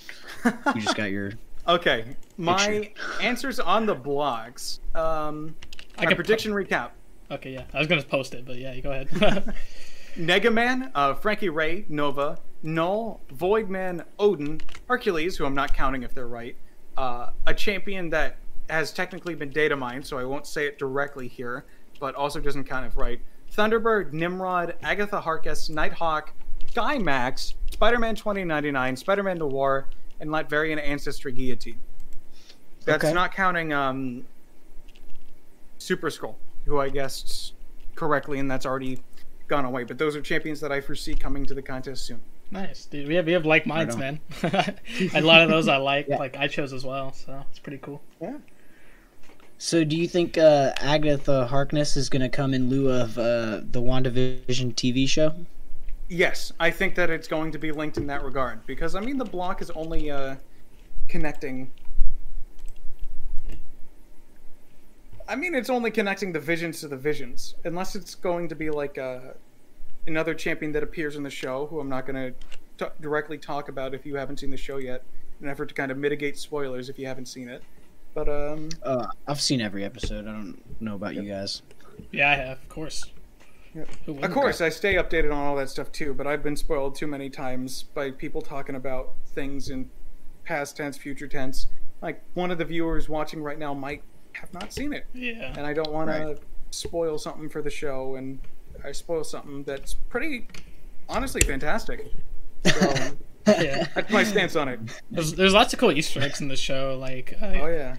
We 0.76 0.82
just 0.82 0.96
got 0.96 1.12
your. 1.12 1.34
Okay, 1.68 2.16
my 2.38 2.92
answers 3.22 3.60
on 3.60 3.86
the 3.86 3.96
blogs. 3.96 4.80
Um, 4.96 5.56
I 5.96 6.02
my 6.02 6.08
can 6.08 6.16
prediction 6.16 6.54
recap. 6.54 6.90
Okay, 7.30 7.54
yeah. 7.54 7.66
I 7.72 7.78
was 7.78 7.86
gonna 7.88 8.02
post 8.02 8.34
it, 8.34 8.46
but 8.46 8.56
yeah, 8.56 8.80
go 8.80 8.90
ahead. 8.92 9.54
Negaman, 10.16 10.92
uh, 10.96 11.14
Frankie 11.14 11.50
Raye, 11.50 11.86
Nova, 11.90 12.40
Null, 12.64 13.22
Voidman, 13.34 14.04
Odin, 14.20 14.62
Hercules, 14.88 15.38
who 15.38 15.46
I'm 15.46 15.56
not 15.56 15.74
counting 15.74 16.04
if 16.04 16.14
they're 16.14 16.28
right, 16.28 16.56
uh, 16.98 17.32
a 17.48 17.54
champion 17.54 18.10
that 18.12 18.38
has 18.70 18.92
technically 18.92 19.36
been 19.36 19.50
data 19.50 19.76
mined, 19.76 20.06
so 20.06 20.18
I 20.18 20.24
won't 20.24 20.46
say 20.48 20.66
it 20.68 20.78
directly 20.78 21.28
here, 21.28 21.66
but 22.00 22.16
also 22.16 22.40
doesn't 22.40 22.66
count 22.66 22.86
if 22.86 22.98
right. 22.98 23.20
Thunderbird, 23.56 24.14
Nimrod, 24.14 24.76
Agatha 24.84 25.20
Harkness, 25.20 25.70
Nighthawk, 25.70 26.34
Guy 26.74 26.98
Max, 26.98 27.56
Spider-Man 27.72 28.16
2099, 28.16 28.96
Spider-Man 28.96 29.40
Noir, 29.40 29.88
and 30.20 30.30
Latverian 30.30 30.82
Ancestry 30.82 31.32
Guillotine. 31.32 31.80
That's 32.86 33.04
Okay. 33.04 33.14
not 33.14 33.34
counting 33.34 33.74
um, 33.74 34.24
Super 35.80 36.10
Skrull, 36.10 36.36
who 36.66 36.80
I 36.80 36.90
guessed 36.90 37.54
correctly, 37.96 38.40
and 38.40 38.50
that's 38.50 38.66
already 38.66 39.00
gone 39.52 39.66
away. 39.66 39.84
But 39.84 40.00
those 40.00 40.16
are 40.16 40.22
champions 40.22 40.60
that 40.62 40.72
I 40.72 40.82
foresee 40.82 41.14
coming 41.14 41.46
to 41.46 41.54
the 41.54 41.62
contest 41.62 42.06
soon. 42.06 42.22
nice, 42.50 42.86
dude. 42.86 43.08
We 43.08 43.16
have 43.16 43.26
we 43.28 43.34
have 43.34 43.46
like 43.46 43.68
minds, 43.68 43.96
man. 43.98 44.20
a 44.44 45.22
lot 45.22 45.42
of 45.42 45.50
those 45.50 45.68
I 45.68 45.78
like. 45.92 46.08
Yeah. 46.08 46.18
Like 46.18 46.38
I 46.38 46.48
chose 46.48 46.74
as 46.74 46.84
well, 46.84 47.14
so 47.14 47.44
it's 47.52 47.60
pretty 47.60 47.78
cool. 47.78 48.02
Yeah. 48.20 48.38
So, 49.60 49.84
do 49.84 49.96
you 49.96 50.08
think 50.08 50.40
uh, 50.40 50.72
Agatha 50.78 51.46
Harkness 51.46 51.96
is 51.96 52.10
going 52.10 52.24
to 52.24 52.30
come 52.30 52.56
in 52.56 52.68
lieu 52.68 52.90
of 52.90 53.16
uh, 53.20 53.62
the 53.62 53.80
WandaVision 53.80 54.74
TV 54.74 55.08
show? 55.08 55.36
Yes, 56.10 56.52
I 56.60 56.72
think 56.72 56.96
that 56.96 57.12
it's 57.12 57.28
going 57.28 57.52
to 57.52 57.60
be 57.60 57.72
linked 57.72 57.98
in 57.98 58.08
that 58.08 58.24
regard 58.24 58.66
because 58.66 58.96
I 58.96 59.02
mean 59.02 59.20
the 59.20 59.26
block 59.38 59.62
is 59.62 59.70
only 59.72 60.10
uh, 60.10 60.38
connecting. 61.10 61.72
I 65.32 65.36
mean, 65.38 65.56
it's 65.56 65.70
only 65.70 65.92
connecting 65.92 66.34
the 66.34 66.42
visions 66.42 66.82
to 66.82 66.90
the 66.90 66.98
visions, 66.98 67.56
unless 67.64 67.96
it's 67.96 68.16
going 68.16 68.50
to 68.50 68.56
be 68.56 68.70
like 68.70 68.98
uh, 68.98 69.20
another 70.06 70.34
champion 70.34 70.74
that 70.74 70.84
appears 70.84 71.16
in 71.16 71.24
the 71.24 71.30
show, 71.30 71.68
who 71.68 71.80
I'm 71.80 71.88
not 71.88 72.06
going 72.06 72.34
to 72.78 72.92
directly 73.00 73.38
talk 73.38 73.70
about 73.70 73.94
if 73.94 74.06
you 74.06 74.16
haven't 74.16 74.42
seen 74.42 74.50
the 74.50 74.58
show 74.58 74.76
yet, 74.76 75.06
in 75.40 75.48
an 75.48 75.52
effort 75.52 75.70
to 75.70 75.74
kind 75.74 75.90
of 75.90 75.98
mitigate 75.98 76.38
spoilers 76.38 76.90
if 76.90 77.00
you 77.00 77.08
haven't 77.08 77.28
seen 77.28 77.48
it. 77.48 77.64
But 78.14 78.28
um, 78.28 78.68
Uh, 78.84 79.08
I've 79.26 79.40
seen 79.40 79.62
every 79.62 79.86
episode. 79.86 80.28
I 80.28 80.34
don't 80.34 80.62
know 80.82 80.96
about 80.96 81.16
you 81.16 81.22
guys. 81.22 81.62
Yeah, 82.12 82.32
I 82.32 82.36
have, 82.36 82.58
of 82.58 82.68
course. 82.68 83.06
Yep. 83.74 83.88
Of 84.24 84.32
course, 84.32 84.60
I 84.60 84.68
stay 84.68 84.96
updated 84.96 85.32
on 85.32 85.38
all 85.38 85.56
that 85.56 85.70
stuff 85.70 85.94
too, 85.94 86.14
but 86.14 86.28
I've 86.28 86.44
been 86.44 86.58
spoiled 86.58 86.96
too 86.96 87.08
many 87.08 87.30
times 87.30 87.84
by 87.84 88.12
people 88.12 88.42
talking 88.42 88.76
about 88.76 89.14
things 89.28 89.70
in 89.70 89.90
past 90.44 90.76
tense, 90.76 90.98
future 90.98 91.28
tense. 91.28 91.68
Like 92.02 92.22
one 92.34 92.52
of 92.52 92.58
the 92.58 92.66
viewers 92.66 93.08
watching 93.08 93.42
right 93.42 93.58
now 93.58 93.74
might 93.74 94.04
have 94.34 94.54
not 94.54 94.72
seen 94.74 94.94
it, 94.94 95.06
Yeah. 95.14 95.54
and 95.58 95.66
I 95.66 95.74
don't 95.74 95.92
want 95.92 96.10
Right. 96.10 96.36
to 96.38 96.42
spoil 96.72 97.18
something 97.18 97.50
for 97.50 97.62
the 97.62 97.70
show, 97.70 98.16
and 98.16 98.40
I 98.84 98.92
spoil 98.92 99.24
something 99.24 99.64
that's 99.64 99.94
pretty, 99.94 100.48
honestly, 101.10 101.42
fantastic. 101.42 102.08
So 102.66 102.94
Yeah. 103.48 103.88
that's 103.96 104.12
my 104.12 104.24
stance 104.24 104.56
on 104.56 104.68
it. 104.70 104.80
There's, 105.10 105.34
there's 105.34 105.54
lots 105.54 105.74
of 105.74 105.80
cool 105.80 105.92
Easter 105.92 106.22
eggs 106.22 106.42
in 106.42 106.48
the 106.48 106.56
show. 106.56 106.98
Like, 107.00 107.36
Oh 107.42 107.48
yeah, 107.68 107.96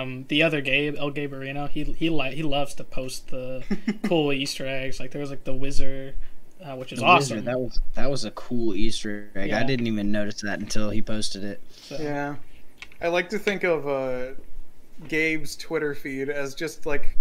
um, 0.00 0.24
the 0.28 0.42
other 0.42 0.60
Gabe, 0.62 0.96
El 0.96 1.12
Gabarino, 1.12 1.68
he 1.68 1.84
he 1.84 2.08
li- 2.10 2.34
he 2.34 2.42
loves 2.42 2.74
to 2.76 2.84
post 2.84 3.28
the 3.28 3.62
cool 4.04 4.32
Easter 4.32 4.66
eggs. 4.66 4.98
Like 4.98 5.10
there 5.10 5.20
was 5.20 5.28
like 5.30 5.44
the 5.44 5.54
wizard, 5.54 6.14
uh, 6.64 6.74
which 6.76 6.92
is 6.92 7.00
The 7.00 7.04
awesome. 7.04 7.36
Wizard, 7.36 7.44
that 7.44 7.60
was 7.60 7.80
that 7.94 8.10
was 8.10 8.24
a 8.24 8.30
cool 8.30 8.74
Easter 8.74 9.28
egg. 9.36 9.52
I 9.52 9.62
didn't 9.62 9.86
even 9.86 10.10
notice 10.10 10.40
that 10.40 10.58
until 10.58 10.88
he 10.90 11.02
posted 11.02 11.44
it. 11.44 11.60
So, 11.82 11.98
yeah. 12.00 12.36
I 13.00 13.08
like 13.08 13.28
to 13.28 13.38
think 13.38 13.62
of 13.64 13.86
uh, 13.86 14.32
Gabe's 15.06 15.56
Twitter 15.56 15.94
feed 15.94 16.28
as 16.28 16.54
just 16.54 16.86
like 16.86 17.16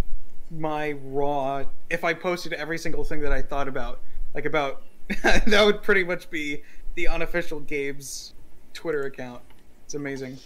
my 0.49 0.93
raw. 1.03 1.63
If 1.89 2.03
I 2.03 2.13
posted 2.13 2.53
every 2.53 2.77
single 2.77 3.03
thing 3.03 3.19
that 3.21 3.31
I 3.31 3.41
thought 3.41 3.67
about, 3.67 3.99
like 4.33 4.45
about 4.45 4.81
that 5.23 5.63
would 5.65 5.83
pretty 5.83 6.03
much 6.03 6.29
be 6.29 6.63
the 6.95 7.07
unofficial 7.07 7.59
Gabe's 7.59 8.33
Twitter 8.73 9.03
account. 9.03 9.41
It's 9.85 9.93
amazing. 9.93 10.37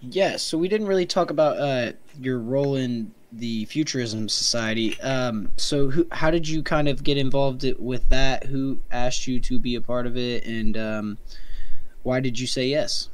Yeah, 0.00 0.36
so 0.36 0.56
we 0.58 0.68
didn't 0.68 0.86
really 0.86 1.06
talk 1.06 1.30
about 1.30 1.58
uh, 1.58 1.92
your 2.20 2.38
role 2.38 2.76
in 2.76 3.12
the 3.32 3.64
Futurism 3.66 4.28
Society. 4.28 4.98
Um, 5.00 5.50
so, 5.56 5.90
who, 5.90 6.06
how 6.12 6.30
did 6.30 6.48
you 6.48 6.62
kind 6.62 6.88
of 6.88 7.02
get 7.02 7.16
involved 7.16 7.66
with 7.78 8.08
that? 8.08 8.44
Who 8.44 8.78
asked 8.90 9.26
you 9.26 9.40
to 9.40 9.58
be 9.58 9.74
a 9.74 9.80
part 9.80 10.06
of 10.06 10.16
it, 10.16 10.44
and 10.44 10.76
um, 10.76 11.18
why 12.02 12.20
did 12.20 12.38
you 12.38 12.46
say 12.46 12.68
yes? 12.68 13.08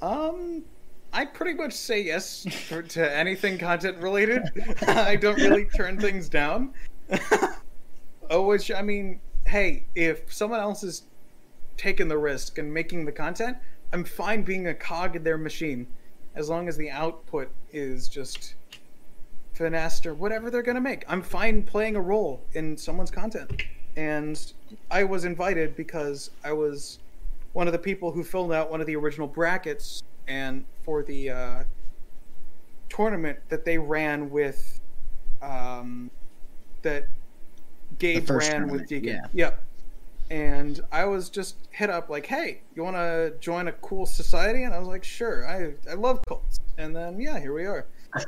Um, 0.00 0.64
I 1.12 1.26
pretty 1.26 1.54
much 1.54 1.74
say 1.74 2.02
yes 2.02 2.46
for, 2.68 2.82
to 2.82 3.16
anything 3.16 3.58
content 3.58 3.98
related. 3.98 4.42
I 4.86 5.16
don't 5.16 5.36
really 5.36 5.66
turn 5.66 6.00
things 6.00 6.28
down. 6.28 6.72
oh, 8.30 8.42
which 8.42 8.70
I 8.70 8.80
mean, 8.80 9.20
hey, 9.46 9.84
if 9.94 10.32
someone 10.32 10.60
else 10.60 10.82
is 10.82 11.02
taking 11.76 12.08
the 12.08 12.16
risk 12.16 12.58
and 12.58 12.72
making 12.72 13.04
the 13.04 13.12
content, 13.12 13.58
I'm 13.92 14.04
fine 14.04 14.42
being 14.42 14.68
a 14.68 14.74
cog 14.74 15.16
in 15.16 15.22
their 15.22 15.36
machine, 15.36 15.86
as 16.34 16.48
long 16.48 16.66
as 16.66 16.78
the 16.78 16.90
output 16.90 17.50
is 17.72 18.08
just 18.08 18.54
finessed 19.52 20.06
or 20.06 20.14
whatever 20.14 20.50
they're 20.50 20.62
gonna 20.62 20.80
make. 20.80 21.04
I'm 21.08 21.22
fine 21.22 21.62
playing 21.62 21.96
a 21.96 22.00
role 22.00 22.42
in 22.54 22.74
someone's 22.78 23.10
content, 23.10 23.64
and 23.96 24.52
I 24.90 25.04
was 25.04 25.26
invited 25.26 25.76
because 25.76 26.30
I 26.42 26.52
was 26.52 27.00
one 27.52 27.66
of 27.66 27.74
the 27.74 27.78
people 27.78 28.10
who 28.10 28.24
filled 28.24 28.50
out 28.50 28.70
one 28.70 28.80
of 28.80 28.86
the 28.86 28.96
original 28.96 29.26
brackets 29.26 30.02
and 30.32 30.64
for 30.82 31.02
the 31.02 31.30
uh, 31.30 31.64
tournament 32.88 33.38
that 33.50 33.64
they 33.64 33.76
ran 33.76 34.30
with 34.30 34.80
um, 35.42 36.10
that 36.82 37.06
Gabe 37.98 38.28
ran 38.28 38.36
with 38.38 38.48
tournament, 38.48 38.88
Deacon. 38.88 39.08
yeah. 39.08 39.26
Yep. 39.32 39.64
And 40.30 40.80
I 40.90 41.04
was 41.04 41.28
just 41.28 41.56
hit 41.70 41.90
up 41.90 42.08
like, 42.08 42.24
"Hey, 42.24 42.62
you 42.74 42.82
want 42.82 42.96
to 42.96 43.34
join 43.40 43.68
a 43.68 43.72
cool 43.72 44.06
society?" 44.06 44.62
And 44.62 44.72
I 44.72 44.78
was 44.78 44.88
like, 44.88 45.04
"Sure. 45.04 45.46
I 45.46 45.74
I 45.90 45.94
love 45.94 46.20
cults." 46.26 46.58
And 46.78 46.96
then 46.96 47.20
yeah, 47.20 47.38
here 47.38 47.52
we 47.52 47.66
are. 47.66 47.86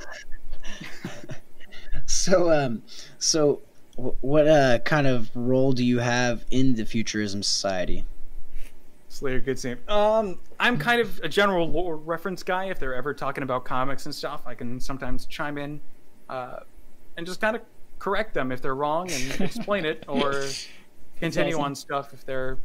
So, 2.07 2.50
um, 2.52 2.82
so 3.18 3.62
what 3.96 4.46
uh, 4.46 4.78
kind 4.80 5.07
of 5.07 5.30
role 5.34 5.72
do 5.72 5.84
you 5.84 6.00
have 6.00 6.44
in 6.50 6.74
the 6.74 6.84
Futurism 6.84 7.42
Society? 7.42 8.05
Slayer, 9.15 9.39
good 9.39 9.59
save. 9.59 9.79
Um, 9.89 10.41
I'm 10.59 10.77
kind 10.77 11.01
of 11.01 11.21
a 11.23 11.29
general 11.29 11.71
lore 11.71 11.97
reference 11.97 12.43
guy. 12.43 12.65
If 12.65 12.81
they're 12.81 12.95
ever 12.95 13.15
talking 13.15 13.45
about 13.45 13.65
comics 13.65 14.07
and 14.07 14.15
stuff, 14.15 14.43
I 14.45 14.55
can 14.55 14.81
sometimes 14.81 15.27
chime 15.27 15.57
in, 15.57 15.81
uh, 16.29 16.61
and 17.17 17.25
just 17.25 17.41
kind 17.41 17.55
of 17.55 17.62
correct 18.01 18.35
them 18.35 18.51
if 18.51 18.61
they're 18.61 18.75
wrong 18.75 19.11
and 19.11 19.41
explain 19.41 19.85
it, 19.85 20.05
or 20.09 20.45
continue 21.21 21.55
awesome. 21.55 21.65
on 21.65 21.75
stuff 21.77 22.12
if 22.12 22.27
they're 22.27 22.59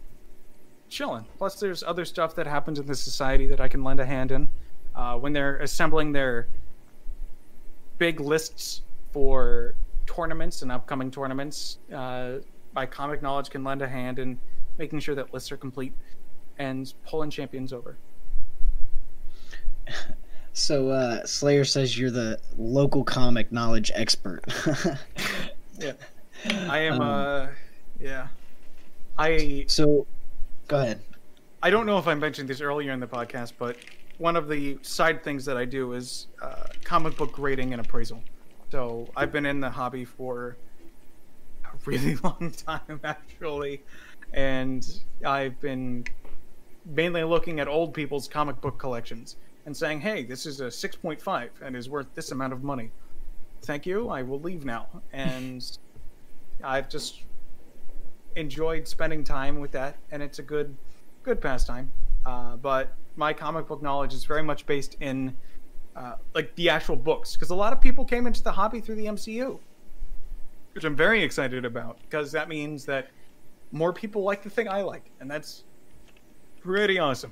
chilling. 0.90 1.24
Plus, 1.38 1.60
there's 1.60 1.84
other 1.84 2.04
stuff 2.04 2.34
that 2.36 2.48
happens 2.48 2.80
in 2.80 2.88
the 2.88 2.96
society 2.96 3.46
that 3.46 3.62
I 3.62 3.68
can 3.68 3.84
lend 3.84 4.00
a 4.00 4.06
hand 4.06 4.32
in 4.32 4.50
uh, 4.96 5.18
when 5.18 5.34
they're 5.34 5.58
assembling 5.58 6.12
their 6.14 6.48
big 8.00 8.20
lists 8.20 8.82
for 9.12 9.76
tournaments 10.08 10.64
and 10.64 10.72
upcoming 10.72 11.12
tournaments. 11.12 11.78
Uh, 11.94 12.40
my 12.74 12.88
comic 12.88 13.22
knowledge 13.22 13.52
can 13.52 13.64
lend 13.64 13.84
a 13.84 13.88
hand 13.88 14.18
in 14.18 14.40
making 14.80 15.00
sure 15.00 15.14
that 15.14 15.32
lists 15.32 15.52
are 15.52 15.58
complete 15.58 15.94
and 16.60 16.94
pulling 17.06 17.30
champions 17.30 17.74
over. 17.74 17.98
So, 20.52 20.90
uh, 20.90 21.26
Slayer 21.26 21.64
says 21.64 21.98
you're 21.98 22.12
the 22.12 22.38
local 22.58 23.06
comic 23.06 23.50
knowledge 23.50 23.92
expert. 23.96 24.44
Yeah. 25.80 25.94
I 26.70 26.80
am. 26.80 26.94
Um, 26.96 27.02
uh, 27.02 27.48
yeah. 28.00 28.28
I 29.18 29.66
so, 29.68 30.06
go 30.68 30.80
ahead. 30.80 31.02
I 31.62 31.70
don't 31.70 31.86
know 31.86 31.98
if 31.98 32.08
I 32.08 32.14
mentioned 32.14 32.48
this 32.48 32.62
earlier 32.62 32.92
in 32.92 33.00
the 33.00 33.08
podcast, 33.08 33.54
but 33.58 33.78
one 34.18 34.36
of 34.36 34.48
the 34.48 34.78
side 34.82 35.24
things 35.24 35.46
that 35.46 35.58
I 35.58 35.66
do 35.66 35.94
is 35.94 36.28
uh, 36.42 36.66
comic 36.84 37.18
book 37.18 37.32
grading 37.34 37.74
and 37.74 37.82
appraisal. 37.82 38.22
So 38.72 39.08
I've 39.16 39.32
been 39.32 39.46
in 39.46 39.60
the 39.60 39.70
hobby 39.70 40.06
for 40.06 40.56
a 41.66 41.70
really 41.86 42.16
long 42.24 42.54
time, 42.66 43.00
actually, 43.04 43.82
and 44.34 44.88
I've 45.26 45.60
been 45.60 46.06
mainly 46.86 47.24
looking 47.24 47.60
at 47.60 47.68
old 47.68 47.94
people's 47.94 48.28
comic 48.28 48.60
book 48.62 48.78
collections 48.78 49.38
and 49.66 49.76
saying, 49.76 50.02
"Hey, 50.02 50.24
this 50.24 50.46
is 50.46 50.62
a 50.62 50.72
6.5 50.72 51.50
and 51.62 51.76
is 51.76 51.90
worth 51.90 52.08
this 52.16 52.32
amount 52.32 52.54
of 52.54 52.64
money." 52.64 52.92
Thank 53.64 53.86
you. 53.86 54.10
I 54.10 54.24
will 54.24 54.40
leave 54.40 54.66
now. 54.66 54.88
And 55.14 55.66
I've 56.64 56.90
just 56.90 57.24
enjoyed 58.36 58.88
spending 58.88 59.24
time 59.24 59.60
with 59.60 59.72
that, 59.72 59.98
and 60.12 60.22
it's 60.24 60.40
a 60.40 60.44
good, 60.44 60.76
good 61.24 61.42
pastime. 61.42 61.92
Uh, 62.26 62.56
but 62.58 62.94
my 63.16 63.34
comic 63.34 63.68
book 63.68 63.82
knowledge 63.82 64.14
is 64.14 64.26
very 64.26 64.44
much 64.44 64.66
based 64.66 64.98
in 65.00 65.36
uh, 65.96 66.16
like 66.34 66.56
the 66.56 66.70
actual 66.70 66.96
books, 66.96 67.36
because 67.36 67.50
a 67.50 67.56
lot 67.56 67.74
of 67.74 67.82
people 67.82 68.06
came 68.06 68.28
into 68.28 68.44
the 68.44 68.52
hobby 68.52 68.80
through 68.80 68.96
the 68.96 69.06
MCU, 69.06 69.60
which 70.74 70.84
I'm 70.84 70.96
very 70.96 71.22
excited 71.22 71.66
about, 71.66 72.00
because 72.02 72.32
that 72.32 72.48
means 72.48 72.86
that 72.86 73.10
more 73.72 73.92
people 73.92 74.24
like 74.24 74.44
the 74.44 74.50
thing 74.50 74.68
I 74.68 74.82
like, 74.82 75.12
and 75.20 75.30
that's 75.30 75.64
pretty 76.62 77.00
awesome. 77.00 77.32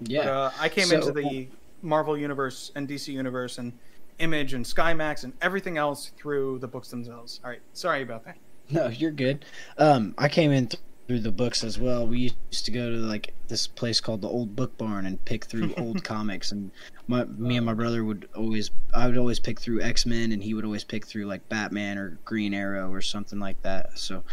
Yeah. 0.00 0.24
But, 0.24 0.28
uh, 0.28 0.50
I 0.60 0.68
came 0.68 0.86
So- 0.86 0.96
into 0.96 1.12
the 1.12 1.48
Marvel 1.82 2.16
universe 2.16 2.72
and 2.74 2.88
DC 2.88 3.12
universe 3.12 3.58
and 3.58 3.72
Image 4.18 4.54
and 4.54 4.64
Skymax 4.64 5.24
and 5.24 5.32
everything 5.42 5.76
else 5.76 6.10
through 6.16 6.58
the 6.60 6.68
books 6.68 6.88
themselves. 6.88 7.40
All 7.44 7.50
right, 7.50 7.60
sorry 7.72 8.02
about 8.02 8.24
that. 8.24 8.36
No, 8.68 8.88
you're 8.88 9.12
good. 9.12 9.44
Um, 9.78 10.12
I 10.18 10.28
came 10.28 10.50
in 10.50 10.66
th- 10.66 10.82
through 11.06 11.20
the 11.20 11.30
books 11.30 11.62
as 11.62 11.78
well. 11.78 12.04
We 12.04 12.34
used 12.50 12.64
to 12.64 12.72
go 12.72 12.90
to 12.90 12.96
like 12.96 13.32
this 13.46 13.68
place 13.68 14.00
called 14.00 14.22
the 14.22 14.28
Old 14.28 14.56
Book 14.56 14.76
Barn 14.76 15.06
and 15.06 15.24
pick 15.24 15.44
through 15.44 15.72
old 15.78 16.02
comics. 16.02 16.50
And 16.50 16.72
my 17.06 17.22
me 17.26 17.56
and 17.56 17.64
my 17.64 17.74
brother 17.74 18.02
would 18.04 18.28
always, 18.34 18.72
I 18.92 19.06
would 19.06 19.16
always 19.18 19.38
pick 19.38 19.60
through 19.60 19.82
X 19.82 20.04
Men, 20.04 20.32
and 20.32 20.42
he 20.42 20.52
would 20.52 20.64
always 20.64 20.82
pick 20.82 21.06
through 21.06 21.26
like 21.26 21.48
Batman 21.48 21.96
or 21.96 22.18
Green 22.24 22.54
Arrow 22.54 22.90
or 22.90 23.00
something 23.00 23.38
like 23.38 23.62
that. 23.62 23.96
So, 23.96 24.24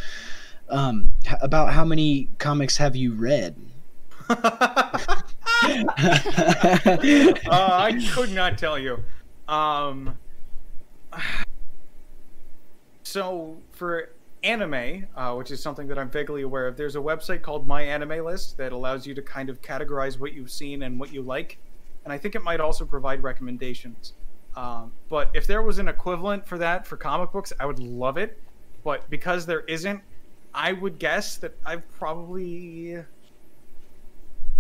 um, 0.70 1.14
h- 1.26 1.38
about 1.42 1.74
how 1.74 1.86
many 1.86 2.30
comics 2.38 2.78
have 2.78 2.96
you 2.96 3.14
read? 3.14 3.56
uh, 4.30 4.46
I 7.50 8.10
could 8.14 8.32
not 8.32 8.58
tell 8.58 8.78
you. 8.80 9.04
Um, 9.48 10.18
so 13.04 13.58
for 13.72 14.10
anime, 14.44 15.08
uh, 15.16 15.34
which 15.36 15.52
is 15.52 15.62
something 15.62 15.88
that 15.88 15.98
I'm 15.98 16.10
vaguely 16.10 16.42
aware 16.42 16.68
of, 16.68 16.76
there's 16.76 16.96
a 16.96 17.00
website 17.00 17.42
called 17.42 17.68
My 17.68 17.82
Anime 17.82 18.26
List 18.26 18.58
that 18.58 18.72
allows 18.72 19.06
you 19.06 19.14
to 19.14 19.22
kind 19.22 19.50
of 19.50 19.62
categorize 19.62 20.20
what 20.20 20.34
you've 20.34 20.52
seen 20.52 20.84
and 20.84 21.00
what 21.00 21.14
you 21.14 21.22
like, 21.22 21.58
and 22.04 22.12
I 22.12 22.18
think 22.18 22.36
it 22.36 22.44
might 22.44 22.60
also 22.60 22.86
provide 22.86 23.24
recommendations. 23.24 24.14
Um, 24.56 24.92
but 25.10 25.30
if 25.34 25.48
there 25.48 25.62
was 25.62 25.80
an 25.80 25.88
equivalent 25.88 26.48
for 26.48 26.58
that 26.58 26.86
for 26.86 26.98
comic 26.98 27.32
books, 27.32 27.54
I 27.60 27.66
would 27.66 27.80
love 27.80 28.18
it. 28.18 28.40
But 28.84 29.10
because 29.10 29.46
there 29.46 29.62
isn't, 29.62 30.02
I 30.56 30.74
would 30.74 31.00
guess 31.00 31.38
that 31.38 31.56
I've 31.66 31.90
probably 31.98 33.04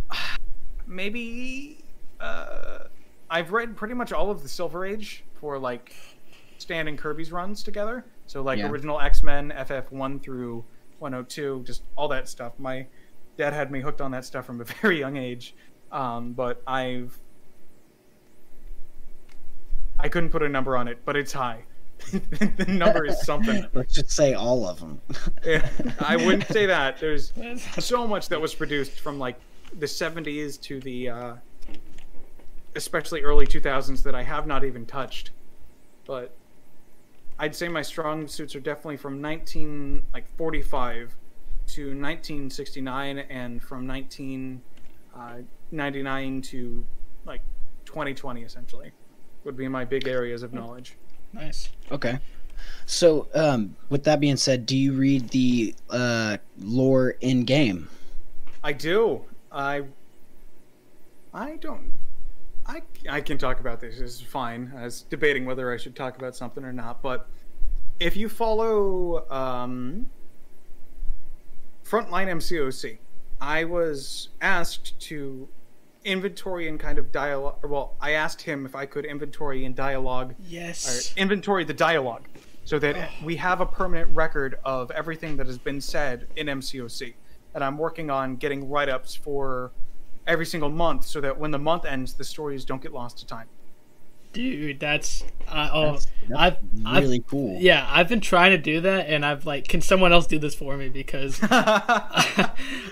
maybe 0.87 1.77
uh, 2.19 2.85
I've 3.29 3.51
read 3.51 3.75
pretty 3.75 3.93
much 3.93 4.11
all 4.11 4.31
of 4.31 4.41
the 4.43 4.49
Silver 4.49 4.85
Age 4.85 5.23
for 5.39 5.57
like 5.59 5.95
Stan 6.57 6.87
and 6.87 6.97
Kirby's 6.97 7.31
runs 7.31 7.63
together. 7.63 8.05
So 8.25 8.41
like 8.41 8.59
Yeah. 8.59 8.69
original 8.69 8.99
X 8.99 9.23
Men, 9.23 9.53
FF 9.65 9.91
one 9.91 10.19
through 10.19 10.63
one 10.99 11.13
hundred 11.13 11.29
two, 11.29 11.63
just 11.65 11.83
all 11.95 12.07
that 12.09 12.27
stuff. 12.29 12.53
My 12.57 12.87
dad 13.37 13.53
had 13.53 13.71
me 13.71 13.81
hooked 13.81 14.01
on 14.01 14.11
that 14.11 14.25
stuff 14.25 14.45
from 14.45 14.61
a 14.61 14.63
very 14.81 14.99
young 14.99 15.17
age. 15.17 15.55
Um, 15.91 16.33
but 16.33 16.61
I've 16.65 17.17
I 19.99 20.09
couldn't 20.09 20.31
put 20.31 20.41
a 20.43 20.49
number 20.49 20.75
on 20.75 20.87
it, 20.87 20.99
but 21.05 21.15
it's 21.15 21.33
high. 21.33 21.65
the 22.11 22.65
number 22.67 23.05
is 23.05 23.23
something. 23.25 23.65
Let's 23.73 23.93
just 23.93 24.11
say 24.11 24.33
all 24.33 24.67
of 24.67 24.79
them. 24.79 25.01
Yeah, 25.45 25.67
I 25.99 26.15
wouldn't 26.15 26.47
say 26.47 26.65
that. 26.67 26.99
There's 26.99 27.33
so 27.79 28.07
much 28.07 28.29
that 28.29 28.39
was 28.39 28.53
produced 28.53 28.99
from 28.99 29.19
like 29.19 29.37
the 29.77 29.85
70s 29.85 30.61
to 30.61 30.79
the 30.79 31.09
uh, 31.09 31.33
especially 32.75 33.23
early 33.23 33.45
2000s 33.45 34.03
that 34.03 34.15
I 34.15 34.23
have 34.23 34.47
not 34.47 34.63
even 34.63 34.85
touched. 34.85 35.31
But 36.05 36.33
I'd 37.39 37.55
say 37.55 37.67
my 37.67 37.81
strong 37.81 38.27
suits 38.27 38.55
are 38.55 38.59
definitely 38.59 38.97
from 38.97 39.19
19 39.21 40.03
like 40.13 40.27
45 40.37 41.15
to 41.67 41.85
1969 41.87 43.19
and 43.19 43.63
from 43.63 43.87
1999 43.87 46.41
to 46.41 46.85
like 47.25 47.41
2020 47.85 48.43
essentially 48.43 48.91
would 49.43 49.57
be 49.57 49.67
my 49.67 49.83
big 49.85 50.07
areas 50.07 50.43
of 50.43 50.53
knowledge. 50.53 50.97
Nice. 51.33 51.69
Okay. 51.91 52.19
So, 52.85 53.27
um, 53.33 53.75
with 53.89 54.03
that 54.03 54.19
being 54.19 54.37
said, 54.37 54.65
do 54.65 54.77
you 54.77 54.93
read 54.93 55.29
the 55.29 55.73
uh, 55.89 56.37
lore 56.59 57.15
in 57.21 57.43
game? 57.43 57.89
I 58.63 58.73
do. 58.73 59.21
I. 59.51 59.83
I 61.33 61.57
don't. 61.57 61.91
I 62.65 62.81
I 63.09 63.21
can 63.21 63.37
talk 63.37 63.59
about 63.59 63.81
this. 63.81 63.97
This 63.99 64.15
is 64.15 64.21
fine. 64.21 64.71
I 64.77 64.83
was 64.83 65.01
debating 65.01 65.45
whether 65.45 65.73
I 65.73 65.77
should 65.77 65.95
talk 65.95 66.17
about 66.17 66.35
something 66.35 66.63
or 66.63 66.71
not, 66.71 67.01
but 67.01 67.27
if 67.99 68.15
you 68.15 68.29
follow 68.29 69.29
um, 69.29 70.09
Frontline 71.83 72.27
MCOC, 72.27 72.97
I 73.41 73.63
was 73.65 74.29
asked 74.41 74.99
to 75.01 75.47
inventory 76.05 76.67
and 76.67 76.79
kind 76.79 76.97
of 76.97 77.11
dialogue. 77.11 77.57
Well, 77.63 77.95
I 77.99 78.11
asked 78.11 78.41
him 78.41 78.65
if 78.65 78.75
I 78.75 78.85
could 78.85 79.05
inventory 79.05 79.65
and 79.65 79.75
dialogue 79.75 80.35
Yes. 80.39 81.13
inventory 81.17 81.63
the 81.63 81.73
dialogue 81.73 82.27
so 82.65 82.79
that 82.79 82.95
oh. 82.95 83.25
we 83.25 83.35
have 83.37 83.61
a 83.61 83.65
permanent 83.65 84.15
record 84.15 84.57
of 84.63 84.91
everything 84.91 85.37
that 85.37 85.47
has 85.47 85.57
been 85.57 85.81
said 85.81 86.27
in 86.35 86.47
MCOC. 86.47 87.13
And 87.55 87.63
I'm 87.63 87.77
working 87.77 88.09
on 88.09 88.37
getting 88.37 88.69
write 88.69 88.89
ups 88.89 89.15
for 89.15 89.71
every 90.25 90.45
single 90.45 90.69
month 90.69 91.05
so 91.05 91.19
that 91.21 91.37
when 91.37 91.51
the 91.51 91.59
month 91.59 91.85
ends, 91.85 92.13
the 92.13 92.23
stories 92.23 92.65
don't 92.65 92.81
get 92.81 92.93
lost 92.93 93.17
to 93.19 93.27
time. 93.27 93.47
Dude, 94.33 94.79
that's 94.79 95.23
uh, 95.47 95.69
oh, 95.71 95.91
That's, 95.91 96.07
that's 96.27 96.41
I've, 96.41 96.57
I've 96.85 97.03
really 97.03 97.19
cool. 97.27 97.61
yeah, 97.61 97.87
I've 97.89 98.09
been 98.09 98.21
trying 98.21 98.51
to 98.51 98.57
do 98.57 98.81
that, 98.81 99.07
and 99.07 99.23
I've 99.25 99.45
like, 99.45 99.67
can 99.67 99.81
someone 99.81 100.11
else 100.11 100.25
do 100.27 100.39
this 100.39 100.55
for 100.55 100.75
me? 100.77 100.89
Because 100.89 101.39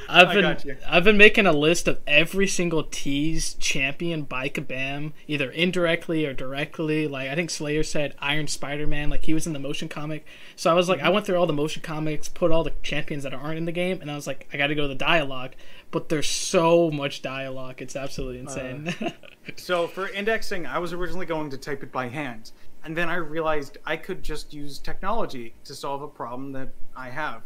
I've 0.08 0.32
been. 0.32 0.58
I've 0.88 1.04
been 1.04 1.18
making 1.18 1.48
a 1.48 1.52
list 1.54 1.88
of 1.88 2.00
every 2.06 2.48
single 2.48 2.84
tease 2.84 3.54
champion 3.56 4.24
by 4.24 4.50
Kabam, 4.50 5.14
either 5.28 5.50
indirectly 5.52 6.26
or 6.26 6.34
directly. 6.34 7.08
Like 7.08 7.30
I 7.30 7.36
think 7.36 7.50
Slayer 7.50 7.84
said 7.84 8.16
Iron 8.20 8.48
Spider 8.48 8.86
Man, 8.88 9.10
like 9.10 9.26
he 9.26 9.34
was 9.34 9.48
in 9.48 9.54
the 9.54 9.60
motion 9.60 9.90
comic. 9.90 10.26
So 10.56 10.70
I 10.72 10.74
was 10.74 10.90
like, 10.90 11.02
I 11.02 11.10
Mm-hmm. 11.10 11.14
went 11.14 11.26
through 11.26 11.38
all 11.38 11.48
the 11.48 11.54
motion 11.54 11.82
comics, 11.82 12.30
put 12.30 12.52
all 12.52 12.64
the 12.64 12.74
champions 12.84 13.24
that 13.24 13.34
aren't 13.34 13.58
in 13.58 13.66
the 13.66 13.72
game, 13.72 14.02
and 14.02 14.12
I 14.12 14.16
was 14.16 14.28
like, 14.28 14.48
I 14.54 14.58
got 14.58 14.68
to 14.68 14.76
go 14.76 14.84
to 14.84 14.88
the 14.90 14.96
dialogue. 14.96 15.54
But 15.92 16.08
there's 16.10 16.30
so 16.30 16.90
much 16.90 17.22
dialogue, 17.22 17.82
it's 17.82 17.96
absolutely 17.96 18.40
insane. 18.40 18.96
So 19.56 19.88
for 19.88 20.08
indexing, 20.10 20.68
I 20.68 20.78
was 20.78 20.94
originally 20.94 21.26
going 21.26 21.50
to 21.50 21.58
type 21.58 21.82
it 21.84 21.92
by 21.92 22.08
hand, 22.08 22.52
and 22.84 22.96
then 22.96 23.10
I 23.10 23.16
realized 23.16 23.80
I 23.86 23.98
could 23.98 24.24
just 24.24 24.54
use 24.54 24.78
technology 24.78 25.54
to 25.64 25.74
solve 25.74 26.02
a 26.04 26.08
problem 26.08 26.52
that 26.54 26.70
I 26.96 27.10
have. 27.10 27.42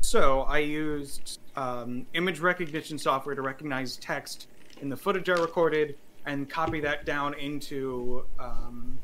So 0.00 0.42
I 0.42 0.58
used 0.58 1.40
um, 1.56 2.06
image 2.14 2.38
recognition 2.38 2.98
software 2.98 3.34
to 3.34 3.42
recognize 3.42 3.96
text 3.96 4.48
in 4.80 4.88
the 4.88 4.96
footage 4.96 5.28
I 5.28 5.34
recorded 5.34 5.96
and 6.26 6.48
copy 6.48 6.80
that 6.80 7.04
down 7.04 7.34
into 7.34 8.24
um, 8.38 8.98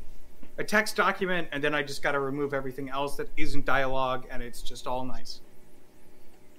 a 0.57 0.63
text 0.63 0.95
document, 0.95 1.47
and 1.51 1.63
then 1.63 1.75
I 1.75 1.83
just 1.83 2.01
got 2.01 2.13
to 2.13 2.19
remove 2.19 2.53
everything 2.53 2.89
else 2.89 3.15
that 3.17 3.29
isn't 3.37 3.65
dialogue, 3.65 4.25
and 4.31 4.41
it's 4.41 4.61
just 4.61 4.87
all 4.87 5.03
nice. 5.03 5.41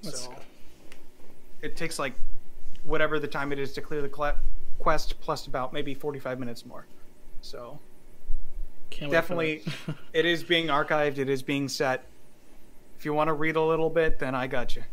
Let's 0.02 0.24
so 0.24 0.30
go. 0.30 0.36
It 1.62 1.76
takes 1.76 1.98
like 1.98 2.14
whatever 2.84 3.18
the 3.18 3.28
time 3.28 3.52
it 3.52 3.58
is 3.58 3.72
to 3.74 3.80
clear 3.82 4.02
the 4.02 4.08
quest 4.78 5.20
plus 5.20 5.46
about 5.46 5.72
maybe 5.72 5.94
45 5.94 6.38
minutes 6.38 6.64
more. 6.66 6.86
So 7.40 7.80
Can't 8.90 9.10
definitely 9.10 9.64
it. 10.12 10.26
is 10.26 10.42
being 10.44 10.66
archived 10.68 11.18
it 11.18 11.28
is 11.28 11.42
being 11.42 11.68
set. 11.68 12.04
If 12.98 13.04
you 13.04 13.14
want 13.14 13.28
to 13.28 13.34
read 13.34 13.56
a 13.56 13.62
little 13.62 13.90
bit 13.90 14.18
then 14.18 14.34
i 14.34 14.46
got 14.46 14.76
you. 14.76 14.84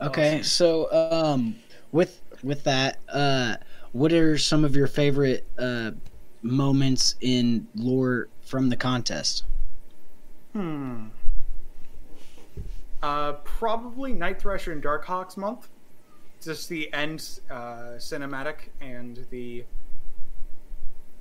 Okay, 0.00 0.40
Awesome. 0.40 0.42
so 0.42 0.92
um, 0.92 1.56
with 1.92 2.20
with 2.42 2.64
that, 2.64 2.98
uh, 3.08 3.56
what 3.92 4.12
are 4.12 4.36
some 4.36 4.64
of 4.64 4.76
your 4.76 4.86
favorite 4.86 5.46
uh, 5.58 5.92
moments 6.42 7.14
in 7.20 7.68
lore 7.74 8.28
from 8.42 8.68
the 8.68 8.76
contest? 8.76 9.44
hmm 10.52 11.10
uh 13.04 13.34
probably 13.44 14.12
night 14.12 14.40
thrasher 14.40 14.72
and 14.72 14.82
dark 14.82 15.04
hawks 15.04 15.36
month. 15.36 15.68
Just 16.42 16.68
the 16.68 16.92
end 16.92 17.40
uh 17.50 17.98
cinematic 17.98 18.70
and 18.80 19.26
the 19.30 19.64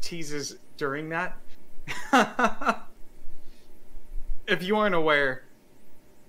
teases 0.02 0.58
during 0.78 1.10
that. 1.10 1.38
If 4.46 4.62
you 4.62 4.76
aren't 4.76 4.94
aware 4.94 5.44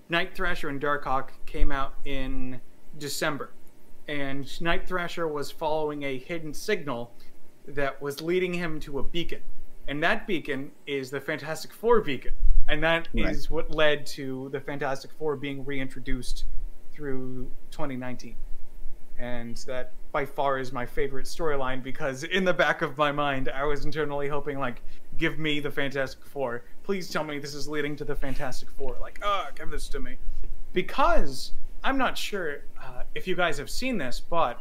Night 0.07 0.33
Thrasher 0.33 0.69
and 0.69 0.79
Darkhawk 0.79 1.31
came 1.45 1.69
out 1.69 1.95
in 2.05 2.61
December, 2.97 3.51
and 4.07 4.61
Night 4.61 4.87
Thrasher 4.87 5.27
was 5.27 5.51
following 5.51 6.03
a 6.03 6.17
hidden 6.17 6.53
signal 6.53 7.11
that 7.67 8.01
was 8.01 8.21
leading 8.21 8.53
him 8.53 8.79
to 8.81 8.99
a 8.99 9.03
beacon, 9.03 9.41
and 9.89 10.01
that 10.01 10.25
beacon 10.27 10.71
is 10.87 11.09
the 11.09 11.19
Fantastic 11.19 11.73
Four 11.73 11.99
beacon, 11.99 12.33
and 12.67 12.83
that 12.83 13.07
is 13.13 13.49
Right. 13.49 13.51
what 13.55 13.71
led 13.71 14.05
to 14.07 14.49
the 14.51 14.59
Fantastic 14.59 15.11
Four 15.11 15.35
being 15.35 15.63
reintroduced 15.65 16.45
through 16.91 17.51
2019. 17.71 18.35
and 19.17 19.55
that 19.65 19.93
by 20.11 20.25
far 20.25 20.59
is 20.59 20.73
my 20.73 20.85
favorite 20.85 21.25
storyline 21.25 21.81
because 21.81 22.25
in 22.25 22.43
the 22.43 22.53
back 22.53 22.81
of 22.81 22.97
my 22.97 23.13
mind, 23.13 23.47
I 23.47 23.63
was 23.63 23.85
internally 23.85 24.27
hoping 24.27 24.59
like, 24.59 24.81
give 25.17 25.39
me 25.39 25.61
the 25.61 25.71
Fantastic 25.71 26.25
Four. 26.25 26.65
Please 26.83 27.09
tell 27.09 27.23
me 27.23 27.39
this 27.39 27.53
is 27.53 27.65
leading 27.65 27.95
to 27.95 28.03
the 28.03 28.13
Fantastic 28.15 28.69
Four. 28.71 28.97
Like, 28.99 29.19
oh, 29.23 29.47
give 29.55 29.69
this 29.71 29.87
to 29.89 30.01
me, 30.01 30.17
because 30.73 31.53
I'm 31.83 31.97
not 31.97 32.17
sure 32.17 32.63
uh, 32.81 33.03
if 33.15 33.25
you 33.25 33.35
guys 33.35 33.57
have 33.57 33.69
seen 33.69 33.97
this, 33.97 34.19
but 34.19 34.59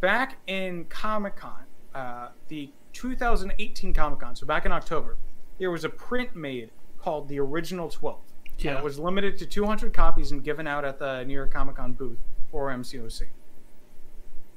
back 0.00 0.38
in 0.48 0.84
Comic 0.86 1.36
Con, 1.36 1.62
uh, 1.94 2.30
the 2.48 2.72
2018 2.92 3.92
Comic 3.94 4.18
Con, 4.18 4.34
so 4.34 4.46
back 4.46 4.66
in 4.66 4.72
October, 4.72 5.16
there 5.58 5.70
was 5.70 5.84
a 5.84 5.88
print 5.88 6.34
made 6.34 6.70
called 7.02 7.28
the 7.28 7.38
Original 7.40 7.88
12. 7.88 8.18
Yeah. 8.58 8.78
it 8.78 8.84
was 8.84 8.98
limited 8.98 9.38
to 9.38 9.46
200 9.46 9.92
copies 9.92 10.30
and 10.30 10.44
given 10.44 10.66
out 10.66 10.84
at 10.84 10.98
the 10.98 11.24
New 11.24 11.34
York 11.34 11.52
Comic 11.52 11.76
Con 11.76 11.92
booth 11.92 12.18
for 12.50 12.70
MCOC. 12.70 13.24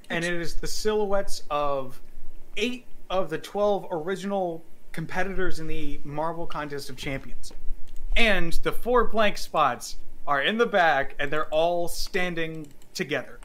And 0.09 0.23
it 0.23 0.33
is 0.33 0.55
the 0.55 0.67
silhouettes 0.67 1.43
of 1.49 1.99
eight 2.57 2.85
of 3.09 3.29
the 3.29 3.37
12 3.37 3.87
original 3.91 4.63
competitors 4.91 5.59
in 5.59 5.67
the 5.67 5.99
Marvel 6.03 6.45
Contest 6.45 6.89
of 6.89 6.97
Champions. 6.97 7.51
And 8.15 8.53
the 8.63 8.71
four 8.71 9.05
blank 9.05 9.37
spots 9.37 9.97
are 10.27 10.41
in 10.41 10.57
the 10.57 10.65
back 10.65 11.15
and 11.19 11.31
they're 11.31 11.49
all 11.49 11.87
standing 11.87 12.67
together. 12.93 13.39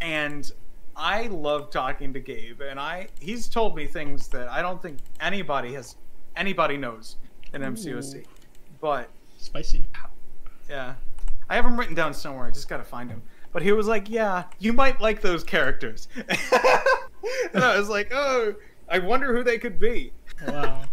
And 0.00 0.50
I 0.96 1.28
love 1.28 1.70
talking 1.70 2.12
to 2.12 2.20
Gabe 2.20 2.60
and 2.60 2.78
I 2.78 3.08
he's 3.20 3.48
told 3.48 3.76
me 3.76 3.86
things 3.86 4.28
that 4.28 4.48
I 4.48 4.60
don't 4.60 4.82
think 4.82 4.98
anybody 5.20 5.72
has 5.74 5.96
anybody 6.36 6.76
knows 6.76 7.16
in 7.54 7.62
MCOC. 7.62 8.16
Ooh. 8.16 8.22
But 8.80 9.10
spicy. 9.36 9.86
Yeah. 10.68 10.94
I 11.48 11.56
have 11.56 11.64
him 11.64 11.78
written 11.78 11.94
down 11.94 12.14
somewhere. 12.14 12.46
I 12.46 12.50
just 12.50 12.68
got 12.68 12.78
to 12.78 12.84
find 12.84 13.10
him. 13.10 13.22
But 13.52 13.62
he 13.62 13.72
was 13.72 13.88
like, 13.88 14.08
"Yeah, 14.08 14.44
you 14.60 14.72
might 14.72 15.00
like 15.00 15.20
those 15.20 15.42
characters." 15.42 16.06
and 16.16 17.64
I 17.64 17.76
was 17.76 17.88
like, 17.88 18.12
"Oh, 18.14 18.54
I 18.88 19.00
wonder 19.00 19.36
who 19.36 19.42
they 19.42 19.58
could 19.58 19.80
be." 19.80 20.12
Wow. 20.46 20.84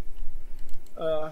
uh, 0.98 1.32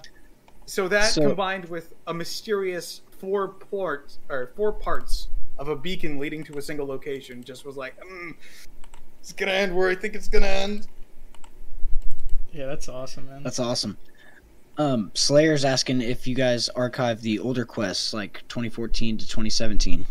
so 0.66 0.88
that 0.88 1.06
so, 1.12 1.22
combined 1.22 1.66
with 1.66 1.94
a 2.06 2.14
mysterious 2.14 3.02
four 3.20 3.48
parts 3.48 4.20
or 4.30 4.52
four 4.56 4.72
parts 4.72 5.30
of 5.58 5.70
a 5.70 5.76
beacon 5.76 6.20
leading 6.20 6.44
to 6.44 6.58
a 6.58 6.62
single 6.62 6.86
location 6.86 7.44
just 7.44 7.66
was 7.66 7.76
like, 7.76 8.00
mm, 8.00 8.36
"It's 9.20 9.34
gonna 9.34 9.52
end 9.52 9.76
where 9.76 9.90
I 9.90 9.96
think 9.96 10.14
it's 10.14 10.28
gonna 10.28 10.46
end." 10.46 10.88
Yeah, 12.52 12.68
that's 12.68 12.88
awesome, 12.88 13.26
man. 13.26 13.42
That's 13.42 13.60
awesome. 13.60 13.98
Um, 14.78 15.12
Slayer's 15.14 15.64
asking 15.64 16.02
if 16.02 16.28
you 16.28 16.36
guys 16.36 16.70
archive 16.70 17.22
the 17.22 17.40
older 17.40 17.66
quests, 17.66 18.14
like 18.14 18.44
2014 18.50 19.18
to 19.18 19.26
2017. 19.26 20.06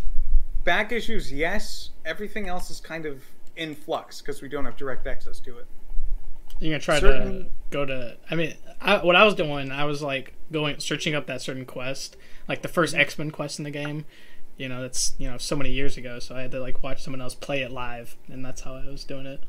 Back 0.65 0.93
issues, 0.93 1.33
yes. 1.33 1.91
Everything 2.05 2.49
else 2.49 2.71
is 2.71 2.81
kind 2.81 3.05
of 3.05 3.23
in 3.57 3.75
flux 3.75 4.21
because 4.21 4.41
we 4.41 4.49
don't 4.49 4.65
have 4.65 4.77
direct 4.77 5.07
access 5.07 5.39
to 5.41 5.59
it. 5.59 5.67
You're 6.61 6.73
gonna 6.73 6.81
try 6.81 7.01
certain... 7.01 7.45
to 7.45 7.51
go 7.71 7.85
to. 7.85 8.17
I 8.31 8.35
mean, 8.35 8.55
I, 8.81 9.05
what 9.05 9.17
I 9.17 9.25
was 9.25 9.35
doing, 9.35 9.71
I 9.71 9.85
was 9.85 10.03
like 10.03 10.35
going 10.51 10.79
searching 10.79 11.15
up 11.15 11.27
that 11.27 11.43
certain 11.43 11.67
quest, 11.67 12.17
like 12.49 12.63
the 12.63 12.69
first 12.69 12.95
X 12.95 13.19
Men 13.19 13.31
quest 13.31 13.59
in 13.59 13.65
the 13.65 13.71
game. 13.71 14.07
You 14.57 14.69
know, 14.69 14.81
that's 14.81 15.15
you 15.19 15.29
know 15.29 15.37
so 15.37 15.57
many 15.57 15.73
years 15.73 15.97
ago, 15.97 16.21
so 16.21 16.37
I 16.37 16.43
had 16.43 16.53
to 16.53 16.61
like 16.61 16.83
watch 16.83 17.03
someone 17.03 17.21
else 17.21 17.35
play 17.35 17.63
it 17.63 17.73
live, 17.73 18.17
and 18.29 18.45
that's 18.45 18.63
how 18.63 18.77
I 18.77 18.87
was 18.87 19.05
doing 19.05 19.27
it 19.27 19.43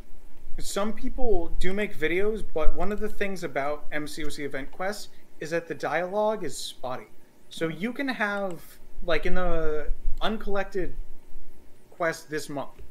some 0.60 0.94
people 0.94 1.50
do 1.60 1.74
make 1.74 1.98
videos, 1.98 2.44
but 2.54 2.76
one 2.76 2.92
of 2.92 3.00
the 3.00 3.10
things 3.10 3.44
about 3.44 3.90
MCOC 3.92 4.46
event 4.46 4.72
quests 4.72 5.10
is 5.40 5.50
that 5.52 5.68
the 5.68 5.76
dialogue 5.76 6.44
is 6.44 6.58
spotty. 6.58 7.08
So 7.50 7.68
you 7.68 7.92
can 7.92 8.08
have 8.08 8.62
like 9.04 9.26
in 9.26 9.36
the 9.36 9.92
uncollected 10.22 10.96
quest 11.92 12.30
this 12.30 12.50
month, 12.50 12.82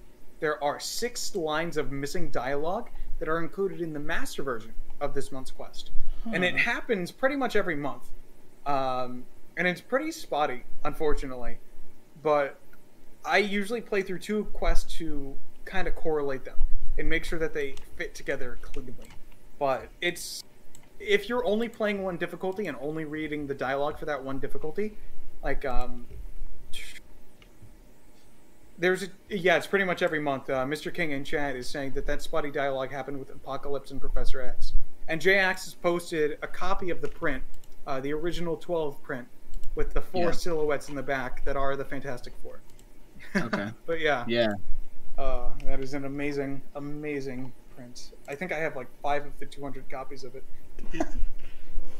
there 0.40 0.62
are 0.62 0.78
six 0.78 1.34
lines 1.34 1.76
of 1.76 1.90
missing 1.90 2.30
dialogue 2.30 2.90
that 3.18 3.28
are 3.28 3.38
included 3.38 3.80
in 3.80 3.92
the 3.92 4.00
master 4.00 4.42
version 4.42 4.74
of 5.00 5.14
this 5.14 5.32
month's 5.32 5.50
quest, 5.50 5.90
huh. 6.24 6.32
and 6.34 6.44
it 6.44 6.56
happens 6.56 7.10
pretty 7.10 7.36
much 7.36 7.56
every 7.56 7.76
month. 7.76 8.10
Um, 8.66 9.24
and 9.56 9.68
it's 9.68 9.80
pretty 9.80 10.10
spotty, 10.10 10.64
unfortunately. 10.84 11.58
But 12.22 12.58
I 13.24 13.38
usually 13.38 13.80
play 13.80 14.02
through 14.02 14.18
two 14.18 14.44
quests 14.46 14.92
to 14.98 15.36
kind 15.64 15.86
of 15.86 15.94
correlate 15.94 16.44
them 16.44 16.56
and 16.98 17.08
make 17.08 17.24
sure 17.24 17.38
that 17.38 17.54
they 17.54 17.74
fit 17.96 18.14
together 18.14 18.58
cleanly. 18.62 19.08
But 19.58 19.88
it's 20.00 20.44
if 20.98 21.28
you're 21.28 21.44
only 21.44 21.68
playing 21.68 22.02
one 22.02 22.16
difficulty 22.16 22.66
and 22.66 22.76
only 22.80 23.04
reading 23.04 23.46
the 23.46 23.54
dialogue 23.54 23.98
for 23.98 24.06
that 24.06 24.22
one 24.22 24.38
difficulty, 24.38 24.96
like 25.42 25.64
um, 25.64 26.06
there's 28.78 29.04
a, 29.04 29.08
yeah, 29.28 29.56
it's 29.56 29.66
pretty 29.66 29.84
much 29.84 30.02
every 30.02 30.20
month. 30.20 30.50
Uh, 30.50 30.64
Mr. 30.64 30.92
King 30.92 31.12
in 31.12 31.24
chat 31.24 31.56
is 31.56 31.68
saying 31.68 31.92
that 31.92 32.06
that 32.06 32.22
spotty 32.22 32.50
dialogue 32.50 32.90
happened 32.90 33.18
with 33.18 33.30
Apocalypse 33.30 33.90
and 33.90 34.00
Professor 34.00 34.40
X, 34.40 34.72
and 35.08 35.20
J-Ax 35.20 35.64
has 35.64 35.74
posted 35.74 36.38
a 36.42 36.46
copy 36.46 36.90
of 36.90 37.00
the 37.00 37.08
print, 37.08 37.42
uh, 37.86 38.00
the 38.00 38.12
original 38.12 38.56
12 38.56 39.02
print, 39.02 39.28
with 39.74 39.92
the 39.92 40.00
four 40.00 40.26
yeah. 40.26 40.30
silhouettes 40.32 40.88
in 40.88 40.94
the 40.94 41.02
back 41.02 41.44
that 41.44 41.56
are 41.56 41.76
the 41.76 41.84
Fantastic 41.84 42.32
Four. 42.42 42.60
Okay. 43.36 43.70
but 43.86 44.00
yeah. 44.00 44.24
Yeah. 44.28 44.52
Uh, 45.16 45.50
that 45.64 45.80
is 45.80 45.94
an 45.94 46.04
amazing, 46.04 46.60
amazing 46.74 47.52
print. 47.76 48.12
I 48.28 48.34
think 48.34 48.52
I 48.52 48.58
have 48.58 48.76
like 48.76 48.88
five 49.02 49.24
of 49.24 49.38
the 49.38 49.46
200 49.46 49.88
copies 49.88 50.24
of 50.24 50.34
it. 50.34 50.44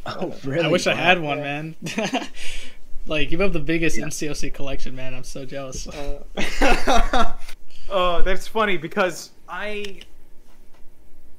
oh, 0.06 0.34
really? 0.44 0.64
I 0.64 0.68
wish 0.68 0.86
wow. 0.86 0.92
I 0.92 0.96
had 0.96 1.20
one, 1.20 1.38
man. 1.38 1.76
like, 3.06 3.30
you 3.30 3.38
have 3.38 3.52
the 3.52 3.60
biggest 3.60 3.96
yeah. 3.96 4.06
MCOC 4.06 4.52
collection, 4.52 4.96
man. 4.96 5.14
I'm 5.14 5.24
so 5.24 5.44
jealous. 5.44 5.86
Uh, 5.86 7.34
oh, 7.88 8.22
that's 8.24 8.48
funny 8.48 8.76
because 8.76 9.30
I 9.48 10.00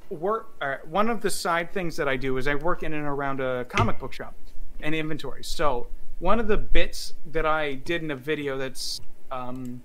work. 0.09 0.53
Uh, 0.61 0.77
one 0.85 1.09
of 1.09 1.21
the 1.21 1.29
side 1.29 1.73
things 1.73 1.97
that 1.97 2.07
I 2.07 2.15
do 2.15 2.37
is 2.37 2.47
I 2.47 2.55
work 2.55 2.83
in 2.83 2.93
and 2.93 3.05
around 3.05 3.41
a 3.41 3.65
comic 3.65 3.99
book 3.99 4.13
shop 4.13 4.33
and 4.79 4.95
inventory. 4.95 5.43
So, 5.43 5.87
one 6.19 6.39
of 6.39 6.47
the 6.47 6.57
bits 6.57 7.13
that 7.31 7.45
I 7.45 7.73
did 7.75 8.01
in 8.01 8.11
a 8.11 8.15
video 8.15 8.57
that's. 8.57 9.01
Um, 9.31 9.83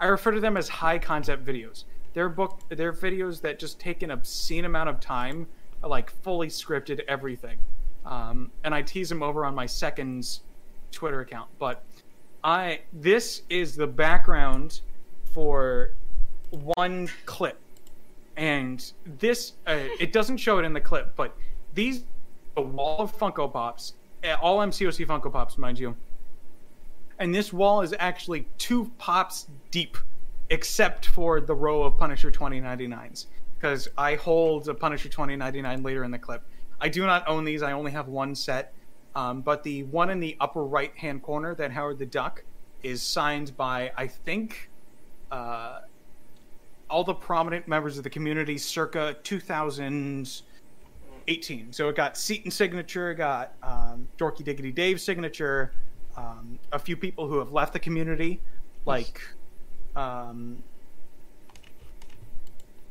I 0.00 0.06
refer 0.06 0.32
to 0.32 0.40
them 0.40 0.56
as 0.56 0.68
high 0.68 0.98
concept 0.98 1.44
videos. 1.44 1.84
They're 2.14 2.28
book 2.28 2.60
they're 2.68 2.92
videos 2.92 3.40
that 3.42 3.58
just 3.58 3.78
take 3.78 4.02
an 4.02 4.10
obscene 4.10 4.64
amount 4.64 4.88
of 4.88 5.00
time, 5.00 5.46
like 5.82 6.10
fully 6.22 6.48
scripted 6.48 7.00
everything. 7.08 7.58
Um, 8.04 8.50
and 8.64 8.74
I 8.74 8.82
tease 8.82 9.08
them 9.08 9.22
over 9.22 9.44
on 9.44 9.54
my 9.54 9.66
second's 9.66 10.40
Twitter 10.90 11.20
account. 11.20 11.48
But 11.58 11.84
I 12.42 12.80
this 12.92 13.42
is 13.50 13.76
the 13.76 13.86
background 13.86 14.80
for 15.24 15.92
one 16.50 17.08
clip, 17.26 17.58
and 18.36 18.92
this 19.18 19.54
uh, 19.66 19.78
it 20.00 20.12
doesn't 20.12 20.38
show 20.38 20.58
it 20.58 20.64
in 20.64 20.72
the 20.72 20.80
clip, 20.80 21.14
but 21.16 21.36
these 21.74 22.04
a 22.56 22.62
wall 22.62 23.00
of 23.00 23.16
Funko 23.16 23.52
Pops, 23.52 23.94
all 24.40 24.58
MCOC 24.58 25.06
Funko 25.06 25.32
Pops, 25.32 25.58
mind 25.58 25.78
you 25.78 25.96
and 27.18 27.34
this 27.34 27.52
wall 27.52 27.82
is 27.82 27.94
actually 27.98 28.48
two 28.58 28.90
pops 28.98 29.48
deep, 29.70 29.96
except 30.50 31.06
for 31.06 31.40
the 31.40 31.54
row 31.54 31.82
of 31.82 31.98
Punisher 31.98 32.30
2099s. 32.30 33.26
Because 33.56 33.88
I 33.98 34.14
hold 34.14 34.68
a 34.68 34.74
Punisher 34.74 35.08
2099 35.08 35.82
later 35.82 36.04
in 36.04 36.10
the 36.10 36.18
clip. 36.18 36.42
I 36.80 36.88
do 36.88 37.04
not 37.04 37.26
own 37.26 37.44
these. 37.44 37.62
I 37.62 37.72
only 37.72 37.90
have 37.90 38.08
one 38.08 38.34
set. 38.34 38.72
Um, 39.16 39.40
but 39.40 39.64
the 39.64 39.82
one 39.84 40.10
in 40.10 40.20
the 40.20 40.36
upper 40.38 40.64
right 40.64 40.92
hand 40.96 41.22
corner, 41.22 41.54
that 41.56 41.72
Howard 41.72 41.98
the 41.98 42.06
Duck, 42.06 42.44
is 42.84 43.02
signed 43.02 43.56
by 43.56 43.90
I 43.96 44.06
think 44.06 44.70
uh, 45.32 45.80
all 46.88 47.04
the 47.04 47.14
prominent 47.14 47.66
members 47.66 47.98
of 47.98 48.04
the 48.04 48.10
community 48.10 48.58
circa 48.58 49.16
2018. 49.24 51.72
So 51.72 51.88
it 51.88 51.96
got 51.96 52.14
Seatin 52.14 52.52
signature, 52.52 53.12
got 53.14 53.54
um, 53.62 54.06
Dorky 54.18 54.44
Diggity 54.44 54.70
Dave's 54.70 55.02
signature, 55.02 55.72
um, 56.18 56.58
a 56.72 56.78
few 56.78 56.96
people 56.96 57.28
who 57.28 57.38
have 57.38 57.52
left 57.52 57.72
the 57.72 57.78
community, 57.78 58.40
like 58.84 59.22
um, 59.94 60.62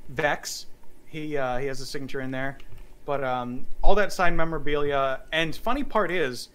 Vex. 0.09 0.67
He 1.07 1.37
uh, 1.37 1.57
he 1.57 1.67
has 1.67 1.81
a 1.81 1.85
signature 1.85 2.21
in 2.21 2.31
there, 2.31 2.57
but 3.05 3.23
um, 3.23 3.65
all 3.81 3.95
that 3.95 4.13
signed 4.13 4.37
memorabilia. 4.37 5.21
And 5.31 5.55
funny 5.55 5.83
part 5.83 6.11
is 6.11 6.49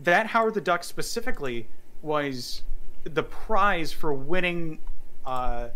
that 0.00 0.26
Howard 0.26 0.54
the 0.54 0.60
Duck 0.60 0.84
specifically 0.84 1.68
was 2.02 2.62
the 3.04 3.22
prize 3.22 3.92
for 3.92 4.12
winning 4.12 4.78
uh, 5.24 5.68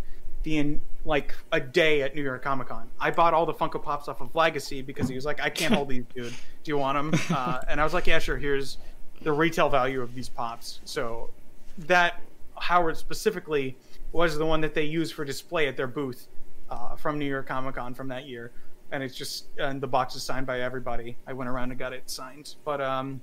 the 0.43 0.79
like 1.05 1.35
a 1.53 1.61
day 1.61 2.03
at 2.03 2.15
New 2.15 2.23
York 2.23 2.43
Comic 2.43 2.69
Con. 2.69 2.89
I 2.99 3.11
bought 3.11 3.33
all 3.35 3.47
the 3.47 3.55
Funko 3.55 3.83
Pops 3.83 4.09
off 4.09 4.21
of 4.21 4.35
Legacy 4.35 4.83
because 4.83 5.09
he 5.09 5.15
was 5.15 5.25
like, 5.25 5.41
"I 5.41 5.51
can't 5.51 5.75
hold 5.75 5.89
these, 5.89 6.05
dude. 6.15 6.33
Do 6.63 6.71
you 6.71 6.79
want 6.79 7.13
them?" 7.13 7.21
Uh, 7.31 7.61
and 7.69 7.81
I 7.81 7.85
was 7.85 7.95
like, 7.95 8.07
"Yeah, 8.07 8.19
sure. 8.19 8.37
Here's 8.37 8.79
the 9.23 9.33
retail 9.33 9.69
value 9.69 10.01
of 10.01 10.15
these 10.15 10.29
pops. 10.29 10.81
So 10.85 11.31
that 11.79 12.21
Howard 12.57 12.97
specifically 12.97 13.77
was 14.13 14.37
the 14.37 14.47
one 14.47 14.61
that 14.61 14.75
they 14.75 14.85
used 14.85 15.15
for 15.15 15.25
display 15.25 15.69
at 15.69 15.77
their 15.77 15.87
booth 15.87 16.29
uh, 16.71 16.97
from 16.97 17.19
New 17.19 17.27
York 17.27 17.47
Comic 17.47 17.77
Con 17.77 17.95
from 17.95 18.09
that 18.09 18.27
year. 18.27 18.51
And 18.93 19.03
it's 19.03 19.15
just 19.15 19.47
and 19.59 19.81
the 19.81 19.87
box 19.87 20.17
is 20.17 20.23
signed 20.23 20.47
by 20.47 20.61
everybody. 20.61 21.17
I 21.27 21.33
went 21.33 21.49
around 21.49 21.71
and 21.71 21.79
got 21.79 21.93
it 21.93 22.11
signed. 22.11 22.57
But 22.65 22.81
um, 22.81 23.21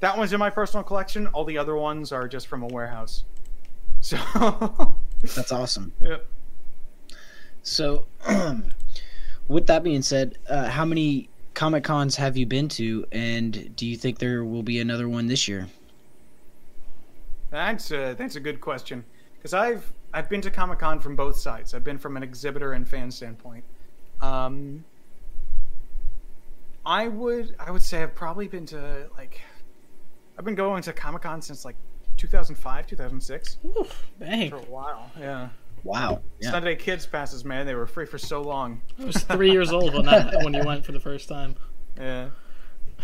that 0.00 0.16
one's 0.16 0.32
in 0.32 0.38
my 0.38 0.50
personal 0.50 0.84
collection. 0.84 1.26
All 1.28 1.44
the 1.44 1.58
other 1.58 1.74
ones 1.74 2.12
are 2.12 2.28
just 2.28 2.46
from 2.46 2.62
a 2.62 2.66
warehouse. 2.68 3.24
So 4.00 4.16
that's 5.22 5.50
awesome. 5.50 5.92
Yep. 6.00 6.24
So, 7.62 8.06
with 9.48 9.66
that 9.66 9.82
being 9.82 10.02
said, 10.02 10.38
uh, 10.48 10.68
how 10.68 10.84
many 10.84 11.28
Comic 11.58 11.82
Cons 11.82 12.14
have 12.14 12.36
you 12.36 12.46
been 12.46 12.68
to, 12.68 13.04
and 13.10 13.74
do 13.74 13.84
you 13.84 13.96
think 13.96 14.20
there 14.20 14.44
will 14.44 14.62
be 14.62 14.78
another 14.78 15.08
one 15.08 15.26
this 15.26 15.48
year? 15.48 15.66
That's 17.50 17.90
a, 17.90 18.14
that's 18.16 18.36
a 18.36 18.40
good 18.40 18.60
question 18.60 19.04
because 19.34 19.54
I've 19.54 19.92
I've 20.14 20.28
been 20.30 20.40
to 20.42 20.52
Comic 20.52 20.78
Con 20.78 21.00
from 21.00 21.16
both 21.16 21.36
sides. 21.36 21.74
I've 21.74 21.82
been 21.82 21.98
from 21.98 22.16
an 22.16 22.22
exhibitor 22.22 22.74
and 22.74 22.88
fan 22.88 23.10
standpoint. 23.10 23.64
Um, 24.20 24.84
I 26.86 27.08
would 27.08 27.56
I 27.58 27.72
would 27.72 27.82
say 27.82 28.04
I've 28.04 28.14
probably 28.14 28.46
been 28.46 28.66
to 28.66 29.10
like 29.16 29.40
I've 30.38 30.44
been 30.44 30.54
going 30.54 30.84
to 30.84 30.92
Comic 30.92 31.22
Con 31.22 31.42
since 31.42 31.64
like 31.64 31.74
2005 32.18 32.86
2006 32.86 33.56
Oof, 33.76 34.06
dang. 34.20 34.50
for 34.50 34.58
a 34.58 34.60
while. 34.60 35.10
Yeah. 35.18 35.48
Wow. 35.84 36.20
Yeah. 36.40 36.50
Sunday 36.50 36.76
kids 36.76 37.06
passes, 37.06 37.44
man. 37.44 37.66
They 37.66 37.74
were 37.74 37.86
free 37.86 38.06
for 38.06 38.18
so 38.18 38.42
long. 38.42 38.80
I 39.00 39.04
was 39.04 39.16
three 39.16 39.50
years 39.50 39.72
old 39.72 39.94
when 39.94 40.04
that 40.06 40.34
when 40.42 40.54
you 40.54 40.64
went 40.64 40.84
for 40.84 40.92
the 40.92 41.00
first 41.00 41.28
time. 41.28 41.56
Yeah. 41.98 42.28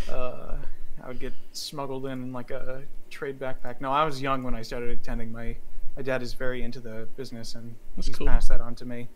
Uh, 0.09 0.55
I 1.03 1.09
would 1.09 1.19
get 1.19 1.33
smuggled 1.51 2.07
in 2.07 2.13
in 2.23 2.33
like 2.33 2.53
a 2.53 2.83
trade 3.11 3.41
backpack. 3.41 3.81
No, 3.81 3.91
I 3.91 4.05
was 4.05 4.23
young 4.23 4.45
when 4.45 4.55
I 4.55 4.63
started 4.63 4.91
attending. 4.91 5.33
My 5.33 5.57
my 5.97 6.03
dad 6.03 6.23
is 6.23 6.33
very 6.35 6.63
into 6.63 6.79
the 6.79 7.09
business, 7.17 7.57
and 7.57 7.75
That's 7.97 8.07
he's 8.07 8.17
cool. 8.17 8.29
passed 8.29 8.51
that 8.51 8.61
on 8.61 8.77
to 8.77 8.85
me. 8.85 9.09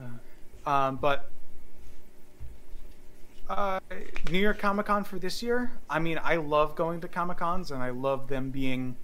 Uh, 0.00 0.70
um, 0.70 0.96
but 0.96 1.30
uh, 3.48 3.80
New 4.30 4.38
York 4.38 4.58
Comic 4.58 4.86
Con 4.86 5.04
for 5.04 5.18
this 5.18 5.42
year. 5.42 5.70
I 5.88 5.98
mean, 5.98 6.18
I 6.22 6.36
love 6.36 6.74
going 6.74 7.00
to 7.00 7.08
Comic 7.08 7.38
Cons, 7.38 7.70
and 7.70 7.82
I 7.82 7.90
love 7.90 8.28
them 8.28 8.50
being 8.50 8.96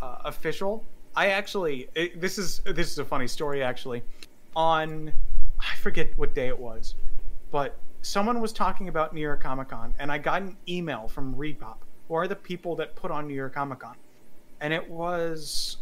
uh, 0.00 0.18
official. 0.24 0.84
I 1.16 1.28
actually, 1.28 1.88
it, 1.94 2.20
this 2.20 2.36
is 2.36 2.60
this 2.66 2.92
is 2.92 2.98
a 2.98 3.04
funny 3.04 3.26
story 3.26 3.62
actually. 3.62 4.02
On, 4.54 5.10
I 5.58 5.76
forget 5.76 6.10
what 6.16 6.34
day 6.34 6.48
it 6.48 6.58
was, 6.58 6.94
but 7.50 7.78
someone 8.02 8.40
was 8.40 8.52
talking 8.52 8.88
about 8.88 9.14
New 9.14 9.20
York 9.22 9.42
Comic 9.42 9.68
Con, 9.68 9.94
and 9.98 10.12
I 10.12 10.18
got 10.18 10.42
an 10.42 10.56
email 10.68 11.08
from 11.08 11.34
ReedPop, 11.34 11.78
who 12.08 12.14
are 12.14 12.28
the 12.28 12.36
people 12.36 12.76
that 12.76 12.94
put 12.96 13.10
on 13.10 13.26
New 13.26 13.34
York 13.34 13.54
Comic 13.54 13.80
Con, 13.80 13.96
and 14.60 14.72
it 14.72 14.88
was. 14.88 15.78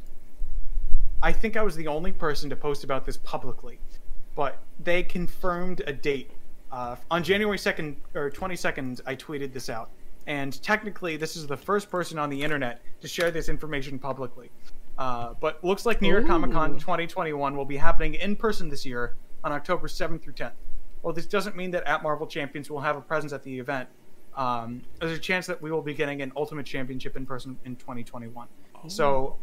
I 1.23 1.33
think 1.33 1.57
I 1.57 1.63
was 1.63 1.75
the 1.75 1.87
only 1.87 2.13
person 2.13 2.51
to 2.51 2.57
post 2.57 2.85
about 2.85 3.05
this 3.05 3.17
publicly, 3.17 3.81
but 4.37 4.59
they 4.83 5.03
confirmed 5.03 5.83
a 5.87 5.93
date. 5.93 6.31
Uh, 6.71 6.97
on 7.11 7.23
January 7.23 7.57
2nd 7.57 7.97
or 8.15 8.31
22nd, 8.31 9.01
I 9.07 9.17
tweeted 9.17 9.53
this 9.53 9.71
out. 9.71 9.91
And 10.27 10.61
technically, 10.63 11.17
this 11.17 11.37
is 11.37 11.47
the 11.47 11.57
first 11.57 11.91
person 11.91 12.19
on 12.19 12.31
the 12.31 12.43
internet 12.43 12.83
to 13.01 13.09
share 13.09 13.31
this 13.31 13.49
information 13.49 13.99
publicly. 13.99 14.51
Uh, 14.97 15.35
but 15.41 15.63
looks 15.65 15.85
like 15.85 16.01
New 16.01 16.09
York 16.09 16.27
Comic 16.27 16.53
Con 16.53 16.79
2021 16.79 17.57
will 17.57 17.65
be 17.65 17.77
happening 17.77 18.15
in 18.15 18.37
person 18.37 18.69
this 18.69 18.87
year 18.87 19.15
on 19.43 19.53
October 19.53 19.89
7th 19.89 20.23
through 20.23 20.35
10th. 20.35 20.53
Well, 21.03 21.13
this 21.13 21.27
doesn't 21.27 21.57
mean 21.57 21.71
that 21.73 21.85
at 21.85 22.03
Marvel 22.03 22.27
Champions 22.27 22.71
will 22.71 22.81
have 22.81 22.97
a 22.97 23.01
presence 23.01 23.33
at 23.33 23.43
the 23.43 23.59
event. 23.59 23.89
Um, 24.37 24.83
there's 25.01 25.17
a 25.17 25.21
chance 25.21 25.47
that 25.47 25.61
we 25.61 25.71
will 25.71 25.83
be 25.83 25.95
getting 25.95 26.23
an 26.23 26.33
Ultimate 26.37 26.67
Championship 26.67 27.17
in 27.17 27.27
person 27.27 27.59
in 27.65 27.77
2021. 27.77 28.49
So 28.89 29.37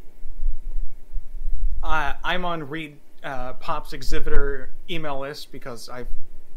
uh, 1.84 2.14
I'm 2.24 2.46
on 2.46 2.68
Reed 2.68 2.98
uh, 3.24 3.54
Pop's 3.54 3.94
exhibitor 3.94 4.72
email 4.90 5.20
list 5.20 5.52
because 5.52 5.90
I've 5.90 6.08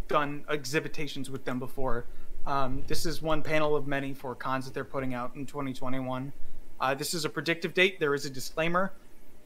done 0.09 0.45
exhibitations 0.49 1.31
with 1.31 1.45
them 1.45 1.59
before. 1.59 2.07
Um, 2.47 2.83
this 2.87 3.07
is 3.07 3.23
one 3.23 3.43
panel 3.43 3.75
of 3.75 3.87
many 3.87 4.13
for 4.13 4.35
cons 4.35 4.67
that 4.67 4.75
they're 4.75 4.85
putting 4.85 5.15
out 5.15 5.35
in 5.35 5.47
2021. 5.47 6.33
Uh, 6.81 6.95
this 6.95 7.15
is 7.15 7.25
a 7.25 7.29
predictive 7.29 7.75
date. 7.75 8.01
There 8.01 8.15
is 8.15 8.25
a 8.25 8.31
disclaimer 8.31 8.93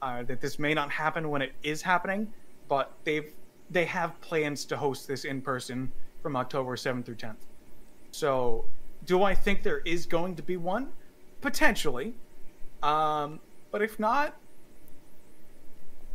uh, 0.02 0.22
that 0.24 0.40
this 0.40 0.58
may 0.58 0.74
not 0.74 0.90
happen 0.90 1.30
when 1.30 1.42
it 1.42 1.52
is 1.62 1.82
happening, 1.82 2.32
but 2.68 2.92
they've 3.04 3.32
they 3.70 3.84
have 3.84 4.18
plans 4.20 4.64
to 4.64 4.76
host 4.76 5.06
this 5.06 5.24
in 5.24 5.42
person 5.42 5.92
from 6.22 6.36
October 6.36 6.74
7th 6.74 7.04
through 7.04 7.16
10th. 7.16 7.36
So, 8.12 8.64
do 9.04 9.22
I 9.22 9.34
think 9.34 9.62
there 9.62 9.80
is 9.80 10.06
going 10.06 10.36
to 10.36 10.42
be 10.42 10.56
one? 10.56 10.88
Potentially. 11.42 12.14
Um, 12.82 13.40
but 13.70 13.82
if 13.82 14.00
not, 14.00 14.36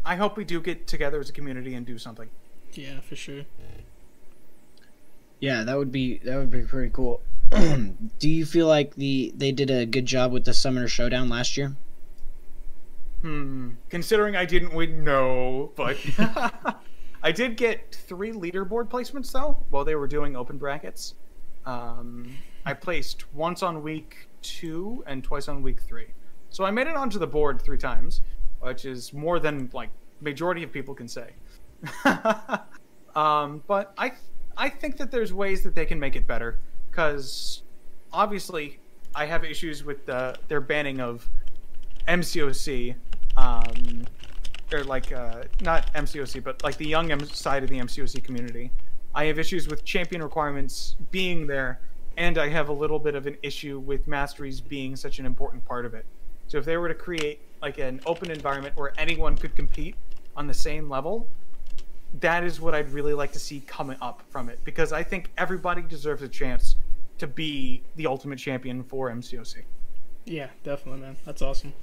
I 0.03 0.16
hope 0.16 0.36
we 0.36 0.43
do 0.43 0.59
get 0.61 0.88
together 0.88 1.20
as 1.20 1.30
a 1.30 1.34
community 1.34 1.76
and 1.76 1.86
do 1.86 1.97
something. 1.97 2.30
Yeah, 2.74 2.99
for 3.01 3.16
sure. 3.16 3.43
Yeah, 5.39 5.64
that 5.64 5.78
would 5.78 5.91
be 5.91 6.20
that 6.20 6.38
would 6.38 6.49
be 6.49 6.61
pretty 6.61 6.89
cool. 6.91 7.22
Do 8.20 8.30
you 8.30 8.46
feel 8.46 8.68
like 8.68 8.96
the 8.96 9.34
they 9.36 9.52
did 9.52 9.70
a 9.70 9.86
good 9.86 10.06
job 10.06 10.32
with 10.32 10.46
the 10.46 10.54
Summoner 10.54 10.88
Showdown 10.88 11.30
last 11.30 11.58
year? 11.58 11.76
Hmm. 13.22 13.72
Considering 13.89 14.36
I 14.36 14.46
didn't 14.46 14.74
win, 14.74 15.04
no, 15.04 15.72
but 15.76 15.98
I 17.24 17.32
did 17.32 17.56
get 17.56 17.96
three 18.08 18.32
leaderboard 18.34 18.89
placements 18.89 19.32
though 19.32 19.64
while 19.70 19.86
they 19.86 19.96
were 19.96 20.08
doing 20.08 20.36
open 20.36 20.58
brackets. 20.58 21.16
Um, 21.66 22.36
I 22.66 22.74
placed 22.74 23.34
once 23.34 23.64
on 23.64 23.82
week 23.82 24.28
two 24.41 25.04
and 25.08 25.24
twice 25.24 25.48
on 25.48 25.62
week 25.62 25.82
three, 25.82 26.08
so 26.50 26.66
I 26.66 26.72
made 26.72 26.88
it 26.88 26.96
onto 26.96 27.18
the 27.18 27.28
board 27.28 27.62
three 27.62 27.78
times, 27.78 28.22
which 28.60 28.84
is 28.84 29.14
more 29.14 29.39
than 29.39 29.70
like 29.74 29.89
majority 30.20 30.64
of 30.64 30.72
people 30.72 30.94
can 30.94 31.08
say. 31.08 31.30
um, 33.16 33.64
but 33.68 33.94
I 33.98 34.12
I 34.58 34.70
think 34.70 34.98
that 34.98 35.12
there's 35.12 35.34
ways 35.34 35.64
that 35.64 35.76
they 35.76 35.86
can 35.86 36.00
make 36.00 36.16
it 36.16 36.28
better 36.28 36.60
because 36.94 37.64
obviously 38.12 38.80
I 39.16 39.26
have 39.26 39.44
issues 39.44 39.84
with 39.84 40.06
the, 40.06 40.38
their 40.48 40.62
banning 40.62 41.00
of 41.02 41.28
MCOC, 42.08 42.94
um, 43.36 44.06
or 44.72 44.84
like 44.84 45.12
uh, 45.12 45.44
not 45.62 45.91
MCOC, 45.94 46.44
but 46.44 46.64
like 46.64 46.78
the 46.78 46.86
young 46.86 47.26
side 47.26 47.64
of 47.64 47.70
the 47.70 47.80
MCOC 47.80 48.24
community. 48.24 48.72
I 49.16 49.26
have 49.26 49.39
issues 49.39 49.68
with 49.68 49.84
champion 49.84 50.22
requirements 50.22 50.96
being 51.10 51.48
there, 51.48 51.80
and 52.18 52.38
I 52.38 52.48
have 52.50 52.70
a 52.70 52.74
little 52.74 53.00
bit 53.00 53.16
of 53.16 53.26
an 53.26 53.38
issue 53.41 53.80
with 53.80 54.08
masteries 54.08 54.62
being 54.62 54.96
such 54.96 55.18
an 55.18 55.26
important 55.26 55.66
part 55.66 55.86
of 55.88 55.96
it. 55.96 56.06
So 56.48 56.60
if 56.60 56.66
they 56.66 56.78
were 56.78 56.89
to 56.89 56.94
create 56.94 57.39
like 57.62 57.80
an 57.80 58.02
open 58.06 58.30
environment 58.30 58.78
where 58.78 58.94
anyone 59.00 59.36
could 59.36 59.56
compete 59.56 59.96
on 60.36 60.46
the 60.46 60.54
same 60.54 60.89
level, 60.89 61.28
that 62.20 62.44
is 62.44 62.62
what 62.62 62.76
I'd 62.76 62.91
really 62.91 63.14
like 63.14 63.32
to 63.34 63.39
see 63.39 63.62
coming 63.62 63.98
up 64.02 64.22
from 64.30 64.50
it 64.50 64.60
because 64.64 64.94
I 64.94 65.04
think 65.04 65.32
everybody 65.38 65.82
deserves 65.82 66.22
a 66.22 66.28
chance 66.28 66.76
to 67.24 67.28
be 67.28 67.82
the 67.96 68.06
ultimate 68.06 68.38
champion 68.38 68.84
for 68.84 69.10
MCOC. 69.10 69.64
Yeah, 70.26 70.50
definitely, 70.64 71.02
man. 71.02 71.18
That's 71.26 71.42
awesome. 71.42 71.74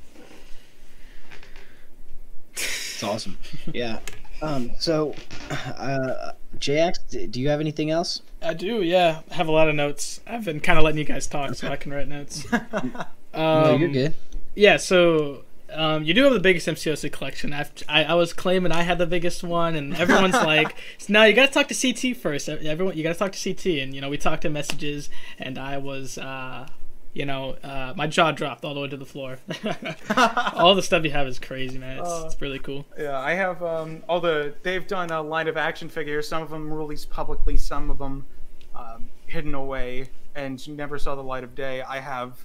It's 2.52 3.02
awesome. 3.02 3.38
yeah. 3.72 4.00
Um. 4.42 4.72
So, 4.78 5.14
uh, 5.50 6.32
JX, 6.58 7.30
do 7.30 7.40
you 7.40 7.48
have 7.48 7.60
anything 7.60 7.90
else? 7.90 8.20
I 8.42 8.52
do, 8.54 8.82
yeah. 8.82 9.20
I 9.30 9.34
have 9.34 9.48
a 9.48 9.52
lot 9.52 9.68
of 9.68 9.74
notes. 9.74 10.20
I've 10.26 10.44
been 10.44 10.60
kind 10.60 10.78
of 10.78 10.84
letting 10.84 10.98
you 10.98 11.04
guys 11.04 11.26
talk 11.26 11.54
so 11.54 11.68
I 11.68 11.76
can 11.76 11.92
write 11.92 12.08
notes. 12.08 12.46
Um, 12.52 12.94
no, 13.34 13.76
you're 13.76 13.88
good. 13.88 14.14
Yeah, 14.54 14.76
so 14.76 15.44
um, 15.72 16.04
you 16.04 16.14
do 16.14 16.24
have 16.24 16.32
the 16.32 16.40
biggest 16.40 16.66
MCOC 16.66 17.12
collection. 17.12 17.52
I've, 17.52 17.72
I 17.88 18.04
I 18.04 18.14
was 18.14 18.32
claiming 18.32 18.72
I 18.72 18.82
had 18.82 18.98
the 18.98 19.06
biggest 19.06 19.42
one, 19.42 19.74
and 19.74 19.94
everyone's 19.96 20.34
like, 20.34 20.76
"No, 21.08 21.24
you 21.24 21.34
got 21.34 21.46
to 21.46 21.52
talk 21.52 21.68
to 21.68 21.74
CT 21.74 22.16
first. 22.16 22.48
Everyone, 22.48 22.96
you 22.96 23.02
got 23.02 23.12
to 23.12 23.18
talk 23.18 23.32
to 23.32 23.54
CT." 23.54 23.66
And 23.82 23.94
you 23.94 24.00
know, 24.00 24.08
we 24.08 24.18
talked 24.18 24.44
in 24.44 24.52
messages, 24.52 25.10
and 25.38 25.58
I 25.58 25.78
was, 25.78 26.18
uh, 26.18 26.66
you 27.12 27.26
know, 27.26 27.56
uh, 27.62 27.94
my 27.96 28.06
jaw 28.06 28.32
dropped 28.32 28.64
all 28.64 28.74
the 28.74 28.80
way 28.80 28.88
to 28.88 28.96
the 28.96 29.06
floor. 29.06 29.38
all 30.54 30.74
the 30.74 30.82
stuff 30.82 31.04
you 31.04 31.10
have 31.10 31.26
is 31.26 31.38
crazy, 31.38 31.78
man. 31.78 31.98
It's, 31.98 32.24
it's 32.24 32.40
really 32.40 32.58
cool. 32.58 32.86
Yeah, 32.98 33.18
I 33.18 33.34
have 33.34 33.62
um, 33.62 34.02
all 34.08 34.20
the. 34.20 34.54
They've 34.62 34.86
done 34.86 35.10
a 35.10 35.22
line 35.22 35.48
of 35.48 35.56
action 35.56 35.88
figures. 35.88 36.28
Some 36.28 36.42
of 36.42 36.50
them 36.50 36.72
released 36.72 37.10
publicly, 37.10 37.56
some 37.56 37.90
of 37.90 37.98
them 37.98 38.26
um, 38.74 39.08
hidden 39.26 39.54
away 39.54 40.08
and 40.34 40.76
never 40.76 40.98
saw 40.98 41.14
the 41.14 41.22
light 41.22 41.44
of 41.44 41.54
day. 41.54 41.82
I 41.82 42.00
have 42.00 42.44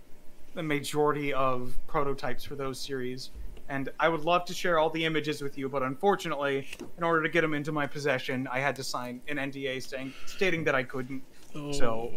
the 0.56 0.64
majority 0.64 1.34
of 1.34 1.78
prototypes 1.88 2.44
for 2.44 2.56
those 2.56 2.80
series, 2.80 3.32
and 3.70 3.90
I 4.00 4.10
would 4.10 4.22
love 4.22 4.46
to 4.46 4.54
share 4.54 4.80
all 4.80 4.90
the 4.90 5.06
images 5.06 5.42
with 5.42 5.58
you. 5.58 5.70
But 5.70 5.84
unfortunately, 5.84 6.68
in 6.98 7.04
order 7.04 7.22
to 7.22 7.30
get 7.30 7.42
them 7.42 7.54
into 7.54 7.72
my 7.72 7.86
possession, 7.86 8.48
I 8.52 8.60
had 8.60 8.76
to 8.78 8.84
sign 8.84 9.22
an 9.28 9.38
NDA 9.38 9.84
saying 9.88 10.14
stating 10.26 10.64
that 10.64 10.76
I 10.76 10.84
couldn't. 10.84 11.22
Oh, 11.56 11.72
So 11.72 12.12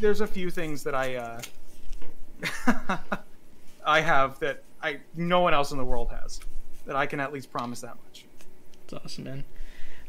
there's 0.00 0.20
a 0.20 0.26
few 0.26 0.50
things 0.50 0.82
that 0.84 0.94
I 0.94 1.16
uh, 1.16 1.40
I 3.86 4.00
have 4.00 4.38
that 4.40 4.64
I 4.82 5.00
no 5.14 5.40
one 5.40 5.54
else 5.54 5.70
in 5.72 5.78
the 5.78 5.84
world 5.84 6.10
has 6.10 6.40
that 6.86 6.96
I 6.96 7.06
can 7.06 7.20
at 7.20 7.32
least 7.32 7.50
promise 7.50 7.80
that 7.80 7.96
much. 8.04 8.26
It's 8.84 8.92
awesome, 8.92 9.24
man. 9.24 9.44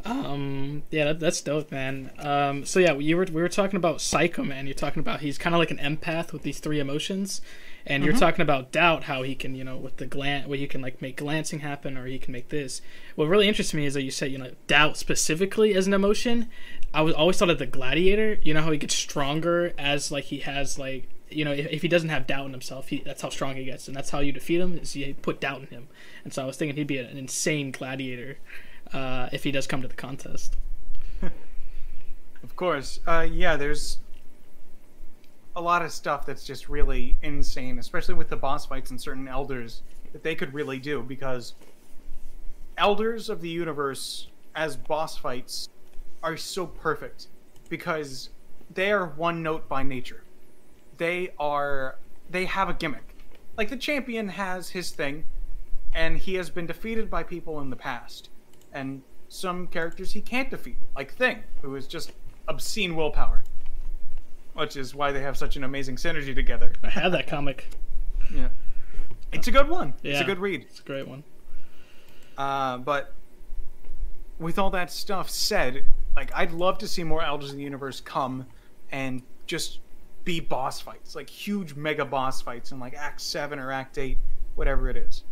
Um, 0.05 0.83
yeah, 0.91 1.05
that, 1.05 1.19
that's 1.19 1.41
dope, 1.41 1.71
man. 1.71 2.11
Um, 2.19 2.63
so 2.63 2.79
yeah, 2.79 2.93
you 2.93 3.17
were 3.17 3.25
we 3.25 3.41
were 3.41 3.49
talking 3.49 3.77
about 3.77 4.01
Psycho-Man. 4.01 4.67
You're 4.67 4.75
talking 4.75 4.99
about 4.99 5.21
he's 5.21 5.39
kind 5.39 5.55
of 5.55 5.59
like 5.59 5.71
an 5.71 5.77
empath 5.77 6.31
with 6.31 6.43
these 6.43 6.59
three 6.59 6.79
emotions, 6.79 7.41
and 7.87 8.03
you're 8.03 8.13
talking 8.13 8.41
about 8.41 8.71
doubt, 8.71 9.03
how 9.05 9.23
he 9.23 9.33
can, 9.33 9.55
you 9.55 9.63
know, 9.63 9.77
with 9.77 9.97
the 9.97 10.05
glan, 10.05 10.47
where 10.47 10.59
you 10.59 10.67
can 10.67 10.81
like 10.81 11.01
make 11.01 11.17
glancing 11.17 11.59
happen, 11.59 11.97
or 11.97 12.05
he 12.05 12.19
can 12.19 12.31
make 12.31 12.49
this. 12.49 12.81
What 13.15 13.27
really 13.27 13.47
interests 13.47 13.73
me 13.73 13.87
is 13.87 13.95
that 13.95 14.03
you 14.03 14.11
said, 14.11 14.31
you 14.31 14.37
know, 14.37 14.51
doubt 14.67 14.97
specifically 14.97 15.73
as 15.73 15.87
an 15.87 15.93
emotion. 15.93 16.49
I 16.93 17.01
was 17.01 17.15
always 17.15 17.37
thought 17.37 17.49
of 17.49 17.57
the 17.57 17.65
gladiator. 17.65 18.37
You 18.43 18.53
know 18.53 18.61
how 18.61 18.71
he 18.71 18.77
gets 18.77 18.93
stronger 18.93 19.73
as 19.77 20.11
like 20.11 20.25
he 20.25 20.39
has 20.39 20.77
like 20.77 21.09
you 21.29 21.43
know 21.43 21.51
if, 21.51 21.65
if 21.71 21.81
he 21.81 21.87
doesn't 21.87 22.09
have 22.09 22.27
doubt 22.27 22.45
in 22.45 22.51
himself, 22.51 22.89
he, 22.89 23.01
that's 23.03 23.23
how 23.23 23.29
strong 23.29 23.55
he 23.55 23.65
gets, 23.65 23.87
and 23.87 23.97
that's 23.97 24.11
how 24.11 24.19
you 24.19 24.31
defeat 24.31 24.61
him 24.61 24.77
is 24.77 24.95
you 24.95 25.15
put 25.15 25.41
doubt 25.41 25.61
in 25.61 25.67
him. 25.67 25.87
And 26.23 26.31
so 26.31 26.43
I 26.43 26.45
was 26.45 26.57
thinking 26.57 26.75
he'd 26.77 26.85
be 26.85 26.99
an 26.99 27.17
insane 27.17 27.71
gladiator 27.71 28.37
uh, 28.95 29.29
if 29.31 29.43
he 29.43 29.51
does 29.51 29.67
come 29.67 29.81
to 29.81 29.87
the 29.87 29.95
contest. 29.95 30.55
Of 31.21 32.55
course. 32.55 32.99
Uh, 33.07 33.27
yeah, 33.29 33.57
there's 33.57 33.97
a 35.55 35.61
lot 35.61 35.81
of 35.81 35.91
stuff 35.91 36.25
that's 36.25 36.45
just 36.45 36.69
really 36.69 37.15
insane, 37.23 37.79
especially 37.79 38.13
with 38.13 38.29
the 38.29 38.35
boss 38.35 38.67
fights 38.67 38.91
and 38.91 39.01
certain 39.01 39.27
elders 39.27 39.81
that 40.13 40.21
they 40.21 40.35
could 40.35 40.53
really 40.53 40.77
do 40.77 41.01
because 41.01 41.55
elders 42.77 43.29
of 43.29 43.41
the 43.41 43.49
universe 43.49 44.27
as 44.55 44.77
boss 44.77 45.17
fights 45.17 45.69
are 46.23 46.37
so 46.37 46.67
perfect 46.67 47.27
because 47.67 48.29
they 48.73 48.91
are 48.91 49.07
one 49.07 49.41
note 49.41 49.67
by 49.67 49.81
nature. 49.81 50.23
They 50.97 51.33
are 51.39 51.97
they 52.29 52.45
have 52.45 52.69
a 52.69 52.73
gimmick. 52.73 53.15
Like 53.57 53.69
the 53.69 53.77
champion 53.77 54.29
has 54.29 54.69
his 54.69 54.91
thing 54.91 55.25
and 55.93 56.17
he 56.17 56.35
has 56.35 56.49
been 56.49 56.67
defeated 56.67 57.09
by 57.09 57.23
people 57.23 57.59
in 57.59 57.69
the 57.69 57.75
past. 57.75 58.29
And 58.75 59.01
some 59.29 59.67
characters 59.67 60.11
he 60.11 60.21
can't 60.21 60.51
defeat, 60.51 60.77
like 60.95 61.13
Thing, 61.13 61.43
who 61.61 61.75
is 61.75 61.87
just 61.87 62.11
obscene 62.47 62.95
willpower. 62.95 63.43
Which 64.53 64.77
is 64.77 64.93
why 64.93 65.11
they 65.11 65.21
have 65.21 65.35
such 65.37 65.55
an 65.55 65.63
amazing 65.63 65.95
synergy 65.95 66.35
together. 66.35 66.73
I 66.83 66.89
had 66.89 67.09
that 67.13 67.25
comic. 67.25 67.67
Yeah. 68.33 68.47
It's 69.31 69.47
a 69.47 69.51
good 69.51 69.69
one. 69.69 69.93
It's 70.01 70.19
a 70.19 70.23
good 70.23 70.39
read. 70.39 70.63
It's 70.63 70.79
a 70.79 70.83
great 70.83 71.07
one. 71.07 71.23
Uh, 72.37 72.79
but 72.79 73.13
with 74.39 74.57
all 74.57 74.71
that 74.71 74.91
stuff 74.91 75.29
said, 75.29 75.85
like 76.15 76.31
I'd 76.33 76.51
love 76.51 76.79
to 76.79 76.87
see 76.87 77.03
more 77.03 77.21
Elders 77.21 77.51
of 77.51 77.57
the 77.57 77.63
Universe 77.63 78.01
come 78.01 78.47
and 78.91 79.21
just 79.45 79.79
be 80.23 80.39
boss 80.39 80.81
fights, 80.81 81.15
like 81.15 81.29
huge 81.29 81.75
mega 81.75 82.03
boss 82.03 82.41
fights 82.41 82.71
in 82.71 82.79
like 82.79 82.95
Act 82.95 83.21
Seven 83.21 83.59
or 83.59 83.71
Act 83.71 83.99
Eight, 83.99 84.17
whatever 84.55 84.89
it 84.89 84.97
is. 84.97 85.23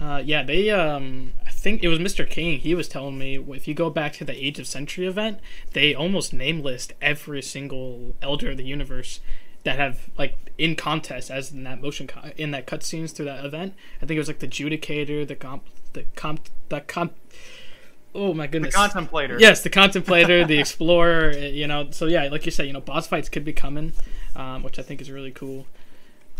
Uh, 0.00 0.22
yeah, 0.24 0.42
they. 0.42 0.70
Um, 0.70 1.32
I 1.46 1.50
think 1.50 1.82
it 1.82 1.88
was 1.88 1.98
Mr. 1.98 2.28
King. 2.28 2.60
He 2.60 2.74
was 2.74 2.88
telling 2.88 3.18
me 3.18 3.36
if 3.36 3.66
you 3.66 3.74
go 3.74 3.90
back 3.90 4.12
to 4.14 4.24
the 4.24 4.44
Age 4.44 4.58
of 4.58 4.66
Century 4.66 5.06
event, 5.06 5.40
they 5.72 5.94
almost 5.94 6.32
name 6.32 6.62
list 6.62 6.92
every 7.02 7.42
single 7.42 8.14
Elder 8.22 8.50
of 8.50 8.56
the 8.56 8.64
Universe 8.64 9.20
that 9.64 9.76
have 9.78 10.08
like 10.16 10.52
in 10.56 10.76
contest 10.76 11.30
as 11.30 11.50
in 11.52 11.64
that 11.64 11.82
motion 11.82 12.06
co- 12.06 12.30
in 12.36 12.52
that 12.52 12.66
cutscenes 12.66 13.12
through 13.12 13.26
that 13.26 13.44
event. 13.44 13.74
I 13.96 14.06
think 14.06 14.12
it 14.12 14.20
was 14.20 14.28
like 14.28 14.38
the 14.38 14.48
Judicator, 14.48 15.26
the 15.26 15.34
comp, 15.34 15.64
the 15.94 16.04
comp, 16.14 16.48
the 16.68 16.80
comp. 16.80 17.14
Oh 18.14 18.32
my 18.34 18.46
goodness! 18.46 18.74
The! 18.74 18.78
Contemplator. 18.78 19.36
Yes, 19.40 19.62
the 19.62 19.68
contemplator, 19.70 20.44
the 20.44 20.58
explorer. 20.58 21.30
uh, 21.30 21.36
You 21.58 21.66
know, 21.66 21.88
so 21.90 22.06
yeah, 22.06 22.28
like 22.28 22.44
you 22.46 22.52
said, 22.52 22.66
you 22.66 22.72
know, 22.72 22.80
boss 22.80 23.08
fights 23.08 23.28
could 23.28 23.44
be 23.44 23.52
coming, 23.52 23.92
um, 24.36 24.62
which 24.62 24.78
I 24.78 24.82
think 24.82 25.00
is 25.00 25.10
really 25.10 25.32
cool. 25.32 25.66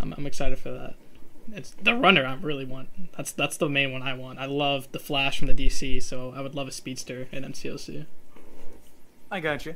I'm, 0.00 0.12
I'm 0.16 0.26
excited 0.26 0.58
for 0.58 0.70
that. 0.70 0.94
It's 1.54 1.70
the 1.82 1.94
runner 1.94 2.26
I 2.26 2.34
really 2.34 2.64
want. 2.64 2.88
That's 3.16 3.32
that's 3.32 3.56
the 3.56 3.68
main 3.68 3.92
one 3.92 4.02
I 4.02 4.14
want. 4.14 4.38
I 4.38 4.46
love 4.46 4.90
the 4.92 4.98
Flash 4.98 5.38
from 5.38 5.48
the 5.48 5.54
DC, 5.54 6.02
so 6.02 6.32
I 6.36 6.40
would 6.40 6.54
love 6.54 6.68
a 6.68 6.72
speedster 6.72 7.28
in 7.32 7.44
MCOC. 7.44 8.06
I 9.30 9.40
got 9.40 9.66
you. 9.66 9.74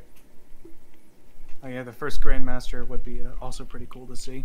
Oh 1.63 1.67
yeah, 1.67 1.83
the 1.83 1.93
first 1.93 2.21
Grandmaster 2.21 2.85
would 2.87 3.03
be 3.03 3.21
uh, 3.21 3.29
also 3.41 3.63
pretty 3.63 3.87
cool 3.89 4.05
to 4.07 4.15
see. 4.15 4.43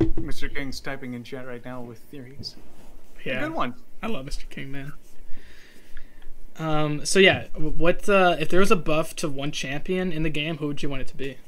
Mr. 0.00 0.52
King's 0.52 0.80
typing 0.80 1.14
in 1.14 1.24
chat 1.24 1.46
right 1.46 1.64
now 1.64 1.80
with 1.80 1.98
theories. 1.98 2.56
Yeah, 3.24 3.40
Good 3.40 3.54
one. 3.54 3.74
I 4.02 4.08
love 4.08 4.26
Mr. 4.26 4.48
King, 4.48 4.72
man. 4.72 4.92
Um. 6.58 7.04
So 7.06 7.18
yeah, 7.18 7.46
what 7.56 8.08
uh, 8.08 8.36
if 8.38 8.48
there 8.48 8.60
was 8.60 8.70
a 8.70 8.76
buff 8.76 9.16
to 9.16 9.28
one 9.28 9.52
champion 9.52 10.12
in 10.12 10.22
the 10.22 10.30
game? 10.30 10.58
Who 10.58 10.66
would 10.68 10.82
you 10.82 10.88
want 10.88 11.02
it 11.02 11.08
to 11.08 11.16
be? 11.16 11.38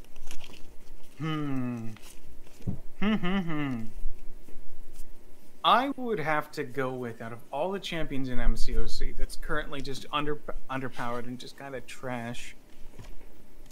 Hmm. 1.19 1.91
Hmm. 3.01 3.15
Hmm. 3.15 3.39
Hmm. 3.39 3.83
I 5.65 5.93
would 5.97 6.21
have 6.21 6.51
to 6.53 6.65
go 6.65 6.93
with 6.93 7.23
out 7.23 7.33
of 7.33 7.39
all 7.51 7.73
the 7.73 7.81
champions 7.81 8.29
in 8.29 8.37
MCOC 8.37 9.17
that's 9.17 9.37
currently 9.37 9.81
just 9.81 10.05
under 10.13 10.37
underpowered 10.71 11.27
and 11.27 11.39
just 11.39 11.57
kind 11.57 11.75
of 11.75 11.87
trash. 11.87 12.55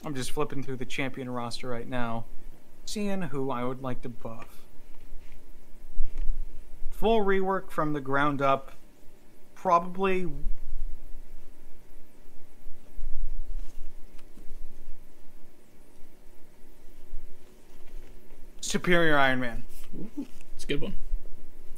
I'm 0.02 0.14
just 0.14 0.30
flipping 0.30 0.62
through 0.62 0.78
the 0.78 0.86
champion 0.86 1.28
roster 1.28 1.68
right 1.68 1.86
now, 1.86 2.24
seeing 2.86 3.20
who 3.20 3.50
I 3.50 3.62
would 3.64 3.82
like 3.82 4.00
to 4.02 4.08
buff. 4.08 4.64
Full 6.88 7.20
rework 7.20 7.70
from 7.70 7.92
the 7.92 8.00
ground 8.00 8.40
up, 8.40 8.72
probably. 9.54 10.32
Superior 18.62 19.18
Iron 19.18 19.40
Man. 19.40 19.64
It's 20.54 20.64
a 20.64 20.66
good 20.66 20.80
one. 20.80 20.94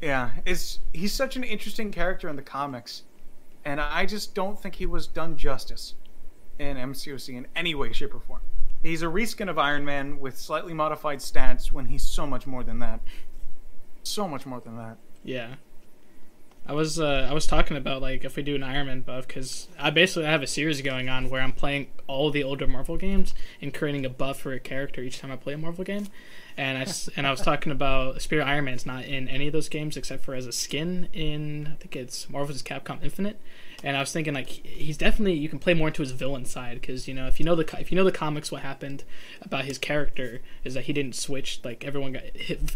Yeah, 0.04 0.32
it's 0.44 0.80
he's 0.92 1.14
such 1.14 1.34
an 1.36 1.44
interesting 1.44 1.90
character 1.90 2.28
in 2.28 2.36
the 2.36 2.42
comics, 2.42 3.04
and 3.64 3.80
I 3.80 4.04
just 4.04 4.34
don't 4.34 4.60
think 4.60 4.74
he 4.74 4.84
was 4.84 5.06
done 5.06 5.34
justice 5.34 5.94
in 6.58 6.76
MCOC 6.76 7.30
in 7.30 7.46
any 7.56 7.74
way, 7.74 7.90
shape, 7.94 8.14
or 8.14 8.20
form. 8.20 8.42
He's 8.82 9.00
a 9.00 9.06
reskin 9.06 9.48
of 9.48 9.58
Iron 9.58 9.82
Man 9.82 10.20
with 10.20 10.36
slightly 10.36 10.74
modified 10.74 11.20
stats 11.20 11.72
when 11.72 11.86
he's 11.86 12.04
so 12.04 12.26
much 12.26 12.46
more 12.46 12.62
than 12.62 12.80
that. 12.80 13.00
So 14.02 14.28
much 14.28 14.44
more 14.44 14.60
than 14.60 14.76
that. 14.76 14.98
Yeah. 15.22 15.54
I 16.66 16.74
was 16.74 17.00
uh, 17.00 17.26
I 17.30 17.32
was 17.32 17.46
talking 17.46 17.78
about 17.78 18.02
like 18.02 18.26
if 18.26 18.36
we 18.36 18.42
do 18.42 18.54
an 18.54 18.62
Iron 18.62 18.88
Man 18.88 19.00
buff 19.00 19.26
because 19.26 19.68
I 19.78 19.88
basically 19.88 20.26
have 20.26 20.42
a 20.42 20.46
series 20.46 20.82
going 20.82 21.08
on 21.08 21.30
where 21.30 21.40
I'm 21.40 21.52
playing 21.52 21.88
all 22.06 22.30
the 22.30 22.44
older 22.44 22.66
Marvel 22.66 22.98
games 22.98 23.34
and 23.62 23.72
creating 23.72 24.04
a 24.04 24.10
buff 24.10 24.40
for 24.40 24.52
a 24.52 24.60
character 24.60 25.00
each 25.00 25.20
time 25.20 25.32
I 25.32 25.36
play 25.36 25.54
a 25.54 25.58
Marvel 25.58 25.82
game, 25.84 26.08
and 26.56 26.78
I 26.78 26.86
and 27.16 27.26
I 27.26 27.30
was 27.30 27.40
talking 27.40 27.72
about 27.72 28.20
Superior 28.22 28.44
Iron 28.44 28.66
Man's 28.66 28.86
not 28.86 29.04
in 29.04 29.28
any 29.28 29.46
of 29.46 29.52
those 29.52 29.68
games 29.68 29.96
except 29.96 30.24
for 30.24 30.34
as 30.34 30.46
a 30.46 30.52
skin 30.52 31.08
in 31.12 31.68
I 31.72 31.74
think 31.76 31.96
it's 31.96 32.28
Marvel's 32.30 32.62
Capcom 32.62 33.02
Infinite, 33.02 33.40
and 33.82 33.96
I 33.96 34.00
was 34.00 34.12
thinking 34.12 34.34
like 34.34 34.48
he's 34.48 34.96
definitely 34.96 35.34
you 35.34 35.48
can 35.48 35.58
play 35.58 35.74
more 35.74 35.88
into 35.88 36.02
his 36.02 36.12
villain 36.12 36.44
side 36.44 36.80
because 36.80 37.08
you 37.08 37.14
know 37.14 37.26
if 37.26 37.40
you 37.40 37.44
know 37.44 37.54
the 37.56 37.80
if 37.80 37.90
you 37.90 37.96
know 37.96 38.04
the 38.04 38.12
comics 38.12 38.52
what 38.52 38.62
happened 38.62 39.04
about 39.42 39.64
his 39.64 39.78
character 39.78 40.40
is 40.62 40.74
that 40.74 40.84
he 40.84 40.92
didn't 40.92 41.14
switch 41.14 41.60
like 41.64 41.84
everyone 41.84 42.12
got 42.12 42.22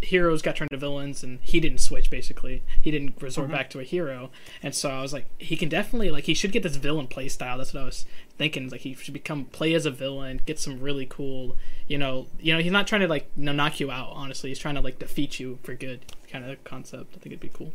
heroes 0.03 0.43
got 0.43 0.57
turned 0.57 0.71
to 0.71 0.77
villains 0.77 1.23
and 1.23 1.39
he 1.43 1.61
didn't 1.61 1.79
switch 1.79 2.11
basically. 2.11 2.63
He 2.81 2.91
didn't 2.91 3.21
resort 3.23 3.47
mm-hmm. 3.47 3.57
back 3.57 3.71
to 3.71 3.81
a 3.81 3.85
hero. 3.85 4.31
And 4.63 4.75
so 4.75 4.91
I 4.91 5.03
was 5.03 5.13
like 5.13 5.27
he 5.39 5.57
can 5.57 5.69
definitely 5.69 6.11
like 6.11 6.25
he 6.25 6.35
should 6.35 6.53
get 6.53 6.63
this 6.63 6.77
villain 6.77 7.07
play 7.07 7.29
style. 7.29 7.59
That's 7.59 7.75
what 7.75 7.83
I 7.83 7.87
was 7.87 8.07
thinking 8.39 8.69
like 8.69 8.81
he 8.83 8.95
should 8.95 9.13
become 9.13 9.45
play 9.47 9.75
as 9.75 9.85
a 9.85 9.91
villain 9.91 10.41
get 10.47 10.59
some 10.59 10.81
really 10.81 11.05
cool 11.05 11.57
you 11.89 11.99
know 11.99 12.27
you 12.41 12.55
know 12.55 12.61
he's 12.61 12.73
not 12.73 12.87
trying 12.87 13.01
to 13.01 13.09
like 13.09 13.29
you 13.37 13.45
know, 13.45 13.53
knock 13.53 13.81
you 13.81 13.91
out 13.91 14.11
honestly 14.15 14.49
he's 14.49 14.59
trying 14.59 14.77
to 14.77 14.81
like 14.81 14.99
defeat 14.99 15.41
you 15.41 15.59
for 15.63 15.75
good 15.75 16.01
kind 16.31 16.49
of 16.49 16.63
concept 16.65 17.15
I 17.17 17.19
think 17.19 17.27
it'd 17.27 17.41
be 17.41 17.49
cool 17.49 17.73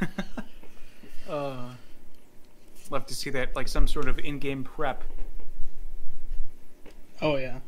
Uh, 1.30 1.74
love 2.90 3.06
to 3.06 3.14
see 3.14 3.30
that, 3.30 3.54
like 3.54 3.68
some 3.68 3.86
sort 3.86 4.08
of 4.08 4.18
in-game 4.18 4.64
prep. 4.64 5.04
Oh 7.22 7.36
yeah. 7.36 7.60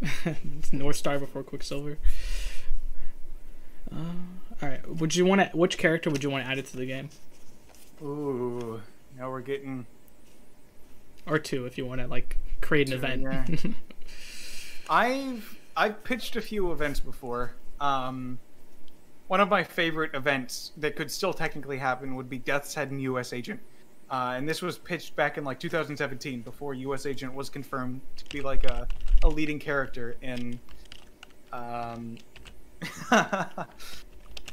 Northstar 0.72 1.18
before 1.18 1.42
Quicksilver. 1.42 1.98
Uh, 3.90 4.12
all 4.62 4.68
right. 4.68 4.88
Would 4.88 5.16
you 5.16 5.24
want 5.24 5.40
to? 5.40 5.56
Which 5.56 5.76
character 5.76 6.08
would 6.08 6.22
you 6.22 6.30
want 6.30 6.46
added 6.46 6.66
to 6.66 6.76
the 6.76 6.86
game, 6.86 7.08
Ooh, 8.02 8.80
now 9.16 9.30
we're 9.30 9.40
getting. 9.40 9.86
or 11.26 11.38
two, 11.38 11.66
if 11.66 11.78
you 11.78 11.86
want 11.86 12.00
to 12.00 12.06
like 12.06 12.36
create 12.60 12.88
an 12.90 12.98
Two, 13.00 13.06
event? 13.06 13.64
yeah. 13.64 13.70
I've 14.90 15.58
I've 15.76 16.04
pitched 16.04 16.36
a 16.36 16.40
few 16.42 16.72
events 16.72 17.00
before. 17.00 17.52
Um, 17.80 18.38
one 19.28 19.40
of 19.40 19.48
my 19.48 19.64
favorite 19.64 20.14
events 20.14 20.72
that 20.76 20.94
could 20.96 21.10
still 21.10 21.32
technically 21.34 21.78
happen 21.78 22.14
would 22.14 22.30
be 22.30 22.38
Death's 22.38 22.74
Head 22.74 22.90
and 22.92 23.00
U.S. 23.02 23.32
Agent, 23.32 23.60
uh, 24.10 24.34
and 24.36 24.48
this 24.48 24.62
was 24.62 24.78
pitched 24.78 25.16
back 25.16 25.36
in 25.36 25.44
like 25.44 25.58
2017 25.58 26.42
before 26.42 26.74
U.S. 26.74 27.06
Agent 27.06 27.34
was 27.34 27.50
confirmed 27.50 28.00
to 28.16 28.24
be 28.26 28.40
like 28.40 28.64
a, 28.64 28.86
a 29.24 29.28
leading 29.28 29.58
character 29.58 30.14
in 30.22 30.60
um, 31.52 32.16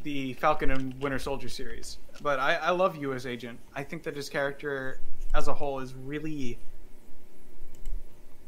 the 0.03 0.34
Falcon 0.34 0.72
and 0.72 0.99
Winter 1.02 1.20
Soldier 1.20 1.49
series. 1.49 1.99
But 2.24 2.40
I, 2.40 2.56
I 2.56 2.72
love 2.72 2.95
U.S. 2.95 3.26
Agent. 3.26 3.60
I 3.76 3.84
think 3.84 4.02
that 4.04 4.16
his 4.16 4.30
character 4.30 5.02
as 5.36 5.50
a 5.50 5.54
whole 5.54 5.80
is 5.80 5.94
really 5.94 6.58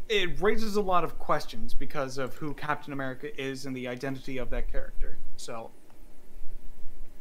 it 0.08 0.40
raises 0.42 0.76
a 0.76 0.82
lot 0.82 1.04
of 1.04 1.18
questions 1.18 1.74
because 1.74 2.18
of 2.18 2.36
who 2.36 2.54
Captain 2.54 2.94
America 2.94 3.40
is 3.42 3.66
and 3.66 3.76
the 3.76 3.88
identity 3.88 4.38
of 4.38 4.50
that 4.52 4.72
character. 4.72 5.18
So, 5.36 5.72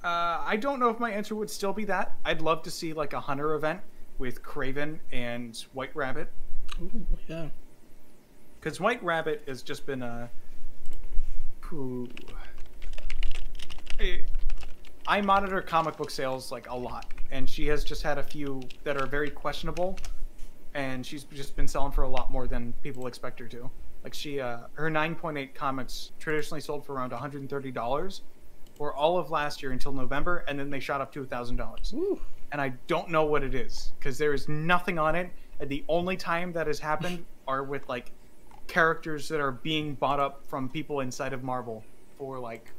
uh, 0.05 0.43
I 0.45 0.57
don't 0.61 0.79
know 0.79 0.91
if 0.91 1.01
my 1.01 1.11
answer 1.11 1.35
would 1.35 1.49
still 1.49 1.73
be 1.73 1.87
that. 1.87 2.15
I'd 2.25 2.43
love 2.43 2.63
to 2.65 2.71
see 2.71 2.93
like 2.93 3.15
a 3.15 3.21
hunter 3.21 3.55
event 3.55 3.81
with 4.19 4.43
Kraven 4.43 4.99
and 5.13 5.57
White 5.73 5.95
Rabbit 5.97 6.31
Ooh, 6.81 7.07
yeah. 7.27 7.49
because 8.61 8.81
White 8.81 9.03
Rabbit 9.03 9.43
has 9.49 9.63
just 9.63 9.87
been 9.87 10.03
a. 10.03 10.31
I- 13.99 14.27
I 15.07 15.21
monitor 15.21 15.61
comic 15.61 15.99
book 15.99 16.11
sales 16.11 16.51
like 16.51 16.71
a 16.71 16.75
lot, 16.75 17.13
and 17.31 17.49
she 17.49 17.67
has 17.67 17.85
just 17.85 18.03
had 18.03 18.17
a 18.17 18.23
few 18.23 18.63
that 18.85 18.97
are 18.97 19.07
very 19.07 19.29
questionable, 19.29 19.99
and 20.73 21.05
she's 21.05 21.25
just 21.25 21.55
been 21.57 21.69
selling 21.69 21.93
for 21.93 22.05
a 22.05 22.09
lot 22.09 22.31
more 22.31 22.47
than 22.47 22.73
people 22.83 23.07
expect 23.07 23.39
her 23.41 23.47
to. 23.49 23.71
Like 24.03 24.15
she, 24.15 24.41
uh, 24.41 24.61
her 24.73 24.91
9.8 24.91 25.55
comics 25.55 26.13
traditionally 26.19 26.63
sold 26.63 26.87
for 26.87 26.95
around 26.95 27.11
130 27.11 27.71
dollars, 27.71 28.23
for 28.77 28.95
all 28.95 29.19
of 29.19 29.31
last 29.31 29.63
year 29.63 29.73
until 29.73 29.93
November, 29.93 30.39
and 30.49 30.59
then 30.59 30.71
they 30.71 30.81
shot 30.81 31.03
up 31.03 31.13
to 31.13 31.21
a 31.21 31.27
thousand 31.27 31.57
dollars. 31.57 31.95
And 32.53 32.61
I 32.61 32.71
don't 32.87 33.11
know 33.11 33.25
what 33.25 33.43
it 33.43 33.55
is 33.55 33.93
because 33.99 34.17
there 34.17 34.33
is 34.33 34.49
nothing 34.49 34.99
on 34.99 35.15
it, 35.15 35.31
and 35.61 35.69
the 35.69 35.85
only 35.87 36.17
time 36.17 36.51
that 36.55 36.67
has 36.67 36.79
happened 36.79 37.27
are 37.47 37.63
with 37.63 37.87
like 37.91 38.11
characters 38.69 39.29
that 39.29 39.41
are 39.41 39.53
being 39.53 39.95
bought 39.97 40.19
up 40.19 40.47
from 40.49 40.71
people 40.71 41.01
inside 41.01 41.35
of 41.35 41.43
Marvel 41.43 41.85
for 42.17 42.39
like 42.39 42.71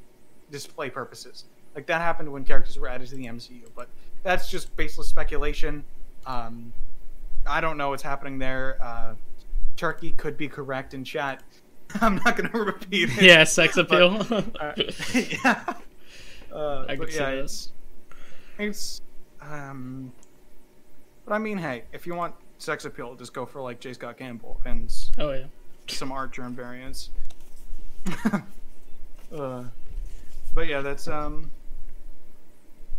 display 0.49 0.89
purposes. 0.89 1.45
Like 1.75 1.87
that 1.87 2.01
happened 2.01 2.31
when 2.31 2.45
characters 2.45 2.79
were 2.79 2.87
added 2.87 3.09
to 3.09 3.15
the 3.15 3.25
MCU, 3.25 3.63
but 3.75 3.89
that's 4.23 4.49
just 4.49 4.75
baseless 4.77 5.07
speculation. 5.07 5.83
Um, 6.25 6.71
I 7.45 7.61
don't 7.61 7.77
know 7.77 7.89
what's 7.89 8.03
happening 8.03 8.39
there. 8.39 8.77
Uh, 8.81 9.15
Turkey 9.75 10.11
could 10.11 10.37
be 10.37 10.47
correct 10.47 10.93
in 10.93 11.03
chat. 11.03 11.43
I'm 12.01 12.15
not 12.15 12.37
going 12.37 12.49
to 12.49 12.57
repeat 12.57 13.09
it. 13.09 13.21
Yeah, 13.21 13.43
sex 13.43 13.77
appeal. 13.77 14.25
Uh, 14.31 14.73
yeah. 15.13 15.63
Uh, 16.51 16.85
I 16.87 16.95
but 16.95 16.99
could 16.99 17.11
see 17.11 17.19
yeah, 17.19 17.31
that. 17.31 17.37
it's 17.39 17.71
it's 18.57 19.01
um. 19.41 20.11
But 21.25 21.33
I 21.33 21.37
mean, 21.39 21.57
hey, 21.57 21.83
if 21.91 22.07
you 22.07 22.15
want 22.15 22.35
sex 22.57 22.85
appeal, 22.85 23.15
just 23.15 23.33
go 23.33 23.45
for 23.45 23.61
like 23.61 23.79
J. 23.79 23.93
Scott 23.93 24.17
Campbell 24.17 24.61
and 24.65 24.93
oh 25.17 25.31
yeah. 25.31 25.45
some 25.87 26.11
Artgerm 26.11 26.55
variants. 26.55 27.09
uh, 29.35 29.63
but 30.53 30.67
yeah, 30.67 30.81
that's 30.81 31.07
um. 31.07 31.51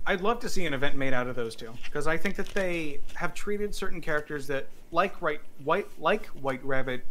I'd 0.06 0.20
love 0.20 0.38
to 0.40 0.48
see 0.48 0.64
an 0.66 0.72
event 0.74 0.96
made 0.96 1.12
out 1.12 1.26
of 1.26 1.34
those 1.34 1.56
two 1.56 1.72
because 1.84 2.06
I 2.06 2.16
think 2.16 2.36
that 2.36 2.48
they 2.48 3.00
have 3.14 3.34
treated 3.34 3.74
certain 3.74 4.00
characters 4.00 4.46
that, 4.46 4.68
like 4.92 5.20
right, 5.20 5.40
white, 5.64 5.88
like 5.98 6.26
White 6.26 6.64
Rabbit, 6.64 7.04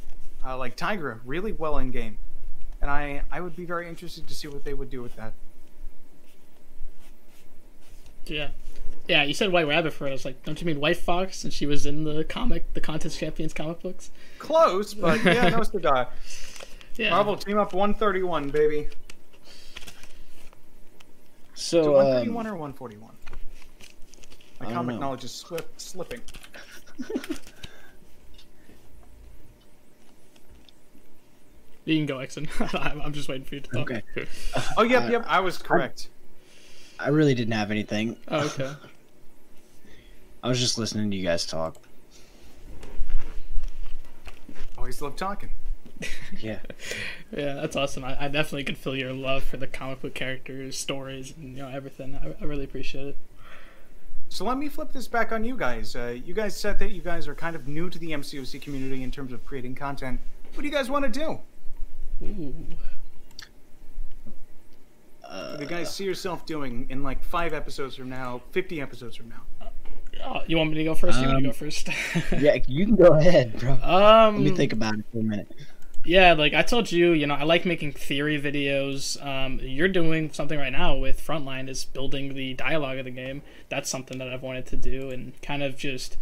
uh, 0.46 0.58
like 0.58 0.78
Tigra, 0.78 1.20
really 1.26 1.52
well 1.52 1.78
in 1.80 1.92
game, 1.92 2.18
and 2.82 2.90
I 2.90 3.22
I 3.32 3.42
would 3.42 3.56
be 3.56 3.66
very 3.66 3.90
interested 3.90 4.28
to 4.28 4.34
see 4.34 4.48
what 4.48 4.64
they 4.64 4.74
would 4.74 4.90
do 4.90 5.02
with 5.02 5.16
that. 5.18 5.34
Yeah. 8.26 8.50
Yeah, 9.08 9.24
you 9.24 9.36
said 9.36 9.52
White 9.52 9.68
Rabbit 9.68 9.94
for 9.94 10.08
it. 10.08 10.10
I 10.10 10.14
was 10.14 10.26
like, 10.26 10.44
don't 10.44 10.60
you 10.60 10.66
mean 10.66 10.80
White 10.80 10.98
Fox? 10.98 11.44
And 11.44 11.54
she 11.54 11.68
was 11.68 11.86
in 11.86 12.06
the 12.06 12.24
comic, 12.24 12.74
the 12.74 12.82
Contest 12.82 13.20
Champions 13.20 13.54
comic 13.54 13.82
books. 13.82 14.10
Close, 14.40 14.96
but 14.96 15.24
yeah, 15.24 15.50
no 15.50 15.64
to 15.64 15.80
die. 15.80 16.08
Yeah. 16.98 17.10
Marvel 17.10 17.36
team 17.36 17.58
up 17.58 17.74
131, 17.74 18.52
baby. 18.52 18.88
So 21.56 21.84
So, 21.84 21.92
131 21.94 22.46
um, 22.46 22.54
or 22.54 22.56
141? 22.58 23.12
My 24.62 24.72
comic 24.72 24.96
know. 24.96 25.02
knowledge 25.02 25.24
is 25.24 25.32
slip, 25.32 25.70
slipping. 25.78 26.22
You 31.86 31.98
can 31.98 32.08
go, 32.08 32.18
Exon. 32.18 32.50
I'm 32.92 33.02
I'm 33.02 33.14
just 33.14 33.30
waiting 33.30 33.46
for 33.46 33.56
you 33.56 33.62
to 33.62 33.70
talk. 33.70 33.92
Okay. 33.92 34.02
Oh, 34.78 34.84
yep, 34.84 35.04
Uh, 35.04 35.08
yep, 35.08 35.26
I 35.28 35.40
was 35.40 35.58
correct. 35.58 36.10
I 37.00 37.10
really 37.10 37.36
didn't 37.36 37.54
have 37.54 37.72
anything. 37.72 38.18
Oh, 38.28 38.46
okay. 38.48 38.72
I 40.44 40.48
was 40.48 40.60
just 40.60 40.78
listening 40.78 41.12
to 41.12 41.18
you 41.18 41.24
guys 41.24 41.46
talk. 41.46 41.76
Always 44.78 45.02
love 45.02 45.16
talking. 45.16 45.50
Yeah. 46.40 46.60
Yeah, 47.36 47.56
that's 47.56 47.76
awesome. 47.76 48.06
I, 48.06 48.26
I 48.26 48.28
definitely 48.30 48.64
can 48.64 48.76
feel 48.76 48.96
your 48.96 49.12
love 49.12 49.44
for 49.44 49.58
the 49.58 49.68
comic 49.68 50.02
book 50.02 50.14
characters, 50.14 50.78
stories, 50.78 51.34
and 51.36 51.58
you 51.58 51.64
know 51.64 51.68
everything. 51.70 52.16
I, 52.16 52.36
I 52.42 52.46
really 52.46 52.64
appreciate 52.64 53.08
it. 53.08 53.18
So 54.30 54.46
let 54.46 54.58
me 54.58 54.70
flip 54.70 54.94
this 54.94 55.08
back 55.08 55.32
on 55.34 55.44
you 55.44 55.58
guys. 55.58 55.96
Uh, 55.96 56.16
you 56.24 56.34
guys 56.34 56.56
said 56.56 56.80
that 56.80 56.92
you 56.92 57.02
guys 57.02 57.28
are 57.28 57.36
kind 57.36 57.56
of 57.56 57.68
new 57.68 57.90
to 57.90 58.00
the 58.00 58.12
MCOC 58.12 58.62
community 58.62 59.04
in 59.04 59.12
terms 59.12 59.34
of 59.34 59.44
creating 59.46 59.76
content. 59.76 60.20
What 60.54 60.62
do 60.62 60.68
you 60.68 60.74
guys 60.74 60.90
want 60.90 61.04
to 61.06 61.20
do? 61.20 61.40
Ooh. 62.26 62.54
Uh, 65.24 65.52
What 65.52 65.62
you 65.62 65.68
guys 65.68 65.94
see 65.94 66.06
yourself 66.06 66.46
doing 66.46 66.86
in 66.90 67.04
like 67.04 67.24
five 67.24 67.54
episodes 67.54 67.96
from 67.96 68.10
now, 68.10 68.42
50 68.52 68.82
episodes 68.82 69.16
from 69.16 69.30
now? 69.30 69.42
Oh, 70.24 70.42
you 70.48 70.58
want 70.58 70.70
me 70.72 70.78
to 70.78 70.84
go 70.86 70.96
first? 70.96 71.20
you 71.20 71.28
want 71.28 71.40
to 71.44 71.50
Um, 71.50 71.52
go 71.52 71.52
first? 71.52 71.90
yeah, 72.40 72.58
you 72.68 72.86
can 72.86 72.96
go 72.96 73.08
ahead, 73.08 73.60
bro. 73.60 73.74
Um. 73.84 74.36
Let 74.36 74.52
me 74.52 74.56
think 74.56 74.72
about 74.74 74.94
it 74.98 75.06
for 75.12 75.20
a 75.20 75.24
minute. 75.24 75.52
Yeah, 76.06 76.34
like 76.34 76.54
I 76.54 76.62
told 76.62 76.92
you, 76.92 77.14
you 77.14 77.26
know, 77.26 77.34
I 77.34 77.44
like 77.44 77.66
making 77.66 77.94
theory 77.94 78.40
videos. 78.40 79.24
Um, 79.26 79.60
you're 79.62 79.88
doing 79.88 80.32
something 80.32 80.60
right 80.60 80.72
now 80.72 80.96
with 80.96 81.20
Frontline 81.26 81.68
is 81.68 81.84
building 81.84 82.36
the 82.36 82.54
dialogue 82.54 83.00
of 83.00 83.06
the 83.06 83.12
game. 83.12 83.42
That's 83.70 83.90
something 83.90 84.20
that 84.20 84.30
I've 84.30 84.44
wanted 84.44 84.68
to 84.68 84.78
do 84.78 85.10
and 85.10 85.40
kind 85.42 85.64
of 85.64 85.76
just 85.76 86.16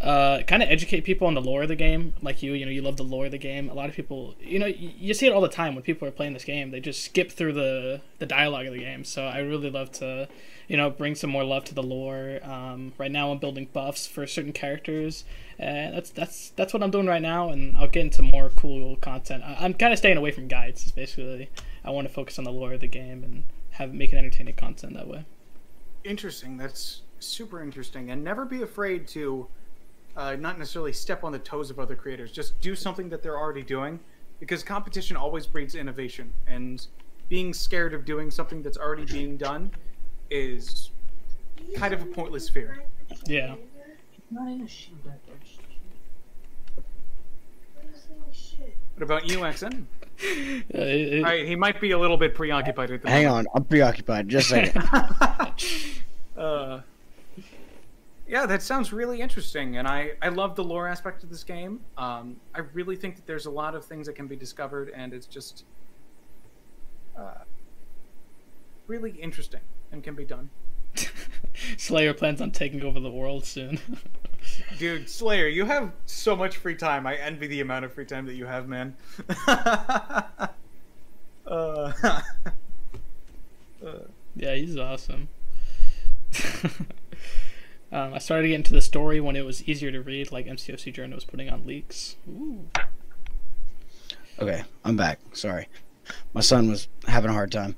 uh, 0.00 0.42
kind 0.46 0.62
of 0.62 0.70
educate 0.70 1.00
people 1.00 1.26
on 1.26 1.34
the 1.34 1.40
lore 1.40 1.62
of 1.62 1.68
the 1.68 1.74
game. 1.74 2.14
Like 2.22 2.44
you, 2.44 2.52
you 2.52 2.64
know, 2.64 2.70
you 2.70 2.80
love 2.80 2.96
the 2.96 3.02
lore 3.02 3.24
of 3.26 3.32
the 3.32 3.38
game. 3.38 3.68
A 3.68 3.74
lot 3.74 3.88
of 3.88 3.96
people, 3.96 4.36
you 4.40 4.60
know, 4.60 4.66
you, 4.66 4.92
you 4.96 5.14
see 5.14 5.26
it 5.26 5.32
all 5.32 5.40
the 5.40 5.48
time 5.48 5.74
when 5.74 5.82
people 5.82 6.06
are 6.06 6.12
playing 6.12 6.34
this 6.34 6.44
game. 6.44 6.70
They 6.70 6.78
just 6.78 7.04
skip 7.04 7.32
through 7.32 7.54
the 7.54 8.00
the 8.20 8.26
dialogue 8.26 8.66
of 8.66 8.72
the 8.72 8.78
game. 8.78 9.02
So 9.02 9.24
I 9.24 9.38
really 9.38 9.70
love 9.70 9.90
to, 9.92 10.28
you 10.68 10.76
know, 10.76 10.90
bring 10.90 11.14
some 11.14 11.30
more 11.30 11.44
love 11.44 11.64
to 11.64 11.74
the 11.74 11.82
lore. 11.82 12.40
Um, 12.42 12.92
right 12.98 13.10
now, 13.10 13.32
I'm 13.32 13.38
building 13.38 13.68
buffs 13.72 14.06
for 14.06 14.26
certain 14.26 14.52
characters, 14.52 15.24
and 15.58 15.96
that's 15.96 16.10
that's 16.10 16.50
that's 16.50 16.74
what 16.74 16.82
I'm 16.82 16.90
doing 16.90 17.06
right 17.06 17.22
now. 17.22 17.48
And 17.48 17.76
I'll 17.76 17.88
get 17.88 18.02
into 18.02 18.22
more 18.22 18.50
cool 18.50 18.96
content. 18.96 19.42
I, 19.44 19.56
I'm 19.60 19.74
kind 19.74 19.92
of 19.92 19.98
staying 19.98 20.18
away 20.18 20.30
from 20.30 20.46
guides. 20.46 20.84
Is 20.84 20.92
basically, 20.92 21.48
I 21.84 21.90
want 21.90 22.06
to 22.06 22.12
focus 22.12 22.38
on 22.38 22.44
the 22.44 22.52
lore 22.52 22.74
of 22.74 22.80
the 22.80 22.86
game 22.86 23.24
and 23.24 23.44
have 23.70 23.94
make 23.94 24.12
it 24.12 24.16
entertaining 24.16 24.54
content 24.54 24.94
that 24.94 25.08
way. 25.08 25.24
Interesting. 26.04 26.58
That's 26.58 27.02
super 27.18 27.62
interesting. 27.62 28.10
And 28.10 28.22
never 28.22 28.44
be 28.44 28.62
afraid 28.62 29.08
to 29.08 29.48
uh, 30.16 30.36
not 30.36 30.58
necessarily 30.58 30.92
step 30.92 31.24
on 31.24 31.32
the 31.32 31.38
toes 31.38 31.70
of 31.70 31.80
other 31.80 31.96
creators. 31.96 32.30
Just 32.30 32.60
do 32.60 32.76
something 32.76 33.08
that 33.08 33.22
they're 33.22 33.38
already 33.38 33.62
doing, 33.62 34.00
because 34.38 34.62
competition 34.62 35.16
always 35.16 35.46
breeds 35.46 35.74
innovation. 35.74 36.32
And 36.46 36.86
being 37.28 37.52
scared 37.54 37.94
of 37.94 38.04
doing 38.04 38.30
something 38.30 38.62
that's 38.62 38.78
already 38.78 39.04
being 39.04 39.36
done 39.36 39.70
is 40.30 40.90
kind 41.74 41.92
of 41.94 42.02
a 42.02 42.06
pointless 42.06 42.48
fear. 42.48 42.84
Yeah. 43.26 43.54
What 48.94 49.02
about 49.02 49.28
you, 49.28 49.38
Exen? 49.38 49.84
Uh, 49.84 49.84
it- 50.24 50.74
it- 50.74 51.24
All 51.24 51.30
right, 51.30 51.46
he 51.46 51.54
might 51.56 51.80
be 51.80 51.92
a 51.92 51.98
little 51.98 52.16
bit 52.16 52.34
preoccupied 52.34 52.90
at 52.90 53.02
the 53.02 53.08
Hang 53.10 53.26
moment. 53.26 53.48
on, 53.48 53.52
I'm 53.62 53.64
preoccupied. 53.64 54.28
Just 54.28 54.50
a 54.52 54.66
second. 54.66 56.02
uh, 56.36 56.80
yeah, 58.26 58.44
that 58.44 58.62
sounds 58.62 58.92
really 58.92 59.20
interesting, 59.20 59.76
and 59.78 59.86
I, 59.88 60.12
I 60.20 60.28
love 60.28 60.54
the 60.56 60.64
lore 60.64 60.86
aspect 60.88 61.22
of 61.22 61.30
this 61.30 61.44
game. 61.44 61.80
Um, 61.96 62.36
I 62.54 62.60
really 62.74 62.96
think 62.96 63.16
that 63.16 63.26
there's 63.26 63.46
a 63.46 63.50
lot 63.50 63.74
of 63.74 63.84
things 63.84 64.06
that 64.06 64.14
can 64.14 64.26
be 64.26 64.36
discovered, 64.36 64.90
and 64.94 65.14
it's 65.14 65.26
just 65.26 65.64
uh, 67.16 67.34
really 68.88 69.10
interesting 69.12 69.60
and 69.92 70.02
can 70.02 70.14
be 70.14 70.24
done. 70.24 70.50
Slayer 71.76 72.14
plans 72.14 72.40
on 72.40 72.50
taking 72.50 72.82
over 72.82 72.98
the 72.98 73.10
world 73.10 73.44
soon. 73.44 73.78
Dude, 74.78 75.08
Slayer, 75.08 75.46
you 75.46 75.66
have 75.66 75.92
so 76.06 76.34
much 76.34 76.56
free 76.56 76.74
time. 76.74 77.06
I 77.06 77.16
envy 77.16 77.46
the 77.46 77.60
amount 77.60 77.84
of 77.84 77.92
free 77.92 78.06
time 78.06 78.26
that 78.26 78.34
you 78.34 78.46
have, 78.46 78.66
man. 78.66 78.96
uh, 79.46 80.50
uh, 81.46 82.22
yeah, 84.34 84.54
he's 84.54 84.76
awesome. 84.76 85.28
um, 87.92 88.14
I 88.14 88.18
started 88.18 88.42
to 88.42 88.48
get 88.48 88.54
into 88.56 88.74
the 88.74 88.80
story 88.80 89.20
when 89.20 89.36
it 89.36 89.44
was 89.44 89.62
easier 89.64 89.92
to 89.92 90.00
read, 90.00 90.32
like 90.32 90.46
MCOC 90.46 90.92
Journal 90.92 91.16
was 91.16 91.24
putting 91.24 91.50
on 91.50 91.66
leaks. 91.66 92.16
Ooh. 92.28 92.66
Okay, 94.40 94.62
I'm 94.84 94.96
back. 94.96 95.20
Sorry, 95.32 95.68
my 96.32 96.40
son 96.40 96.70
was 96.70 96.88
having 97.06 97.30
a 97.30 97.34
hard 97.34 97.50
time. 97.52 97.76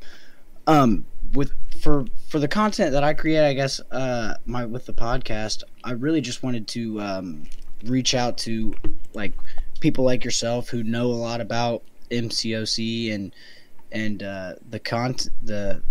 Um, 0.71 1.05
with 1.35 1.53
for 1.81 2.05
for 2.29 2.39
the 2.39 2.47
content 2.47 2.93
that 2.93 3.03
I 3.03 3.13
create, 3.13 3.45
I 3.45 3.55
guess 3.55 3.81
uh 3.91 4.35
my 4.47 4.65
with 4.65 4.87
the 4.87 4.93
podcast, 4.93 5.65
I 5.83 5.93
really 5.93 6.21
just 6.21 6.45
wanted 6.45 6.69
to 6.69 7.01
um 7.01 7.47
reach 7.85 8.15
out 8.15 8.39
to 8.39 8.75
like 9.13 9.33
people 9.81 10.05
like 10.05 10.25
yourself 10.25 10.69
who 10.69 10.85
know 10.85 11.07
a 11.07 11.19
lot 11.27 11.41
about 11.41 11.83
MCOC 12.13 13.13
and 13.13 13.35
and 13.91 14.23
uh, 14.23 14.55
the 14.69 14.79
con 14.79 15.17
the 15.43 15.83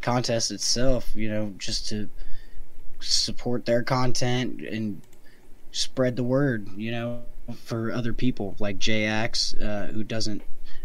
contest 0.00 0.52
itself. 0.52 1.10
You 1.14 1.28
know, 1.28 1.54
just 1.58 1.88
to 1.88 2.08
support 3.00 3.66
their 3.66 3.82
content 3.82 4.60
and 4.60 5.02
spread 5.72 6.14
the 6.14 6.22
word. 6.22 6.68
You 6.76 6.92
know, 6.92 7.22
for 7.52 7.92
other 7.92 8.12
people 8.12 8.56
like 8.58 8.78
JX, 8.78 9.60
uh, 9.62 9.92
who 9.92 10.02
doesn't, 10.04 10.42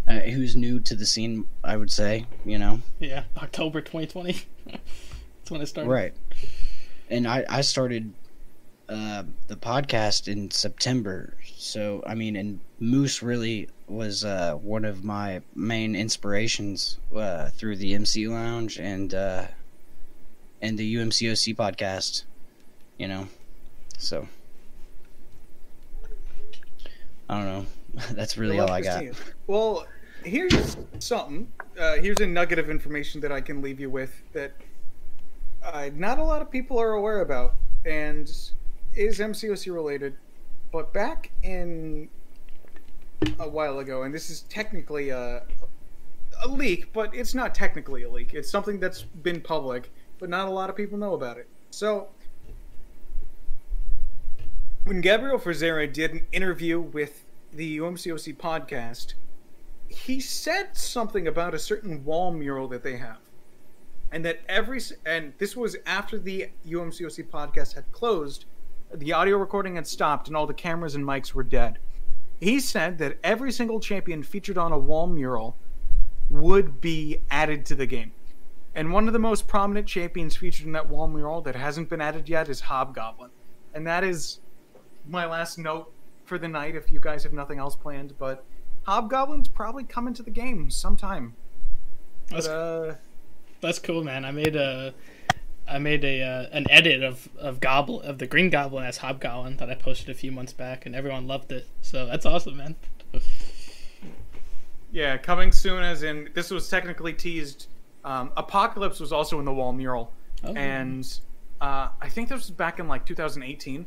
uh, 0.07 0.19
who's 0.19 0.55
new 0.55 0.79
to 0.81 0.95
the 0.95 1.05
scene. 1.05 1.45
I 1.63 1.77
would 1.77 1.91
say, 1.91 2.25
you 2.45 2.57
know, 2.57 2.81
Yeah, 2.99 3.23
October 3.37 3.81
2020. 3.81 4.43
That's 4.65 5.51
when 5.51 5.61
it 5.61 5.67
started. 5.67 5.89
right. 5.89 6.13
And 7.09 7.27
I 7.27 7.45
I 7.47 7.61
started 7.61 8.13
uh, 8.89 9.23
the 9.47 9.55
podcast 9.55 10.27
in 10.27 10.49
September. 10.51 11.35
So 11.55 12.03
I 12.05 12.15
mean, 12.15 12.35
and 12.35 12.59
Moose 12.79 13.21
really 13.21 13.69
was 13.87 14.25
uh, 14.25 14.55
one 14.55 14.85
of 14.85 15.03
my 15.03 15.41
main 15.53 15.95
inspirations 15.95 16.97
uh, 17.15 17.49
through 17.49 17.75
the 17.77 17.93
MC 17.93 18.27
Lounge 18.27 18.79
and 18.79 19.13
uh, 19.13 19.45
and 20.61 20.79
the 20.79 20.95
UMCOC 20.95 21.55
podcast. 21.55 22.23
You 22.97 23.07
know, 23.07 23.27
so 23.99 24.27
I 27.29 27.37
don't 27.37 27.45
know. 27.45 27.65
That's 28.11 28.37
really 28.37 28.59
all 28.59 28.69
I 28.69 28.81
got. 28.81 29.03
it. 29.03 29.15
Well, 29.47 29.85
here's 30.23 30.77
something. 30.99 31.51
Uh, 31.79 31.95
here's 31.95 32.19
a 32.19 32.27
nugget 32.27 32.59
of 32.59 32.69
information 32.69 33.21
that 33.21 33.31
I 33.31 33.41
can 33.41 33.61
leave 33.61 33.79
you 33.79 33.89
with 33.89 34.21
that 34.33 34.53
uh, 35.63 35.89
not 35.95 36.19
a 36.19 36.23
lot 36.23 36.41
of 36.41 36.51
people 36.51 36.79
are 36.79 36.91
aware 36.93 37.21
about, 37.21 37.55
and 37.85 38.27
is 38.95 39.19
MCOC 39.19 39.73
related. 39.73 40.15
But 40.71 40.93
back 40.93 41.31
in 41.43 42.09
a 43.39 43.47
while 43.47 43.79
ago, 43.79 44.03
and 44.03 44.13
this 44.13 44.29
is 44.29 44.41
technically 44.41 45.09
a 45.09 45.43
a 46.43 46.47
leak, 46.47 46.91
but 46.91 47.15
it's 47.15 47.33
not 47.33 47.55
technically 47.55 48.03
a 48.03 48.09
leak. 48.09 48.33
It's 48.33 48.49
something 48.49 48.79
that's 48.79 49.03
been 49.03 49.41
public, 49.41 49.91
but 50.19 50.29
not 50.29 50.47
a 50.47 50.51
lot 50.51 50.69
of 50.69 50.75
people 50.75 50.97
know 50.97 51.13
about 51.13 51.37
it. 51.37 51.47
So, 51.71 52.09
when 54.85 55.01
Gabriel 55.01 55.39
Frazera 55.39 55.91
did 55.91 56.11
an 56.11 56.27
interview 56.31 56.79
with 56.79 57.25
the 57.51 57.79
UMCOC 57.79 58.37
podcast, 58.37 59.15
he 59.87 60.19
said 60.19 60.77
something 60.77 61.27
about 61.27 61.55
a 61.55 61.59
certain 61.59 62.05
wall 62.05 62.31
mural 62.31 62.67
that 62.67 62.83
they 62.83 62.97
have. 62.97 63.17
And 64.11 64.23
that 64.23 64.41
every 64.47 64.79
and 65.03 65.33
this 65.39 65.55
was 65.55 65.75
after 65.87 66.19
the 66.19 66.49
UMCOC 66.67 67.27
podcast 67.29 67.73
had 67.73 67.91
closed, 67.91 68.45
the 68.93 69.11
audio 69.11 69.37
recording 69.37 69.75
had 69.75 69.87
stopped 69.87 70.27
and 70.27 70.37
all 70.37 70.45
the 70.45 70.53
cameras 70.53 70.93
and 70.93 71.03
mics 71.03 71.33
were 71.33 71.43
dead. 71.43 71.79
He 72.39 72.59
said 72.59 72.99
that 72.99 73.17
every 73.23 73.51
single 73.51 73.79
champion 73.79 74.21
featured 74.21 74.57
on 74.57 74.71
a 74.71 74.77
wall 74.77 75.07
mural 75.07 75.57
would 76.29 76.79
be 76.79 77.21
added 77.31 77.65
to 77.65 77.75
the 77.75 77.87
game. 77.87 78.11
And 78.75 78.93
one 78.93 79.07
of 79.07 79.13
the 79.13 79.19
most 79.19 79.47
prominent 79.47 79.87
champions 79.87 80.35
featured 80.35 80.67
in 80.67 80.73
that 80.73 80.89
wall 80.89 81.07
mural 81.07 81.41
that 81.41 81.55
hasn't 81.55 81.89
been 81.89 82.01
added 82.01 82.29
yet 82.29 82.49
is 82.49 82.59
Hobgoblin. 82.59 83.31
And 83.73 83.87
that 83.87 84.03
is 84.03 84.39
my 85.07 85.25
last 85.25 85.57
note 85.57 85.91
for 86.25 86.37
the 86.37 86.47
night 86.47 86.75
if 86.75 86.91
you 86.91 86.99
guys 86.99 87.23
have 87.23 87.33
nothing 87.33 87.59
else 87.59 87.75
planned, 87.75 88.13
but 88.17 88.43
Hobgoblin's 88.87 89.47
probably 89.47 89.83
coming 89.83 90.13
to 90.15 90.23
the 90.23 90.31
game 90.31 90.69
sometime. 90.69 91.35
That's, 92.29 92.47
But, 92.47 92.53
uh, 92.53 92.95
that's 93.61 93.79
cool, 93.79 94.03
man. 94.03 94.25
I 94.25 94.31
made 94.31 94.55
a 94.55 94.93
I 95.67 95.79
made 95.79 96.03
a 96.05 96.21
uh, 96.21 96.47
an 96.51 96.65
edit 96.69 97.03
of 97.03 97.27
of 97.39 97.59
Goblin 97.59 98.05
of 98.07 98.17
the 98.19 98.27
Green 98.27 98.49
Goblin 98.49 98.83
as 98.85 98.97
Hobgoblin 98.97 99.57
that 99.57 99.69
I 99.69 99.75
posted 99.75 100.09
a 100.09 100.13
few 100.13 100.31
months 100.31 100.53
back, 100.53 100.85
and 100.85 100.95
everyone 100.95 101.27
loved 101.27 101.51
it. 101.51 101.67
So 101.81 102.05
that's 102.05 102.25
awesome, 102.25 102.57
man. 102.57 102.75
yeah, 104.91 105.17
coming 105.17 105.51
soon 105.51 105.83
as 105.83 106.03
in 106.03 106.29
this 106.33 106.51
was 106.51 106.69
technically 106.69 107.13
teased. 107.13 107.67
Um, 108.03 108.31
Apocalypse 108.37 108.99
was 108.99 109.11
also 109.11 109.39
in 109.39 109.45
the 109.45 109.53
wall 109.53 109.73
mural, 109.73 110.11
Oh. 110.43 110.53
and 110.53 111.07
uh, 111.61 111.89
I 112.01 112.09
think 112.09 112.29
this 112.29 112.37
was 112.37 112.51
back 112.51 112.79
in 112.79 112.87
like 112.87 113.05
2018. 113.05 113.85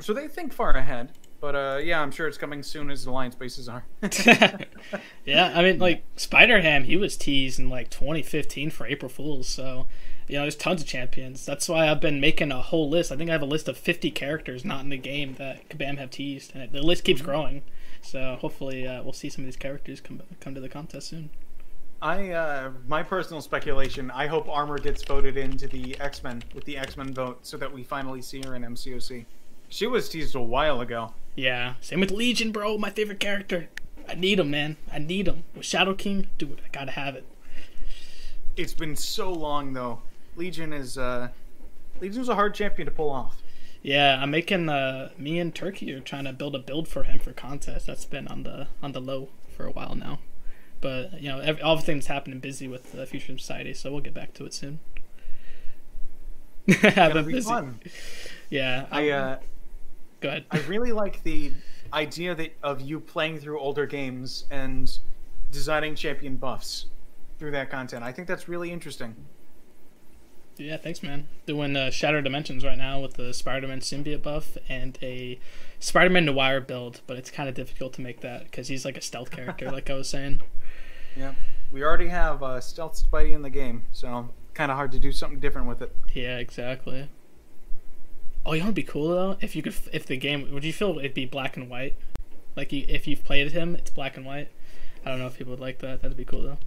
So 0.00 0.12
they 0.12 0.28
think 0.28 0.52
far 0.52 0.70
ahead. 0.70 1.12
But 1.40 1.54
uh, 1.54 1.80
yeah, 1.82 2.00
I'm 2.00 2.10
sure 2.10 2.26
it's 2.26 2.38
coming 2.38 2.62
soon 2.62 2.90
as 2.90 3.04
the 3.04 3.10
Alliance 3.10 3.34
bases 3.34 3.68
are. 3.68 3.84
yeah, 5.26 5.52
I 5.54 5.62
mean, 5.62 5.78
like 5.78 6.02
Spider 6.16 6.62
Ham, 6.62 6.84
he 6.84 6.96
was 6.96 7.18
teased 7.18 7.58
in 7.58 7.68
like 7.68 7.90
2015 7.90 8.70
for 8.70 8.86
April 8.86 9.10
Fools. 9.10 9.46
So, 9.46 9.86
you 10.26 10.36
know, 10.36 10.42
there's 10.42 10.56
tons 10.56 10.80
of 10.80 10.88
champions. 10.88 11.44
That's 11.44 11.68
why 11.68 11.90
I've 11.90 12.00
been 12.00 12.18
making 12.18 12.50
a 12.50 12.62
whole 12.62 12.88
list. 12.88 13.12
I 13.12 13.16
think 13.16 13.28
I 13.28 13.34
have 13.34 13.42
a 13.42 13.46
list 13.46 13.68
of 13.68 13.76
50 13.76 14.10
characters 14.12 14.64
not 14.64 14.84
in 14.84 14.88
the 14.88 14.96
game 14.96 15.34
that 15.34 15.68
Kabam 15.68 15.98
have 15.98 16.10
teased, 16.10 16.52
and 16.54 16.72
the 16.72 16.80
list 16.80 17.04
keeps 17.04 17.20
growing. 17.20 17.62
So 18.00 18.38
hopefully, 18.40 18.86
uh, 18.86 19.02
we'll 19.02 19.12
see 19.12 19.28
some 19.28 19.44
of 19.44 19.46
these 19.46 19.56
characters 19.56 20.00
come 20.00 20.22
come 20.40 20.54
to 20.54 20.62
the 20.62 20.70
contest 20.70 21.08
soon. 21.08 21.28
I, 22.00 22.30
uh, 22.30 22.70
my 22.86 23.02
personal 23.02 23.42
speculation, 23.42 24.10
I 24.10 24.26
hope 24.26 24.48
Armor 24.48 24.78
gets 24.78 25.02
voted 25.02 25.36
into 25.36 25.68
the 25.68 25.98
X 26.00 26.22
Men 26.22 26.42
with 26.54 26.64
the 26.64 26.76
X 26.78 26.96
Men 26.96 27.12
vote, 27.12 27.46
so 27.46 27.56
that 27.58 27.72
we 27.72 27.82
finally 27.82 28.22
see 28.22 28.42
her 28.46 28.54
in 28.54 28.62
MCOC. 28.62 29.26
She 29.74 29.88
was 29.88 30.08
teased 30.08 30.36
a 30.36 30.40
while 30.40 30.80
ago. 30.80 31.14
Yeah, 31.34 31.74
same 31.80 31.98
with 31.98 32.12
Legion, 32.12 32.52
bro. 32.52 32.78
My 32.78 32.90
favorite 32.90 33.18
character. 33.18 33.70
I 34.08 34.14
need 34.14 34.38
him, 34.38 34.48
man. 34.48 34.76
I 34.92 35.00
need 35.00 35.26
him. 35.26 35.42
With 35.52 35.66
Shadow 35.66 35.94
King, 35.94 36.28
dude, 36.38 36.60
I 36.64 36.68
gotta 36.70 36.92
have 36.92 37.16
it. 37.16 37.24
It's 38.56 38.72
been 38.72 38.94
so 38.94 39.32
long 39.32 39.72
though. 39.72 40.02
Legion 40.36 40.72
is 40.72 40.96
uh, 40.96 41.30
Legion's 42.00 42.28
a 42.28 42.36
hard 42.36 42.54
champion 42.54 42.86
to 42.86 42.92
pull 42.92 43.10
off. 43.10 43.42
Yeah, 43.82 44.16
I'm 44.22 44.30
making 44.30 44.68
uh 44.68 45.10
me 45.18 45.40
and 45.40 45.52
Turkey 45.52 45.92
are 45.92 45.98
trying 45.98 46.26
to 46.26 46.32
build 46.32 46.54
a 46.54 46.60
build 46.60 46.86
for 46.86 47.02
him 47.02 47.18
for 47.18 47.32
contest. 47.32 47.88
That's 47.88 48.04
been 48.04 48.28
on 48.28 48.44
the 48.44 48.68
on 48.80 48.92
the 48.92 49.00
low 49.00 49.30
for 49.56 49.66
a 49.66 49.72
while 49.72 49.96
now. 49.96 50.20
But 50.80 51.20
you 51.20 51.30
know, 51.30 51.40
every, 51.40 51.60
all 51.62 51.74
the 51.74 51.82
things 51.82 52.06
happening 52.06 52.38
busy 52.38 52.68
with 52.68 52.92
the 52.92 53.06
Future 53.06 53.36
Society, 53.36 53.74
so 53.74 53.90
we'll 53.90 54.02
get 54.02 54.14
back 54.14 54.34
to 54.34 54.44
it 54.44 54.54
soon. 54.54 54.78
I've 56.68 56.94
Gonna 56.94 57.14
been 57.24 57.32
busy. 57.32 57.48
fun. 57.48 57.80
Yeah, 58.50 58.86
I 58.92 59.10
um, 59.10 59.32
uh, 59.32 59.36
go 60.24 60.30
ahead. 60.30 60.46
I 60.50 60.58
really 60.60 60.92
like 60.92 61.22
the 61.22 61.52
idea 61.92 62.34
that 62.34 62.56
of 62.62 62.80
you 62.80 62.98
playing 62.98 63.38
through 63.38 63.60
older 63.60 63.86
games 63.86 64.46
and 64.50 64.98
designing 65.52 65.94
champion 65.94 66.36
buffs 66.36 66.86
through 67.38 67.50
that 67.52 67.70
content. 67.70 68.02
I 68.02 68.10
think 68.10 68.26
that's 68.26 68.48
really 68.48 68.72
interesting. 68.72 69.14
Yeah, 70.56 70.76
thanks, 70.76 71.02
man. 71.02 71.26
Doing 71.46 71.76
uh, 71.76 71.90
Shattered 71.90 72.24
Dimensions 72.24 72.64
right 72.64 72.78
now 72.78 73.00
with 73.00 73.14
the 73.14 73.34
Spider-Man 73.34 73.80
symbiote 73.80 74.22
buff 74.22 74.56
and 74.68 74.96
a 75.02 75.38
Spider-Man 75.80 76.24
Noir 76.24 76.60
build, 76.60 77.00
but 77.06 77.16
it's 77.16 77.30
kind 77.30 77.48
of 77.48 77.54
difficult 77.54 77.92
to 77.94 78.00
make 78.00 78.20
that 78.20 78.44
because 78.44 78.68
he's 78.68 78.84
like 78.84 78.96
a 78.96 79.00
stealth 79.00 79.30
character, 79.30 79.70
like 79.70 79.90
I 79.90 79.94
was 79.94 80.08
saying. 80.08 80.40
Yeah, 81.16 81.34
we 81.70 81.84
already 81.84 82.08
have 82.08 82.42
uh, 82.42 82.60
stealth 82.60 83.00
Spidey 83.00 83.36
in 83.36 83.42
the 83.42 83.50
game, 83.50 83.84
so 83.92 84.30
kind 84.52 84.72
of 84.72 84.76
hard 84.76 84.90
to 84.90 84.98
do 84.98 85.12
something 85.12 85.38
different 85.38 85.68
with 85.68 85.80
it. 85.80 85.94
Yeah, 86.12 86.38
exactly. 86.38 87.08
Oh, 88.46 88.52
you 88.52 88.60
know 88.60 88.66
what'd 88.66 88.74
be 88.74 88.82
cool 88.82 89.08
though? 89.08 89.36
If 89.40 89.56
you 89.56 89.62
could, 89.62 89.74
if 89.92 90.06
the 90.06 90.16
game, 90.16 90.52
would 90.52 90.64
you 90.64 90.72
feel 90.72 90.98
it'd 90.98 91.14
be 91.14 91.24
black 91.24 91.56
and 91.56 91.70
white? 91.70 91.96
Like 92.56 92.72
you, 92.72 92.84
if 92.88 93.06
you've 93.06 93.24
played 93.24 93.50
him, 93.52 93.74
it's 93.74 93.90
black 93.90 94.16
and 94.16 94.26
white. 94.26 94.48
I 95.04 95.10
don't 95.10 95.18
know 95.18 95.26
if 95.26 95.38
people 95.38 95.52
would 95.52 95.60
like 95.60 95.78
that. 95.80 96.02
That'd 96.02 96.16
be 96.16 96.24
cool 96.24 96.42
though. 96.42 96.58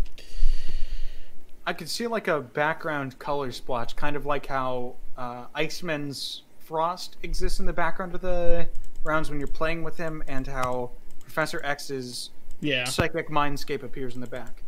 I 1.66 1.74
could 1.74 1.90
see 1.90 2.08
like 2.08 2.28
a 2.28 2.40
background 2.40 3.20
color 3.20 3.52
splotch, 3.52 3.96
kind 3.96 4.16
of 4.16 4.26
like 4.26 4.46
how 4.46 4.96
uh, 5.18 5.46
Iceman's 5.54 6.44
Frost 6.60 7.18
exists 7.24 7.60
in 7.60 7.66
the 7.66 7.74
background 7.74 8.16
of 8.16 8.22
the 8.22 8.68
rounds 9.04 9.30
when 9.30 9.40
you're 9.40 9.48
playing 9.48 9.84
with 9.84 9.98
him, 9.98 10.24
and 10.28 10.48
how 10.48 10.92
Professor 11.20 11.62
X's 11.64 12.32
Yeah, 12.60 12.86
Psychic 12.86 13.30
Mindscape 13.30 13.84
appears 13.84 14.16
in 14.16 14.22
the 14.22 14.28
back. 14.28 14.64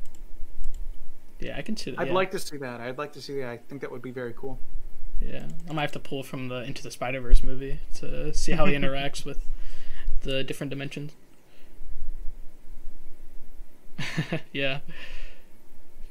yeah, 1.40 1.58
I 1.58 1.62
can 1.62 1.76
see 1.76 1.92
that. 1.92 2.00
I'd 2.00 2.08
yeah. 2.08 2.14
like 2.14 2.32
to 2.32 2.40
see 2.40 2.58
that. 2.58 2.82
I'd 2.82 2.98
like 2.98 3.14
to 3.14 3.22
see 3.22 3.40
that. 3.40 3.50
I 3.50 3.58
think 3.58 3.82
that 3.82 3.92
would 3.92 4.02
be 4.02 4.12
very 4.12 4.34
cool. 4.36 4.60
Yeah, 5.22 5.48
I 5.70 5.74
might 5.74 5.82
have 5.82 5.92
to 5.94 6.00
pull 6.00 6.24
from 6.24 6.48
the 6.48 6.64
Into 6.64 6.82
the 6.82 6.92
Spider 6.92 7.20
Verse 7.22 7.44
movie 7.44 7.80
to 7.96 8.34
see 8.34 8.54
how 8.54 8.66
he 8.66 8.74
interacts 8.76 9.26
with 9.26 9.46
the 10.22 10.44
different 10.44 10.70
dimensions. 10.70 11.14
yeah, 14.54 14.80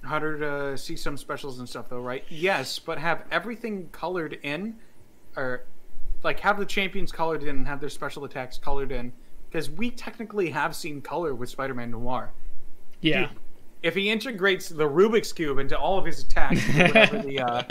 Harder 0.04 0.38
to 0.38 0.78
see 0.78 0.96
some 0.96 1.16
specials 1.16 1.58
and 1.58 1.68
stuff, 1.68 1.88
though, 1.88 2.00
right? 2.00 2.24
Yes, 2.28 2.78
but 2.78 2.98
have 2.98 3.24
everything 3.30 3.88
colored 3.92 4.38
in, 4.42 4.76
or 5.36 5.64
like 6.22 6.40
have 6.40 6.58
the 6.58 6.66
champions 6.66 7.10
colored 7.12 7.42
in 7.42 7.48
and 7.50 7.66
have 7.66 7.80
their 7.80 7.88
special 7.88 8.24
attacks 8.24 8.58
colored 8.58 8.92
in, 8.92 9.12
because 9.50 9.70
we 9.70 9.90
technically 9.90 10.50
have 10.50 10.76
seen 10.76 11.00
color 11.00 11.34
with 11.34 11.48
Spider-Man 11.48 11.90
Noir. 11.90 12.32
yeah, 13.00 13.30
If 13.82 13.94
he 13.94 14.10
integrates 14.10 14.68
the 14.68 14.84
Rubik's 14.88 15.32
cube 15.32 15.58
into 15.58 15.76
all 15.78 15.98
of 15.98 16.04
his 16.04 16.20
attacks, 16.22 16.60
whatever 16.68 17.18
the 17.22 17.40
uh, 17.40 17.62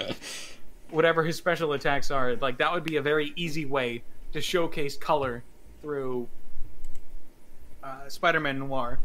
whatever 0.92 1.24
his 1.24 1.36
special 1.36 1.74
attacks 1.74 2.12
are, 2.12 2.36
like 2.38 2.58
that 2.58 2.72
would 2.72 2.84
be 2.84 2.96
a 2.98 3.02
very 3.02 3.34
easy 3.36 3.66
way 3.66 4.04
to 4.34 4.42
showcase 4.42 4.98
color 4.98 5.44
through 5.82 6.28
uh, 7.84 8.08
Spider-Man 8.08 8.60
Noir, 8.60 9.00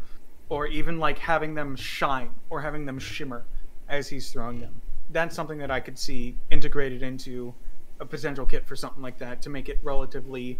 or 0.48 0.66
even 0.66 0.98
like 0.98 1.18
having 1.18 1.54
them 1.54 1.76
shine 1.76 2.30
or 2.50 2.60
having 2.60 2.84
them 2.84 2.98
shimmer 2.98 3.44
as 3.88 4.08
he's 4.08 4.30
throwing 4.32 4.60
them. 4.60 4.80
That's 5.10 5.34
something 5.34 5.58
that 5.58 5.70
I 5.70 5.80
could 5.80 5.98
see 5.98 6.36
integrated 6.50 7.02
into 7.02 7.54
a 8.00 8.04
potential 8.04 8.44
kit 8.46 8.66
for 8.66 8.74
something 8.74 9.02
like 9.02 9.18
that 9.18 9.40
to 9.42 9.50
make 9.50 9.68
it 9.68 9.78
relatively 9.82 10.58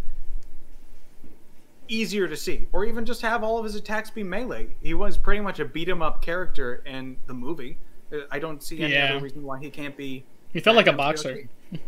easier 1.88 2.28
to 2.28 2.36
see, 2.36 2.68
or 2.72 2.84
even 2.84 3.04
just 3.04 3.20
have 3.22 3.42
all 3.42 3.58
of 3.58 3.64
his 3.64 3.74
attacks 3.74 4.10
be 4.10 4.22
melee. 4.22 4.76
He 4.80 4.94
was 4.94 5.18
pretty 5.18 5.40
much 5.40 5.58
a 5.58 5.64
beat 5.64 5.88
'em 5.88 6.00
up 6.00 6.22
character 6.22 6.82
in 6.86 7.16
the 7.26 7.34
movie. 7.34 7.76
Uh, 8.12 8.18
I 8.30 8.38
don't 8.38 8.62
see 8.62 8.80
any 8.80 8.92
Yeah. 8.94 9.14
other 9.14 9.24
reason 9.24 9.42
why 9.42 9.58
he 9.60 9.68
can't 9.70 9.96
be. 9.96 10.24
He 10.52 10.60
felt 10.60 10.76
like 10.76 10.86
a 10.86 10.92
boxer. 10.92 11.48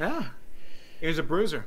Yeah, 0.00 0.28
he 1.00 1.08
was 1.08 1.18
a 1.18 1.24
bruiser. 1.24 1.66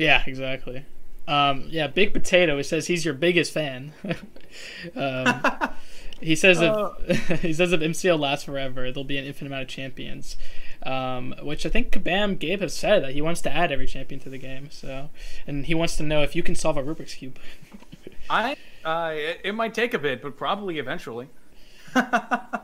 Yeah, 0.00 0.24
exactly. 0.26 0.84
Um, 1.28 1.66
yeah, 1.68 1.86
Big 1.86 2.12
Potato. 2.12 2.56
He 2.56 2.64
says 2.64 2.88
he's 2.88 3.04
your 3.04 3.14
biggest 3.14 3.52
fan. 3.52 3.92
um, 4.96 5.40
he 6.20 6.34
says 6.34 6.60
Oh. 6.60 6.96
if 7.06 7.42
he 7.42 7.52
says 7.52 7.72
if 7.72 7.80
MCL 7.80 8.18
lasts 8.18 8.44
forever, 8.46 8.90
there'll 8.90 9.04
be 9.04 9.16
an 9.18 9.24
infinite 9.26 9.50
amount 9.50 9.62
of 9.62 9.68
champions. 9.68 10.36
Um, 10.82 11.34
which 11.42 11.64
I 11.64 11.68
think 11.68 11.92
Kabam 11.92 12.36
Gabe 12.38 12.62
has 12.62 12.74
said 12.74 13.04
that 13.04 13.12
he 13.12 13.20
wants 13.22 13.40
to 13.42 13.52
add 13.52 13.70
every 13.70 13.86
champion 13.86 14.20
to 14.22 14.28
the 14.28 14.38
game. 14.38 14.70
So, 14.72 15.10
and 15.46 15.66
he 15.66 15.74
wants 15.74 15.96
to 15.98 16.02
know 16.02 16.22
if 16.22 16.34
you 16.34 16.42
can 16.42 16.56
solve 16.56 16.76
a 16.76 16.82
Rubik's 16.82 17.14
cube. 17.14 17.38
I, 18.28 18.56
uh, 18.84 19.12
it, 19.14 19.40
it 19.44 19.52
might 19.54 19.72
take 19.74 19.94
a 19.94 19.98
bit, 20.00 20.20
but 20.22 20.36
probably 20.36 20.78
eventually. 20.80 21.28
uh, 21.94 22.58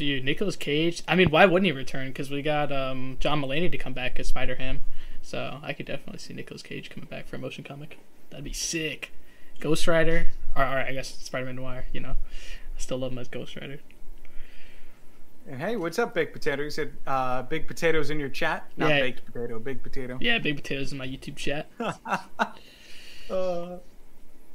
Dude, 0.00 0.24
Nicolas 0.24 0.56
Cage. 0.56 1.02
I 1.06 1.14
mean, 1.14 1.28
why 1.28 1.44
wouldn't 1.44 1.66
he 1.66 1.72
return? 1.72 2.08
Because 2.08 2.30
we 2.30 2.40
got 2.40 2.72
um, 2.72 3.18
John 3.20 3.42
Mulaney 3.42 3.70
to 3.70 3.76
come 3.76 3.92
back 3.92 4.18
as 4.18 4.28
Spider 4.28 4.54
Ham. 4.54 4.80
So 5.20 5.58
I 5.62 5.74
could 5.74 5.84
definitely 5.84 6.20
see 6.20 6.32
Nicolas 6.32 6.62
Cage 6.62 6.88
coming 6.88 7.06
back 7.06 7.28
for 7.28 7.36
a 7.36 7.38
motion 7.38 7.64
comic. 7.64 7.98
That'd 8.30 8.46
be 8.46 8.54
sick. 8.54 9.12
Ghost 9.58 9.86
Rider, 9.86 10.28
or, 10.56 10.62
or 10.62 10.78
I 10.78 10.92
guess 10.92 11.18
Spider-Man 11.18 11.56
Noir. 11.56 11.84
You 11.92 12.00
know, 12.00 12.12
I 12.12 12.78
still 12.78 12.96
love 12.96 13.12
him 13.12 13.18
as 13.18 13.28
Ghost 13.28 13.56
Rider. 13.56 13.80
And 15.46 15.60
hey, 15.60 15.76
what's 15.76 15.98
up, 15.98 16.14
Big 16.14 16.32
Potato? 16.32 16.62
You 16.62 16.70
said 16.70 16.92
uh, 17.06 17.42
Big 17.42 17.66
Potato's 17.66 18.08
in 18.08 18.18
your 18.18 18.30
chat? 18.30 18.70
Not 18.78 18.88
Yeah. 18.88 19.00
Baked 19.00 19.26
Potato, 19.26 19.58
Big 19.58 19.82
Potato. 19.82 20.16
Yeah, 20.18 20.38
Big 20.38 20.56
Potatoes 20.56 20.92
in 20.92 20.96
my 20.98 21.06
YouTube 21.06 21.36
chat. 21.36 21.68
Uh, 23.30 23.78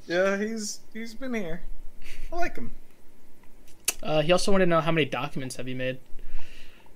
yeah, 0.05 0.35
he's 0.37 0.81
he's 0.91 1.13
been 1.13 1.33
here. 1.33 1.61
I 2.33 2.35
like 2.35 2.57
him. 2.57 2.73
Uh, 4.03 4.21
he 4.21 4.31
also 4.31 4.51
wanted 4.51 4.65
to 4.65 4.69
know 4.69 4.81
how 4.81 4.91
many 4.91 5.05
documents 5.05 5.55
have 5.55 5.67
you 5.67 5.75
made? 5.75 5.99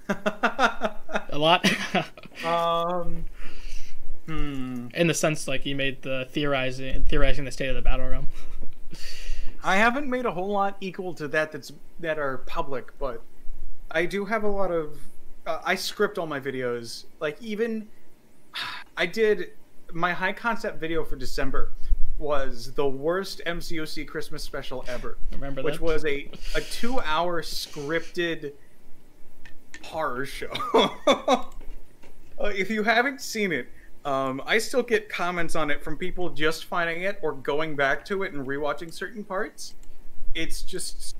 A 0.09 1.37
lot. 1.37 1.65
um, 2.45 3.25
hmm. 4.25 4.87
in 4.93 5.07
the 5.07 5.13
sense, 5.13 5.47
like 5.47 5.65
you 5.65 5.75
made 5.75 6.01
the 6.01 6.27
theorizing, 6.31 7.03
theorizing 7.05 7.45
the 7.45 7.51
state 7.51 7.69
of 7.69 7.75
the 7.75 7.81
battle 7.81 8.07
realm. 8.07 8.27
I 9.63 9.75
haven't 9.75 10.07
made 10.07 10.25
a 10.25 10.31
whole 10.31 10.49
lot 10.49 10.77
equal 10.81 11.13
to 11.15 11.27
that 11.27 11.51
that's 11.51 11.71
that 11.99 12.17
are 12.17 12.39
public, 12.39 12.97
but 12.97 13.21
I 13.91 14.05
do 14.05 14.25
have 14.25 14.43
a 14.43 14.47
lot 14.47 14.71
of. 14.71 14.97
Uh, 15.45 15.59
I 15.63 15.75
script 15.75 16.17
all 16.17 16.27
my 16.27 16.39
videos. 16.39 17.05
Like 17.19 17.41
even, 17.41 17.87
I 18.97 19.05
did 19.05 19.51
my 19.91 20.13
high 20.13 20.33
concept 20.33 20.79
video 20.79 21.03
for 21.03 21.15
December 21.15 21.71
was 22.19 22.73
the 22.73 22.87
worst 22.87 23.41
MCOC 23.47 24.07
Christmas 24.07 24.43
special 24.43 24.83
ever, 24.87 25.17
Remember 25.31 25.61
that 25.61 25.65
which 25.65 25.75
that? 25.75 25.81
was 25.81 26.05
a 26.05 26.29
a 26.55 26.61
two 26.61 26.99
hour 26.99 27.41
scripted 27.41 28.53
horror 29.83 30.25
show. 30.25 30.51
uh, 31.07 31.45
if 32.39 32.69
you 32.69 32.83
haven't 32.83 33.21
seen 33.21 33.51
it, 33.51 33.69
um, 34.05 34.41
I 34.45 34.57
still 34.57 34.83
get 34.83 35.09
comments 35.09 35.55
on 35.55 35.71
it 35.71 35.83
from 35.83 35.97
people 35.97 36.29
just 36.29 36.65
finding 36.65 37.03
it 37.03 37.19
or 37.21 37.33
going 37.33 37.75
back 37.75 38.05
to 38.05 38.23
it 38.23 38.33
and 38.33 38.45
rewatching 38.45 38.93
certain 38.93 39.23
parts. 39.23 39.75
It's 40.35 40.61
just. 40.61 41.15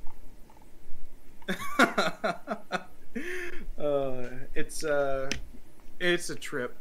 uh, 1.79 2.73
it's 4.53 4.83
uh, 4.83 5.29
it's 5.99 6.29
a 6.29 6.35
trip. 6.35 6.77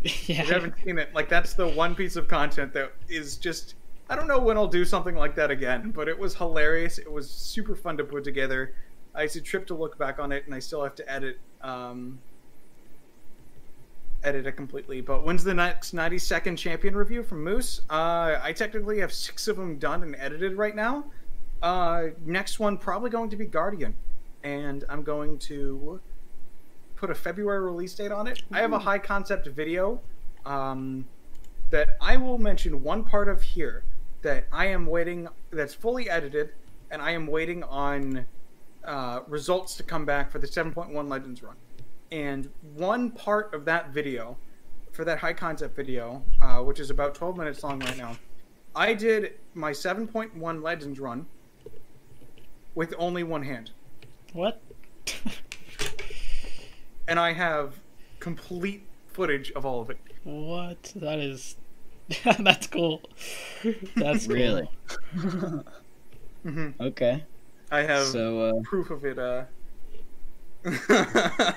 If 0.04 0.28
you 0.30 0.34
haven't 0.36 0.74
seen 0.82 0.98
it, 0.98 1.14
like 1.14 1.28
that's 1.28 1.52
the 1.52 1.68
one 1.68 1.94
piece 1.94 2.16
of 2.16 2.26
content 2.26 2.72
that 2.72 2.92
is 3.08 3.36
just. 3.36 3.74
I 4.08 4.16
don't 4.16 4.26
know 4.26 4.38
when 4.40 4.56
I'll 4.56 4.66
do 4.66 4.84
something 4.84 5.14
like 5.14 5.36
that 5.36 5.50
again, 5.50 5.90
but 5.90 6.08
it 6.08 6.18
was 6.18 6.34
hilarious. 6.34 6.98
It 6.98 7.10
was 7.10 7.30
super 7.30 7.76
fun 7.76 7.96
to 7.98 8.04
put 8.04 8.24
together. 8.24 8.74
I 9.14 9.24
it's 9.24 9.36
a 9.36 9.40
trip 9.40 9.66
to 9.66 9.74
look 9.74 9.98
back 9.98 10.18
on 10.18 10.32
it, 10.32 10.46
and 10.46 10.54
I 10.54 10.58
still 10.58 10.82
have 10.82 10.94
to 10.96 11.12
edit. 11.12 11.38
Um, 11.60 12.18
edit 14.24 14.46
it 14.46 14.52
completely. 14.52 15.00
But 15.00 15.24
when's 15.24 15.44
the 15.44 15.54
next 15.54 15.92
90 15.92 16.18
second 16.18 16.56
champion 16.56 16.94
review 16.94 17.22
from 17.22 17.42
Moose? 17.42 17.82
Uh, 17.90 18.38
I 18.42 18.52
technically 18.52 18.98
have 19.00 19.12
six 19.12 19.48
of 19.48 19.56
them 19.56 19.78
done 19.78 20.02
and 20.02 20.16
edited 20.16 20.56
right 20.56 20.74
now. 20.74 21.04
Uh, 21.62 22.08
next 22.24 22.58
one 22.58 22.78
probably 22.78 23.10
going 23.10 23.30
to 23.30 23.36
be 23.36 23.44
Guardian, 23.44 23.94
and 24.42 24.84
I'm 24.88 25.02
going 25.02 25.38
to 25.40 26.00
put 27.00 27.10
a 27.10 27.14
February 27.14 27.60
release 27.60 27.94
date 27.94 28.12
on 28.12 28.26
it. 28.26 28.42
I 28.52 28.60
have 28.60 28.74
a 28.74 28.78
high 28.78 28.98
concept 28.98 29.48
video 29.48 30.00
um, 30.44 31.06
that 31.70 31.96
I 31.98 32.18
will 32.18 32.36
mention 32.36 32.82
one 32.82 33.04
part 33.04 33.28
of 33.28 33.42
here 33.42 33.84
that 34.20 34.46
I 34.52 34.66
am 34.66 34.84
waiting. 34.86 35.26
That's 35.50 35.72
fully 35.72 36.10
edited, 36.10 36.50
and 36.90 37.00
I 37.00 37.12
am 37.12 37.26
waiting 37.26 37.62
on 37.64 38.26
uh, 38.84 39.20
results 39.26 39.74
to 39.76 39.82
come 39.82 40.04
back 40.04 40.30
for 40.30 40.38
the 40.38 40.46
7.1 40.46 41.08
Legends 41.08 41.42
run. 41.42 41.56
And 42.12 42.50
one 42.74 43.10
part 43.12 43.54
of 43.54 43.64
that 43.64 43.90
video, 43.90 44.36
for 44.92 45.06
that 45.06 45.18
high 45.18 45.32
concept 45.32 45.74
video, 45.74 46.22
uh, 46.42 46.58
which 46.58 46.80
is 46.80 46.90
about 46.90 47.14
12 47.14 47.38
minutes 47.38 47.64
long 47.64 47.80
right 47.80 47.96
now, 47.96 48.16
I 48.76 48.92
did 48.92 49.38
my 49.54 49.70
7.1 49.70 50.62
Legends 50.62 51.00
run 51.00 51.26
with 52.74 52.94
only 52.98 53.22
one 53.22 53.42
hand. 53.42 53.70
What? 54.34 54.60
And 57.10 57.18
I 57.18 57.32
have 57.32 57.74
complete 58.20 58.86
footage 59.08 59.50
of 59.56 59.66
all 59.66 59.82
of 59.82 59.90
it. 59.90 59.98
what? 60.22 60.92
That 60.94 61.18
is. 61.18 61.56
That's 62.38 62.68
cool. 62.68 63.02
That's 63.96 64.28
cool. 64.28 64.36
Really? 64.36 64.70
hmm 66.44 66.70
Okay. 66.80 67.24
I 67.72 67.80
have 67.82 68.06
So, 68.06 68.40
uh, 68.40 68.52
proof 68.62 68.90
of 68.90 69.04
it. 69.04 69.18
Uh, 69.18 69.44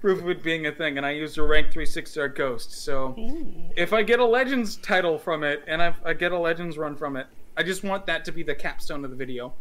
proof 0.00 0.20
of 0.22 0.28
it 0.28 0.42
being 0.42 0.66
a 0.66 0.72
thing, 0.72 0.96
and 0.96 1.06
I 1.06 1.12
used 1.12 1.38
a 1.38 1.42
rank 1.44 1.70
three 1.70 1.86
six 1.86 2.10
star 2.10 2.28
ghost. 2.28 2.72
So 2.84 3.14
Ooh. 3.16 3.52
if 3.76 3.92
I 3.92 4.02
get 4.02 4.18
a 4.18 4.24
Legends 4.24 4.74
title 4.76 5.18
from 5.18 5.44
it, 5.44 5.62
and 5.68 5.80
I, 5.80 5.94
I 6.04 6.14
get 6.14 6.32
a 6.32 6.38
Legends 6.38 6.78
run 6.78 6.96
from 6.96 7.16
it, 7.16 7.28
I 7.56 7.62
just 7.62 7.84
want 7.84 8.06
that 8.06 8.24
to 8.24 8.32
be 8.32 8.42
the 8.42 8.54
capstone 8.56 9.04
of 9.04 9.10
the 9.12 9.16
video. 9.16 9.54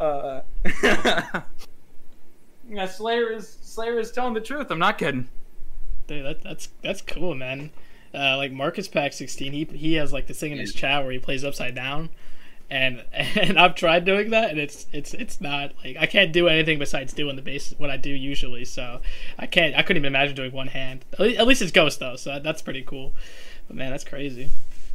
uh, 0.00 0.40
yeah, 2.68 2.86
Slayer 2.86 3.32
is 3.32 3.58
Slayer 3.62 3.98
is 3.98 4.10
telling 4.10 4.34
the 4.34 4.40
truth. 4.40 4.70
I'm 4.70 4.78
not 4.78 4.98
kidding. 4.98 5.28
Dude, 6.06 6.24
that, 6.24 6.42
that's 6.42 6.68
that's 6.82 7.00
cool, 7.00 7.34
man. 7.34 7.70
Uh, 8.14 8.36
like 8.36 8.52
Marcus 8.52 8.88
Pack 8.88 9.12
sixteen, 9.12 9.52
he 9.52 9.64
he 9.64 9.94
has 9.94 10.12
like 10.12 10.26
this 10.26 10.38
thing 10.38 10.52
in 10.52 10.58
his 10.58 10.74
chat 10.74 11.02
where 11.02 11.12
he 11.12 11.18
plays 11.18 11.44
upside 11.44 11.74
down, 11.74 12.10
and 12.70 13.04
and 13.12 13.58
I've 13.58 13.74
tried 13.74 14.04
doing 14.04 14.30
that, 14.30 14.50
and 14.50 14.58
it's 14.58 14.86
it's 14.92 15.14
it's 15.14 15.40
not 15.40 15.72
like 15.82 15.96
I 15.98 16.06
can't 16.06 16.32
do 16.32 16.48
anything 16.48 16.78
besides 16.78 17.12
doing 17.12 17.36
the 17.36 17.42
base 17.42 17.74
what 17.78 17.90
I 17.90 17.96
do 17.96 18.10
usually. 18.10 18.64
So 18.64 19.00
I 19.38 19.46
can't 19.46 19.74
I 19.74 19.82
couldn't 19.82 20.02
even 20.02 20.14
imagine 20.14 20.36
doing 20.36 20.52
one 20.52 20.68
hand. 20.68 21.04
At 21.18 21.46
least, 21.46 21.62
it's 21.62 21.72
Ghost 21.72 22.00
though, 22.00 22.16
so 22.16 22.34
that, 22.34 22.42
that's 22.42 22.62
pretty 22.62 22.82
cool. 22.82 23.12
But 23.66 23.76
man, 23.76 23.90
that's 23.90 24.04
crazy. 24.04 24.50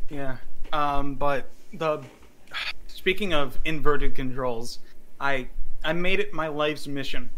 Yeah. 0.09 0.37
Um, 0.71 1.15
but 1.15 1.49
the 1.73 2.03
speaking 2.87 3.33
of 3.33 3.57
inverted 3.65 4.15
controls, 4.15 4.79
I 5.19 5.47
I 5.83 5.93
made 5.93 6.19
it 6.19 6.33
my 6.33 6.47
life's 6.47 6.87
mission 6.87 7.29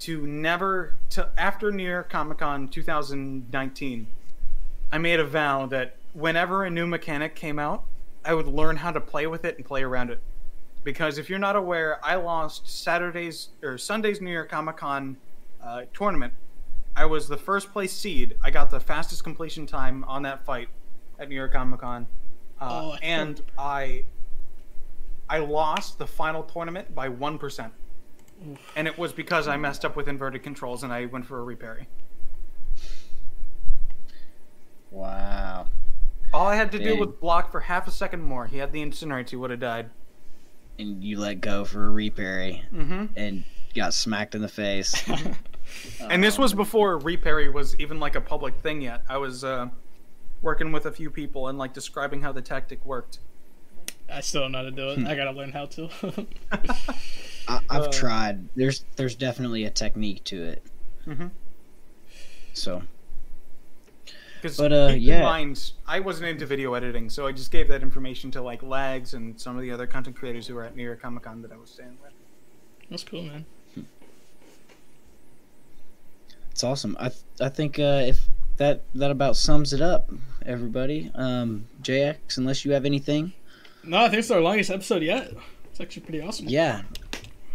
to 0.00 0.26
never 0.26 0.94
to 1.10 1.28
after 1.36 1.70
New 1.70 1.88
York 1.88 2.10
Comic 2.10 2.38
Con 2.38 2.68
2019. 2.68 4.06
I 4.92 4.98
made 4.98 5.20
a 5.20 5.24
vow 5.24 5.66
that 5.66 5.96
whenever 6.12 6.64
a 6.64 6.70
new 6.70 6.86
mechanic 6.86 7.34
came 7.34 7.58
out, 7.58 7.84
I 8.24 8.34
would 8.34 8.48
learn 8.48 8.76
how 8.76 8.90
to 8.90 9.00
play 9.00 9.26
with 9.26 9.44
it 9.44 9.56
and 9.56 9.64
play 9.64 9.82
around 9.82 10.10
it. 10.10 10.20
Because 10.82 11.18
if 11.18 11.28
you're 11.30 11.38
not 11.38 11.56
aware, 11.56 12.04
I 12.04 12.16
lost 12.16 12.68
Saturday's 12.68 13.50
or 13.62 13.78
Sunday's 13.78 14.20
New 14.20 14.32
York 14.32 14.48
Comic 14.50 14.78
Con 14.78 15.16
uh, 15.62 15.82
tournament. 15.92 16.32
I 16.96 17.04
was 17.04 17.28
the 17.28 17.36
first 17.36 17.72
place 17.72 17.92
seed. 17.92 18.36
I 18.42 18.50
got 18.50 18.70
the 18.70 18.80
fastest 18.80 19.22
completion 19.22 19.66
time 19.66 20.04
on 20.04 20.22
that 20.22 20.44
fight 20.44 20.68
at 21.18 21.28
New 21.28 21.34
York 21.34 21.52
Comic 21.52 21.80
Con, 21.80 22.06
uh, 22.60 22.92
Oh, 22.92 22.96
and 23.02 23.40
I 23.58 24.04
I 25.28 25.38
lost 25.38 25.98
the 25.98 26.06
final 26.06 26.42
tournament 26.42 26.94
by 26.94 27.08
one 27.08 27.38
percent, 27.38 27.72
and 28.76 28.86
it 28.86 28.96
was 28.98 29.12
because 29.12 29.48
I 29.48 29.56
messed 29.56 29.84
up 29.84 29.96
with 29.96 30.08
inverted 30.08 30.42
controls 30.42 30.82
and 30.82 30.92
I 30.92 31.06
went 31.06 31.26
for 31.26 31.40
a 31.40 31.56
reparry. 31.56 31.86
wow. 34.90 35.66
All 36.32 36.46
I 36.46 36.54
had 36.56 36.70
to 36.72 36.78
do 36.78 36.96
was 36.96 37.08
block 37.20 37.50
for 37.50 37.60
half 37.60 37.88
a 37.88 37.90
second 37.90 38.22
more. 38.22 38.46
He 38.46 38.58
had 38.58 38.72
the 38.72 38.80
incinerator, 38.82 39.30
he 39.30 39.36
would 39.36 39.50
have 39.50 39.60
died. 39.60 39.90
And 40.78 41.02
you 41.02 41.18
let 41.18 41.40
go 41.40 41.64
for 41.64 41.88
a 41.88 41.90
reparry 41.90 42.64
hmm 42.68 43.06
and 43.16 43.44
got 43.74 43.92
smacked 43.94 44.34
in 44.34 44.42
the 44.42 44.48
face. 44.48 44.94
And 46.00 46.24
this 46.24 46.36
was 46.36 46.52
before 46.52 46.98
reparry 46.98 47.52
was 47.52 47.78
even 47.78 48.00
like 48.00 48.16
a 48.16 48.20
public 48.20 48.56
thing 48.56 48.80
yet. 48.80 49.02
I 49.08 49.18
was 49.18 49.44
uh, 49.44 49.68
working 50.42 50.72
with 50.72 50.86
a 50.86 50.90
few 50.92 51.10
people 51.10 51.46
and 51.46 51.58
like 51.58 51.72
describing 51.72 52.20
how 52.22 52.32
the 52.32 52.42
tactic 52.42 52.84
worked. 52.84 53.20
I 54.12 54.20
still 54.20 54.40
don't 54.42 54.50
know 54.52 54.58
how 54.58 54.64
to 54.64 54.70
do 54.72 54.94
Hmm. 54.94 55.06
it. 55.06 55.10
I 55.10 55.14
gotta 55.14 55.30
learn 55.30 55.52
how 55.52 55.66
to. 55.66 55.88
I, 57.50 57.60
I've 57.76 57.82
Uh, 57.84 57.90
tried. 57.92 58.48
There's 58.56 58.84
there's 58.96 59.14
definitely 59.14 59.64
a 59.64 59.70
technique 59.70 60.24
to 60.24 60.42
it. 60.42 60.62
Mm-hmm. 61.06 61.26
So 62.52 62.82
Because 64.36 64.56
But, 64.56 64.72
uh, 64.72 64.88
keep 64.88 64.96
in 64.96 65.02
yeah. 65.02 65.22
mind, 65.22 65.72
I 65.86 66.00
wasn't 66.00 66.28
into 66.28 66.46
video 66.46 66.74
editing, 66.74 67.10
so 67.10 67.26
I 67.26 67.32
just 67.32 67.50
gave 67.50 67.68
that 67.68 67.82
information 67.82 68.30
to 68.32 68.42
like 68.42 68.62
Lags 68.62 69.14
and 69.14 69.38
some 69.40 69.56
of 69.56 69.62
the 69.62 69.70
other 69.70 69.86
content 69.86 70.16
creators 70.16 70.46
who 70.46 70.54
were 70.54 70.64
at 70.64 70.74
New 70.76 70.82
York 70.84 71.00
Comic 71.02 71.24
Con 71.24 71.42
that 71.42 71.52
I 71.52 71.56
was 71.56 71.70
staying 71.70 71.96
with. 72.02 72.12
that's 72.90 73.04
cool, 73.04 73.22
man. 73.22 73.44
it's 76.50 76.64
awesome. 76.64 76.96
I 77.00 77.08
th- 77.08 77.22
I 77.40 77.48
think 77.48 77.78
uh, 77.78 78.02
if 78.04 78.18
that 78.56 78.82
that 78.94 79.10
about 79.10 79.36
sums 79.36 79.72
it 79.72 79.80
up, 79.80 80.10
everybody. 80.44 81.10
Um, 81.14 81.66
JX, 81.82 82.36
unless 82.38 82.64
you 82.64 82.72
have 82.72 82.84
anything. 82.84 83.32
No, 83.84 83.98
I 83.98 84.08
think 84.08 84.18
it's 84.20 84.30
our 84.30 84.40
longest 84.40 84.70
episode 84.70 85.02
yet. 85.02 85.32
It's 85.70 85.80
actually 85.80 86.02
pretty 86.02 86.20
awesome. 86.20 86.48
Yeah, 86.48 86.82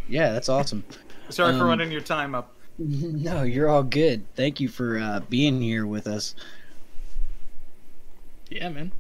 yeah, 0.08 0.32
that's 0.32 0.50
awesome. 0.50 0.84
Sorry 1.30 1.54
for 1.54 1.64
Um, 1.64 1.68
running 1.70 1.92
your 1.92 2.02
time 2.02 2.36
up. 2.36 2.52
No, 2.78 3.44
you're 3.44 3.70
all 3.70 3.84
good. 3.84 4.26
Thank 4.36 4.60
you 4.60 4.68
for 4.68 4.98
uh, 5.00 5.22
being 5.30 5.62
here 5.62 5.86
with 5.88 6.08
us. 6.08 6.36
Yeah, 8.50 8.68
man. 8.68 8.92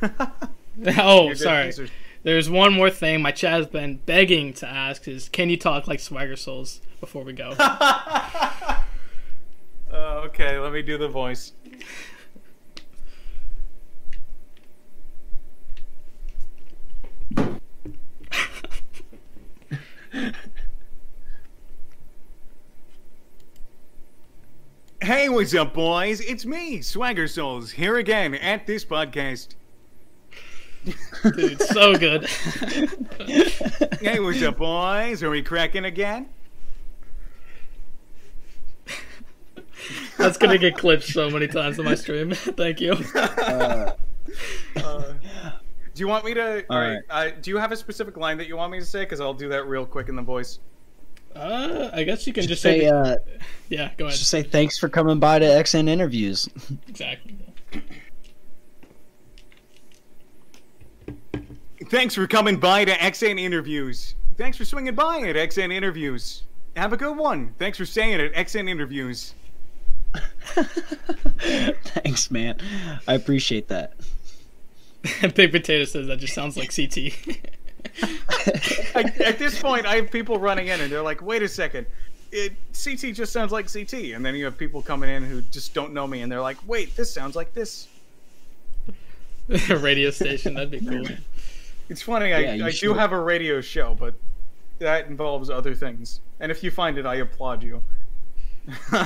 oh, 0.02 1.28
good. 1.28 1.38
sorry. 1.38 1.66
These 1.66 1.80
are- 1.80 1.88
There's 2.22 2.48
one 2.48 2.72
more 2.72 2.88
thing 2.88 3.20
my 3.20 3.32
chat 3.32 3.52
has 3.52 3.66
been 3.66 3.96
begging 4.06 4.54
to 4.54 4.66
ask 4.66 5.06
is 5.08 5.28
can 5.28 5.50
you 5.50 5.58
talk 5.58 5.86
like 5.88 6.00
Swagger 6.00 6.36
Souls 6.36 6.80
before 7.00 7.22
we 7.22 7.32
go? 7.34 7.54
oh 7.58 8.82
Okay, 10.26 10.58
let 10.58 10.72
me 10.72 10.80
do 10.82 10.96
the 10.98 11.08
voice. 11.08 11.52
Hey, 25.10 25.28
what's 25.28 25.52
up, 25.56 25.74
boys? 25.74 26.20
It's 26.20 26.46
me, 26.46 26.82
Swagger 26.82 27.26
Souls, 27.26 27.72
here 27.72 27.96
again 27.96 28.32
at 28.32 28.64
this 28.64 28.84
podcast. 28.84 29.56
Dude, 31.34 31.60
so 31.60 31.96
good. 31.96 32.28
Hey, 34.00 34.20
what's 34.20 34.40
up, 34.40 34.58
boys? 34.58 35.24
Are 35.24 35.30
we 35.30 35.42
cracking 35.42 35.84
again? 35.84 36.28
That's 40.16 40.38
gonna 40.38 40.58
get 40.58 40.76
clipped 40.76 41.02
so 41.02 41.28
many 41.28 41.48
times 41.48 41.80
on 41.80 41.86
my 41.86 41.96
stream. 41.96 42.30
Thank 42.34 42.80
you. 42.80 42.92
Uh, 42.92 43.94
Uh, 44.76 45.14
do 45.94 46.00
you 46.00 46.06
want 46.06 46.24
me 46.24 46.34
to? 46.34 46.64
All 46.70 46.76
All 46.76 46.88
right. 46.88 47.00
Uh, 47.10 47.30
do 47.42 47.50
you 47.50 47.56
have 47.56 47.72
a 47.72 47.76
specific 47.76 48.16
line 48.16 48.38
that 48.38 48.46
you 48.46 48.56
want 48.56 48.70
me 48.70 48.78
to 48.78 48.86
say? 48.86 49.00
Because 49.00 49.20
I'll 49.20 49.34
do 49.34 49.48
that 49.48 49.66
real 49.66 49.84
quick 49.84 50.08
in 50.08 50.14
the 50.14 50.22
voice. 50.22 50.60
Uh, 51.34 51.90
I 51.92 52.02
guess 52.02 52.26
you 52.26 52.32
can 52.32 52.46
just 52.46 52.62
say, 52.62 52.80
say, 52.80 52.88
uh, 52.88 53.16
yeah. 53.68 53.90
Go 53.96 54.06
ahead. 54.06 54.18
just 54.18 54.30
say 54.30 54.42
thanks 54.42 54.78
for 54.78 54.88
coming 54.88 55.20
by 55.20 55.38
to 55.38 55.44
XN 55.44 55.88
interviews. 55.88 56.48
Exactly. 56.88 57.36
Thanks 61.90 62.14
for 62.14 62.28
coming 62.28 62.56
by 62.60 62.84
to 62.84 62.92
XN 62.92 63.40
Interviews. 63.40 64.14
Thanks 64.36 64.56
for 64.56 64.64
swinging 64.64 64.94
by 64.94 65.22
at 65.22 65.34
XN 65.34 65.72
Interviews. 65.72 66.44
Have 66.76 66.92
a 66.92 66.96
good 66.96 67.16
one. 67.16 67.52
Thanks 67.58 67.78
for 67.78 67.84
staying 67.84 68.14
at 68.14 68.32
XN 68.32 68.68
Interviews. 68.68 69.34
thanks, 70.54 72.30
man. 72.30 72.58
I 73.08 73.14
appreciate 73.14 73.66
that. 73.68 73.94
Big 75.34 75.50
Potato 75.50 75.84
says 75.84 76.06
that 76.06 76.20
just 76.20 76.32
sounds 76.32 76.56
like 76.56 76.72
CT. 76.74 77.12
I, 78.94 79.12
at 79.24 79.38
this 79.38 79.60
point, 79.60 79.86
I 79.86 79.96
have 79.96 80.10
people 80.10 80.38
running 80.38 80.68
in 80.68 80.80
and 80.80 80.90
they're 80.90 81.02
like, 81.02 81.22
"Wait 81.22 81.42
a 81.42 81.48
second, 81.48 81.86
it, 82.32 82.52
CT 82.72 83.14
just 83.14 83.32
sounds 83.32 83.52
like 83.52 83.72
CT." 83.72 83.92
And 84.14 84.24
then 84.24 84.34
you 84.34 84.44
have 84.44 84.58
people 84.58 84.82
coming 84.82 85.10
in 85.10 85.22
who 85.24 85.42
just 85.42 85.74
don't 85.74 85.92
know 85.92 86.06
me 86.06 86.22
and 86.22 86.30
they're 86.30 86.40
like, 86.40 86.56
"Wait, 86.66 86.96
this 86.96 87.12
sounds 87.12 87.36
like 87.36 87.52
this." 87.54 87.88
Radio 89.68 90.10
station. 90.10 90.54
That'd 90.54 90.70
be 90.70 90.80
cool. 90.80 91.06
It's 91.88 92.02
funny. 92.02 92.30
Yeah, 92.30 92.36
I, 92.36 92.54
you 92.54 92.64
I 92.66 92.70
do 92.70 92.94
have 92.94 93.12
a 93.12 93.20
radio 93.20 93.60
show, 93.60 93.96
but 93.98 94.14
that 94.78 95.08
involves 95.08 95.50
other 95.50 95.74
things. 95.74 96.20
And 96.38 96.52
if 96.52 96.62
you 96.62 96.70
find 96.70 96.96
it, 96.98 97.06
I 97.06 97.16
applaud 97.16 97.62
you. 97.62 97.82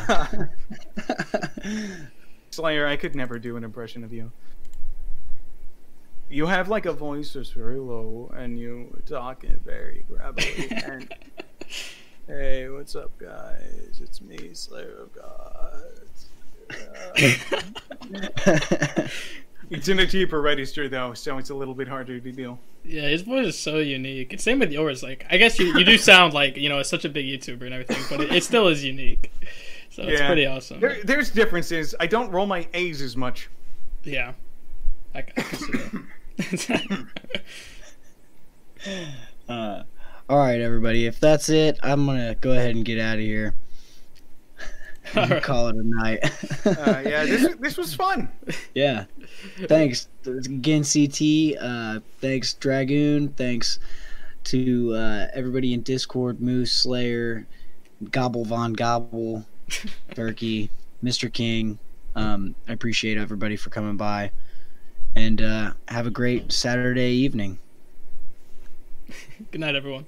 Slayer, 2.51 2.86
I 2.86 2.96
could 2.96 3.14
never 3.14 3.38
do 3.38 3.56
an 3.56 3.64
impression 3.64 4.05
of 4.05 4.12
you. 4.12 4.30
You 6.30 6.46
have 6.46 6.68
like 6.68 6.86
a 6.86 6.92
voice 6.92 7.34
that's 7.34 7.51
very 7.51 7.78
low, 7.78 8.32
and 8.36 8.59
you 8.59 8.96
talk 9.06 9.44
it 9.44 9.60
very 9.64 10.05
gravelly. 10.09 10.68
and 10.70 11.14
hey, 12.26 12.68
what's 12.70 12.96
up, 12.96 13.16
guys? 13.18 14.01
It's 14.02 14.20
me, 14.20 14.51
Slayer 14.55 14.96
of 15.02 15.14
Gods. 15.14 16.26
Uh, 16.70 17.12
it's 19.70 19.88
in 19.88 19.98
a 20.01 20.06
deeper 20.06 20.40
register 20.40 20.88
though, 20.88 21.14
so 21.14 21.38
it's 21.38 21.51
a 21.51 21.55
little 21.55 21.74
bit 21.74 21.88
harder 21.88 22.18
to 22.18 22.32
do. 22.32 22.59
Yeah, 22.84 23.02
his 23.09 23.22
voice 23.22 23.46
is 23.46 23.59
so 23.59 23.78
unique. 23.78 24.38
Same 24.40 24.59
with 24.59 24.72
yours. 24.72 25.02
Like, 25.02 25.26
I 25.30 25.36
guess 25.36 25.59
you, 25.59 25.66
you 25.78 25.84
do 25.84 25.98
sound 25.98 26.32
like 26.34 26.56
you 26.56 26.68
know 26.68 26.78
it's 26.78 26.88
such 26.88 27.05
a 27.05 27.09
big 27.09 27.26
YouTuber 27.26 27.62
and 27.62 27.72
everything, 27.74 28.02
but 28.10 28.20
it, 28.20 28.32
it 28.32 28.44
still 28.44 28.68
is 28.68 28.82
unique. 28.82 29.30
So 29.90 30.02
it's 30.02 30.20
Yeah. 30.20 30.26
pretty 30.26 30.46
awesome. 30.46 30.80
There, 30.80 31.02
there's 31.05 31.30
differences. 31.30 31.94
I 32.01 32.06
don't 32.06 32.30
roll 32.30 32.46
my 32.46 32.66
A's 32.74 33.01
as 33.02 33.16
much. 33.16 33.48
Yeah, 34.02 34.32
I, 35.14 35.22
c- 35.22 35.28
I 35.36 35.42
can 35.42 35.58
see 36.58 36.66
that. 36.76 37.06
Uh, 39.48 39.82
all 40.28 40.38
right, 40.38 40.60
everybody. 40.60 41.06
If 41.06 41.20
that's 41.20 41.48
it, 41.48 41.78
I'm 41.82 42.04
gonna 42.06 42.34
go 42.34 42.52
ahead 42.52 42.74
and 42.74 42.84
get 42.84 42.98
out 42.98 43.14
of 43.14 43.20
here. 43.20 43.54
All 45.16 45.26
right. 45.26 45.42
Call 45.42 45.68
it 45.68 45.76
a 45.76 45.82
night. 45.84 46.18
Uh, 46.66 47.02
yeah, 47.04 47.24
this 47.24 47.54
this 47.60 47.76
was 47.76 47.94
fun. 47.94 48.30
yeah. 48.74 49.04
Thanks 49.68 50.08
again, 50.26 50.82
CT. 50.82 51.56
Uh, 51.60 52.00
thanks, 52.20 52.54
Dragoon. 52.54 53.28
Thanks 53.28 53.78
to 54.44 54.94
uh, 54.94 55.26
everybody 55.34 55.72
in 55.74 55.82
Discord, 55.82 56.40
Moose 56.40 56.72
Slayer, 56.72 57.46
Gobble 58.10 58.44
Von 58.44 58.72
Gobble, 58.72 59.44
Turkey, 60.14 60.70
Mr. 61.02 61.32
King. 61.32 61.78
Um, 62.16 62.54
I 62.68 62.72
appreciate 62.72 63.18
everybody 63.18 63.56
for 63.56 63.70
coming 63.70 63.96
by, 63.96 64.30
and 65.16 65.40
uh, 65.40 65.72
have 65.88 66.06
a 66.06 66.10
great 66.10 66.52
Saturday 66.52 67.12
evening. 67.12 67.58
Good 69.50 69.60
night, 69.60 69.74
everyone. 69.74 70.06